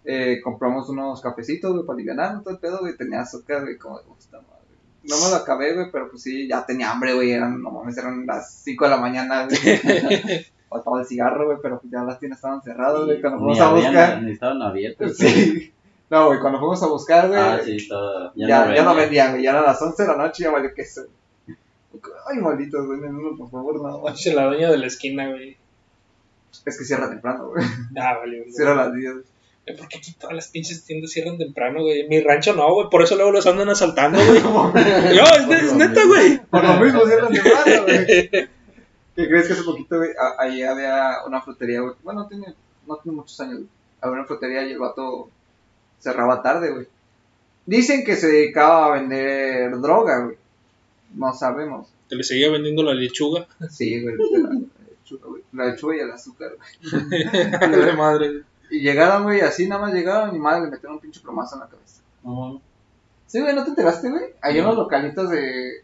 Eh, 0.06 0.40
compramos 0.44 0.88
unos 0.90 1.22
cafecitos, 1.22 1.72
güey, 1.74 1.86
para 1.86 1.96
aliviar 1.96 2.42
todo 2.44 2.54
el 2.54 2.60
pedo, 2.60 2.80
güey. 2.80 2.96
Tenía 2.96 3.22
azúcar, 3.22 3.64
güey, 3.64 3.78
como 3.78 4.00
de 4.00 4.06
gusta, 4.06 4.38
madre. 4.38 4.50
No 5.04 5.16
me 5.24 5.30
lo 5.30 5.36
acabé, 5.36 5.74
güey, 5.74 5.88
pero 5.92 6.10
pues 6.10 6.22
sí, 6.24 6.48
ya 6.48 6.66
tenía 6.66 6.92
hambre, 6.92 7.14
güey. 7.14 7.32
Eran, 7.32 7.62
no 7.62 7.72
mames, 7.72 7.98
eran 7.98 8.26
las 8.26 8.54
5 8.64 8.86
de 8.86 8.90
la 8.92 8.98
mañana, 8.98 9.46
güey. 9.48 9.58
Faltaba 10.70 11.00
el 11.02 11.08
cigarro, 11.08 11.46
güey, 11.48 11.58
pero 11.64 11.80
pues 11.80 11.92
ya 11.92 12.04
las 12.04 12.20
tiendas 12.20 12.38
estaban 12.38 12.62
cerradas, 12.62 13.04
güey. 13.06 13.20
Cuando 13.20 13.40
Ni 13.40 13.44
fuimos 13.56 13.60
a 13.60 13.74
buscar. 13.74 14.22
Ni 14.22 14.32
estaban 14.34 14.62
abiertos. 14.62 15.18
Sí. 15.18 15.74
No, 16.10 16.28
güey, 16.28 16.40
cuando 16.40 16.60
fuimos 16.60 16.82
a 16.82 16.88
buscar, 16.88 17.28
güey. 17.28 17.40
Ah, 17.40 17.60
sí, 17.64 17.76
estaba. 17.76 18.32
ya, 18.36 18.48
ya, 18.48 18.60
no 18.60 18.66
vendían. 18.68 18.98
vendían, 18.98 19.32
güey. 19.32 19.44
Ya 19.44 19.52
eran 19.52 19.64
las 19.64 19.82
11 19.82 20.02
de 20.04 20.10
la 20.10 20.16
noche 20.16 20.44
y 20.44 20.46
ya 20.46 20.52
valió 20.52 20.74
queso. 20.74 21.06
Ay, 22.28 22.38
malditos, 22.38 22.86
güey, 22.86 23.00
uno, 23.00 23.38
por 23.38 23.50
favor, 23.50 23.82
no. 23.82 24.00
Manche, 24.00 24.34
la 24.34 24.46
doña 24.46 24.72
de 24.72 24.78
la 24.78 24.88
esquina, 24.88 25.30
güey. 25.30 25.58
Es 26.66 26.78
que 26.78 26.86
cierra 26.86 27.10
temprano, 27.10 27.50
güey. 27.50 27.64
Ah, 27.98 28.18
vale, 28.18 28.40
güey. 28.40 28.52
Cierra 28.52 28.72
a 28.74 28.88
las 28.88 28.94
10. 28.94 29.16
Eh, 29.66 29.78
¿Por 29.78 29.88
qué 29.88 29.98
aquí 29.98 30.14
todas 30.14 30.36
las 30.36 30.48
pinches 30.48 30.84
tiendas 30.84 31.12
cierran 31.12 31.38
temprano, 31.38 31.82
güey? 31.82 32.08
Mi 32.08 32.22
rancho 32.22 32.54
no, 32.54 32.74
güey. 32.74 32.90
Por 32.90 33.04
eso 33.04 33.16
luego 33.16 33.32
los 33.32 33.46
andan 33.46 33.70
asaltando, 33.70 34.18
güey. 34.18 34.42
No, 34.44 35.24
es, 35.54 35.64
es 35.64 35.74
neta, 35.74 36.06
güey. 36.06 36.40
Por 36.50 36.64
lo 36.64 36.74
mismo 36.76 37.06
cierran 37.06 37.32
temprano, 37.32 37.84
güey. 37.84 38.30
¿Qué 39.16 39.28
crees 39.28 39.48
que 39.48 39.54
hace 39.54 39.64
poquito, 39.64 39.98
güey? 39.98 40.12
Ahí 40.40 40.64
había 40.64 41.18
una 41.28 41.42
frutería, 41.42 41.82
güey. 41.82 41.94
Bueno, 42.04 42.28
tiene, 42.28 42.56
no 42.88 42.98
tiene 42.98 43.18
muchos 43.18 43.40
años, 43.42 43.58
güey. 43.58 43.70
Había 44.02 44.20
una 44.20 44.26
frutería 44.26 44.66
y 44.66 44.72
el 44.72 44.80
vato 44.80 45.30
cerraba 46.00 46.42
tarde, 46.42 46.72
güey. 46.72 46.88
Dicen 47.66 48.04
que 48.04 48.16
se 48.16 48.28
dedicaba 48.28 48.88
a 48.88 49.00
vender 49.00 49.80
droga, 49.80 50.26
güey. 50.26 50.38
No 51.14 51.34
sabemos. 51.34 51.88
Te 52.08 52.16
le 52.16 52.24
seguía 52.24 52.50
vendiendo 52.52 52.84
la 52.84 52.94
lechuga. 52.94 53.48
Sí, 53.70 54.02
güey. 54.02 54.16
La, 54.18 54.50
lechuga, 54.90 55.28
güey. 55.28 55.44
La 55.54 55.66
lechuga 55.68 55.96
y 55.96 56.00
el 56.00 56.12
azúcar, 56.12 56.52
güey. 56.56 57.82
de 57.86 57.94
madre. 57.94 58.44
Y 58.72 58.82
llegaron, 58.82 59.24
güey, 59.24 59.42
así 59.42 59.68
nada 59.68 59.82
más 59.82 59.94
llegaron 59.94 60.36
y 60.36 60.40
madre 60.40 60.66
le 60.66 60.72
metieron 60.72 60.96
un 60.96 61.02
pinche 61.02 61.20
plomazo 61.22 61.56
en 61.56 61.62
la 61.62 61.68
cabeza. 61.68 62.02
No, 62.24 62.62
Sí, 63.28 63.40
güey, 63.42 63.54
¿no 63.54 63.64
te 63.64 63.70
enteraste, 63.70 64.10
güey? 64.10 64.24
Hay 64.42 64.56
No. 64.58 64.64
unos 64.64 64.78
localitos 64.78 65.30
de, 65.30 65.84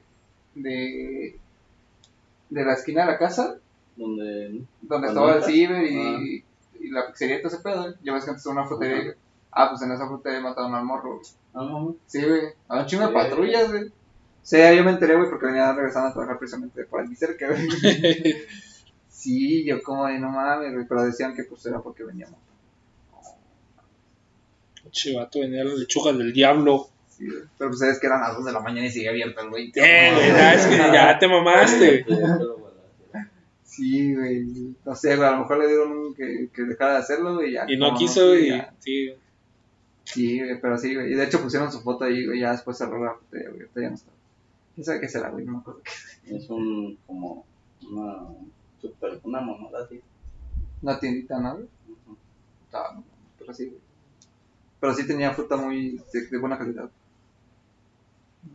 de, 0.55 1.35
de 2.49 2.65
la 2.65 2.73
esquina 2.73 3.05
de 3.05 3.11
la 3.11 3.17
casa, 3.19 3.57
donde. 3.95 4.61
donde 4.81 4.87
¿Cuándo 4.87 5.07
estaba 5.07 5.35
el 5.35 5.43
ciber 5.43 5.83
y, 5.83 6.43
y 6.79 6.89
la 6.89 7.07
pizzería 7.11 7.37
y 7.37 7.41
todo 7.43 7.53
ese 7.53 7.61
pedo, 7.63 7.81
güey. 7.83 7.93
Ya 8.03 8.13
ves 8.13 8.23
que 8.23 8.29
antes 8.31 8.45
era 8.45 8.53
una 8.53 8.65
frutería. 8.65 9.03
Güey. 9.03 9.15
Ah, 9.57 9.69
pues 9.69 9.81
en 9.81 9.91
esa 9.93 10.05
frutería 10.05 10.41
mataron 10.41 10.75
al 10.75 10.83
morro, 10.83 11.15
güey. 11.15 11.25
Ah, 11.53 11.63
no, 11.63 11.95
Sí, 12.05 12.21
güey. 12.21 12.41
A 12.67 12.79
un 12.79 12.85
chingo 12.85 13.07
de 13.07 13.13
patrullas, 13.13 13.71
güey. 13.71 13.85
Sí, 14.43 14.57
yo 14.57 14.83
me 14.83 14.91
enteré, 14.91 15.15
güey, 15.15 15.29
porque 15.29 15.45
venía 15.47 15.71
regresando 15.71 16.09
a 16.09 16.13
trabajar 16.13 16.37
precisamente 16.37 16.83
por 16.83 17.01
aquí 17.01 17.15
cerca, 17.15 17.47
güey. 17.47 17.67
Sí, 19.09 19.65
yo 19.65 19.81
como 19.81 20.05
de 20.05 20.19
no 20.19 20.29
mames, 20.29 20.71
güey, 20.73 20.85
pero 20.87 21.03
decían 21.03 21.33
que 21.33 21.45
pues 21.45 21.65
era 21.65 21.79
porque 21.79 22.03
veníamos. 22.03 22.37
Chivato 24.91 25.39
venía 25.39 25.63
la 25.63 25.73
lechuga 25.73 26.13
del 26.13 26.31
diablo. 26.31 26.89
Sí, 27.09 27.25
güey. 27.25 27.39
Pero 27.57 27.71
pues 27.71 27.79
sabes 27.79 27.99
que 27.99 28.05
eran 28.05 28.21
las 28.21 28.35
2 28.35 28.45
de 28.45 28.51
la 28.51 28.59
mañana 28.59 28.85
y 28.85 28.91
sigue 28.91 29.09
abierto 29.09 29.41
el 29.41 29.49
güey. 29.49 29.71
Eh, 29.73 30.11
güey, 30.13 30.27
ya, 30.27 30.53
es 30.53 30.65
que 30.67 30.77
ya 30.77 31.17
te 31.17 31.27
mamaste. 31.27 32.05
Sí, 33.63 34.13
güey. 34.13 34.45
No 34.85 34.95
sé, 34.95 35.15
güey, 35.15 35.27
a 35.27 35.31
lo 35.31 35.39
mejor 35.39 35.57
le 35.57 35.67
dieron 35.69 36.13
que, 36.13 36.49
que 36.53 36.61
dejara 36.61 36.91
de 36.93 36.99
hacerlo, 36.99 37.35
güey. 37.35 37.53
ya 37.53 37.65
Y 37.67 37.77
no 37.77 37.95
quiso, 37.95 38.27
fue, 38.27 38.41
y. 38.41 38.49
ya. 38.49 38.73
Sí. 38.79 39.15
Sí, 40.05 40.39
güey, 40.39 40.59
pero 40.61 40.77
sí, 40.77 40.95
güey. 40.95 41.11
Y 41.11 41.15
de 41.15 41.23
hecho 41.25 41.41
pusieron 41.41 41.71
su 41.71 41.81
foto 41.81 42.05
ahí, 42.05 42.25
güey, 42.25 42.39
ya 42.39 42.51
después 42.51 42.77
cerró 42.77 43.03
la 43.03 43.11
foto, 43.13 43.25
güey. 43.31 43.45
ahorita 43.45 43.81
ya 43.81 43.89
no 43.89 43.95
está. 43.95 44.11
¿Quién 44.75 44.85
sabe 44.85 45.01
qué 45.01 45.09
será, 45.09 45.29
güey? 45.29 45.45
No 45.45 45.53
me 45.53 45.57
acuerdo. 45.59 45.81
Es 46.27 46.49
un, 46.49 46.97
como, 47.07 47.45
una, 47.89 48.15
super, 48.81 49.19
una 49.23 49.41
monada 49.41 49.83
así. 49.85 50.01
Una 50.81 50.99
tiendita, 50.99 51.39
¿no, 51.39 51.55
güey? 51.55 51.67
Ah, 52.73 52.91
no, 52.95 53.03
pero 53.39 53.53
sí, 53.53 53.65
güey. 53.67 53.79
Pero 54.79 54.93
sí 54.93 55.07
tenía 55.07 55.33
fruta 55.33 55.55
muy 55.57 55.99
de, 56.13 56.27
de 56.27 56.37
buena 56.37 56.57
calidad. 56.57 56.89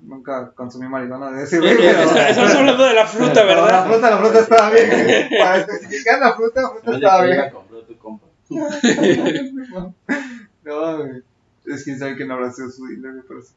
Nunca 0.03 0.53
consumí 0.53 0.87
marihuana 0.89 1.33
de 1.33 1.43
ese, 1.45 1.59
güey. 1.59 1.73
Estamos 1.85 2.55
hablando 2.55 2.85
de 2.85 2.95
la 2.95 3.07
fruta, 3.07 3.35
pero 3.35 3.55
La 3.57 3.63
¿verdad? 3.63 3.87
fruta, 3.87 4.11
la 4.11 4.19
fruta 4.19 4.39
estaba 4.41 4.71
bien, 4.71 4.89
güey. 4.89 5.39
Para 5.41 5.57
especificar 5.57 6.21
la 6.21 6.35
fruta, 6.35 6.63
la 6.63 6.71
fruta 6.71 6.95
estaba 6.95 7.25
bien. 7.25 7.37
la 7.39 7.51
compró 7.51 7.83
tu 7.83 7.99
compa. 7.99 8.27
No, 10.63 10.99
güey. 10.99 11.23
Es 11.75 11.85
que 11.85 11.97
sabe 11.97 12.25
no 12.25 12.35
habrá 12.35 12.53
sido 12.53 12.71
su 12.71 12.83
güey, 12.83 12.97
pero 13.27 13.43
sí. 13.43 13.55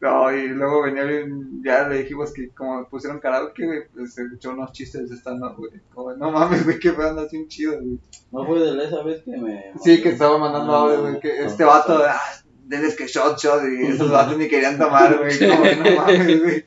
No, 0.00 0.36
y 0.36 0.48
luego 0.48 0.82
venía 0.82 1.04
bien, 1.04 1.62
ya 1.64 1.86
le 1.86 1.98
dijimos 1.98 2.32
que 2.32 2.48
como 2.48 2.88
pusieron 2.88 3.20
karaoke, 3.20 3.64
güey, 3.64 3.82
pues 3.94 4.14
se 4.14 4.22
echó 4.34 4.50
unos 4.50 4.72
chistes 4.72 5.08
de 5.08 5.16
stand-up, 5.16 5.54
güey. 5.56 5.70
Como, 5.94 6.12
no 6.14 6.32
mames, 6.32 6.64
güey, 6.64 6.80
que 6.80 6.90
fue 6.92 7.08
así 7.08 7.36
un 7.36 7.46
chido, 7.46 7.74
güey. 7.78 7.98
No 8.32 8.44
fue 8.44 8.58
de 8.58 8.74
la 8.74 8.82
esa 8.82 9.02
vez 9.04 9.22
que 9.22 9.36
me. 9.36 9.72
Sí, 9.80 10.02
que 10.02 10.08
estaba 10.08 10.38
mandando 10.38 10.74
Ah, 10.74 10.80
audio, 10.80 11.02
güey, 11.02 11.20
que 11.20 11.44
este 11.44 11.62
vato, 11.62 12.02
ah, 12.04 12.18
denles 12.66 12.96
que 12.96 13.06
shot, 13.06 13.38
shot, 13.38 13.62
y 13.62 13.86
esos 13.86 14.10
vatos 14.10 14.36
ni 14.38 14.48
querían 14.48 14.76
tomar, 14.76 15.16
güey, 15.18 15.38
como, 15.38 15.64
no 15.64 15.96
mames, 15.96 16.42
güey. 16.42 16.64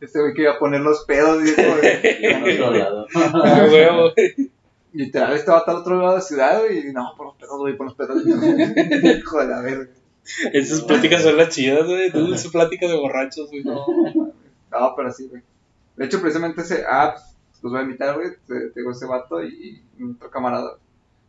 Este 0.00 0.20
güey 0.20 0.32
quería 0.34 0.56
poner 0.60 0.80
los 0.80 1.04
pedos, 1.04 1.42
y 1.50 1.54
como, 1.56 1.74
de- 1.78 2.18
Ah, 4.88 4.90
literal, 4.92 5.32
este 5.34 5.50
vato 5.50 5.70
al 5.70 5.76
otro 5.78 5.96
lado 5.96 6.10
de 6.10 6.16
la 6.16 6.22
ciudad, 6.22 6.60
güey, 6.60 6.88
y 6.88 6.92
no, 6.92 7.14
por 7.16 7.26
los 7.26 7.36
pedos, 7.36 7.58
güey, 7.58 7.76
por 7.76 7.86
los 7.86 7.94
pedos. 7.94 8.22
Hijo 9.18 9.38
de 9.38 9.46
la 9.46 9.60
verga. 9.60 9.88
Esas 10.52 10.82
pláticas 10.82 11.22
son 11.22 11.36
las 11.36 11.48
chidas, 11.48 11.86
güey. 11.86 12.06
Esas 12.34 12.52
pláticas 12.52 12.90
de 12.90 12.96
borrachos, 12.96 13.50
güey. 13.50 13.64
No, 13.64 13.86
no, 14.70 14.94
pero 14.96 15.12
sí, 15.12 15.26
güey. 15.28 15.42
De 15.96 16.04
hecho, 16.04 16.20
precisamente 16.20 16.60
ese 16.60 16.84
app, 16.88 17.18
los 17.62 17.72
voy 17.72 17.80
a 17.80 17.84
invitar, 17.84 18.14
güey. 18.14 18.30
Te, 18.46 18.70
te 18.70 18.80
digo, 18.80 18.92
ese 18.92 19.06
vato 19.06 19.42
y, 19.42 19.82
y 19.98 20.04
otro 20.04 20.30
camarada. 20.30 20.76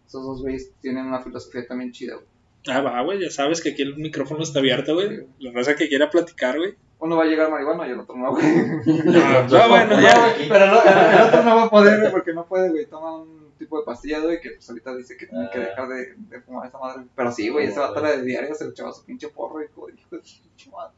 Esos 0.05 0.24
dos 0.24 0.41
güeyes 0.41 0.72
tienen 0.82 1.05
una 1.05 1.20
filosofía 1.20 1.66
también 1.68 1.91
chida, 1.91 2.16
güey. 2.16 2.28
Ah, 2.68 2.82
va, 2.82 3.01
güey. 3.03 3.22
Ya 3.22 3.30
sabes 3.30 3.62
que 3.62 3.70
aquí 3.70 3.84
el 3.84 3.95
micrófono 3.95 4.43
está 4.43 4.60
abierto, 4.60 4.93
güey. 4.95 5.26
La 5.39 5.51
raza 5.51 5.76
que 5.76 5.88
quiera 5.88 6.10
platicar, 6.10 6.57
güey. 6.57 6.76
Uno 6.99 7.16
va 7.16 7.24
a 7.24 7.28
llegar 7.28 7.49
marihuana 7.49 7.88
y 7.88 7.91
el 7.91 7.99
otro 8.01 8.18
no, 8.18 8.32
güey. 8.32 8.45
Ah, 8.45 9.47
ah, 9.49 9.68
bueno, 9.70 10.01
ya. 10.01 10.36
Pero 10.49 10.68
no, 10.68 10.84
el, 10.84 11.16
el 11.16 11.22
otro 11.22 11.43
no 11.43 11.55
va 11.55 11.64
a 11.64 11.70
poder, 11.70 11.99
güey, 12.01 12.12
porque 12.12 12.34
no 12.34 12.45
puede, 12.45 12.70
güey. 12.70 12.86
Toma 12.88 13.22
un 13.22 13.48
tipo 13.60 13.78
de 13.80 13.86
pastilla, 13.86 14.20
güey, 14.22 14.41
que 14.41 14.51
pues 14.51 14.68
ahorita 14.70 14.95
dice 14.95 15.16
que 15.18 15.28
tiene 15.28 15.49
que 15.51 15.60
Ah. 15.60 15.66
dejar 15.68 15.88
de, 15.89 16.16
de 16.18 16.41
fumar 16.41 16.68
esa 16.68 16.80
madre. 16.80 17.03
Pero 17.16 17.32
sí, 17.32 17.49
güey, 17.49 17.68
ese 17.68 17.80
vato 17.80 17.99
era 17.99 18.18
de 18.18 18.24
diario, 18.24 18.55
se 18.55 18.64
le 18.66 18.72
echaba 18.72 18.91
su 18.93 19.03
pinche 19.05 19.28
porro 19.30 19.64
y 19.64 19.68
como, 19.68 19.89
hijo 19.89 20.16
de 20.16 20.20
pinche 20.20 20.72
madre. 20.72 20.93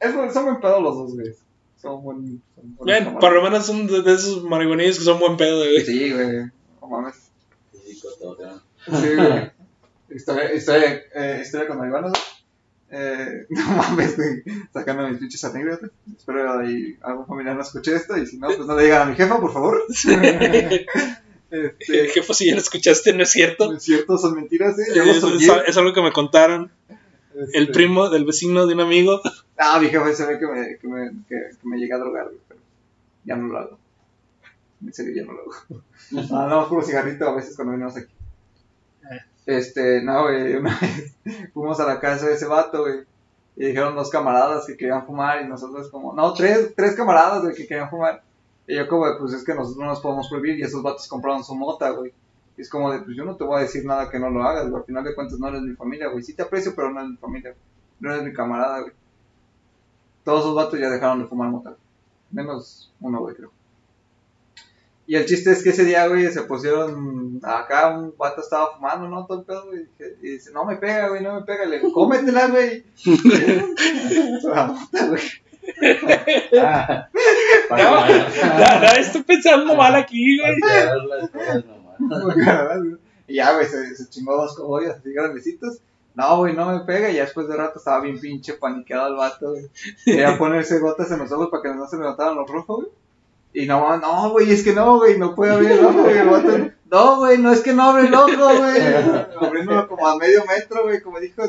Es, 0.00 0.12
son 0.34 0.44
buen 0.44 0.60
pedo 0.60 0.80
los 0.80 0.96
dos, 0.96 1.14
güey. 1.14 1.34
Son 1.80 2.02
buen. 2.02 2.42
Son 2.54 2.86
camaradas. 2.86 3.20
por 3.20 3.32
lo 3.32 3.42
menos 3.42 3.66
son 3.66 3.86
de, 3.86 4.02
de 4.02 4.14
esos 4.14 4.42
marihuanillos 4.44 4.98
que 4.98 5.04
son 5.04 5.18
buen 5.18 5.36
pedo, 5.36 5.58
güey. 5.58 5.80
Sí, 5.84 6.12
güey. 6.12 6.50
No 6.80 6.86
mames. 6.88 7.30
Sí, 7.72 9.14
güey. 9.16 9.50
Historia, 10.10 10.54
historia, 10.54 11.02
eh, 11.14 11.40
historia 11.42 11.68
con 11.68 11.78
güey. 11.78 12.12
Eh, 12.94 13.46
no 13.50 13.64
mames, 13.76 14.16
güey. 14.16 14.42
Sacando 14.72 15.08
mis 15.08 15.18
pinches 15.18 15.42
anécdotas. 15.44 15.90
Espero 16.16 16.58
ahí 16.60 16.96
algún 17.02 17.26
familiar 17.26 17.56
no 17.56 17.62
escuche 17.62 17.94
esto. 17.96 18.16
Y 18.18 18.26
si 18.26 18.36
no, 18.38 18.48
pues 18.48 18.66
no 18.66 18.76
le 18.76 18.84
digan 18.84 19.02
a 19.02 19.04
mi 19.06 19.16
jefa, 19.16 19.40
por 19.40 19.52
favor. 19.52 19.82
este, 19.88 20.86
Jefe, 22.08 22.34
si 22.34 22.46
ya 22.46 22.54
lo 22.54 22.60
escuchaste, 22.60 23.12
no 23.14 23.22
es 23.22 23.30
cierto. 23.30 23.70
no 23.70 23.76
es 23.76 23.82
cierto, 23.82 24.16
son 24.18 24.34
mentiras, 24.34 24.78
¿eh? 24.78 24.86
Yo 24.94 25.02
Es, 25.04 25.20
soñé. 25.20 25.44
es- 25.44 25.52
es 25.68 25.76
algo 25.76 25.92
que 25.92 26.02
me 26.02 26.12
contaron. 26.12 26.70
Este, 27.34 27.58
El 27.58 27.70
primo 27.70 28.10
del 28.10 28.24
vecino 28.26 28.66
de 28.66 28.74
un 28.74 28.80
amigo. 28.80 29.20
Ah, 29.56 29.78
mi 29.80 29.88
jefe 29.88 30.14
se 30.14 30.26
ve 30.26 30.38
que 30.38 30.46
me, 30.46 30.76
que 30.78 30.86
me, 30.88 31.10
que, 31.28 31.36
que 31.60 31.68
me 31.68 31.78
llega 31.78 31.96
a 31.96 31.98
drogar. 32.00 32.28
Pero 32.48 32.60
ya 33.24 33.36
no 33.36 33.48
lo 33.48 33.58
hago. 33.58 33.78
En 34.84 34.92
serio, 34.92 35.14
ya 35.14 35.24
no 35.24 35.32
lo 35.32 35.40
hago. 35.42 35.82
Ah, 36.30 36.46
no, 36.50 36.68
puro 36.68 36.82
cigarrito 36.82 37.26
a 37.28 37.34
veces 37.36 37.54
cuando 37.56 37.72
venimos 37.72 37.96
aquí. 37.96 38.12
Este, 39.46 40.02
no, 40.02 40.24
güey, 40.24 40.54
una 40.56 40.78
vez 40.78 41.14
fuimos 41.52 41.80
a 41.80 41.86
la 41.86 42.00
casa 42.00 42.26
de 42.26 42.34
ese 42.34 42.46
vato, 42.46 42.82
güey. 42.82 43.00
Y 43.56 43.66
dijeron 43.66 43.94
dos 43.94 44.10
camaradas 44.10 44.66
que 44.66 44.76
querían 44.76 45.04
fumar 45.04 45.42
y 45.42 45.48
nosotros 45.48 45.90
como, 45.90 46.14
no, 46.14 46.32
tres, 46.32 46.72
tres 46.74 46.94
camaradas, 46.94 47.42
güey, 47.42 47.54
que 47.54 47.66
querían 47.66 47.90
fumar. 47.90 48.22
Y 48.66 48.76
yo 48.76 48.88
como, 48.88 49.04
pues 49.18 49.34
es 49.34 49.44
que 49.44 49.54
nosotros 49.54 49.78
no 49.78 49.86
nos 49.86 50.00
podemos 50.00 50.28
prohibir 50.28 50.58
y 50.58 50.62
esos 50.62 50.82
vatos 50.82 51.08
compraron 51.08 51.44
su 51.44 51.54
mota, 51.54 51.90
güey. 51.90 52.12
Y 52.56 52.62
es 52.62 52.70
como 52.70 52.90
de, 52.92 53.00
pues 53.00 53.16
yo 53.16 53.24
no 53.24 53.36
te 53.36 53.44
voy 53.44 53.58
a 53.58 53.62
decir 53.62 53.84
nada 53.84 54.10
que 54.10 54.18
no 54.18 54.30
lo 54.30 54.42
hagas, 54.42 54.68
güey. 54.68 54.80
Al 54.80 54.86
final 54.86 55.04
de 55.04 55.14
cuentas 55.14 55.38
no 55.38 55.48
eres 55.48 55.62
mi 55.62 55.74
familia, 55.74 56.08
güey. 56.08 56.22
Sí 56.22 56.34
te 56.34 56.42
aprecio, 56.42 56.74
pero 56.74 56.90
no 56.90 57.00
eres 57.00 57.10
mi 57.10 57.16
familia. 57.16 57.54
No 58.00 58.12
eres 58.12 58.24
mi 58.24 58.32
camarada, 58.32 58.80
güey. 58.80 58.92
Todos 60.24 60.40
esos 60.40 60.54
vatos 60.54 60.78
ya 60.78 60.88
dejaron 60.88 61.20
de 61.20 61.26
fumar 61.26 61.50
mota. 61.50 61.76
Menos 62.30 62.92
uno, 63.00 63.20
güey, 63.20 63.34
creo. 63.34 63.50
Y 65.06 65.16
el 65.16 65.26
chiste 65.26 65.50
es 65.50 65.62
que 65.62 65.70
ese 65.70 65.84
día, 65.84 66.06
güey, 66.06 66.30
se 66.30 66.42
pusieron 66.42 67.40
acá, 67.42 67.88
un 67.96 68.14
vato 68.16 68.40
estaba 68.40 68.74
fumando, 68.76 69.08
¿no? 69.08 69.26
Todo 69.26 69.40
el 69.40 69.44
pedo, 69.44 69.66
güey. 69.66 69.86
Y 70.22 70.30
dice, 70.32 70.52
no 70.52 70.64
me 70.64 70.76
pega, 70.76 71.08
güey, 71.08 71.22
no 71.22 71.34
me 71.34 71.42
pega. 71.42 71.64
Le 71.64 71.78
digo, 71.78 71.92
cómetela, 71.92 72.46
güey. 72.48 72.84
La 74.44 74.66
mota, 74.66 75.06
güey. 75.08 75.22
Ah, 76.60 77.08
No, 77.70 78.80
la 78.80 78.92
estoy 78.98 79.22
pensando 79.22 79.74
mal 79.74 79.94
aquí, 79.94 80.38
güey. 80.40 80.60
para 80.60 80.94
ver 80.94 81.02
las 81.04 81.30
cosas 81.30 81.64
nomás. 81.64 82.78
y 83.26 83.34
ya, 83.36 83.52
güey, 83.54 83.66
se, 83.66 83.94
se 83.96 84.08
chingó 84.10 84.36
dos 84.36 84.54
cogollas 84.56 84.96
así 84.96 85.12
grandecitos. 85.12 85.78
No, 86.14 86.38
güey, 86.38 86.54
no 86.54 86.66
me 86.70 86.80
pega. 86.84 87.10
Y 87.10 87.14
ya 87.16 87.22
después 87.24 87.48
de 87.48 87.56
rato 87.56 87.78
estaba 87.78 88.00
bien 88.00 88.20
pinche 88.20 88.54
paniqueado 88.54 89.08
el 89.08 89.16
vato, 89.16 89.50
güey. 89.50 89.68
Quería 90.04 90.36
ponerse 90.38 90.78
gotas 90.78 91.10
en 91.10 91.18
los 91.20 91.32
ojos 91.32 91.48
para 91.50 91.62
que 91.62 91.74
no 91.74 91.86
se 91.86 91.96
le 91.96 92.02
notaran 92.02 92.36
los 92.36 92.48
rojos, 92.50 92.76
güey. 92.84 92.88
Y 93.54 93.66
no, 93.66 93.96
no, 93.98 94.30
güey, 94.30 94.50
es 94.50 94.62
que 94.64 94.72
no, 94.72 94.96
güey, 94.98 95.18
no 95.18 95.34
puede 95.34 95.52
abrir 95.52 95.72
el 95.72 95.84
ojo, 95.84 96.02
güey. 96.02 96.16
El 96.18 96.28
vato, 96.28 96.70
no, 96.90 97.16
güey, 97.18 97.38
no 97.38 97.52
es 97.52 97.60
que 97.60 97.72
no 97.72 97.82
abre 97.90 98.06
el 98.06 98.14
ojo, 98.14 98.28
güey. 98.28 98.82
Abriéndolo 99.40 99.88
como 99.88 100.06
a 100.08 100.16
medio 100.16 100.44
metro, 100.46 100.84
güey, 100.84 101.00
como 101.02 101.20
dijo 101.20 101.42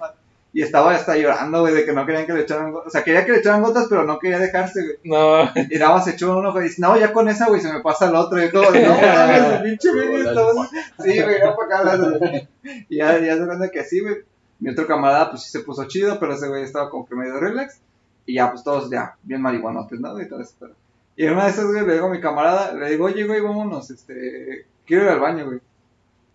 madre. 0.00 0.14
Y 0.52 0.62
estaba 0.62 0.92
hasta 0.94 1.16
llorando, 1.16 1.60
güey, 1.60 1.72
de 1.74 1.84
que 1.84 1.92
no 1.92 2.04
querían 2.04 2.26
que 2.26 2.32
le 2.32 2.40
echaran 2.40 2.72
gotas. 2.72 2.88
O 2.88 2.90
sea, 2.90 3.04
quería 3.04 3.24
que 3.24 3.30
le 3.32 3.38
echaran 3.38 3.62
gotas, 3.62 3.86
pero 3.88 4.02
no 4.04 4.18
quería 4.18 4.38
dejarse, 4.40 4.82
güey. 4.82 4.96
No, 5.04 5.44
Y 5.70 5.78
nada 5.78 5.94
más 5.94 6.04
se 6.06 6.10
echó 6.12 6.36
uno 6.36 6.58
y 6.60 6.64
dice, 6.64 6.80
no, 6.82 6.98
ya 6.98 7.12
con 7.12 7.28
esa, 7.28 7.46
güey, 7.46 7.60
se 7.60 7.72
me 7.72 7.80
pasa 7.82 8.08
el 8.08 8.16
otro. 8.16 8.42
Y 8.42 8.50
todo, 8.50 8.64
no, 8.64 8.70
pinche 9.62 9.92
güey, 9.92 10.20
estaba- 10.22 10.68
Sí, 10.98 11.22
güey, 11.22 11.38
ya 11.38 11.54
para 11.54 11.80
acá. 11.82 11.96
güey. 11.96 12.48
Y 12.88 12.96
ya, 12.96 13.16
ya 13.20 13.36
se 13.36 13.46
cuenta 13.46 13.70
que 13.70 13.84
sí, 13.84 14.00
güey. 14.00 14.16
Mi 14.58 14.70
otro 14.70 14.86
camarada, 14.88 15.30
pues 15.30 15.42
sí 15.44 15.50
se 15.50 15.60
puso 15.60 15.84
chido, 15.86 16.18
pero 16.18 16.34
ese 16.34 16.48
güey 16.48 16.64
estaba 16.64 16.90
como 16.90 17.06
que 17.06 17.14
medio 17.14 17.38
relax. 17.38 17.78
Y 18.26 18.34
ya, 18.34 18.50
pues 18.50 18.64
todos 18.64 18.90
ya, 18.90 19.14
bien 19.22 19.40
marihuanotes, 19.40 20.00
¿no? 20.00 20.20
Y 20.20 20.28
todo 20.28 20.40
eso, 20.40 20.54
pero- 20.58 20.74
Y 21.16 21.26
en 21.26 21.32
una 21.34 21.44
de 21.44 21.50
esas, 21.50 21.66
güey, 21.66 21.86
le 21.86 21.94
digo 21.94 22.06
a 22.06 22.10
mi 22.10 22.20
camarada, 22.20 22.72
le 22.72 22.90
digo, 22.90 23.06
oye, 23.06 23.24
güey, 23.26 23.40
vámonos, 23.40 23.90
este, 23.90 24.66
quiero 24.86 25.04
ir 25.04 25.10
al 25.10 25.20
baño, 25.20 25.46
güey. 25.46 25.60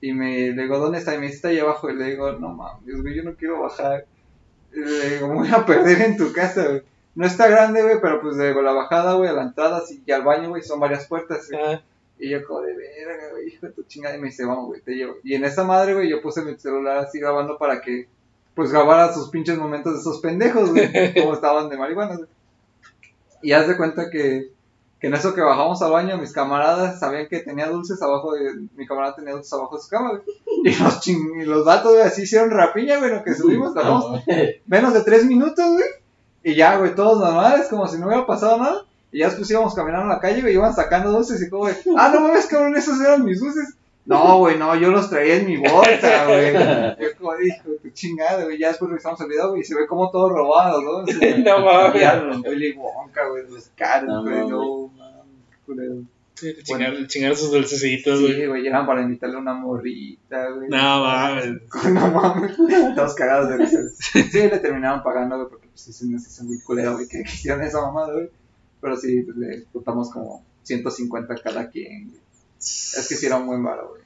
Y 0.01 0.13
me 0.13 0.51
le 0.51 0.61
digo, 0.63 0.77
¿dónde 0.77 0.99
está? 0.99 1.15
Y 1.15 1.17
me 1.17 1.23
dice, 1.23 1.37
está 1.37 1.47
ahí 1.47 1.59
abajo. 1.59 1.89
Y 1.89 1.95
le 1.95 2.05
digo, 2.05 2.31
no 2.33 2.49
mames, 2.49 3.01
güey, 3.01 3.15
yo 3.15 3.23
no 3.23 3.35
quiero 3.35 3.61
bajar. 3.61 4.05
Y 4.73 4.79
le 4.79 5.09
digo, 5.15 5.29
me 5.29 5.35
voy 5.35 5.49
a 5.51 5.65
perder 5.65 6.01
en 6.01 6.17
tu 6.17 6.31
casa, 6.31 6.67
güey. 6.67 6.83
No 7.15 7.25
está 7.25 7.47
grande, 7.47 7.81
güey, 7.81 7.95
pero 8.01 8.21
pues 8.21 8.35
de 8.35 8.53
la 8.53 8.73
bajada, 8.73 9.13
güey, 9.13 9.29
a 9.29 9.33
la 9.33 9.43
entrada 9.43 9.81
sí, 9.81 10.03
y 10.05 10.11
al 10.11 10.23
baño, 10.23 10.49
güey, 10.49 10.61
son 10.61 10.79
varias 10.79 11.07
puertas, 11.07 11.49
güey. 11.49 11.63
ah, 11.63 11.81
Y 12.19 12.29
yo 12.29 12.45
como 12.45 12.61
de 12.61 12.75
verga, 12.75 13.29
güey, 13.31 13.47
hijo 13.47 13.65
de 13.67 13.71
tu 13.71 13.83
chingada. 13.83 14.15
Y 14.17 14.19
me 14.19 14.27
dice, 14.27 14.45
vamos, 14.45 14.67
güey, 14.67 14.81
te 14.81 14.91
llevo. 14.91 15.15
Y 15.23 15.33
en 15.33 15.45
esa 15.45 15.63
madre, 15.63 15.93
güey, 15.93 16.09
yo 16.09 16.21
puse 16.21 16.43
mi 16.43 16.55
celular 16.57 16.97
así 16.97 17.19
grabando 17.19 17.57
para 17.57 17.81
que, 17.81 18.07
pues, 18.53 18.71
grabara 18.71 19.13
sus 19.13 19.29
pinches 19.29 19.57
momentos 19.57 19.93
de 19.93 19.99
esos 20.01 20.19
pendejos, 20.19 20.71
güey, 20.71 21.13
como 21.19 21.33
estaban 21.33 21.69
de 21.69 21.77
marihuana, 21.77 22.17
güey. 22.17 22.29
Y 23.41 23.53
haz 23.53 23.67
de 23.67 23.77
cuenta 23.77 24.09
que 24.09 24.49
en 25.05 25.13
eso 25.13 25.35
que 25.35 25.41
bajamos 25.41 25.81
al 25.81 25.91
baño, 25.91 26.17
mis 26.17 26.33
camaradas 26.33 26.99
sabían 26.99 27.27
que 27.27 27.39
tenía 27.39 27.67
dulces 27.67 28.01
abajo 28.01 28.33
de, 28.33 28.67
mi 28.75 28.87
camarada 28.87 29.15
tenía 29.15 29.33
dulces 29.33 29.53
abajo 29.53 29.75
de 29.75 29.83
su 29.83 29.89
cama, 29.89 30.09
güey. 30.09 30.21
Y 30.65 30.83
los 30.83 30.99
ching, 30.99 31.41
y 31.41 31.45
los 31.45 31.63
vatos, 31.63 31.91
güey, 31.91 32.03
así 32.03 32.23
hicieron 32.23 32.49
rapiña, 32.49 32.97
güey, 32.97 33.11
lo 33.11 33.23
que 33.23 33.35
subimos, 33.35 33.73
bajamos 33.75 34.23
menos 34.65 34.93
de 34.93 35.01
tres 35.01 35.25
minutos, 35.25 35.73
güey. 35.73 35.85
Y 36.43 36.55
ya, 36.55 36.77
güey, 36.77 36.95
todos 36.95 37.19
normales, 37.19 37.67
como 37.69 37.87
si 37.87 37.99
no 37.99 38.07
hubiera 38.07 38.25
pasado 38.25 38.57
nada. 38.57 38.81
Y 39.11 39.19
ya 39.19 39.27
después 39.27 39.49
íbamos 39.51 39.75
caminando 39.75 40.05
en 40.05 40.09
la 40.09 40.19
calle, 40.19 40.41
güey, 40.41 40.55
iban 40.55 40.73
sacando 40.73 41.11
dulces 41.11 41.41
y 41.41 41.49
como, 41.49 41.63
güey, 41.63 41.75
ah, 41.97 42.09
no 42.11 42.21
mames, 42.21 42.47
cabrón, 42.47 42.75
esos 42.75 42.99
eran 42.99 43.23
mis 43.23 43.39
dulces. 43.39 43.75
No, 44.05 44.37
güey, 44.37 44.57
no, 44.57 44.75
yo 44.75 44.91
los 44.91 45.09
traía 45.09 45.37
en 45.37 45.47
mi 45.47 45.57
bolsa, 45.57 46.25
güey. 46.25 46.53
Yo 46.99 47.17
como 47.17 47.35
dijo, 47.37 47.69
qué 47.81 47.91
chingada, 47.91 48.43
güey. 48.43 48.59
Ya 48.59 48.67
después 48.67 48.91
revisamos 48.91 49.19
el 49.21 49.29
video, 49.29 49.49
güey, 49.49 49.61
y 49.61 49.63
se 49.63 49.73
ve 49.73 49.87
como 49.87 50.11
todo 50.11 50.29
robado, 50.29 50.81
¿no? 50.81 51.05
No 51.43 51.65
mames. 51.65 52.01
Ya, 52.01 52.29
Willy 52.47 52.73
Wonka, 52.73 53.27
güey, 53.29 53.49
los 53.49 53.69
caros, 53.75 54.23
güey, 54.23 54.47
no, 54.47 54.87
mames, 54.95 55.57
culero. 55.65 55.95
Sí, 56.35 56.53
Chingar, 56.63 57.07
chingar 57.07 57.35
sus 57.35 57.49
dulcecitos, 57.49 58.19
güey. 58.21 58.35
Sí, 58.35 58.45
güey, 58.45 58.61
llegaban 58.61 58.85
para 58.85 59.01
invitarle 59.01 59.37
una 59.37 59.53
morrita, 59.53 60.49
güey. 60.51 60.69
No 60.69 60.99
mames. 61.01 61.61
No 61.93 62.11
mames, 62.11 62.57
todos 62.95 63.15
cagados 63.15 63.49
de 63.49 63.57
risa. 63.57 63.79
Sí, 63.97 64.21
le 64.33 64.59
terminaron 64.59 65.01
pagando, 65.01 65.37
güey, 65.37 65.49
porque 65.49 65.67
pues 65.67 65.81
sí, 65.81 65.93
sí, 65.93 66.07
sí, 66.07 66.15
es 66.15 66.43
muy 66.43 66.59
culero, 66.59 66.93
güey, 66.93 67.07
que 67.07 67.21
hicieron 67.21 67.63
esa 67.63 67.81
mamada, 67.81 68.13
güey. 68.13 68.29
Pero 68.81 68.97
sí, 68.97 69.21
pues, 69.21 69.37
le 69.37 69.65
juntamos 69.73 70.11
como 70.11 70.43
150 70.63 71.35
cada 71.35 71.69
quien, 71.69 72.09
güey. 72.09 72.24
Es 72.59 73.05
que 73.09 73.15
sí 73.15 73.25
era 73.25 73.37
un 73.37 73.47
buen 73.47 73.63
varo, 73.63 73.89
güey. 73.89 74.03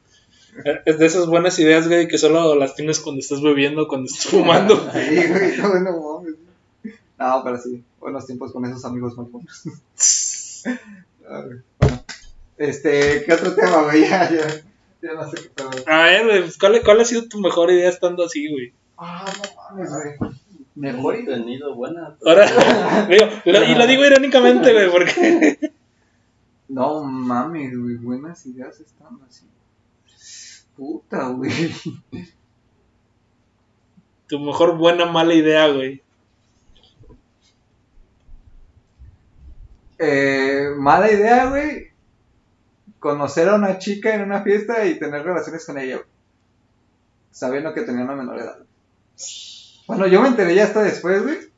Es 0.85 0.97
de 0.97 1.05
esas 1.05 1.27
buenas 1.27 1.57
ideas, 1.59 1.87
güey, 1.87 2.07
que 2.07 2.17
solo 2.17 2.55
las 2.55 2.75
tienes 2.75 2.99
cuando 2.99 3.19
estás 3.19 3.41
bebiendo, 3.41 3.87
cuando 3.87 4.07
estás 4.07 4.25
fumando. 4.27 4.75
Sí, 4.93 5.15
güey, 5.27 5.57
no, 5.57 5.79
no 5.79 6.21
mames. 6.23 6.35
No, 7.17 7.41
pero 7.43 7.57
sí, 7.57 7.83
buenos 7.99 8.25
tiempos 8.25 8.51
con 8.51 8.65
esos 8.65 8.83
amigos 8.85 9.15
malfones. 9.17 10.63
A 11.29 11.41
ver, 11.41 11.63
Bueno, 11.79 12.03
este, 12.57 13.23
¿qué 13.25 13.33
otro 13.33 13.53
tema, 13.53 13.83
güey? 13.83 14.01
Ya, 14.09 14.29
ya, 14.31 14.47
ya 15.01 15.13
no 15.13 15.29
sé 15.29 15.37
qué 15.43 15.49
pedo. 15.49 15.69
A 15.87 16.03
ver, 16.05 16.25
güey, 16.25 16.41
pues, 16.41 16.57
¿cuál, 16.57 16.81
¿cuál 16.83 16.99
ha 17.01 17.05
sido 17.05 17.27
tu 17.27 17.39
mejor 17.39 17.71
idea 17.71 17.89
estando 17.89 18.23
así, 18.25 18.49
güey? 18.51 18.73
Ah, 18.97 19.25
no 19.37 19.77
mames, 19.77 19.89
güey. 19.93 20.31
Mejor 20.75 21.15
idea. 21.19 21.35
tenido 21.35 21.75
buenas. 21.75 22.13
Ahora, 22.25 22.45
digo, 23.09 23.25
lo- 23.45 23.63
y 23.63 23.75
lo 23.75 23.87
digo 23.87 24.05
irónicamente, 24.05 24.73
güey, 24.73 24.89
porque. 24.89 25.59
No 26.69 27.03
mames, 27.03 27.77
güey, 27.77 27.95
buenas 27.95 28.45
ideas 28.45 28.79
están 28.79 29.19
así. 29.27 29.45
Puta, 30.77 31.27
güey. 31.29 31.51
Tu 34.27 34.39
mejor 34.39 34.77
buena 34.77 35.07
mala 35.07 35.33
idea, 35.33 35.67
güey. 35.69 36.03
Eh, 39.97 40.69
mala 40.77 41.11
idea, 41.11 41.49
güey. 41.49 41.89
Conocer 42.99 43.49
a 43.49 43.55
una 43.55 43.79
chica 43.79 44.13
en 44.13 44.21
una 44.21 44.43
fiesta 44.43 44.85
y 44.85 44.99
tener 44.99 45.23
relaciones 45.23 45.65
con 45.65 45.79
ella, 45.79 45.95
güey. 45.95 46.07
Sabiendo 47.31 47.73
que 47.73 47.81
tenía 47.81 48.03
una 48.03 48.15
menor 48.15 48.39
edad. 48.39 48.59
Bueno, 49.87 50.05
yo 50.05 50.21
me 50.21 50.27
enteré 50.27 50.53
ya 50.53 50.65
hasta 50.65 50.83
después, 50.83 51.23
güey. 51.23 51.48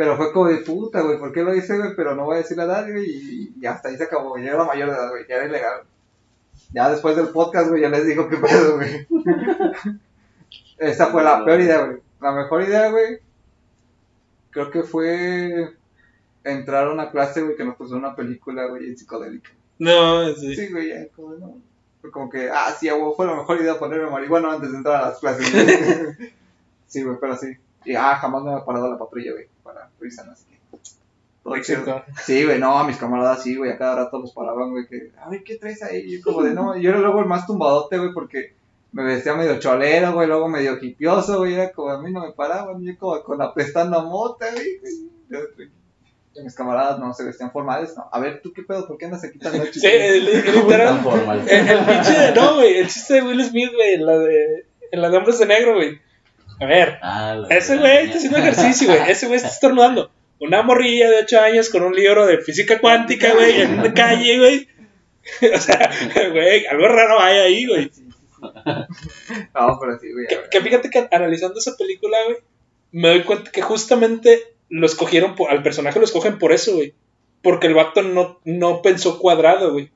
Pero 0.00 0.16
fue 0.16 0.32
como 0.32 0.46
de 0.46 0.56
puta, 0.56 1.02
güey. 1.02 1.18
¿Por 1.18 1.30
qué 1.30 1.42
lo 1.42 1.54
hice, 1.54 1.76
güey? 1.76 1.94
Pero 1.94 2.14
no 2.14 2.24
voy 2.24 2.36
a 2.36 2.38
decir 2.38 2.56
la 2.56 2.64
edad, 2.64 2.90
güey. 2.90 3.52
Y 3.60 3.66
hasta 3.66 3.90
ahí 3.90 3.98
se 3.98 4.04
acabó, 4.04 4.30
güey. 4.30 4.44
Ya 4.44 4.52
era 4.52 4.64
mayor 4.64 4.88
de 4.88 4.96
edad, 4.96 5.10
güey. 5.10 5.26
Ya 5.28 5.34
era 5.34 5.44
ilegal. 5.44 5.82
Ya 6.72 6.88
después 6.88 7.16
del 7.16 7.28
podcast, 7.28 7.68
güey, 7.68 7.82
ya 7.82 7.90
les 7.90 8.06
digo 8.06 8.26
qué 8.26 8.38
pedo, 8.38 8.76
güey. 8.76 9.06
Esa 10.78 11.08
fue 11.08 11.22
la 11.22 11.44
peor 11.44 11.60
idea, 11.60 11.84
güey. 11.84 11.98
La 12.18 12.32
mejor 12.32 12.62
idea, 12.62 12.90
güey. 12.90 13.18
Creo 14.48 14.70
que 14.70 14.84
fue 14.84 15.74
entrar 16.44 16.86
a 16.86 16.92
una 16.92 17.10
clase, 17.10 17.42
güey, 17.42 17.56
que 17.56 17.66
nos 17.66 17.76
puso 17.76 17.94
una 17.94 18.16
película, 18.16 18.68
güey, 18.68 18.88
en 18.88 18.96
psicodélica. 18.96 19.50
No, 19.78 20.32
sí. 20.32 20.56
Sí, 20.56 20.72
güey, 20.72 20.88
ya, 20.88 21.08
como 21.14 21.34
no. 21.34 21.58
Fue 22.00 22.10
como 22.10 22.30
que, 22.30 22.48
ah, 22.48 22.70
sí, 22.70 22.88
güey, 22.88 23.12
fue 23.14 23.26
la 23.26 23.36
mejor 23.36 23.60
idea 23.60 23.78
ponerme 23.78 24.08
marihuana 24.08 24.54
antes 24.54 24.70
de 24.70 24.78
entrar 24.78 25.02
a 25.04 25.08
las 25.10 25.18
clases. 25.18 25.52
güey. 25.52 26.32
sí, 26.86 27.02
güey, 27.02 27.18
pero 27.20 27.36
sí. 27.36 27.54
Y, 27.84 27.94
ah, 27.94 28.16
jamás 28.16 28.42
me 28.42 28.52
había 28.52 28.64
parado 28.64 28.90
la 28.90 28.98
patrulla, 28.98 29.32
güey, 29.32 29.46
para 29.62 29.88
revisar, 29.98 30.28
así 30.28 30.44
que. 30.50 30.78
Todo 31.42 31.58
chido. 31.62 32.02
Sí, 32.24 32.44
güey, 32.44 32.58
no, 32.58 32.78
a 32.78 32.84
mis 32.86 32.98
camaradas 32.98 33.42
sí, 33.42 33.56
güey, 33.56 33.70
a 33.72 33.78
cada 33.78 33.96
rato 33.96 34.18
los 34.18 34.32
paraban, 34.32 34.70
güey, 34.70 34.86
que, 34.86 35.10
a 35.18 35.28
ver, 35.30 35.42
¿qué 35.42 35.56
traes 35.56 35.82
ahí? 35.82 36.02
Y 36.04 36.18
yo 36.18 36.22
como 36.22 36.42
de, 36.42 36.52
no, 36.52 36.76
yo 36.76 36.90
era 36.90 36.98
luego 36.98 37.20
el 37.20 37.26
más 37.26 37.46
tumbadote, 37.46 37.96
güey, 37.98 38.12
porque 38.12 38.52
me 38.92 39.04
vestía 39.04 39.34
medio 39.34 39.58
cholero, 39.58 40.12
güey, 40.12 40.28
luego 40.28 40.48
medio 40.48 40.76
hipioso, 40.82 41.38
güey, 41.38 41.54
era 41.54 41.72
como, 41.72 41.90
a 41.90 42.02
mí 42.02 42.12
no 42.12 42.20
me 42.26 42.32
paraban, 42.32 42.82
yo 42.84 42.92
como 42.98 43.22
con 43.22 43.38
la 43.38 43.54
pestana 43.54 44.00
mota, 44.00 44.46
güey. 44.52 45.70
Y 46.32 46.42
mis 46.42 46.54
camaradas 46.54 46.98
no 47.00 47.12
se 47.12 47.24
vestían 47.24 47.50
formales, 47.50 47.96
no, 47.96 48.08
a 48.12 48.20
ver, 48.20 48.40
¿tú 48.42 48.52
qué 48.52 48.62
pedo? 48.62 48.86
¿Por 48.86 48.96
qué 48.98 49.06
andas 49.06 49.24
aquí 49.24 49.38
tan 49.38 49.56
noche? 49.56 49.72
Sí, 49.80 49.86
el- 49.86 50.28
el- 50.28 50.98
formal. 51.02 51.44
El, 51.48 51.68
el 51.68 51.78
pinche, 51.86 52.32
no, 52.34 52.54
güey, 52.56 52.76
el 52.78 52.86
chiste 52.88 53.14
de 53.14 53.22
Will 53.22 53.44
Smith, 53.44 53.70
güey, 53.74 53.94
en 53.94 54.06
la 54.06 54.18
de, 54.18 54.66
en 54.92 55.02
la 55.02 55.10
de 55.10 55.16
Hombres 55.16 55.38
de 55.38 55.46
Negro, 55.46 55.74
güey. 55.74 55.98
A 56.60 56.66
ver, 56.66 56.98
Ah, 57.02 57.42
ese 57.50 57.76
güey 57.78 58.04
está 58.04 58.18
haciendo 58.18 58.38
ejercicio, 58.38 58.88
güey. 58.88 59.10
Ese 59.10 59.26
güey 59.26 59.36
está 59.36 59.48
estornudando. 59.48 60.10
Una 60.40 60.62
morrilla 60.62 61.08
de 61.10 61.18
8 61.22 61.40
años 61.40 61.68
con 61.70 61.82
un 61.82 61.94
libro 61.94 62.26
de 62.26 62.38
física 62.38 62.78
cuántica, 62.80 63.32
güey, 63.34 63.60
en 63.62 63.78
una 63.80 63.92
calle, 63.94 64.38
güey. 64.38 64.68
O 65.54 65.58
sea, 65.58 65.90
güey, 66.32 66.66
algo 66.66 66.88
raro 66.88 67.20
hay 67.20 67.38
ahí, 67.38 67.66
güey. 67.66 67.90
No, 68.42 69.78
pero 69.80 69.98
sí, 70.00 70.12
güey. 70.12 70.26
Que, 70.50 70.60
fíjate 70.60 70.90
que 70.90 71.08
analizando 71.12 71.58
esa 71.58 71.76
película, 71.76 72.16
güey, 72.24 72.38
me 72.92 73.08
doy 73.08 73.22
cuenta 73.22 73.50
que 73.50 73.62
justamente 73.62 74.54
lo 74.68 74.86
escogieron, 74.86 75.34
por- 75.34 75.50
al 75.50 75.62
personaje 75.62 75.98
lo 75.98 76.04
escogen 76.04 76.38
por 76.38 76.52
eso, 76.52 76.74
güey. 76.74 76.94
Porque 77.42 77.66
el 77.66 77.74
vato 77.74 78.02
no, 78.02 78.40
no 78.44 78.82
pensó 78.82 79.18
cuadrado, 79.18 79.72
güey. 79.72 79.90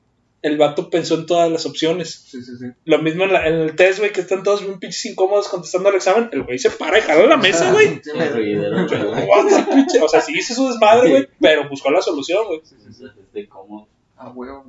El 0.45 0.57
vato 0.57 0.89
pensó 0.91 1.15
en 1.15 1.25
todas 1.25 1.51
las 1.51 1.65
opciones. 1.65 2.11
Sí, 2.27 2.41
sí, 2.43 2.55
sí. 2.57 2.65
Lo 2.85 2.99
mismo 2.99 3.23
en, 3.23 3.33
la- 3.33 3.47
en 3.47 3.55
el 3.55 3.75
test, 3.75 3.97
güey, 3.99 4.11
que 4.11 4.21
están 4.21 4.43
todos 4.43 4.61
bien 4.61 4.77
pinches 4.79 5.05
incómodos 5.07 5.47
contestando 5.47 5.89
el 5.89 5.95
examen. 5.95 6.29
El 6.31 6.43
güey 6.43 6.59
se 6.59 6.69
para 6.69 6.99
y 6.99 7.01
jala 7.01 7.25
la 7.25 7.37
mesa, 7.37 7.71
güey. 7.71 7.99
Sí, 9.89 9.97
O 10.03 10.07
sea, 10.07 10.21
sí 10.21 10.33
hizo 10.37 10.53
su 10.53 10.67
desmadre, 10.67 11.09
güey, 11.09 11.27
pero 11.39 11.67
buscó 11.69 11.89
la 11.91 12.01
solución, 12.01 12.45
güey. 12.47 12.59
Entonces, 12.59 13.11
este, 13.19 13.47
como- 13.47 13.87
Ah, 14.17 14.29
huevo. 14.29 14.65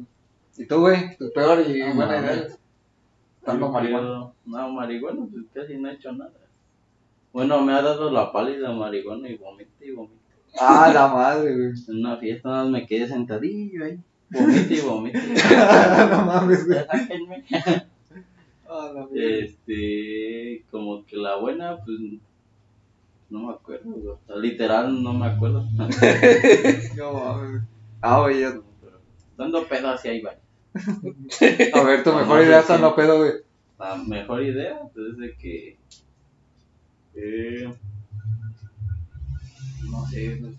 ¿Y 0.56 0.64
tú, 0.66 0.80
güey? 0.80 1.16
Tu 1.18 1.30
peor 1.32 1.62
y 1.68 1.78
No, 1.80 1.94
buena 1.94 2.18
idea. 2.20 2.48
Tanto 3.44 3.68
marihuana. 3.70 4.32
No, 4.46 4.68
marihuana, 4.72 5.26
pues 5.30 5.44
casi 5.54 5.76
no 5.78 5.90
he 5.90 5.94
hecho 5.94 6.10
nada. 6.12 6.32
Bueno, 7.32 7.60
me 7.60 7.74
ha 7.74 7.82
dado 7.82 8.10
la 8.10 8.32
pálida 8.32 8.72
marihuana 8.72 9.28
y 9.28 9.36
vomito 9.36 9.70
y 9.84 9.90
vomito. 9.90 10.14
Ah, 10.58 10.90
la 10.92 11.08
madre, 11.08 11.54
güey. 11.54 11.72
En 11.88 11.98
una 11.98 12.16
fiesta 12.16 12.48
nada 12.48 12.62
más 12.62 12.72
me 12.72 12.86
quedé 12.86 13.06
sentadillo 13.06 13.84
ahí. 13.84 13.98
Vomito 14.30 14.74
y 14.74 14.80
vomito. 14.80 15.18
no 16.10 16.24
mames, 16.26 16.66
güey. 16.66 16.78
Sáquenme. 16.86 17.44
La 18.68 18.92
madre. 18.92 19.44
Este, 19.44 20.64
como 20.70 21.04
que 21.06 21.16
la 21.16 21.36
buena, 21.36 21.76
pues 21.84 21.98
no 23.30 23.46
me 23.46 23.52
acuerdo, 23.52 23.90
güey. 23.92 24.16
Literal 24.40 25.02
no 25.02 25.12
me 25.12 25.26
acuerdo. 25.26 25.64
No 26.96 27.12
mames. 27.12 27.62
Ah, 28.02 28.28
ya. 28.30 28.60
Pero 28.80 28.98
dando 29.36 29.66
pedo 29.66 29.88
así 29.88 30.08
ahí 30.08 30.20
va. 30.20 30.34
A 31.74 31.82
ver, 31.84 32.02
tu 32.04 32.10
No, 32.10 32.18
mejor 32.18 32.38
no 32.38 32.42
idea 32.44 32.62
si- 32.62 32.80
no 32.80 32.94
pedo, 32.94 33.18
güey. 33.18 33.32
La 33.78 33.94
mejor 33.96 34.42
idea 34.42 34.80
pues, 34.92 35.06
es 35.12 35.18
de 35.18 35.36
que. 35.36 35.76
Eh, 37.14 37.72
no 39.90 40.06
sé. 40.06 40.38
pues, 40.40 40.54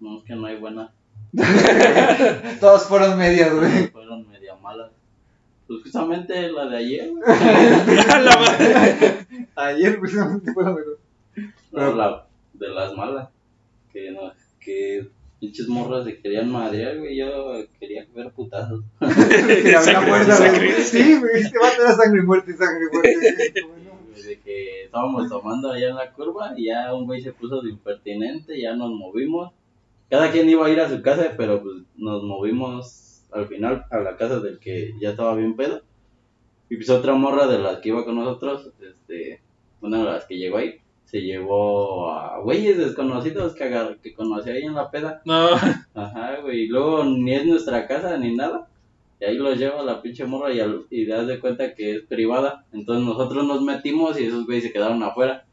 No, 0.00 0.18
es 0.18 0.24
que 0.24 0.34
no 0.34 0.46
hay 0.46 0.56
buena. 0.60 0.92
Todos 2.60 2.84
fueron 2.84 3.18
medias, 3.18 3.54
güey. 3.54 3.88
Fueron 3.88 4.28
media 4.28 4.54
malas. 4.56 4.90
Pues 5.66 5.82
justamente 5.82 6.50
la 6.50 6.66
de 6.66 6.76
ayer, 6.78 7.12
la 7.22 8.36
madre. 8.38 9.26
Ayer 9.54 10.00
precisamente 10.00 10.52
fue 10.54 10.64
la 10.64 10.70
mejor. 10.70 10.98
No, 11.72 11.94
la 11.94 12.26
de 12.54 12.68
las 12.68 12.94
malas. 12.94 13.28
Que 13.92 14.10
no, 14.10 14.32
que 14.58 15.10
pinches 15.38 15.68
morras 15.68 16.04
se 16.04 16.18
querían 16.20 16.50
madrear, 16.50 16.98
güey. 16.98 17.16
Yo 17.16 17.52
quería 17.78 18.06
ver 18.14 18.30
putazos. 18.30 18.82
Sí, 19.00 21.18
güey. 21.18 21.42
Este 21.42 21.58
vato 21.58 21.82
era 21.82 21.92
sangre 21.92 22.22
y 22.22 22.24
muerte, 22.24 22.56
sangre 22.56 22.86
y 22.90 22.94
muerte. 22.94 23.54
De 24.26 24.40
que 24.40 24.84
estábamos 24.84 25.28
tomando 25.28 25.70
allá 25.70 25.90
en 25.90 25.96
la 25.96 26.10
curva 26.12 26.54
y 26.56 26.66
ya 26.66 26.94
un 26.94 27.04
güey 27.06 27.20
se 27.20 27.32
puso 27.32 27.60
de 27.60 27.70
impertinente, 27.70 28.58
ya 28.60 28.74
nos 28.74 28.90
movimos. 28.90 29.52
Cada 30.10 30.30
quien 30.32 30.48
iba 30.48 30.66
a 30.66 30.70
ir 30.70 30.80
a 30.80 30.88
su 30.88 31.02
casa, 31.02 31.34
pero 31.36 31.62
pues 31.62 31.76
nos 31.96 32.22
movimos 32.22 33.24
al 33.32 33.46
final 33.46 33.84
a 33.90 33.98
la 33.98 34.16
casa 34.16 34.40
del 34.40 34.58
que 34.58 34.92
ya 35.00 35.10
estaba 35.10 35.34
bien 35.34 35.54
pedo. 35.56 35.82
Y 36.70 36.76
pues 36.76 36.90
otra 36.90 37.14
morra 37.14 37.46
de 37.46 37.58
las 37.58 37.78
que 37.78 37.90
iba 37.90 38.04
con 38.04 38.16
nosotros, 38.16 38.72
este, 38.80 39.42
una 39.80 39.98
de 39.98 40.04
las 40.04 40.24
que 40.26 40.36
llegó 40.38 40.58
ahí, 40.58 40.76
se 41.04 41.20
llevó 41.22 42.10
a 42.10 42.40
güeyes 42.40 42.76
desconocidos 42.78 43.54
que, 43.54 43.64
agar- 43.64 43.98
que 44.02 44.14
conocí 44.14 44.50
ahí 44.50 44.62
en 44.64 44.74
la 44.74 44.90
peda. 44.90 45.22
No, 45.24 45.50
Ajá, 45.94 46.40
güey, 46.42 46.64
y 46.64 46.68
luego 46.68 47.04
ni 47.04 47.34
es 47.34 47.46
nuestra 47.46 47.86
casa 47.86 48.16
ni 48.18 48.34
nada. 48.36 48.68
Y 49.20 49.24
ahí 49.24 49.36
los 49.36 49.58
lleva 49.58 49.82
la 49.82 50.00
pinche 50.02 50.24
morra 50.26 50.52
y, 50.52 50.60
al- 50.60 50.86
y 50.90 51.06
te 51.06 51.12
das 51.12 51.26
de 51.26 51.40
cuenta 51.40 51.74
que 51.74 51.96
es 51.96 52.02
privada. 52.02 52.66
Entonces 52.72 53.04
nosotros 53.04 53.44
nos 53.46 53.62
metimos 53.62 54.18
y 54.20 54.26
esos 54.26 54.46
güeyes 54.46 54.64
se 54.64 54.72
quedaron 54.72 55.02
afuera. 55.02 55.44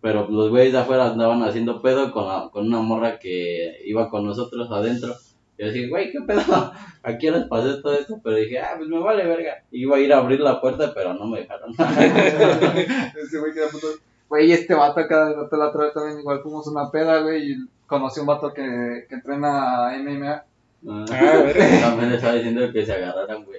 Pero 0.00 0.28
los 0.30 0.50
güeyes 0.50 0.72
de 0.72 0.78
afuera 0.78 1.06
andaban 1.10 1.42
haciendo 1.42 1.82
pedo 1.82 2.12
con, 2.12 2.26
la- 2.28 2.48
con 2.52 2.66
una 2.66 2.80
morra 2.80 3.18
que 3.18 3.80
iba 3.84 4.08
con 4.08 4.24
nosotros 4.26 4.70
adentro. 4.70 5.14
Y 5.56 5.64
yo 5.64 5.72
dije, 5.72 5.88
güey, 5.88 6.12
¿qué 6.12 6.20
pedo? 6.20 6.72
Aquí 7.02 7.30
les 7.30 7.44
pasé 7.48 7.82
todo 7.82 7.94
esto, 7.94 8.20
pero 8.22 8.36
dije, 8.36 8.60
ah, 8.60 8.74
pues 8.76 8.88
me 8.88 8.98
vale 9.00 9.26
verga. 9.26 9.64
Iba 9.72 9.96
a 9.96 10.00
ir 10.00 10.12
a 10.12 10.18
abrir 10.18 10.38
la 10.40 10.60
puerta, 10.60 10.92
pero 10.94 11.14
no 11.14 11.26
me 11.26 11.40
dejaron. 11.40 11.72
Ese 11.78 13.38
güey 13.40 13.52
puto. 13.72 13.86
Güey, 14.28 14.52
este 14.52 14.74
vato 14.74 15.00
acá, 15.00 15.30
la 15.30 15.68
otra 15.68 15.84
vez 15.84 15.94
también 15.94 16.18
igual 16.20 16.40
fuimos 16.42 16.66
una 16.66 16.90
peda, 16.90 17.20
güey, 17.22 17.52
y 17.52 17.56
conocí 17.86 18.20
un 18.20 18.26
vato 18.26 18.52
que, 18.52 19.06
que 19.08 19.14
entrena 19.14 19.90
MMA. 19.98 20.30
Ah, 20.30 20.44
Ah. 20.86 21.04
También 21.80 22.10
le 22.10 22.16
estaba 22.16 22.34
diciendo 22.34 22.70
que 22.72 22.86
se 22.86 22.92
agarraran, 22.92 23.44
güey. 23.44 23.58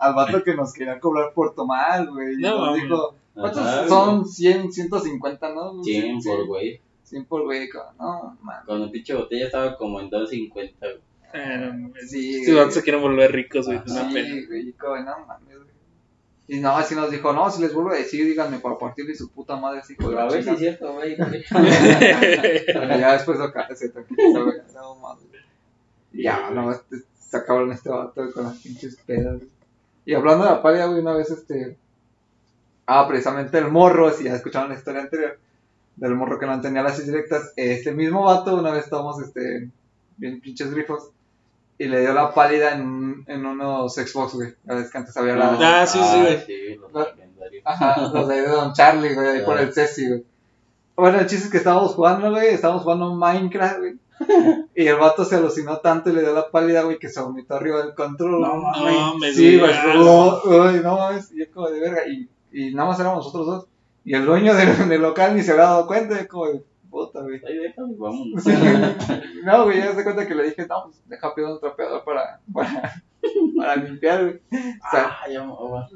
Al 0.00 0.14
vato 0.14 0.42
que 0.42 0.54
nos 0.54 0.72
quería 0.72 0.98
cobrar 0.98 1.32
por 1.34 1.54
tomar, 1.54 2.04
güey. 2.08 2.34
Y 2.34 2.42
No, 2.42 2.50
nos 2.58 2.60
mames. 2.70 2.82
dijo, 2.82 3.14
¿cuántos 3.40 3.62
Ajá, 3.62 3.88
son? 3.88 4.26
100, 4.26 4.72
150, 4.72 5.54
¿no? 5.54 5.82
100 5.84 6.22
Sí, 6.22 6.28
por 6.28 6.46
güey. 6.46 6.80
100 7.04 7.24
por 7.26 7.44
güey, 7.44 7.68
no, 7.98 8.36
man. 8.42 8.62
Cuando 8.66 8.90
pinche 8.90 9.14
botella 9.14 9.46
estaba 9.46 9.76
como 9.76 10.00
en 10.00 10.10
2.50, 10.10 10.74
güey. 10.80 11.00
No 11.34 11.72
mames. 11.88 12.10
Sí, 12.10 12.52
vatos 12.52 12.74
se 12.74 12.82
quieren 12.82 13.02
volver 13.02 13.30
ricos, 13.32 13.66
güey. 13.66 13.78
Ah, 13.78 14.10
pena. 14.12 14.28
Sí, 14.28 14.46
güey, 14.48 15.04
no 15.04 15.26
mames, 15.26 15.56
güey. 15.56 15.66
Y 16.48 16.60
no, 16.60 16.76
así 16.76 16.94
nos 16.94 17.10
dijo, 17.10 17.32
no, 17.32 17.50
si 17.50 17.60
les 17.60 17.74
vuelvo 17.74 17.90
a 17.90 17.96
decir, 17.96 18.24
díganme 18.24 18.60
para 18.60 18.78
partir 18.78 19.04
de 19.04 19.16
su 19.16 19.30
puta 19.30 19.56
madre, 19.56 19.80
así 19.80 19.96
con 19.96 20.10
Pero 20.10 20.20
a 20.20 20.28
ver 20.28 20.44
si 20.44 20.50
es 20.50 20.58
cierto, 20.58 20.92
güey. 20.94 21.16
Ya 23.00 23.12
después 23.14 23.40
acá 23.40 23.68
se 23.74 23.88
tranquilizó, 23.88 24.44
güey. 24.44 24.58
No 24.72 24.94
mames. 24.96 25.24
Ya, 26.12 26.50
no, 26.50 26.70
este, 26.70 26.98
se 27.18 27.36
acabaron 27.36 27.72
este 27.72 27.88
vato 27.90 28.30
con 28.32 28.44
las 28.44 28.58
pinches 28.58 28.96
pedas. 29.04 29.38
güey. 29.38 29.50
Y 30.04 30.14
hablando 30.14 30.44
de 30.44 30.50
la 30.50 30.62
palia, 30.62 30.86
güey, 30.86 31.00
una 31.00 31.14
vez 31.14 31.30
este. 31.30 31.76
Ah, 32.86 33.06
precisamente 33.08 33.58
el 33.58 33.68
morro, 33.70 34.10
si 34.12 34.24
ya 34.24 34.34
escucharon 34.34 34.68
la 34.70 34.76
historia 34.76 35.02
anterior, 35.02 35.38
del 35.96 36.14
morro 36.14 36.38
que 36.38 36.46
no 36.46 36.60
tenía 36.60 36.82
las 36.82 36.98
indirectas. 37.00 37.52
Este 37.56 37.92
mismo 37.92 38.22
vato, 38.24 38.56
una 38.56 38.70
vez 38.70 38.84
estábamos 38.84 39.20
este, 39.22 39.68
bien 40.16 40.40
pinches 40.40 40.70
grifos. 40.72 41.10
Y 41.78 41.88
le 41.88 42.00
dio 42.00 42.14
la 42.14 42.32
pálida 42.32 42.72
en, 42.72 43.22
en 43.26 43.44
unos 43.44 43.94
Xbox, 43.94 44.34
güey. 44.34 44.54
Ya 44.64 44.74
ves 44.76 44.90
que 44.90 44.96
antes 44.98 45.14
había 45.16 45.36
la. 45.36 45.82
Ah, 45.82 45.86
sí, 45.86 45.98
sí, 46.02 46.20
güey. 46.22 46.40
sí, 46.46 46.76
los 46.76 47.06
Ah. 47.64 47.72
Ajá, 47.72 48.00
los 48.12 48.28
de 48.28 48.46
Don 48.46 48.72
Charlie, 48.72 49.14
güey, 49.14 49.26
ahí 49.28 49.44
por 49.44 49.58
el 49.58 49.72
Ceci, 49.74 50.08
güey. 50.08 50.24
Bueno, 50.94 51.18
el 51.18 51.26
chiste 51.26 51.46
es 51.46 51.50
que 51.50 51.58
estábamos 51.58 51.92
jugando, 51.94 52.30
güey, 52.30 52.48
estábamos 52.54 52.82
jugando 52.82 53.14
Minecraft, 53.14 53.78
güey. 53.80 53.98
Y 54.74 54.86
el 54.86 54.96
vato 54.96 55.24
se 55.26 55.36
alucinó 55.36 55.78
tanto 55.78 56.08
y 56.08 56.14
le 56.14 56.22
dio 56.22 56.32
la 56.32 56.48
pálida, 56.50 56.82
güey, 56.82 56.98
que 56.98 57.08
se 57.10 57.20
vomitó 57.20 57.56
arriba 57.56 57.82
del 57.82 57.94
control. 57.94 58.40
No 58.40 58.56
mames, 58.56 59.36
Sí, 59.36 59.58
güey. 59.58 59.70
güey, 59.94 60.76
uy, 60.76 60.80
no 60.82 60.96
mames, 60.96 61.30
y 61.32 61.40
yo 61.40 61.44
como 61.52 61.68
de 61.68 61.80
verga. 61.80 62.06
Y, 62.08 62.26
y 62.52 62.74
nada 62.74 62.88
más 62.88 63.00
éramos 63.00 63.24
nosotros 63.24 63.46
dos. 63.46 63.66
Y 64.04 64.14
el 64.14 64.24
dueño 64.24 64.54
del, 64.54 64.88
del 64.88 65.02
local 65.02 65.34
ni 65.36 65.42
se 65.42 65.52
había 65.52 65.64
dado 65.64 65.86
cuenta, 65.86 66.20
y 66.20 66.26
como 66.26 66.46
de 66.48 66.62
puta, 66.90 67.20
güey. 67.20 67.40
Ahí 67.46 67.58
déjame, 67.58 67.94
vámonos. 67.98 68.42
Sí, 68.42 68.52
no, 69.44 69.64
güey, 69.64 69.78
ya 69.78 69.94
se 69.94 70.04
cuenta 70.04 70.26
que 70.26 70.34
le 70.34 70.44
dije, 70.44 70.66
no, 70.66 70.84
pues 70.84 71.02
deja 71.06 71.34
pedir 71.34 71.48
un 71.48 71.60
trapeador 71.60 72.04
para, 72.04 72.40
para, 72.52 73.02
para 73.56 73.76
limpiar, 73.76 74.22
güey. 74.24 74.40
Ah, 74.82 75.18
ya. 75.28 75.46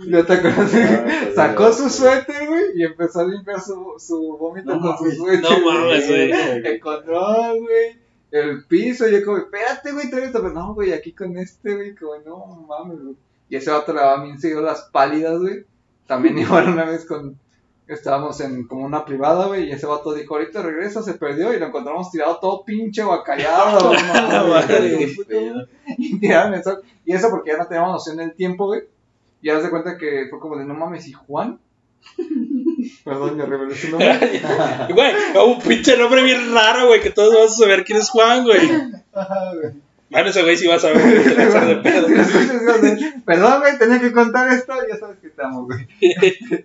¿Ya 0.09 0.25
te 0.27 0.33
acuerdas? 0.33 0.75
Ah, 0.75 1.29
Sacó 1.35 1.73
su 1.73 1.89
suéter, 1.89 2.49
güey, 2.49 2.65
y 2.75 2.83
empezó 2.83 3.21
a 3.21 3.25
limpiar 3.25 3.61
su, 3.61 3.95
su 3.99 4.37
vómito 4.39 4.75
No 4.75 4.81
con 4.81 4.99
su 4.99 5.17
suéter. 5.17 5.43
no 5.43 5.71
mames, 5.73 6.09
güey. 6.09 6.33
El 6.33 6.81
control, 6.81 7.61
güey. 7.61 8.01
El 8.33 8.65
piso, 8.67 9.09
y 9.09 9.13
yo 9.13 9.25
como, 9.25 9.39
espérate, 9.39 9.93
güey, 9.93 10.11
trae 10.11 10.27
esto. 10.27 10.41
Pero 10.41 10.53
no, 10.55 10.75
güey, 10.75 10.93
aquí 10.93 11.13
con 11.13 11.37
este, 11.39 11.75
güey, 11.75 11.95
como, 11.95 12.19
no 12.19 12.67
mames, 12.69 13.01
güey. 13.01 13.17
Y 13.49 13.57
ese 13.57 13.71
vato 13.71 13.93
le 13.93 14.01
daba 14.01 14.23
bien 14.23 14.39
seguido 14.39 14.63
las 14.63 14.83
pálidas, 14.93 15.39
güey. 15.39 15.65
También 16.11 16.37
igual 16.41 16.69
una 16.69 16.85
vez 16.85 17.07
con. 17.07 17.39
Estábamos 17.87 18.41
en 18.41 18.69
como 18.69 18.85
una 18.85 19.05
privada, 19.05 19.47
güey, 19.47 19.69
y 19.69 19.73
ese 19.73 19.87
vato 19.87 20.13
dijo, 20.13 20.37
ahorita 20.37 20.63
regresa, 20.63 21.03
se 21.03 21.15
perdió, 21.15 21.53
y 21.53 21.59
lo 21.59 21.67
encontramos 21.67 22.11
tirado 22.13 22.39
todo 22.39 22.65
pinche 22.65 23.03
bacallado. 23.03 23.93
Y 25.99 26.21
tiraron. 26.21 26.63
Y 27.05 27.13
eso 27.13 27.31
porque 27.31 27.51
ya 27.51 27.59
no 27.59 27.67
teníamos 27.67 27.93
noción 27.93 28.17
del 28.17 28.35
tiempo, 28.35 28.67
güey. 28.67 28.83
Y 29.43 29.49
ya 29.49 29.61
se 29.61 29.71
cuenta 29.71 29.99
que 29.99 30.27
fue 30.31 30.39
como 30.39 30.57
de, 30.57 30.65
no 30.65 30.75
mames, 30.75 31.09
¿y 31.09 31.13
Juan? 31.13 31.59
Perdón, 33.05 33.37
ya 33.37 33.47
revelé 33.47 33.75
su 33.75 33.91
nombre. 33.91 34.41
Güey, 34.93 35.13
un 35.45 35.61
pinche 35.61 35.97
nombre 35.97 36.23
bien 36.23 36.55
raro, 36.55 36.87
güey, 36.89 37.01
que 37.01 37.11
todos 37.11 37.35
vamos 37.35 37.53
a 37.53 37.57
saber 37.57 37.85
quién 37.85 37.99
es 37.99 38.11
Juan, 38.11 38.45
güey. 38.45 38.61
Güey. 40.11 40.23
Bueno, 40.23 40.29
ese 40.31 40.43
güey 40.43 40.57
sí 40.57 40.67
va 40.67 40.75
a 40.75 40.79
saber, 40.79 41.03
de 41.03 41.77
pedo. 41.77 42.07
Perdón, 43.25 43.61
güey, 43.61 43.79
tenía 43.79 44.01
que 44.01 44.13
contar 44.13 44.53
esto, 44.53 44.73
ya 44.89 44.97
sabes 44.97 45.19
que 45.19 45.31
amo, 45.43 45.67
güey. 45.67 45.87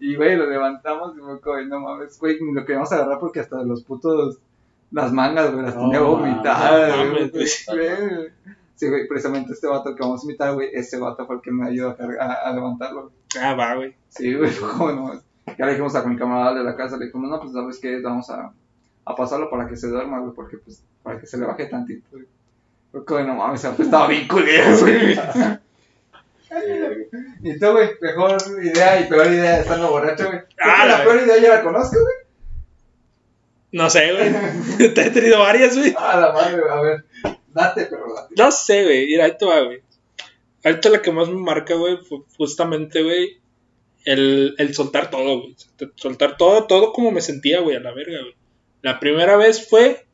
Y, 0.00 0.14
güey, 0.16 0.36
lo 0.36 0.46
levantamos 0.48 1.16
y 1.16 1.20
fue 1.20 1.40
como, 1.40 1.60
no 1.62 1.80
mames, 1.80 2.16
güey, 2.20 2.38
ni 2.40 2.52
lo 2.52 2.64
queríamos 2.64 2.92
agarrar 2.92 3.18
porque 3.18 3.40
hasta 3.40 3.62
los 3.64 3.82
putos, 3.82 4.38
las 4.92 5.12
mangas, 5.12 5.50
güey, 5.52 5.64
las 5.64 5.74
tenía 5.74 6.00
vomitadas, 6.00 7.10
güey. 7.10 7.30
güey. 7.30 8.28
Sí, 8.76 8.88
güey, 8.88 9.08
precisamente 9.08 9.52
este 9.52 9.66
vato 9.66 9.94
que 9.94 10.02
vamos 10.02 10.20
a 10.20 10.24
invitar, 10.24 10.54
güey, 10.54 10.68
ese 10.72 10.98
vato 10.98 11.26
fue 11.26 11.36
el 11.36 11.42
que 11.42 11.50
me 11.50 11.66
ayudó 11.66 11.90
a, 11.90 11.96
cargar- 11.96 12.20
a, 12.20 12.32
a 12.48 12.52
levantarlo. 12.52 13.02
güey. 13.02 13.44
Ah, 13.44 13.54
va, 13.54 13.74
güey. 13.74 13.94
Sí, 14.08 14.34
güey, 14.34 14.52
como 14.56 14.92
no 14.92 15.02
mames. 15.02 15.22
Ya 15.58 15.64
le 15.66 15.72
dijimos 15.72 15.94
a 15.96 16.04
mi 16.04 16.16
camarada 16.16 16.54
de 16.54 16.62
la 16.64 16.76
casa, 16.76 16.96
le 16.96 17.06
dijimos, 17.06 17.30
no, 17.30 17.40
pues 17.40 17.52
sabes 17.52 17.78
qué, 17.80 18.00
vamos 18.00 18.30
a, 18.30 18.52
a 19.04 19.16
pasarlo 19.16 19.50
para 19.50 19.66
que 19.66 19.76
se 19.76 19.88
duerma, 19.88 20.20
güey, 20.20 20.32
porque 20.34 20.58
pues, 20.58 20.84
para 21.02 21.18
que 21.18 21.26
se 21.26 21.38
le 21.38 21.46
baje 21.46 21.66
tantito, 21.66 22.06
güey. 22.12 22.26
Como, 22.92 23.20
no 23.20 23.34
mames, 23.34 23.64
estaba 23.64 24.06
bien 24.06 24.28
culero, 24.28 24.78
güey. 24.78 25.18
Y 27.42 27.58
tú, 27.58 27.72
güey, 27.72 27.90
mejor 28.00 28.36
idea 28.62 29.00
y 29.00 29.08
peor 29.08 29.26
idea 29.26 29.56
de 29.56 29.60
estando 29.62 29.90
borracho, 29.90 30.26
güey. 30.26 30.40
Ah, 30.58 30.86
la 30.86 31.02
peor 31.02 31.22
idea 31.22 31.38
ya 31.38 31.48
la 31.56 31.62
conozco, 31.62 31.96
güey. 31.98 32.14
No 33.72 33.88
sé, 33.88 34.12
güey. 34.12 34.92
Te 34.92 35.00
he 35.06 35.10
tenido 35.10 35.38
varias, 35.38 35.76
güey. 35.76 35.94
Ah, 35.96 36.20
la 36.20 36.32
madre, 36.32 36.62
a 36.70 36.80
ver. 36.80 37.04
Date, 37.48 37.86
pero 37.86 38.14
date. 38.14 38.34
No 38.36 38.52
sé, 38.52 38.84
güey. 38.84 39.06
Mira, 39.06 39.24
ahí 39.24 39.36
te 39.38 39.46
va, 39.46 39.60
güey. 39.60 39.82
Ahorita 40.64 40.90
la 40.90 41.02
que 41.02 41.10
más 41.10 41.28
me 41.28 41.40
marca, 41.40 41.74
güey, 41.74 41.96
fue 41.96 42.18
justamente, 42.36 43.02
güey, 43.02 43.40
el, 44.04 44.54
el 44.58 44.74
soltar 44.74 45.10
todo, 45.10 45.40
güey. 45.40 45.56
Soltar 45.96 46.36
todo, 46.36 46.66
todo 46.66 46.92
como 46.92 47.10
me 47.10 47.22
sentía, 47.22 47.60
güey, 47.60 47.76
a 47.76 47.80
la 47.80 47.92
verga, 47.92 48.20
güey. 48.20 48.36
La 48.82 49.00
primera 49.00 49.36
vez 49.36 49.68
fue 49.68 50.06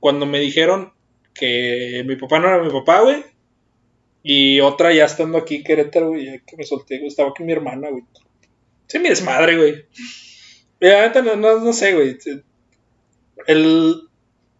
cuando 0.00 0.26
me 0.26 0.40
dijeron 0.40 0.92
que 1.38 2.02
mi 2.06 2.16
papá 2.16 2.38
no 2.38 2.48
era 2.48 2.62
mi 2.62 2.70
papá, 2.70 3.00
güey. 3.00 3.24
Y 4.22 4.60
otra 4.60 4.92
ya 4.92 5.04
estando 5.04 5.38
aquí 5.38 5.56
en 5.56 5.64
Querétaro, 5.64 6.08
güey, 6.08 6.42
que 6.44 6.56
me 6.56 6.64
solté, 6.64 6.98
güey, 6.98 7.08
estaba 7.08 7.32
con 7.32 7.46
mi 7.46 7.52
hermana, 7.52 7.88
güey. 7.90 8.04
Sí, 8.86 8.98
mi 8.98 9.08
desmadre, 9.08 9.56
güey. 9.56 9.84
No, 10.80 11.36
no, 11.36 11.60
no 11.60 11.72
sé, 11.72 11.94
güey. 11.94 12.18
El, 13.46 14.02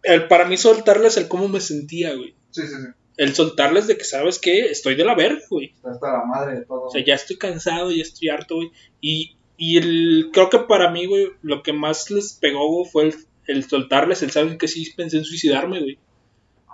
el, 0.03 0.27
para 0.27 0.45
mí 0.45 0.57
soltarles 0.57 1.17
el 1.17 1.27
cómo 1.27 1.47
me 1.47 1.59
sentía, 1.59 2.15
güey. 2.15 2.33
Sí, 2.51 2.61
sí, 2.63 2.73
sí. 2.73 2.87
El 3.17 3.35
soltarles 3.35 3.87
de 3.87 3.97
que, 3.97 4.05
¿sabes 4.05 4.39
qué? 4.39 4.67
Estoy 4.67 4.95
de 4.95 5.03
la 5.03 5.13
verga, 5.13 5.41
güey. 5.49 5.73
Está 5.75 5.91
hasta 5.91 6.13
la 6.13 6.25
madre 6.25 6.59
de 6.59 6.65
todo. 6.65 6.85
O 6.85 6.89
sea, 6.89 7.03
ya 7.03 7.15
estoy 7.15 7.37
cansado, 7.37 7.91
ya 7.91 8.03
estoy 8.03 8.29
harto, 8.29 8.55
güey. 8.55 8.71
Y, 9.01 9.35
y 9.57 9.77
el, 9.77 10.29
creo 10.31 10.49
que 10.49 10.59
para 10.59 10.89
mí, 10.89 11.05
güey, 11.05 11.27
lo 11.41 11.61
que 11.61 11.73
más 11.73 12.09
les 12.11 12.33
pegó, 12.33 12.67
güey, 12.69 12.89
fue 12.89 13.03
el, 13.05 13.15
el 13.47 13.63
soltarles, 13.65 14.23
el 14.23 14.31
saber 14.31 14.57
que 14.57 14.69
sí 14.69 14.89
pensé 14.95 15.17
en 15.17 15.25
suicidarme, 15.25 15.81
güey. 15.81 15.99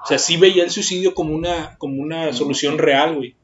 O 0.05 0.07
sea, 0.07 0.17
sí 0.19 0.37
veía 0.37 0.63
el 0.63 0.69
suicidio 0.71 1.13
como 1.15 1.33
una, 1.35 1.77
como 1.77 2.01
una 2.01 2.31
solución 2.31 2.77
real, 2.77 3.15
güey. 3.15 3.35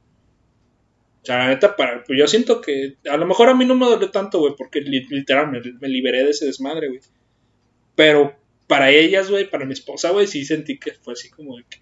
O 1.24 1.26
sea, 1.26 1.38
la 1.40 1.48
neta, 1.50 1.76
para, 1.76 2.04
pues 2.04 2.18
yo 2.18 2.28
siento 2.28 2.62
que 2.62 2.96
a 3.10 3.18
lo 3.18 3.26
mejor 3.26 3.50
a 3.50 3.54
mí 3.56 3.66
no 3.66 3.76
me 3.76 3.86
dolió 3.88 4.10
tanto, 4.12 4.40
güey, 4.40 4.54
porque 4.58 4.82
li- 4.82 5.06
literal 5.10 5.50
me, 5.52 5.60
me 5.80 5.88
liberé 5.90 6.24
de 6.24 6.32
ese 6.32 6.46
desmadre, 6.46 6.88
güey. 6.90 7.00
Pero 7.96 8.36
para 8.68 8.90
ellas, 8.92 9.30
güey, 9.30 9.50
para 9.50 9.66
mi 9.66 9.74
esposa, 9.74 10.12
güey, 10.12 10.28
sí 10.28 10.46
sentí 10.46 10.78
que 10.80 10.92
fue 10.94 11.14
así 11.14 11.30
como 11.30 11.58
de 11.58 11.64
que, 11.70 11.80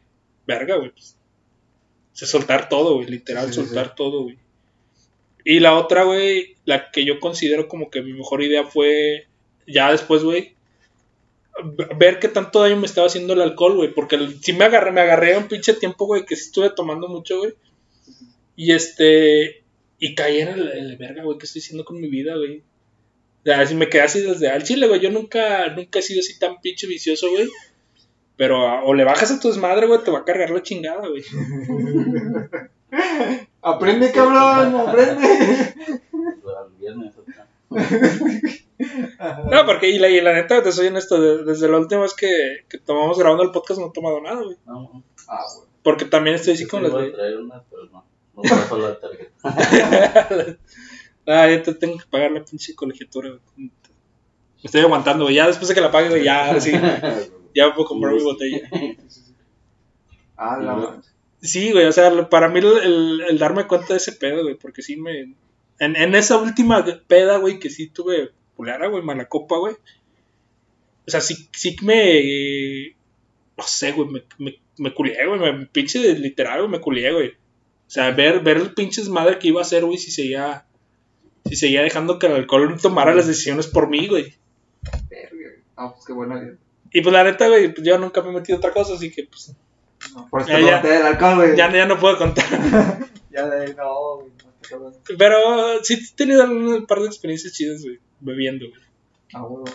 verga, 0.47 0.76
güey. 0.77 0.91
Pues, 0.91 1.18
o 2.14 2.15
sea, 2.15 2.27
soltar 2.27 2.68
todo, 2.69 2.95
güey, 2.95 3.07
literal, 3.07 3.47
Sí, 3.47 3.53
sí, 3.53 3.65
soltar 3.65 3.95
todo, 3.95 4.23
güey. 4.23 4.38
Y 5.45 5.60
la 5.61 5.76
otra, 5.76 6.03
güey, 6.03 6.56
la 6.65 6.91
que 6.91 7.06
yo 7.06 7.19
considero 7.19 7.68
como 7.68 7.89
que 7.89 8.01
mi 8.01 8.14
mejor 8.14 8.43
idea 8.43 8.65
fue, 8.65 9.27
ya 9.68 9.91
después, 9.91 10.23
güey, 10.23 10.53
ver 11.97 12.19
qué 12.19 12.27
tanto 12.27 12.61
daño 12.61 12.77
me 12.77 12.85
estaba 12.85 13.07
haciendo 13.07 13.34
el 13.34 13.41
alcohol, 13.41 13.76
güey, 13.76 13.93
porque 13.93 14.15
el- 14.15 14.41
sí 14.41 14.53
me 14.53 14.65
agarré, 14.65 14.91
me 14.91 15.01
agarré 15.01 15.38
un 15.38 15.47
pinche 15.47 15.73
tiempo, 15.73 16.05
güey, 16.05 16.26
que 16.26 16.35
sí 16.35 16.43
estuve 16.45 16.69
tomando 16.69 17.07
mucho, 17.07 17.38
güey. 17.39 17.53
Y 18.55 18.71
este, 18.73 19.63
y 19.99 20.15
caí 20.15 20.39
en 20.41 20.49
el, 20.49 20.67
el 20.69 20.97
verga, 20.97 21.23
güey, 21.23 21.38
¿qué 21.38 21.45
estoy 21.45 21.61
haciendo 21.61 21.85
con 21.85 21.99
mi 21.99 22.07
vida, 22.09 22.35
güey? 22.35 22.59
O 22.59 23.43
sea, 23.45 23.61
así 23.61 23.73
me 23.76 23.89
quedé 23.89 24.01
así 24.01 24.21
desde 24.21 24.49
al 24.49 24.63
chile, 24.63 24.88
güey, 24.88 24.99
yo 24.99 25.09
nunca, 25.11 25.67
nunca 25.76 25.99
he 25.99 26.01
sido 26.01 26.19
así 26.19 26.38
tan 26.39 26.59
pinche 26.61 26.88
vicioso, 26.88 27.30
güey. 27.31 27.49
Pero 28.38 28.67
a- 28.67 28.84
o 28.84 28.93
le 28.93 29.03
bajas 29.03 29.31
a 29.31 29.39
tu 29.39 29.47
desmadre, 29.49 29.88
güey, 29.88 30.03
te 30.03 30.11
va 30.11 30.19
a 30.19 30.26
cargar 30.26 30.49
la 30.51 30.63
chingada, 30.63 31.07
güey. 31.07 31.23
Aprende, 33.61 34.11
cabrón, 34.11 34.76
aprende. 34.76 35.27
El 36.13 36.77
viernes, 36.80 37.13
otra. 37.17 37.28
No, 39.52 39.66
porque, 39.66 39.90
y 39.90 40.00
la, 40.00 40.08
y 40.08 40.22
la 40.22 40.34
neta, 40.34 40.64
te 40.64 40.72
soy 40.72 40.88
honesto, 40.88 41.20
de- 41.20 41.44
desde 41.44 41.68
la 41.68 41.78
última 41.80 42.02
vez 42.02 42.14
que, 42.14 42.66
que 42.70 42.78
tomamos 42.78 43.20
grabando 43.20 43.44
el 43.44 43.52
podcast 43.52 43.80
no 43.80 43.88
he 43.88 43.91
tomado 43.91 44.22
nada, 44.22 44.41
güey. 44.41 44.56
No, 44.66 44.74
no. 44.94 45.04
Ah, 45.28 45.44
güey. 45.54 45.68
Porque 45.84 46.06
también 46.06 46.38
estoy 46.38 46.54
así 46.54 46.66
con 46.66 46.84
las 46.84 46.94
de... 46.94 47.12
traer 47.12 47.38
unas, 47.38 47.62
pero 47.70 47.86
no. 47.88 48.06
No 48.36 48.41
pasó 48.44 48.78
la 48.78 48.98
tarjeta. 49.00 50.58
Ah, 51.32 51.48
ya 51.48 51.62
te 51.62 51.76
tengo 51.76 51.96
que 51.98 52.06
pagar 52.10 52.32
la 52.32 52.44
pinche 52.44 52.74
colegiatura, 52.74 53.30
güey. 53.30 53.41
Me 53.58 53.72
estoy 54.64 54.82
aguantando, 54.82 55.26
güey. 55.26 55.36
Ya 55.36 55.46
después 55.46 55.68
de 55.68 55.76
que 55.76 55.82
la 55.82 55.91
pague, 55.91 56.10
güey, 56.10 56.24
ya, 56.24 56.48
ahora 56.48 56.60
sí. 56.62 56.72
Ya 57.54 57.74
puedo 57.76 57.88
comprar 57.88 58.14
mi 58.14 58.24
botella. 58.24 58.68
Ah, 60.38 60.58
la. 60.58 61.02
Sí, 61.41 61.72
güey, 61.72 61.86
o 61.86 61.91
sea, 61.91 62.30
para 62.30 62.48
mí 62.50 62.60
el, 62.60 62.66
el- 62.78 63.22
el 63.30 63.38
darme 63.38 63.68
cuenta 63.68 63.88
de 63.94 63.98
ese 63.98 64.14
pedo, 64.14 64.41
güey, 64.44 64.56
porque 64.56 64.82
sí 64.82 64.96
me... 64.98 65.36
En, 65.80 65.95
en 65.95 66.14
esa 66.15 66.38
última 66.38 66.85
peda, 67.07 67.38
güey, 67.38 67.60
que 67.60 67.69
sí 67.69 67.88
tuve 67.88 68.31
culera, 68.56 68.88
güey, 68.88 69.01
mala 69.03 69.27
copa, 69.27 69.57
güey. 69.57 69.76
O 71.07 71.11
sea, 71.11 71.22
sí, 71.22 71.49
sí 71.53 71.76
me... 71.81 72.95
No 73.57 73.64
sé, 73.65 73.91
güey, 73.93 74.07
me, 74.10 74.23
me, 74.38 74.56
me 74.77 74.93
culié, 74.93 75.26
güey. 75.26 75.39
Me, 75.39 75.65
pinche 75.65 75.99
literal, 76.15 76.60
güey, 76.60 76.72
me 76.72 76.80
culié, 76.81 77.11
güey. 77.11 77.30
O 77.30 77.91
sea, 77.91 78.11
ver, 78.11 78.41
ver 78.41 78.57
el 78.57 78.73
pinche 78.73 79.01
desmadre 79.01 79.39
que 79.39 79.47
iba 79.47 79.60
a 79.61 79.64
hacer, 79.64 79.84
güey, 79.85 79.97
si 79.97 80.11
seguía, 80.11 80.65
si 81.45 81.56
seguía 81.56 81.81
dejando 81.81 82.19
que 82.19 82.27
el 82.27 82.34
alcohol 82.34 82.77
tomara 82.81 83.15
las 83.15 83.27
decisiones 83.27 83.68
por 83.68 83.89
mí, 83.89 84.07
güey. 84.07 84.35
Ah, 85.76 85.91
pues 85.93 86.06
qué 86.06 86.14
buena 86.14 86.39
vida. 86.39 86.53
Y 86.91 87.01
pues 87.01 87.14
la 87.14 87.23
neta, 87.23 87.47
güey, 87.47 87.73
pues, 87.73 87.85
yo 87.88 87.97
nunca 87.97 88.22
me 88.22 88.30
he 88.30 88.34
metido 88.34 88.57
otra 88.57 88.72
cosa, 88.73 88.93
así 88.93 89.11
que 89.11 89.23
pues 89.23 89.53
No, 90.14 90.27
por 90.30 90.41
eso 90.41 90.49
Ya, 90.51 90.81
te 90.81 90.88
ya. 90.88 90.93
del 90.97 91.06
alcohol, 91.07 91.35
güey. 91.35 91.57
ya, 91.57 91.72
ya 91.72 91.85
no 91.85 91.99
puedo 91.99 92.18
contar. 92.18 92.45
Ya 93.31 93.45
de 93.47 93.65
ahí, 93.65 93.76
no, 93.77 94.15
güey. 94.18 94.31
Cabrón. 94.70 94.94
Pero 95.18 95.84
sí 95.84 95.96
he 95.96 96.16
tenido 96.16 96.46
un 96.46 96.86
par 96.86 97.00
de 97.00 97.08
experiencias 97.08 97.54
chidas, 97.54 97.84
güey, 97.84 98.00
bebiendo, 98.20 98.68
güey. 98.70 98.82
Ah, 99.34 99.44
huevo. 99.44 99.66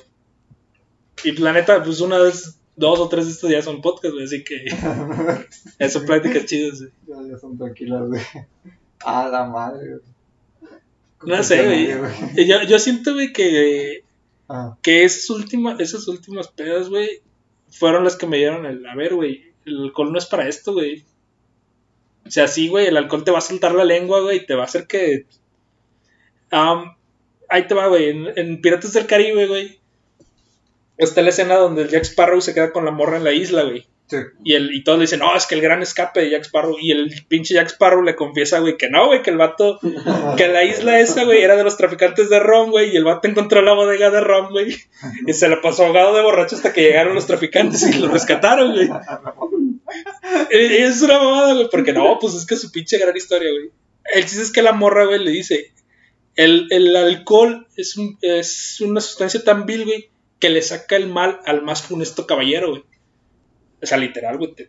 Y 1.22 1.32
la 1.32 1.52
neta, 1.52 1.82
pues 1.82 2.00
una 2.00 2.18
vez, 2.18 2.58
dos 2.76 2.98
o 3.00 3.08
tres 3.08 3.26
de 3.26 3.32
estos 3.32 3.50
días 3.50 3.64
son 3.64 3.80
podcast, 3.80 4.12
güey, 4.14 4.24
así 4.24 4.44
que 4.44 4.64
son 5.90 6.04
pláticas 6.06 6.46
chidas, 6.46 6.80
güey. 6.80 6.92
Ya, 7.06 7.32
ya 7.32 7.38
son 7.38 7.56
tranquilas, 7.56 8.08
güey. 8.08 8.22
A 9.04 9.28
la 9.28 9.44
madre, 9.44 9.88
güey. 9.88 10.00
No 11.26 11.42
sé, 11.42 11.64
güey. 11.64 11.88
Y 12.36 12.46
Yo, 12.46 12.62
yo 12.62 12.78
siento, 12.78 13.14
güey, 13.14 13.32
que, 13.32 14.04
Ah, 14.48 14.76
que 14.82 15.04
esas 15.04 15.30
últimas, 15.30 15.80
esas 15.80 16.06
últimas 16.08 16.48
pedas, 16.48 16.88
güey, 16.88 17.22
fueron 17.70 18.04
las 18.04 18.16
que 18.16 18.26
me 18.26 18.36
dieron 18.36 18.66
el, 18.66 18.86
a 18.86 18.94
ver, 18.94 19.14
güey, 19.14 19.52
el 19.64 19.84
alcohol 19.84 20.12
no 20.12 20.18
es 20.18 20.26
para 20.26 20.48
esto, 20.48 20.74
güey. 20.74 21.04
O 22.26 22.30
sea, 22.30 22.48
sí, 22.48 22.68
güey, 22.68 22.86
el 22.86 22.96
alcohol 22.96 23.24
te 23.24 23.30
va 23.30 23.38
a 23.38 23.42
soltar 23.42 23.74
la 23.74 23.84
lengua, 23.84 24.20
güey, 24.20 24.38
y 24.38 24.46
te 24.46 24.54
va 24.54 24.62
a 24.62 24.66
hacer 24.66 24.86
que... 24.86 25.26
Am, 26.50 26.96
ahí 27.48 27.66
te 27.66 27.74
va, 27.74 27.88
güey, 27.88 28.10
en, 28.10 28.28
en 28.36 28.60
Piratas 28.60 28.92
del 28.92 29.06
Caribe, 29.06 29.46
güey, 29.46 29.78
está 30.96 31.22
la 31.22 31.30
escena 31.30 31.56
donde 31.56 31.82
el 31.82 31.88
Jack 31.88 32.04
Sparrow 32.04 32.40
se 32.40 32.54
queda 32.54 32.72
con 32.72 32.84
la 32.84 32.90
morra 32.90 33.16
en 33.16 33.24
la 33.24 33.32
isla, 33.32 33.64
güey. 33.64 33.86
sí. 34.06 34.16
Y, 34.44 34.54
el, 34.54 34.72
y 34.72 34.84
todos 34.84 34.98
le 34.98 35.04
dicen, 35.04 35.20
no, 35.20 35.34
es 35.34 35.46
que 35.46 35.54
el 35.56 35.60
gran 35.60 35.82
escape 35.82 36.20
de 36.20 36.30
Jack 36.30 36.44
Sparrow. 36.44 36.76
Y 36.80 36.92
el 36.92 37.10
pinche 37.26 37.54
Jack 37.54 37.68
Sparrow 37.68 38.02
le 38.02 38.14
confiesa, 38.14 38.60
güey, 38.60 38.76
que 38.76 38.88
no, 38.88 39.06
güey, 39.06 39.22
que 39.22 39.30
el 39.30 39.36
vato, 39.36 39.80
que 40.36 40.48
la 40.48 40.62
isla 40.64 41.00
esa, 41.00 41.24
güey, 41.24 41.42
era 41.42 41.56
de 41.56 41.64
los 41.64 41.76
traficantes 41.76 42.30
de 42.30 42.38
ron, 42.38 42.70
güey. 42.70 42.90
Y 42.92 42.96
el 42.96 43.04
vato 43.04 43.26
encontró 43.26 43.62
la 43.62 43.72
bodega 43.72 44.10
de 44.10 44.20
ron, 44.20 44.50
güey. 44.50 44.76
Y 45.26 45.32
se 45.32 45.48
la 45.48 45.60
pasó 45.60 45.86
ahogado 45.86 46.14
de 46.14 46.22
borracho 46.22 46.54
hasta 46.54 46.72
que 46.72 46.82
llegaron 46.82 47.14
los 47.14 47.26
traficantes 47.26 47.82
y 47.82 47.98
lo 47.98 48.08
rescataron, 48.08 48.72
güey. 48.72 48.88
Es 50.50 51.02
una 51.02 51.18
mamada, 51.18 51.54
güey, 51.54 51.68
porque 51.70 51.92
no, 51.92 52.18
pues 52.20 52.34
es 52.34 52.46
que 52.46 52.54
es 52.54 52.60
su 52.60 52.70
pinche 52.72 52.98
gran 52.98 53.16
historia, 53.16 53.50
güey. 53.50 53.70
El 54.14 54.22
chiste 54.24 54.42
es 54.42 54.52
que 54.52 54.62
la 54.62 54.72
morra, 54.72 55.04
güey, 55.06 55.22
le 55.24 55.30
dice, 55.30 55.72
el, 56.36 56.66
el 56.70 56.94
alcohol 56.96 57.66
es, 57.76 57.96
un- 57.96 58.18
es 58.22 58.80
una 58.80 59.00
sustancia 59.00 59.42
tan 59.44 59.66
vil, 59.66 59.84
güey, 59.84 60.10
que 60.40 60.50
le 60.50 60.62
saca 60.62 60.96
el 60.96 61.08
mal 61.08 61.40
al 61.46 61.62
más 61.62 61.82
funesto 61.82 62.26
caballero, 62.26 62.70
güey. 62.70 62.82
O 63.82 63.86
sea, 63.86 63.98
literal, 63.98 64.38
güey, 64.38 64.54
te, 64.54 64.68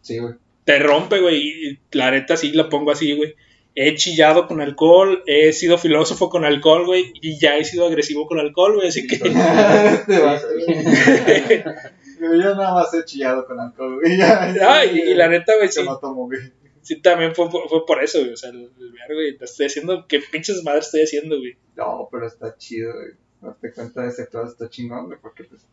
Sí, 0.00 0.18
güey. 0.18 0.34
te 0.64 0.78
rompe, 0.78 1.20
güey. 1.20 1.38
Y 1.70 1.78
la 1.92 2.10
neta 2.10 2.36
sí 2.36 2.52
la 2.52 2.68
pongo 2.68 2.90
así, 2.90 3.12
güey. 3.14 3.34
He 3.74 3.94
chillado 3.94 4.46
con 4.48 4.60
alcohol, 4.60 5.22
he 5.26 5.52
sido 5.54 5.78
filósofo 5.78 6.28
con 6.28 6.44
alcohol, 6.44 6.84
güey, 6.84 7.12
y 7.22 7.38
ya 7.40 7.56
he 7.56 7.64
sido 7.64 7.86
agresivo 7.86 8.26
con 8.26 8.38
alcohol, 8.38 8.74
güey, 8.76 8.88
así 8.88 9.06
que... 9.06 9.16
Vato, 9.28 10.46
güey. 10.66 11.62
Yo 12.22 12.54
nada 12.54 12.74
más 12.74 12.94
he 12.94 13.04
chillado 13.04 13.44
con 13.46 13.58
alcohol, 13.58 14.00
güey. 14.00 14.16
Ya, 14.16 14.54
Ah, 14.62 14.84
y, 14.84 15.00
y 15.00 15.14
la 15.14 15.28
neta, 15.28 15.56
güey, 15.56 15.68
sí, 15.68 15.82
no 15.84 15.98
tomo, 15.98 16.26
güey. 16.26 16.40
sí 16.82 17.00
también 17.00 17.34
fue, 17.34 17.50
fue, 17.50 17.60
por 17.86 18.02
eso, 18.02 18.18
güey. 18.20 18.32
O 18.32 18.36
sea, 18.36 18.50
el, 18.50 18.70
el 18.78 18.92
ver, 18.92 19.14
güey, 19.14 19.36
te 19.36 19.44
estoy 19.44 19.66
haciendo, 19.66 20.06
qué 20.06 20.20
pinches 20.30 20.62
madres 20.62 20.86
estoy 20.86 21.02
haciendo, 21.02 21.38
güey. 21.38 21.56
No, 21.76 22.08
pero 22.10 22.26
está 22.26 22.56
chido, 22.56 22.92
güey. 22.94 23.12
Darte 23.40 23.72
cuenta 23.72 24.02
de 24.02 24.08
ese 24.08 24.26
todo 24.26 24.44
está 24.46 24.68
chingón, 24.68 25.06
güey, 25.06 25.18
porque 25.20 25.44
pues. 25.44 25.66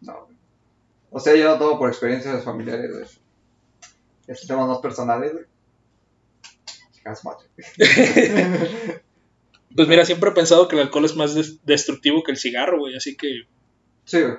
No, 0.00 0.24
güey. 0.26 0.36
O 1.10 1.18
sea, 1.18 1.34
yo 1.34 1.44
no 1.44 1.58
tomo 1.58 1.78
por 1.78 1.88
experiencias 1.88 2.44
familiares, 2.44 2.90
güey. 2.92 3.04
Estos 4.28 4.46
temas 4.46 4.68
más 4.68 4.78
personales, 4.78 5.32
güey. 5.32 5.44
Chicas 6.92 7.24
madre. 7.24 7.46
Pues 9.76 9.86
mira, 9.86 10.04
siempre 10.04 10.30
he 10.30 10.32
pensado 10.32 10.66
que 10.66 10.76
el 10.76 10.82
alcohol 10.82 11.04
es 11.04 11.14
más 11.14 11.34
des- 11.34 11.64
destructivo 11.64 12.22
que 12.22 12.32
el 12.32 12.38
cigarro, 12.38 12.78
güey. 12.80 12.96
Así 12.96 13.16
que, 13.16 13.42
Sí, 14.06 14.20
güey. 14.22 14.36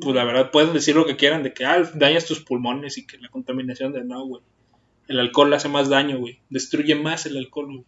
Pues 0.00 0.14
la 0.14 0.24
verdad, 0.24 0.50
pueden 0.50 0.72
decir 0.72 0.94
lo 0.96 1.06
que 1.06 1.16
quieran 1.16 1.42
de 1.42 1.52
que, 1.52 1.64
ah, 1.64 1.90
dañas 1.94 2.26
tus 2.26 2.40
pulmones 2.40 2.98
y 2.98 3.06
que 3.06 3.18
la 3.18 3.28
contaminación 3.28 3.92
de 3.92 4.04
no, 4.04 4.26
güey. 4.26 4.42
El 5.08 5.20
alcohol 5.20 5.52
hace 5.54 5.68
más 5.68 5.88
daño, 5.88 6.18
güey. 6.18 6.40
Destruye 6.50 6.94
más 6.94 7.26
el 7.26 7.36
alcohol, 7.36 7.66
güey. 7.66 7.84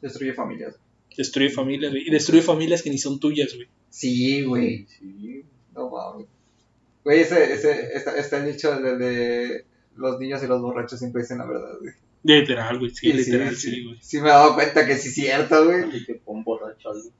Destruye 0.00 0.32
familias. 0.32 0.76
Destruye 1.16 1.50
familias, 1.50 1.92
güey. 1.92 2.08
Y 2.08 2.10
destruye 2.10 2.42
familias 2.42 2.82
que 2.82 2.90
ni 2.90 2.98
son 2.98 3.20
tuyas, 3.20 3.54
güey. 3.54 3.68
Sí, 3.90 4.42
güey. 4.44 4.86
Sí. 4.86 5.44
No 5.74 5.90
mames. 5.90 6.26
Güey, 7.04 7.20
ese, 7.20 7.52
ese, 7.52 7.94
está, 7.94 8.16
está 8.16 8.38
el 8.38 8.52
dicho 8.52 8.74
de, 8.78 8.96
de 8.96 9.64
los 9.96 10.18
niños 10.18 10.42
y 10.42 10.46
los 10.46 10.62
borrachos 10.62 10.98
siempre 10.98 11.22
dicen 11.22 11.38
la 11.38 11.46
verdad, 11.46 11.76
güey. 11.80 11.92
Literal, 12.22 12.78
güey. 12.78 12.90
Sí, 12.90 13.08
Y 13.08 13.12
literal, 13.14 13.56
sí, 13.56 13.84
güey. 13.84 13.98
Sí 14.00 14.20
me 14.20 14.28
he 14.28 14.32
dado 14.32 14.54
cuenta 14.54 14.86
que 14.86 14.96
sí 14.96 15.08
es 15.08 15.14
cierto, 15.14 15.64
güey. 15.64 15.84
Así 15.88 16.04
que 16.04 16.14
pon 16.14 16.44
borracho 16.44 16.90
algo. 16.90 17.10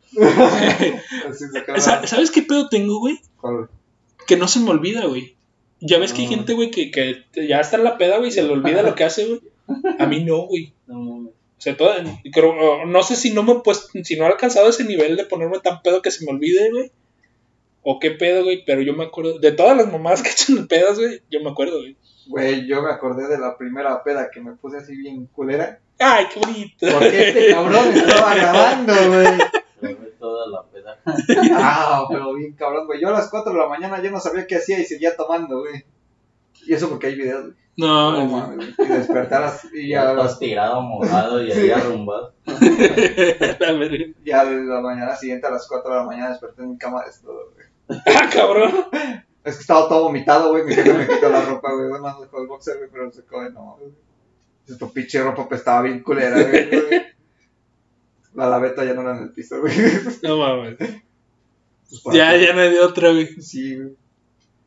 ¿Sabes 1.79 2.31
qué 2.31 2.43
pedo 2.43 2.69
tengo, 2.69 2.99
güey? 3.01 3.19
¿Cuál, 3.37 3.57
güey? 3.57 3.69
Que 4.31 4.37
no 4.37 4.47
se 4.47 4.61
me 4.61 4.71
olvida, 4.71 5.07
güey. 5.07 5.35
Ya 5.81 5.99
ves 5.99 6.13
que 6.13 6.21
hay 6.21 6.29
gente, 6.29 6.53
güey, 6.53 6.71
que, 6.71 6.93
que 6.93 7.25
ya 7.49 7.59
está 7.59 7.77
en 7.79 7.83
la 7.83 7.99
peda, 7.99 8.19
güey, 8.19 8.29
y 8.29 8.33
se 8.33 8.45
le 8.45 8.53
olvida 8.53 8.85
lo 8.85 8.95
que 8.95 9.03
hace, 9.03 9.27
güey. 9.27 9.41
A 9.99 10.07
mí 10.07 10.23
no, 10.23 10.47
güey. 10.47 10.73
No. 10.87 11.01
O 11.01 11.33
sea, 11.59 11.77
todo, 11.77 11.93
creo, 12.33 12.87
no 12.87 13.03
sé 13.03 13.17
si 13.17 13.33
no 13.33 13.43
me 13.43 13.55
he 13.55 13.57
puesto, 13.57 13.89
si 14.05 14.15
no 14.15 14.23
he 14.23 14.29
alcanzado 14.29 14.69
ese 14.69 14.85
nivel 14.85 15.17
de 15.17 15.25
ponerme 15.25 15.59
tan 15.59 15.83
pedo 15.83 16.01
que 16.01 16.13
se 16.13 16.25
me 16.25 16.31
olvide, 16.31 16.71
güey. 16.71 16.93
O 17.83 17.99
qué 17.99 18.13
pedo, 18.13 18.45
güey, 18.45 18.65
pero 18.65 18.83
yo 18.83 18.95
me 18.95 19.03
acuerdo. 19.03 19.41
De 19.41 19.51
todas 19.51 19.77
las 19.77 19.91
mamadas 19.91 20.23
que 20.47 20.53
en 20.53 20.69
pedas, 20.69 20.97
güey, 20.97 21.23
yo 21.29 21.41
me 21.41 21.51
acuerdo, 21.51 21.81
güey. 21.81 21.97
Güey, 22.29 22.69
yo 22.69 22.83
me 22.83 22.91
acordé 22.91 23.27
de 23.27 23.39
la 23.39 23.59
primera 23.59 24.01
peda 24.05 24.31
que 24.33 24.41
me 24.41 24.53
puse 24.53 24.77
así 24.77 24.95
bien 24.95 25.27
culera. 25.27 25.81
Ay, 25.99 26.27
qué 26.33 26.39
bonito. 26.39 26.87
Porque 26.93 27.31
este 27.31 27.51
cabrón 27.51 27.93
estaba 27.97 28.35
grabando, 28.37 28.95
güey. 28.95 29.60
Toda 30.21 30.47
la 30.49 30.63
peda. 30.65 30.99
Ah, 31.57 32.05
pero 32.09 32.35
bien 32.35 32.53
cabrón, 32.53 32.87
güey. 32.87 33.01
Yo 33.01 33.09
a 33.09 33.13
las 33.13 33.31
4 33.31 33.53
de 33.53 33.59
la 33.59 33.69
mañana 33.69 34.03
yo 34.03 34.11
no 34.11 34.21
sabía 34.21 34.47
qué 34.47 34.57
hacía 34.57 34.79
y 34.79 34.85
seguía 34.85 35.17
tomando, 35.17 35.61
güey. 35.61 35.83
Y 36.67 36.75
eso 36.75 36.91
porque 36.91 37.07
hay 37.07 37.15
videos, 37.15 37.43
güey. 37.47 37.55
No, 37.79 38.13
No, 38.13 38.27
mames. 38.27 38.75
Y 38.79 39.13
las. 39.13 39.65
Y 39.73 39.89
Ya 39.89 40.05
ya, 40.05 40.11
estás 40.11 40.39
tirado, 40.39 40.83
mojado 40.83 41.43
y 41.43 41.51
ahí 41.51 41.71
arrumbado. 41.71 42.35
Ya 44.23 44.45
la 44.45 44.81
mañana 44.83 45.17
siguiente, 45.17 45.47
a 45.47 45.51
las 45.51 45.67
4 45.67 45.91
de 45.91 45.97
la 45.97 46.05
mañana, 46.05 46.31
desperté 46.31 46.63
en 46.63 46.73
mi 46.73 46.79
cama 46.79 47.03
desnudo, 47.07 47.51
güey. 47.55 47.99
ah, 48.07 48.29
cabrón. 48.31 48.73
Es 49.43 49.55
que 49.57 49.63
estaba 49.63 49.89
todo 49.89 50.03
vomitado, 50.05 50.51
güey. 50.51 50.65
Mi 50.65 50.75
jefe 50.75 50.93
me 50.93 51.09
quitó 51.09 51.31
la 51.31 51.41
ropa, 51.41 51.73
güey. 51.73 51.89
Bueno, 51.89 52.15
me 52.15 52.25
dejó 52.27 52.43
el 52.43 52.47
boxer, 52.47 52.77
güey, 52.77 52.91
pero 52.93 53.11
se 53.11 53.25
coge, 53.25 53.49
no, 53.51 53.79
güey. 53.81 53.91
Tu 54.79 54.93
pinche 54.93 55.23
ropa 55.23 55.49
pues 55.49 55.61
estaba 55.63 55.81
bien 55.83 56.03
culera, 56.03 56.43
güey. 56.43 56.71
La 58.35 58.49
laveta 58.49 58.85
ya 58.85 58.95
no 58.95 59.03
era 59.03 59.17
en 59.17 59.25
el 59.25 59.31
piso, 59.31 59.61
güey. 59.61 59.73
No 60.23 60.39
mames. 60.39 60.77
Pues, 60.79 62.17
Ya, 62.17 62.37
ya 62.37 62.53
me 62.55 62.71
dio 62.71 62.87
otra, 62.87 63.11
güey. 63.11 63.27
Sí, 63.43 63.77
güey. 63.77 63.95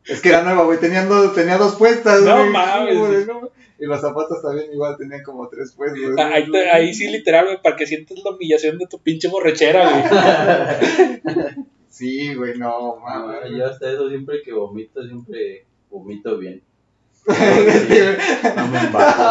Es 0.06 0.19
que 0.22 0.30
era 0.30 0.44
nueva, 0.44 0.64
güey. 0.65 0.80
Tenían 0.80 1.07
dos, 1.07 1.34
tenía 1.34 1.57
dos 1.57 1.76
puestas, 1.76 2.22
No 2.23 2.38
güey. 2.40 2.49
mames, 2.49 2.98
güey, 2.98 3.26
no. 3.26 3.49
Y 3.80 3.85
los 3.85 4.02
zapatos 4.02 4.41
también 4.41 4.72
igual 4.73 4.95
tenían 4.98 5.23
como 5.23 5.48
tres 5.49 5.72
puestas, 5.73 5.99
güey. 6.02 6.14
Ah, 6.19 6.31
Ahí, 6.35 6.52
te- 6.52 6.69
ahí 6.69 6.94
sí, 6.94 7.07
literal, 7.10 7.45
güey, 7.45 7.61
para 7.61 7.76
que 7.77 7.85
sientas 7.88 8.18
la 8.23 8.31
humillación 8.31 8.77
de 8.77 8.88
tu 8.88 8.99
pinche 8.99 9.27
borrachera, 9.30 9.90
güey. 9.90 11.22
Sí, 11.90 12.34
güey, 12.34 12.57
no, 12.57 12.95
No, 12.95 12.99
mames. 13.02 13.52
yo 13.56 13.65
hasta 13.68 13.91
eso 13.91 14.10
siempre 14.10 14.41
que 14.44 14.52
vomito, 14.52 15.06
siempre 15.06 15.65
vomito 15.91 16.38
bien. 16.40 16.61
Sí, 17.26 17.27
güey. 17.30 18.56
No 18.56 18.68
me 18.68 18.80
embarco 18.80 19.23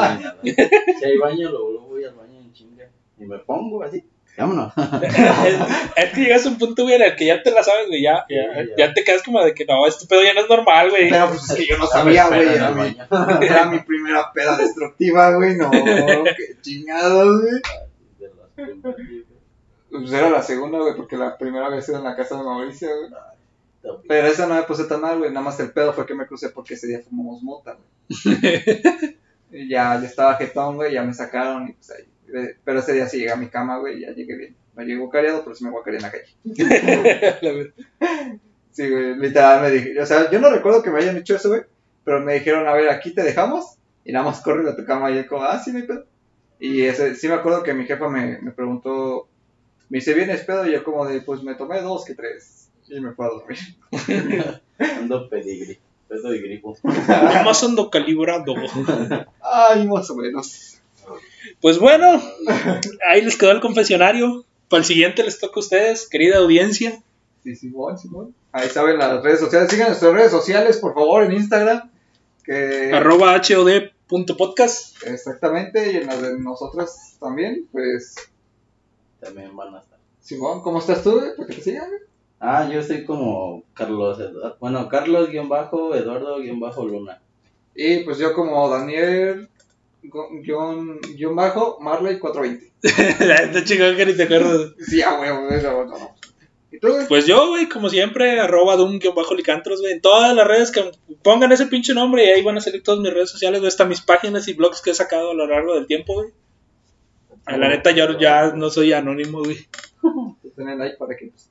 ni 0.43 0.53
nada. 0.53 0.77
Si 0.99 1.05
hay 1.05 1.19
baño, 1.19 1.51
luego 1.51 1.81
voy 1.89 2.05
al 2.05 2.15
baño 2.15 2.39
en 2.39 2.53
chinga. 2.53 2.89
Y 3.19 3.25
me 3.25 3.39
pongo 3.41 3.83
así. 3.83 4.03
Vámonos. 4.37 4.73
es, 5.97 6.11
que 6.13 6.21
llegas 6.21 6.47
a 6.47 6.49
un 6.49 6.59
punto, 6.59 6.85
güey, 6.85 6.95
en 6.95 7.03
el 7.03 7.17
que 7.17 7.27
ya 7.27 7.43
te 7.43 7.51
la 7.51 7.63
sabes, 7.63 7.89
güey, 7.89 8.03
ya, 8.03 8.25
ya, 8.79 8.95
te 8.95 9.05
quedas 9.05 9.23
como 9.23 9.45
de 9.45 9.53
que 9.55 9.67
no, 9.67 9.87
este 9.87 10.07
pedo 10.07 10.23
ya 10.23 10.33
no 10.33 10.41
es 10.41 10.49
normal, 10.49 10.91
güey. 10.91 11.11
Pero 11.11 11.29
pues 11.29 11.51
es 11.51 11.57
que 11.57 11.67
yo 11.67 11.77
no 11.79 11.87
sabía, 11.87 12.29
güey. 12.29 12.49
Era, 12.49 12.71
mi- 12.71 12.95
baño. 12.95 13.41
era 13.43 13.67
mi 13.67 13.81
primera 13.81 14.33
peda 14.33 14.57
destructiva, 14.57 15.35
güey. 15.35 15.57
No, 15.57 15.71
qué 15.71 16.57
chingados, 16.63 17.43
güey. 17.43 17.63
Pues 19.91 20.13
era 20.13 20.31
la 20.31 20.43
segunda, 20.43 20.79
güey, 20.79 20.97
porque 20.97 21.17
la 21.17 21.37
primera 21.37 21.69
vez 21.69 21.89
era 21.89 21.99
en 21.99 22.05
la 22.05 22.17
casa 22.17 22.39
de 22.39 22.45
Mauricio, 22.45 22.89
güey. 22.89 23.11
güey. 23.83 23.97
Pero 24.09 24.27
esa 24.29 24.47
no 24.47 24.55
me 24.55 24.63
puse 24.63 24.85
tan 24.85 25.03
mal, 25.03 25.19
güey. 25.19 25.31
Nada 25.31 25.45
más 25.45 25.61
el 25.61 25.73
pedo 25.73 25.93
fue 25.93 26.07
que 26.07 26.15
me 26.15 26.27
crucé 26.27 26.49
porque 26.49 26.75
ese 26.75 26.87
día 26.87 27.01
fumamos 27.01 27.43
mota, 27.43 27.77
güey. 28.09 28.37
y 29.53 29.69
ya, 29.69 30.01
ya 30.01 30.07
estaba 30.07 30.37
jetón, 30.37 30.77
güey, 30.77 30.95
ya 30.95 31.03
me 31.03 31.13
sacaron 31.13 31.69
y 31.69 31.73
pues 31.75 31.91
ahí. 31.91 32.05
Eh, 32.35 32.57
Pero 32.65 32.79
ese 32.81 32.93
día 32.93 33.09
sí 33.09 33.19
llegué 33.19 33.33
a 33.33 33.37
mi 33.37 33.49
cama, 33.49 33.79
güey, 33.79 33.99
y 33.99 34.01
ya 34.03 34.13
llegué 34.13 34.37
bien. 34.37 34.57
Me 34.75 34.85
llegué 34.85 34.99
guacareado, 34.99 35.43
pero 35.45 35.55
sí 35.55 35.65
me 35.65 35.71
guacareé 35.71 35.99
en 35.99 36.03
la 36.03 36.11
calle. 36.11 36.29
Sí, 38.73 38.89
güey, 38.89 39.17
literal 39.19 39.61
me 39.61 39.71
dije. 39.71 40.01
O 40.01 40.07
sea, 40.07 40.31
yo 40.31 40.41
no 40.41 40.49
recuerdo 40.49 40.83
que 40.83 40.91
me 40.91 41.01
hayan 41.01 41.19
hecho 41.19 41.37
eso, 41.37 41.51
güey. 41.51 41.61
Pero 42.05 42.21
me 42.21 42.35
dijeron, 42.35 42.67
a 42.67 42.73
ver, 42.73 42.89
aquí 42.89 43.13
te 43.15 43.23
dejamos. 43.23 43.77
Y 44.03 44.13
nada 44.13 44.25
más 44.25 44.41
corre 44.41 44.69
a 44.69 44.75
tu 44.75 44.87
cama. 44.87 45.11
Y 45.11 45.17
yo, 45.17 45.27
como, 45.27 45.43
ah, 45.45 45.59
sí, 45.59 45.73
mi 45.73 45.83
pedo. 45.83 46.07
Y 46.59 46.81
ese, 46.83 47.15
sí 47.15 47.29
me 47.29 47.35
acuerdo 47.35 47.63
que 47.63 47.75
mi 47.75 47.85
jefa 47.85 48.09
me, 48.09 48.39
me 48.41 48.51
preguntó, 48.51 49.29
me 49.91 49.99
dice, 49.99 50.15
¿vienes 50.15 50.43
pedo? 50.45 50.67
Y 50.67 50.73
yo, 50.73 50.85
como 50.85 51.07
de, 51.07 51.21
pues 51.21 51.43
me 51.43 51.55
tomé 51.55 51.83
dos 51.83 52.07
que 52.07 52.15
tres. 52.15 52.71
Y 52.89 52.99
me 53.01 53.13
fue 53.13 53.27
a 53.27 53.29
dormir. 53.29 53.59
Ando 54.79 55.29
pedigrí. 55.29 55.79
peso 56.09 56.35
y 56.35 56.41
grifo. 56.41 56.75
Más 56.83 57.63
ando 57.63 57.91
calibrado. 57.91 58.55
Ay, 59.41 59.87
más 59.87 60.11
o 60.11 60.17
menos. 60.17 60.79
Pues 61.63 61.79
bueno, 61.79 62.21
ahí 63.09 63.23
les 63.23 63.37
quedó 63.37 63.53
el 63.53 63.61
confesionario. 63.61 64.45
Para 64.69 64.81
el 64.81 64.85
siguiente 64.85 65.23
les 65.23 65.39
toca 65.39 65.55
a 65.57 65.61
ustedes, 65.61 66.09
querida 66.09 66.39
audiencia. 66.39 67.01
Sí, 67.45 67.55
Simón, 67.55 67.97
Simón. 67.99 68.35
Ahí 68.51 68.69
saben 68.69 68.99
las 68.99 69.23
redes 69.23 69.39
sociales. 69.39 69.71
Sigan 69.71 69.87
nuestras 69.87 70.13
redes 70.13 70.33
sociales, 70.33 70.79
por 70.79 70.93
favor, 70.93 71.23
en 71.23 71.33
Instagram. 71.33 71.89
Que... 72.43 72.91
Arroba 72.93 73.41
hod.podcast. 73.41 75.07
Exactamente, 75.07 75.93
y 75.93 75.97
en 75.99 76.09
las 76.09 76.21
de 76.21 76.37
nosotras 76.37 77.17
también, 77.21 77.69
pues... 77.71 78.17
También 79.21 79.55
van 79.57 79.77
a 79.77 79.79
estar. 79.79 80.01
Simón, 80.21 80.63
¿cómo 80.63 80.81
estás 80.81 81.05
tú? 81.05 81.23
Para 81.37 81.47
que 81.49 81.55
te 81.55 81.63
sigan. 81.63 81.89
Ah, 82.41 82.69
yo 82.69 82.83
soy 82.83 83.05
como 83.05 83.63
Carlos 83.73 84.19
Eduardo. 84.19 84.57
Bueno, 84.59 84.89
Carlos 84.89 85.31
guion 85.31 85.49
bajo, 85.49 85.95
Eduardo 85.95 86.41
guion 86.41 86.59
bajo 86.59 86.85
Luna. 86.85 87.23
Y 87.73 87.99
pues 88.01 88.19
yo 88.19 88.35
como 88.35 88.69
Daniel, 88.69 89.49
guion, 90.03 91.01
guion 91.17 91.37
bajo, 91.37 91.79
Marley 91.81 92.19
420. 92.19 92.73
Está 92.83 93.65
chingón 93.65 93.97
que 93.97 94.07
ni 94.07 94.15
te 94.15 94.25
acuerdas. 94.25 94.73
Sí, 94.79 95.03
ah, 95.03 95.17
güey, 95.17 95.31
güey, 95.31 95.63
no, 95.63 95.85
no, 95.85 95.99
no. 95.99 96.15
¿Y 96.71 96.79
tú, 96.79 96.89
güey? 96.89 97.07
Pues 97.07 97.27
yo, 97.27 97.49
güey, 97.51 97.69
como 97.69 97.89
siempre, 97.89 98.41
arroba 98.41 98.77
doom-licantros, 98.77 99.81
güey. 99.81 99.93
En 99.93 100.01
todas 100.01 100.35
las 100.35 100.47
redes 100.47 100.71
que 100.71 100.91
pongan 101.23 101.53
ese 101.53 101.67
pinche 101.67 101.95
nombre 101.95 102.25
y 102.25 102.31
ahí 102.31 102.43
van 102.43 102.57
a 102.57 102.61
salir 102.61 102.83
todas 102.83 103.01
mis 103.01 103.13
redes 103.13 103.31
sociales, 103.31 103.61
güey. 103.61 103.69
Hasta 103.69 103.85
mis 103.85 104.01
páginas 104.01 104.49
y 104.49 104.55
blogs 104.55 104.81
que 104.81 104.91
he 104.91 104.95
sacado 104.95 105.31
a 105.31 105.35
lo 105.35 105.47
largo 105.47 105.75
del 105.75 105.87
tiempo, 105.87 106.15
güey. 106.15 106.31
A 107.45 107.57
La 107.57 107.69
neta, 107.69 107.91
yo 107.91 108.19
ya 108.19 108.53
no 108.53 108.71
soy 108.71 108.93
anónimo, 108.93 109.41
güey. 109.41 109.67
Denle 110.57 110.77
like 110.77 110.97
para 110.97 111.17
que 111.17 111.27
pues, 111.27 111.51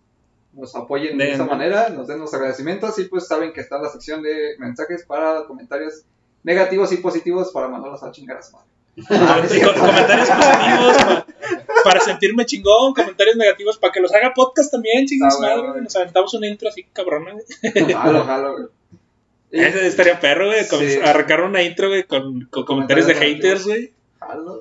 nos 0.53 0.75
apoyen 0.75 1.17
de 1.17 1.31
esa 1.31 1.45
manera, 1.45 1.89
nos 1.89 2.07
den 2.07 2.19
los 2.19 2.33
agradecimientos 2.33 2.97
y 2.99 3.05
pues 3.05 3.27
saben 3.27 3.51
que 3.53 3.61
está 3.61 3.77
la 3.79 3.89
sección 3.89 4.21
de 4.21 4.55
mensajes 4.59 5.05
para 5.05 5.45
comentarios 5.45 6.05
negativos 6.43 6.91
y 6.91 6.97
positivos 6.97 7.51
para 7.51 7.67
mandarlos 7.67 8.01
a 8.03 8.11
chingar 8.11 8.37
a 8.37 8.41
su 8.41 8.53
madre. 8.53 8.67
Ah, 9.09 9.41
comentarios 9.79 10.29
positivos 10.29 10.97
pa- 10.97 11.25
para 11.85 11.99
sentirme 12.01 12.45
chingón, 12.45 12.93
comentarios 12.93 13.37
negativos 13.37 13.77
para 13.77 13.93
que 13.93 14.01
los 14.01 14.13
haga 14.13 14.33
podcast 14.33 14.69
también, 14.71 15.05
chingados, 15.07 15.37
güey, 15.37 15.49
madre, 15.49 15.69
güey. 15.69 15.81
Nos 15.83 15.95
aventamos 15.95 16.33
una 16.33 16.47
intro 16.47 16.67
así 16.69 16.83
cabrona, 16.91 17.31
güey. 17.33 17.93
Jalo, 17.93 18.23
jalo, 18.25 18.53
güey. 18.53 18.65
Ese 19.51 19.87
estaría 19.87 20.19
perro, 20.19 20.47
güey. 20.47 20.63
Sí. 20.65 20.99
Arrancar 21.03 21.41
una 21.41 21.63
intro, 21.63 21.87
güey, 21.87 22.03
con, 22.03 22.45
con 22.51 22.65
comentarios 22.65 23.07
de 23.07 23.15
haters, 23.15 23.65
güey. 23.65 23.93
Jalo. 24.19 24.59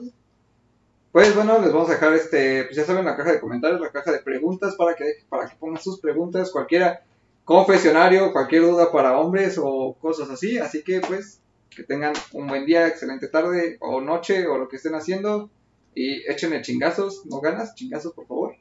Pues 1.12 1.34
bueno, 1.34 1.58
les 1.60 1.72
vamos 1.72 1.88
a 1.90 1.94
dejar 1.94 2.14
este, 2.14 2.64
pues 2.64 2.76
ya 2.76 2.84
saben, 2.84 3.04
la 3.04 3.16
caja 3.16 3.32
de 3.32 3.40
comentarios, 3.40 3.80
la 3.80 3.90
caja 3.90 4.12
de 4.12 4.20
preguntas 4.20 4.76
para 4.76 4.94
que, 4.94 5.04
para 5.28 5.48
que 5.48 5.56
pongan 5.56 5.82
sus 5.82 5.98
preguntas, 6.00 6.52
cualquiera, 6.52 7.02
confesionario, 7.44 8.32
cualquier 8.32 8.62
duda 8.62 8.92
para 8.92 9.18
hombres 9.18 9.58
o 9.60 9.96
cosas 10.00 10.30
así. 10.30 10.56
Así 10.58 10.84
que 10.84 11.00
pues, 11.00 11.40
que 11.74 11.84
tengan 11.84 12.12
un 12.32 12.46
buen 12.46 12.66
día, 12.66 12.86
excelente 12.88 13.28
tarde 13.28 13.76
o 13.80 14.00
noche 14.00 14.46
o 14.46 14.58
lo 14.58 14.68
que 14.68 14.76
estén 14.76 14.94
haciendo. 14.94 15.50
Y 15.94 16.28
échenle 16.30 16.62
chingazos, 16.62 17.26
no 17.26 17.40
ganas, 17.40 17.74
chingazos 17.74 18.12
por 18.12 18.26
favor. 18.26 18.56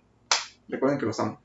Recuerden 0.68 0.99
que 0.99 1.06
los 1.06 1.19
amo. 1.19 1.40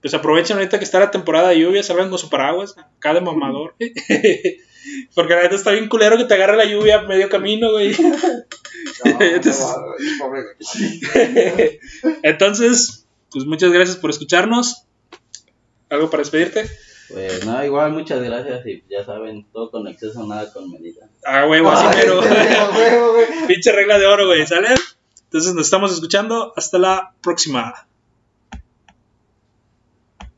Pues 0.00 0.12
aprovechen 0.12 0.58
ahorita 0.58 0.78
que 0.78 0.84
está 0.84 1.00
la 1.00 1.10
temporada 1.10 1.48
de 1.48 1.60
lluvia, 1.60 1.82
salgan 1.82 2.10
con 2.10 2.18
su 2.18 2.28
paraguas, 2.28 2.76
acá 2.76 3.14
de 3.14 3.22
mamador. 3.22 3.74
Porque 5.14 5.34
la 5.34 5.42
neta 5.42 5.54
está 5.54 5.70
bien 5.70 5.88
culero 5.88 6.18
que 6.18 6.24
te 6.24 6.34
agarre 6.34 6.58
la 6.58 6.66
lluvia 6.66 7.00
a 7.00 7.02
medio 7.02 7.28
camino, 7.28 7.70
güey. 7.72 7.94
No, 9.02 9.12
no, 9.12 9.18
no. 9.18 10.42
Entonces, 12.22 13.06
pues 13.30 13.46
muchas 13.46 13.72
gracias 13.72 13.96
por 13.96 14.10
escucharnos. 14.10 14.84
¿Algo 15.88 16.10
para 16.10 16.22
despedirte? 16.22 16.68
Pues 17.08 17.44
nada, 17.44 17.66
igual 17.66 17.92
muchas 17.92 18.22
gracias 18.22 18.66
y 18.66 18.82
ya 18.88 19.04
saben, 19.04 19.46
todo 19.52 19.70
con 19.70 19.86
exceso, 19.88 20.26
nada 20.26 20.52
con 20.52 20.70
medida. 20.70 21.08
Ah, 21.24 21.46
huevo, 21.46 21.70
así 21.70 22.06
güey. 22.08 23.46
Pinche 23.46 23.72
regla 23.72 23.98
de 23.98 24.06
oro, 24.06 24.26
güey, 24.26 24.46
¿sale? 24.46 24.68
Entonces 25.24 25.54
nos 25.54 25.66
estamos 25.66 25.92
escuchando. 25.92 26.52
Hasta 26.56 26.78
la 26.78 27.12
próxima. 27.20 27.86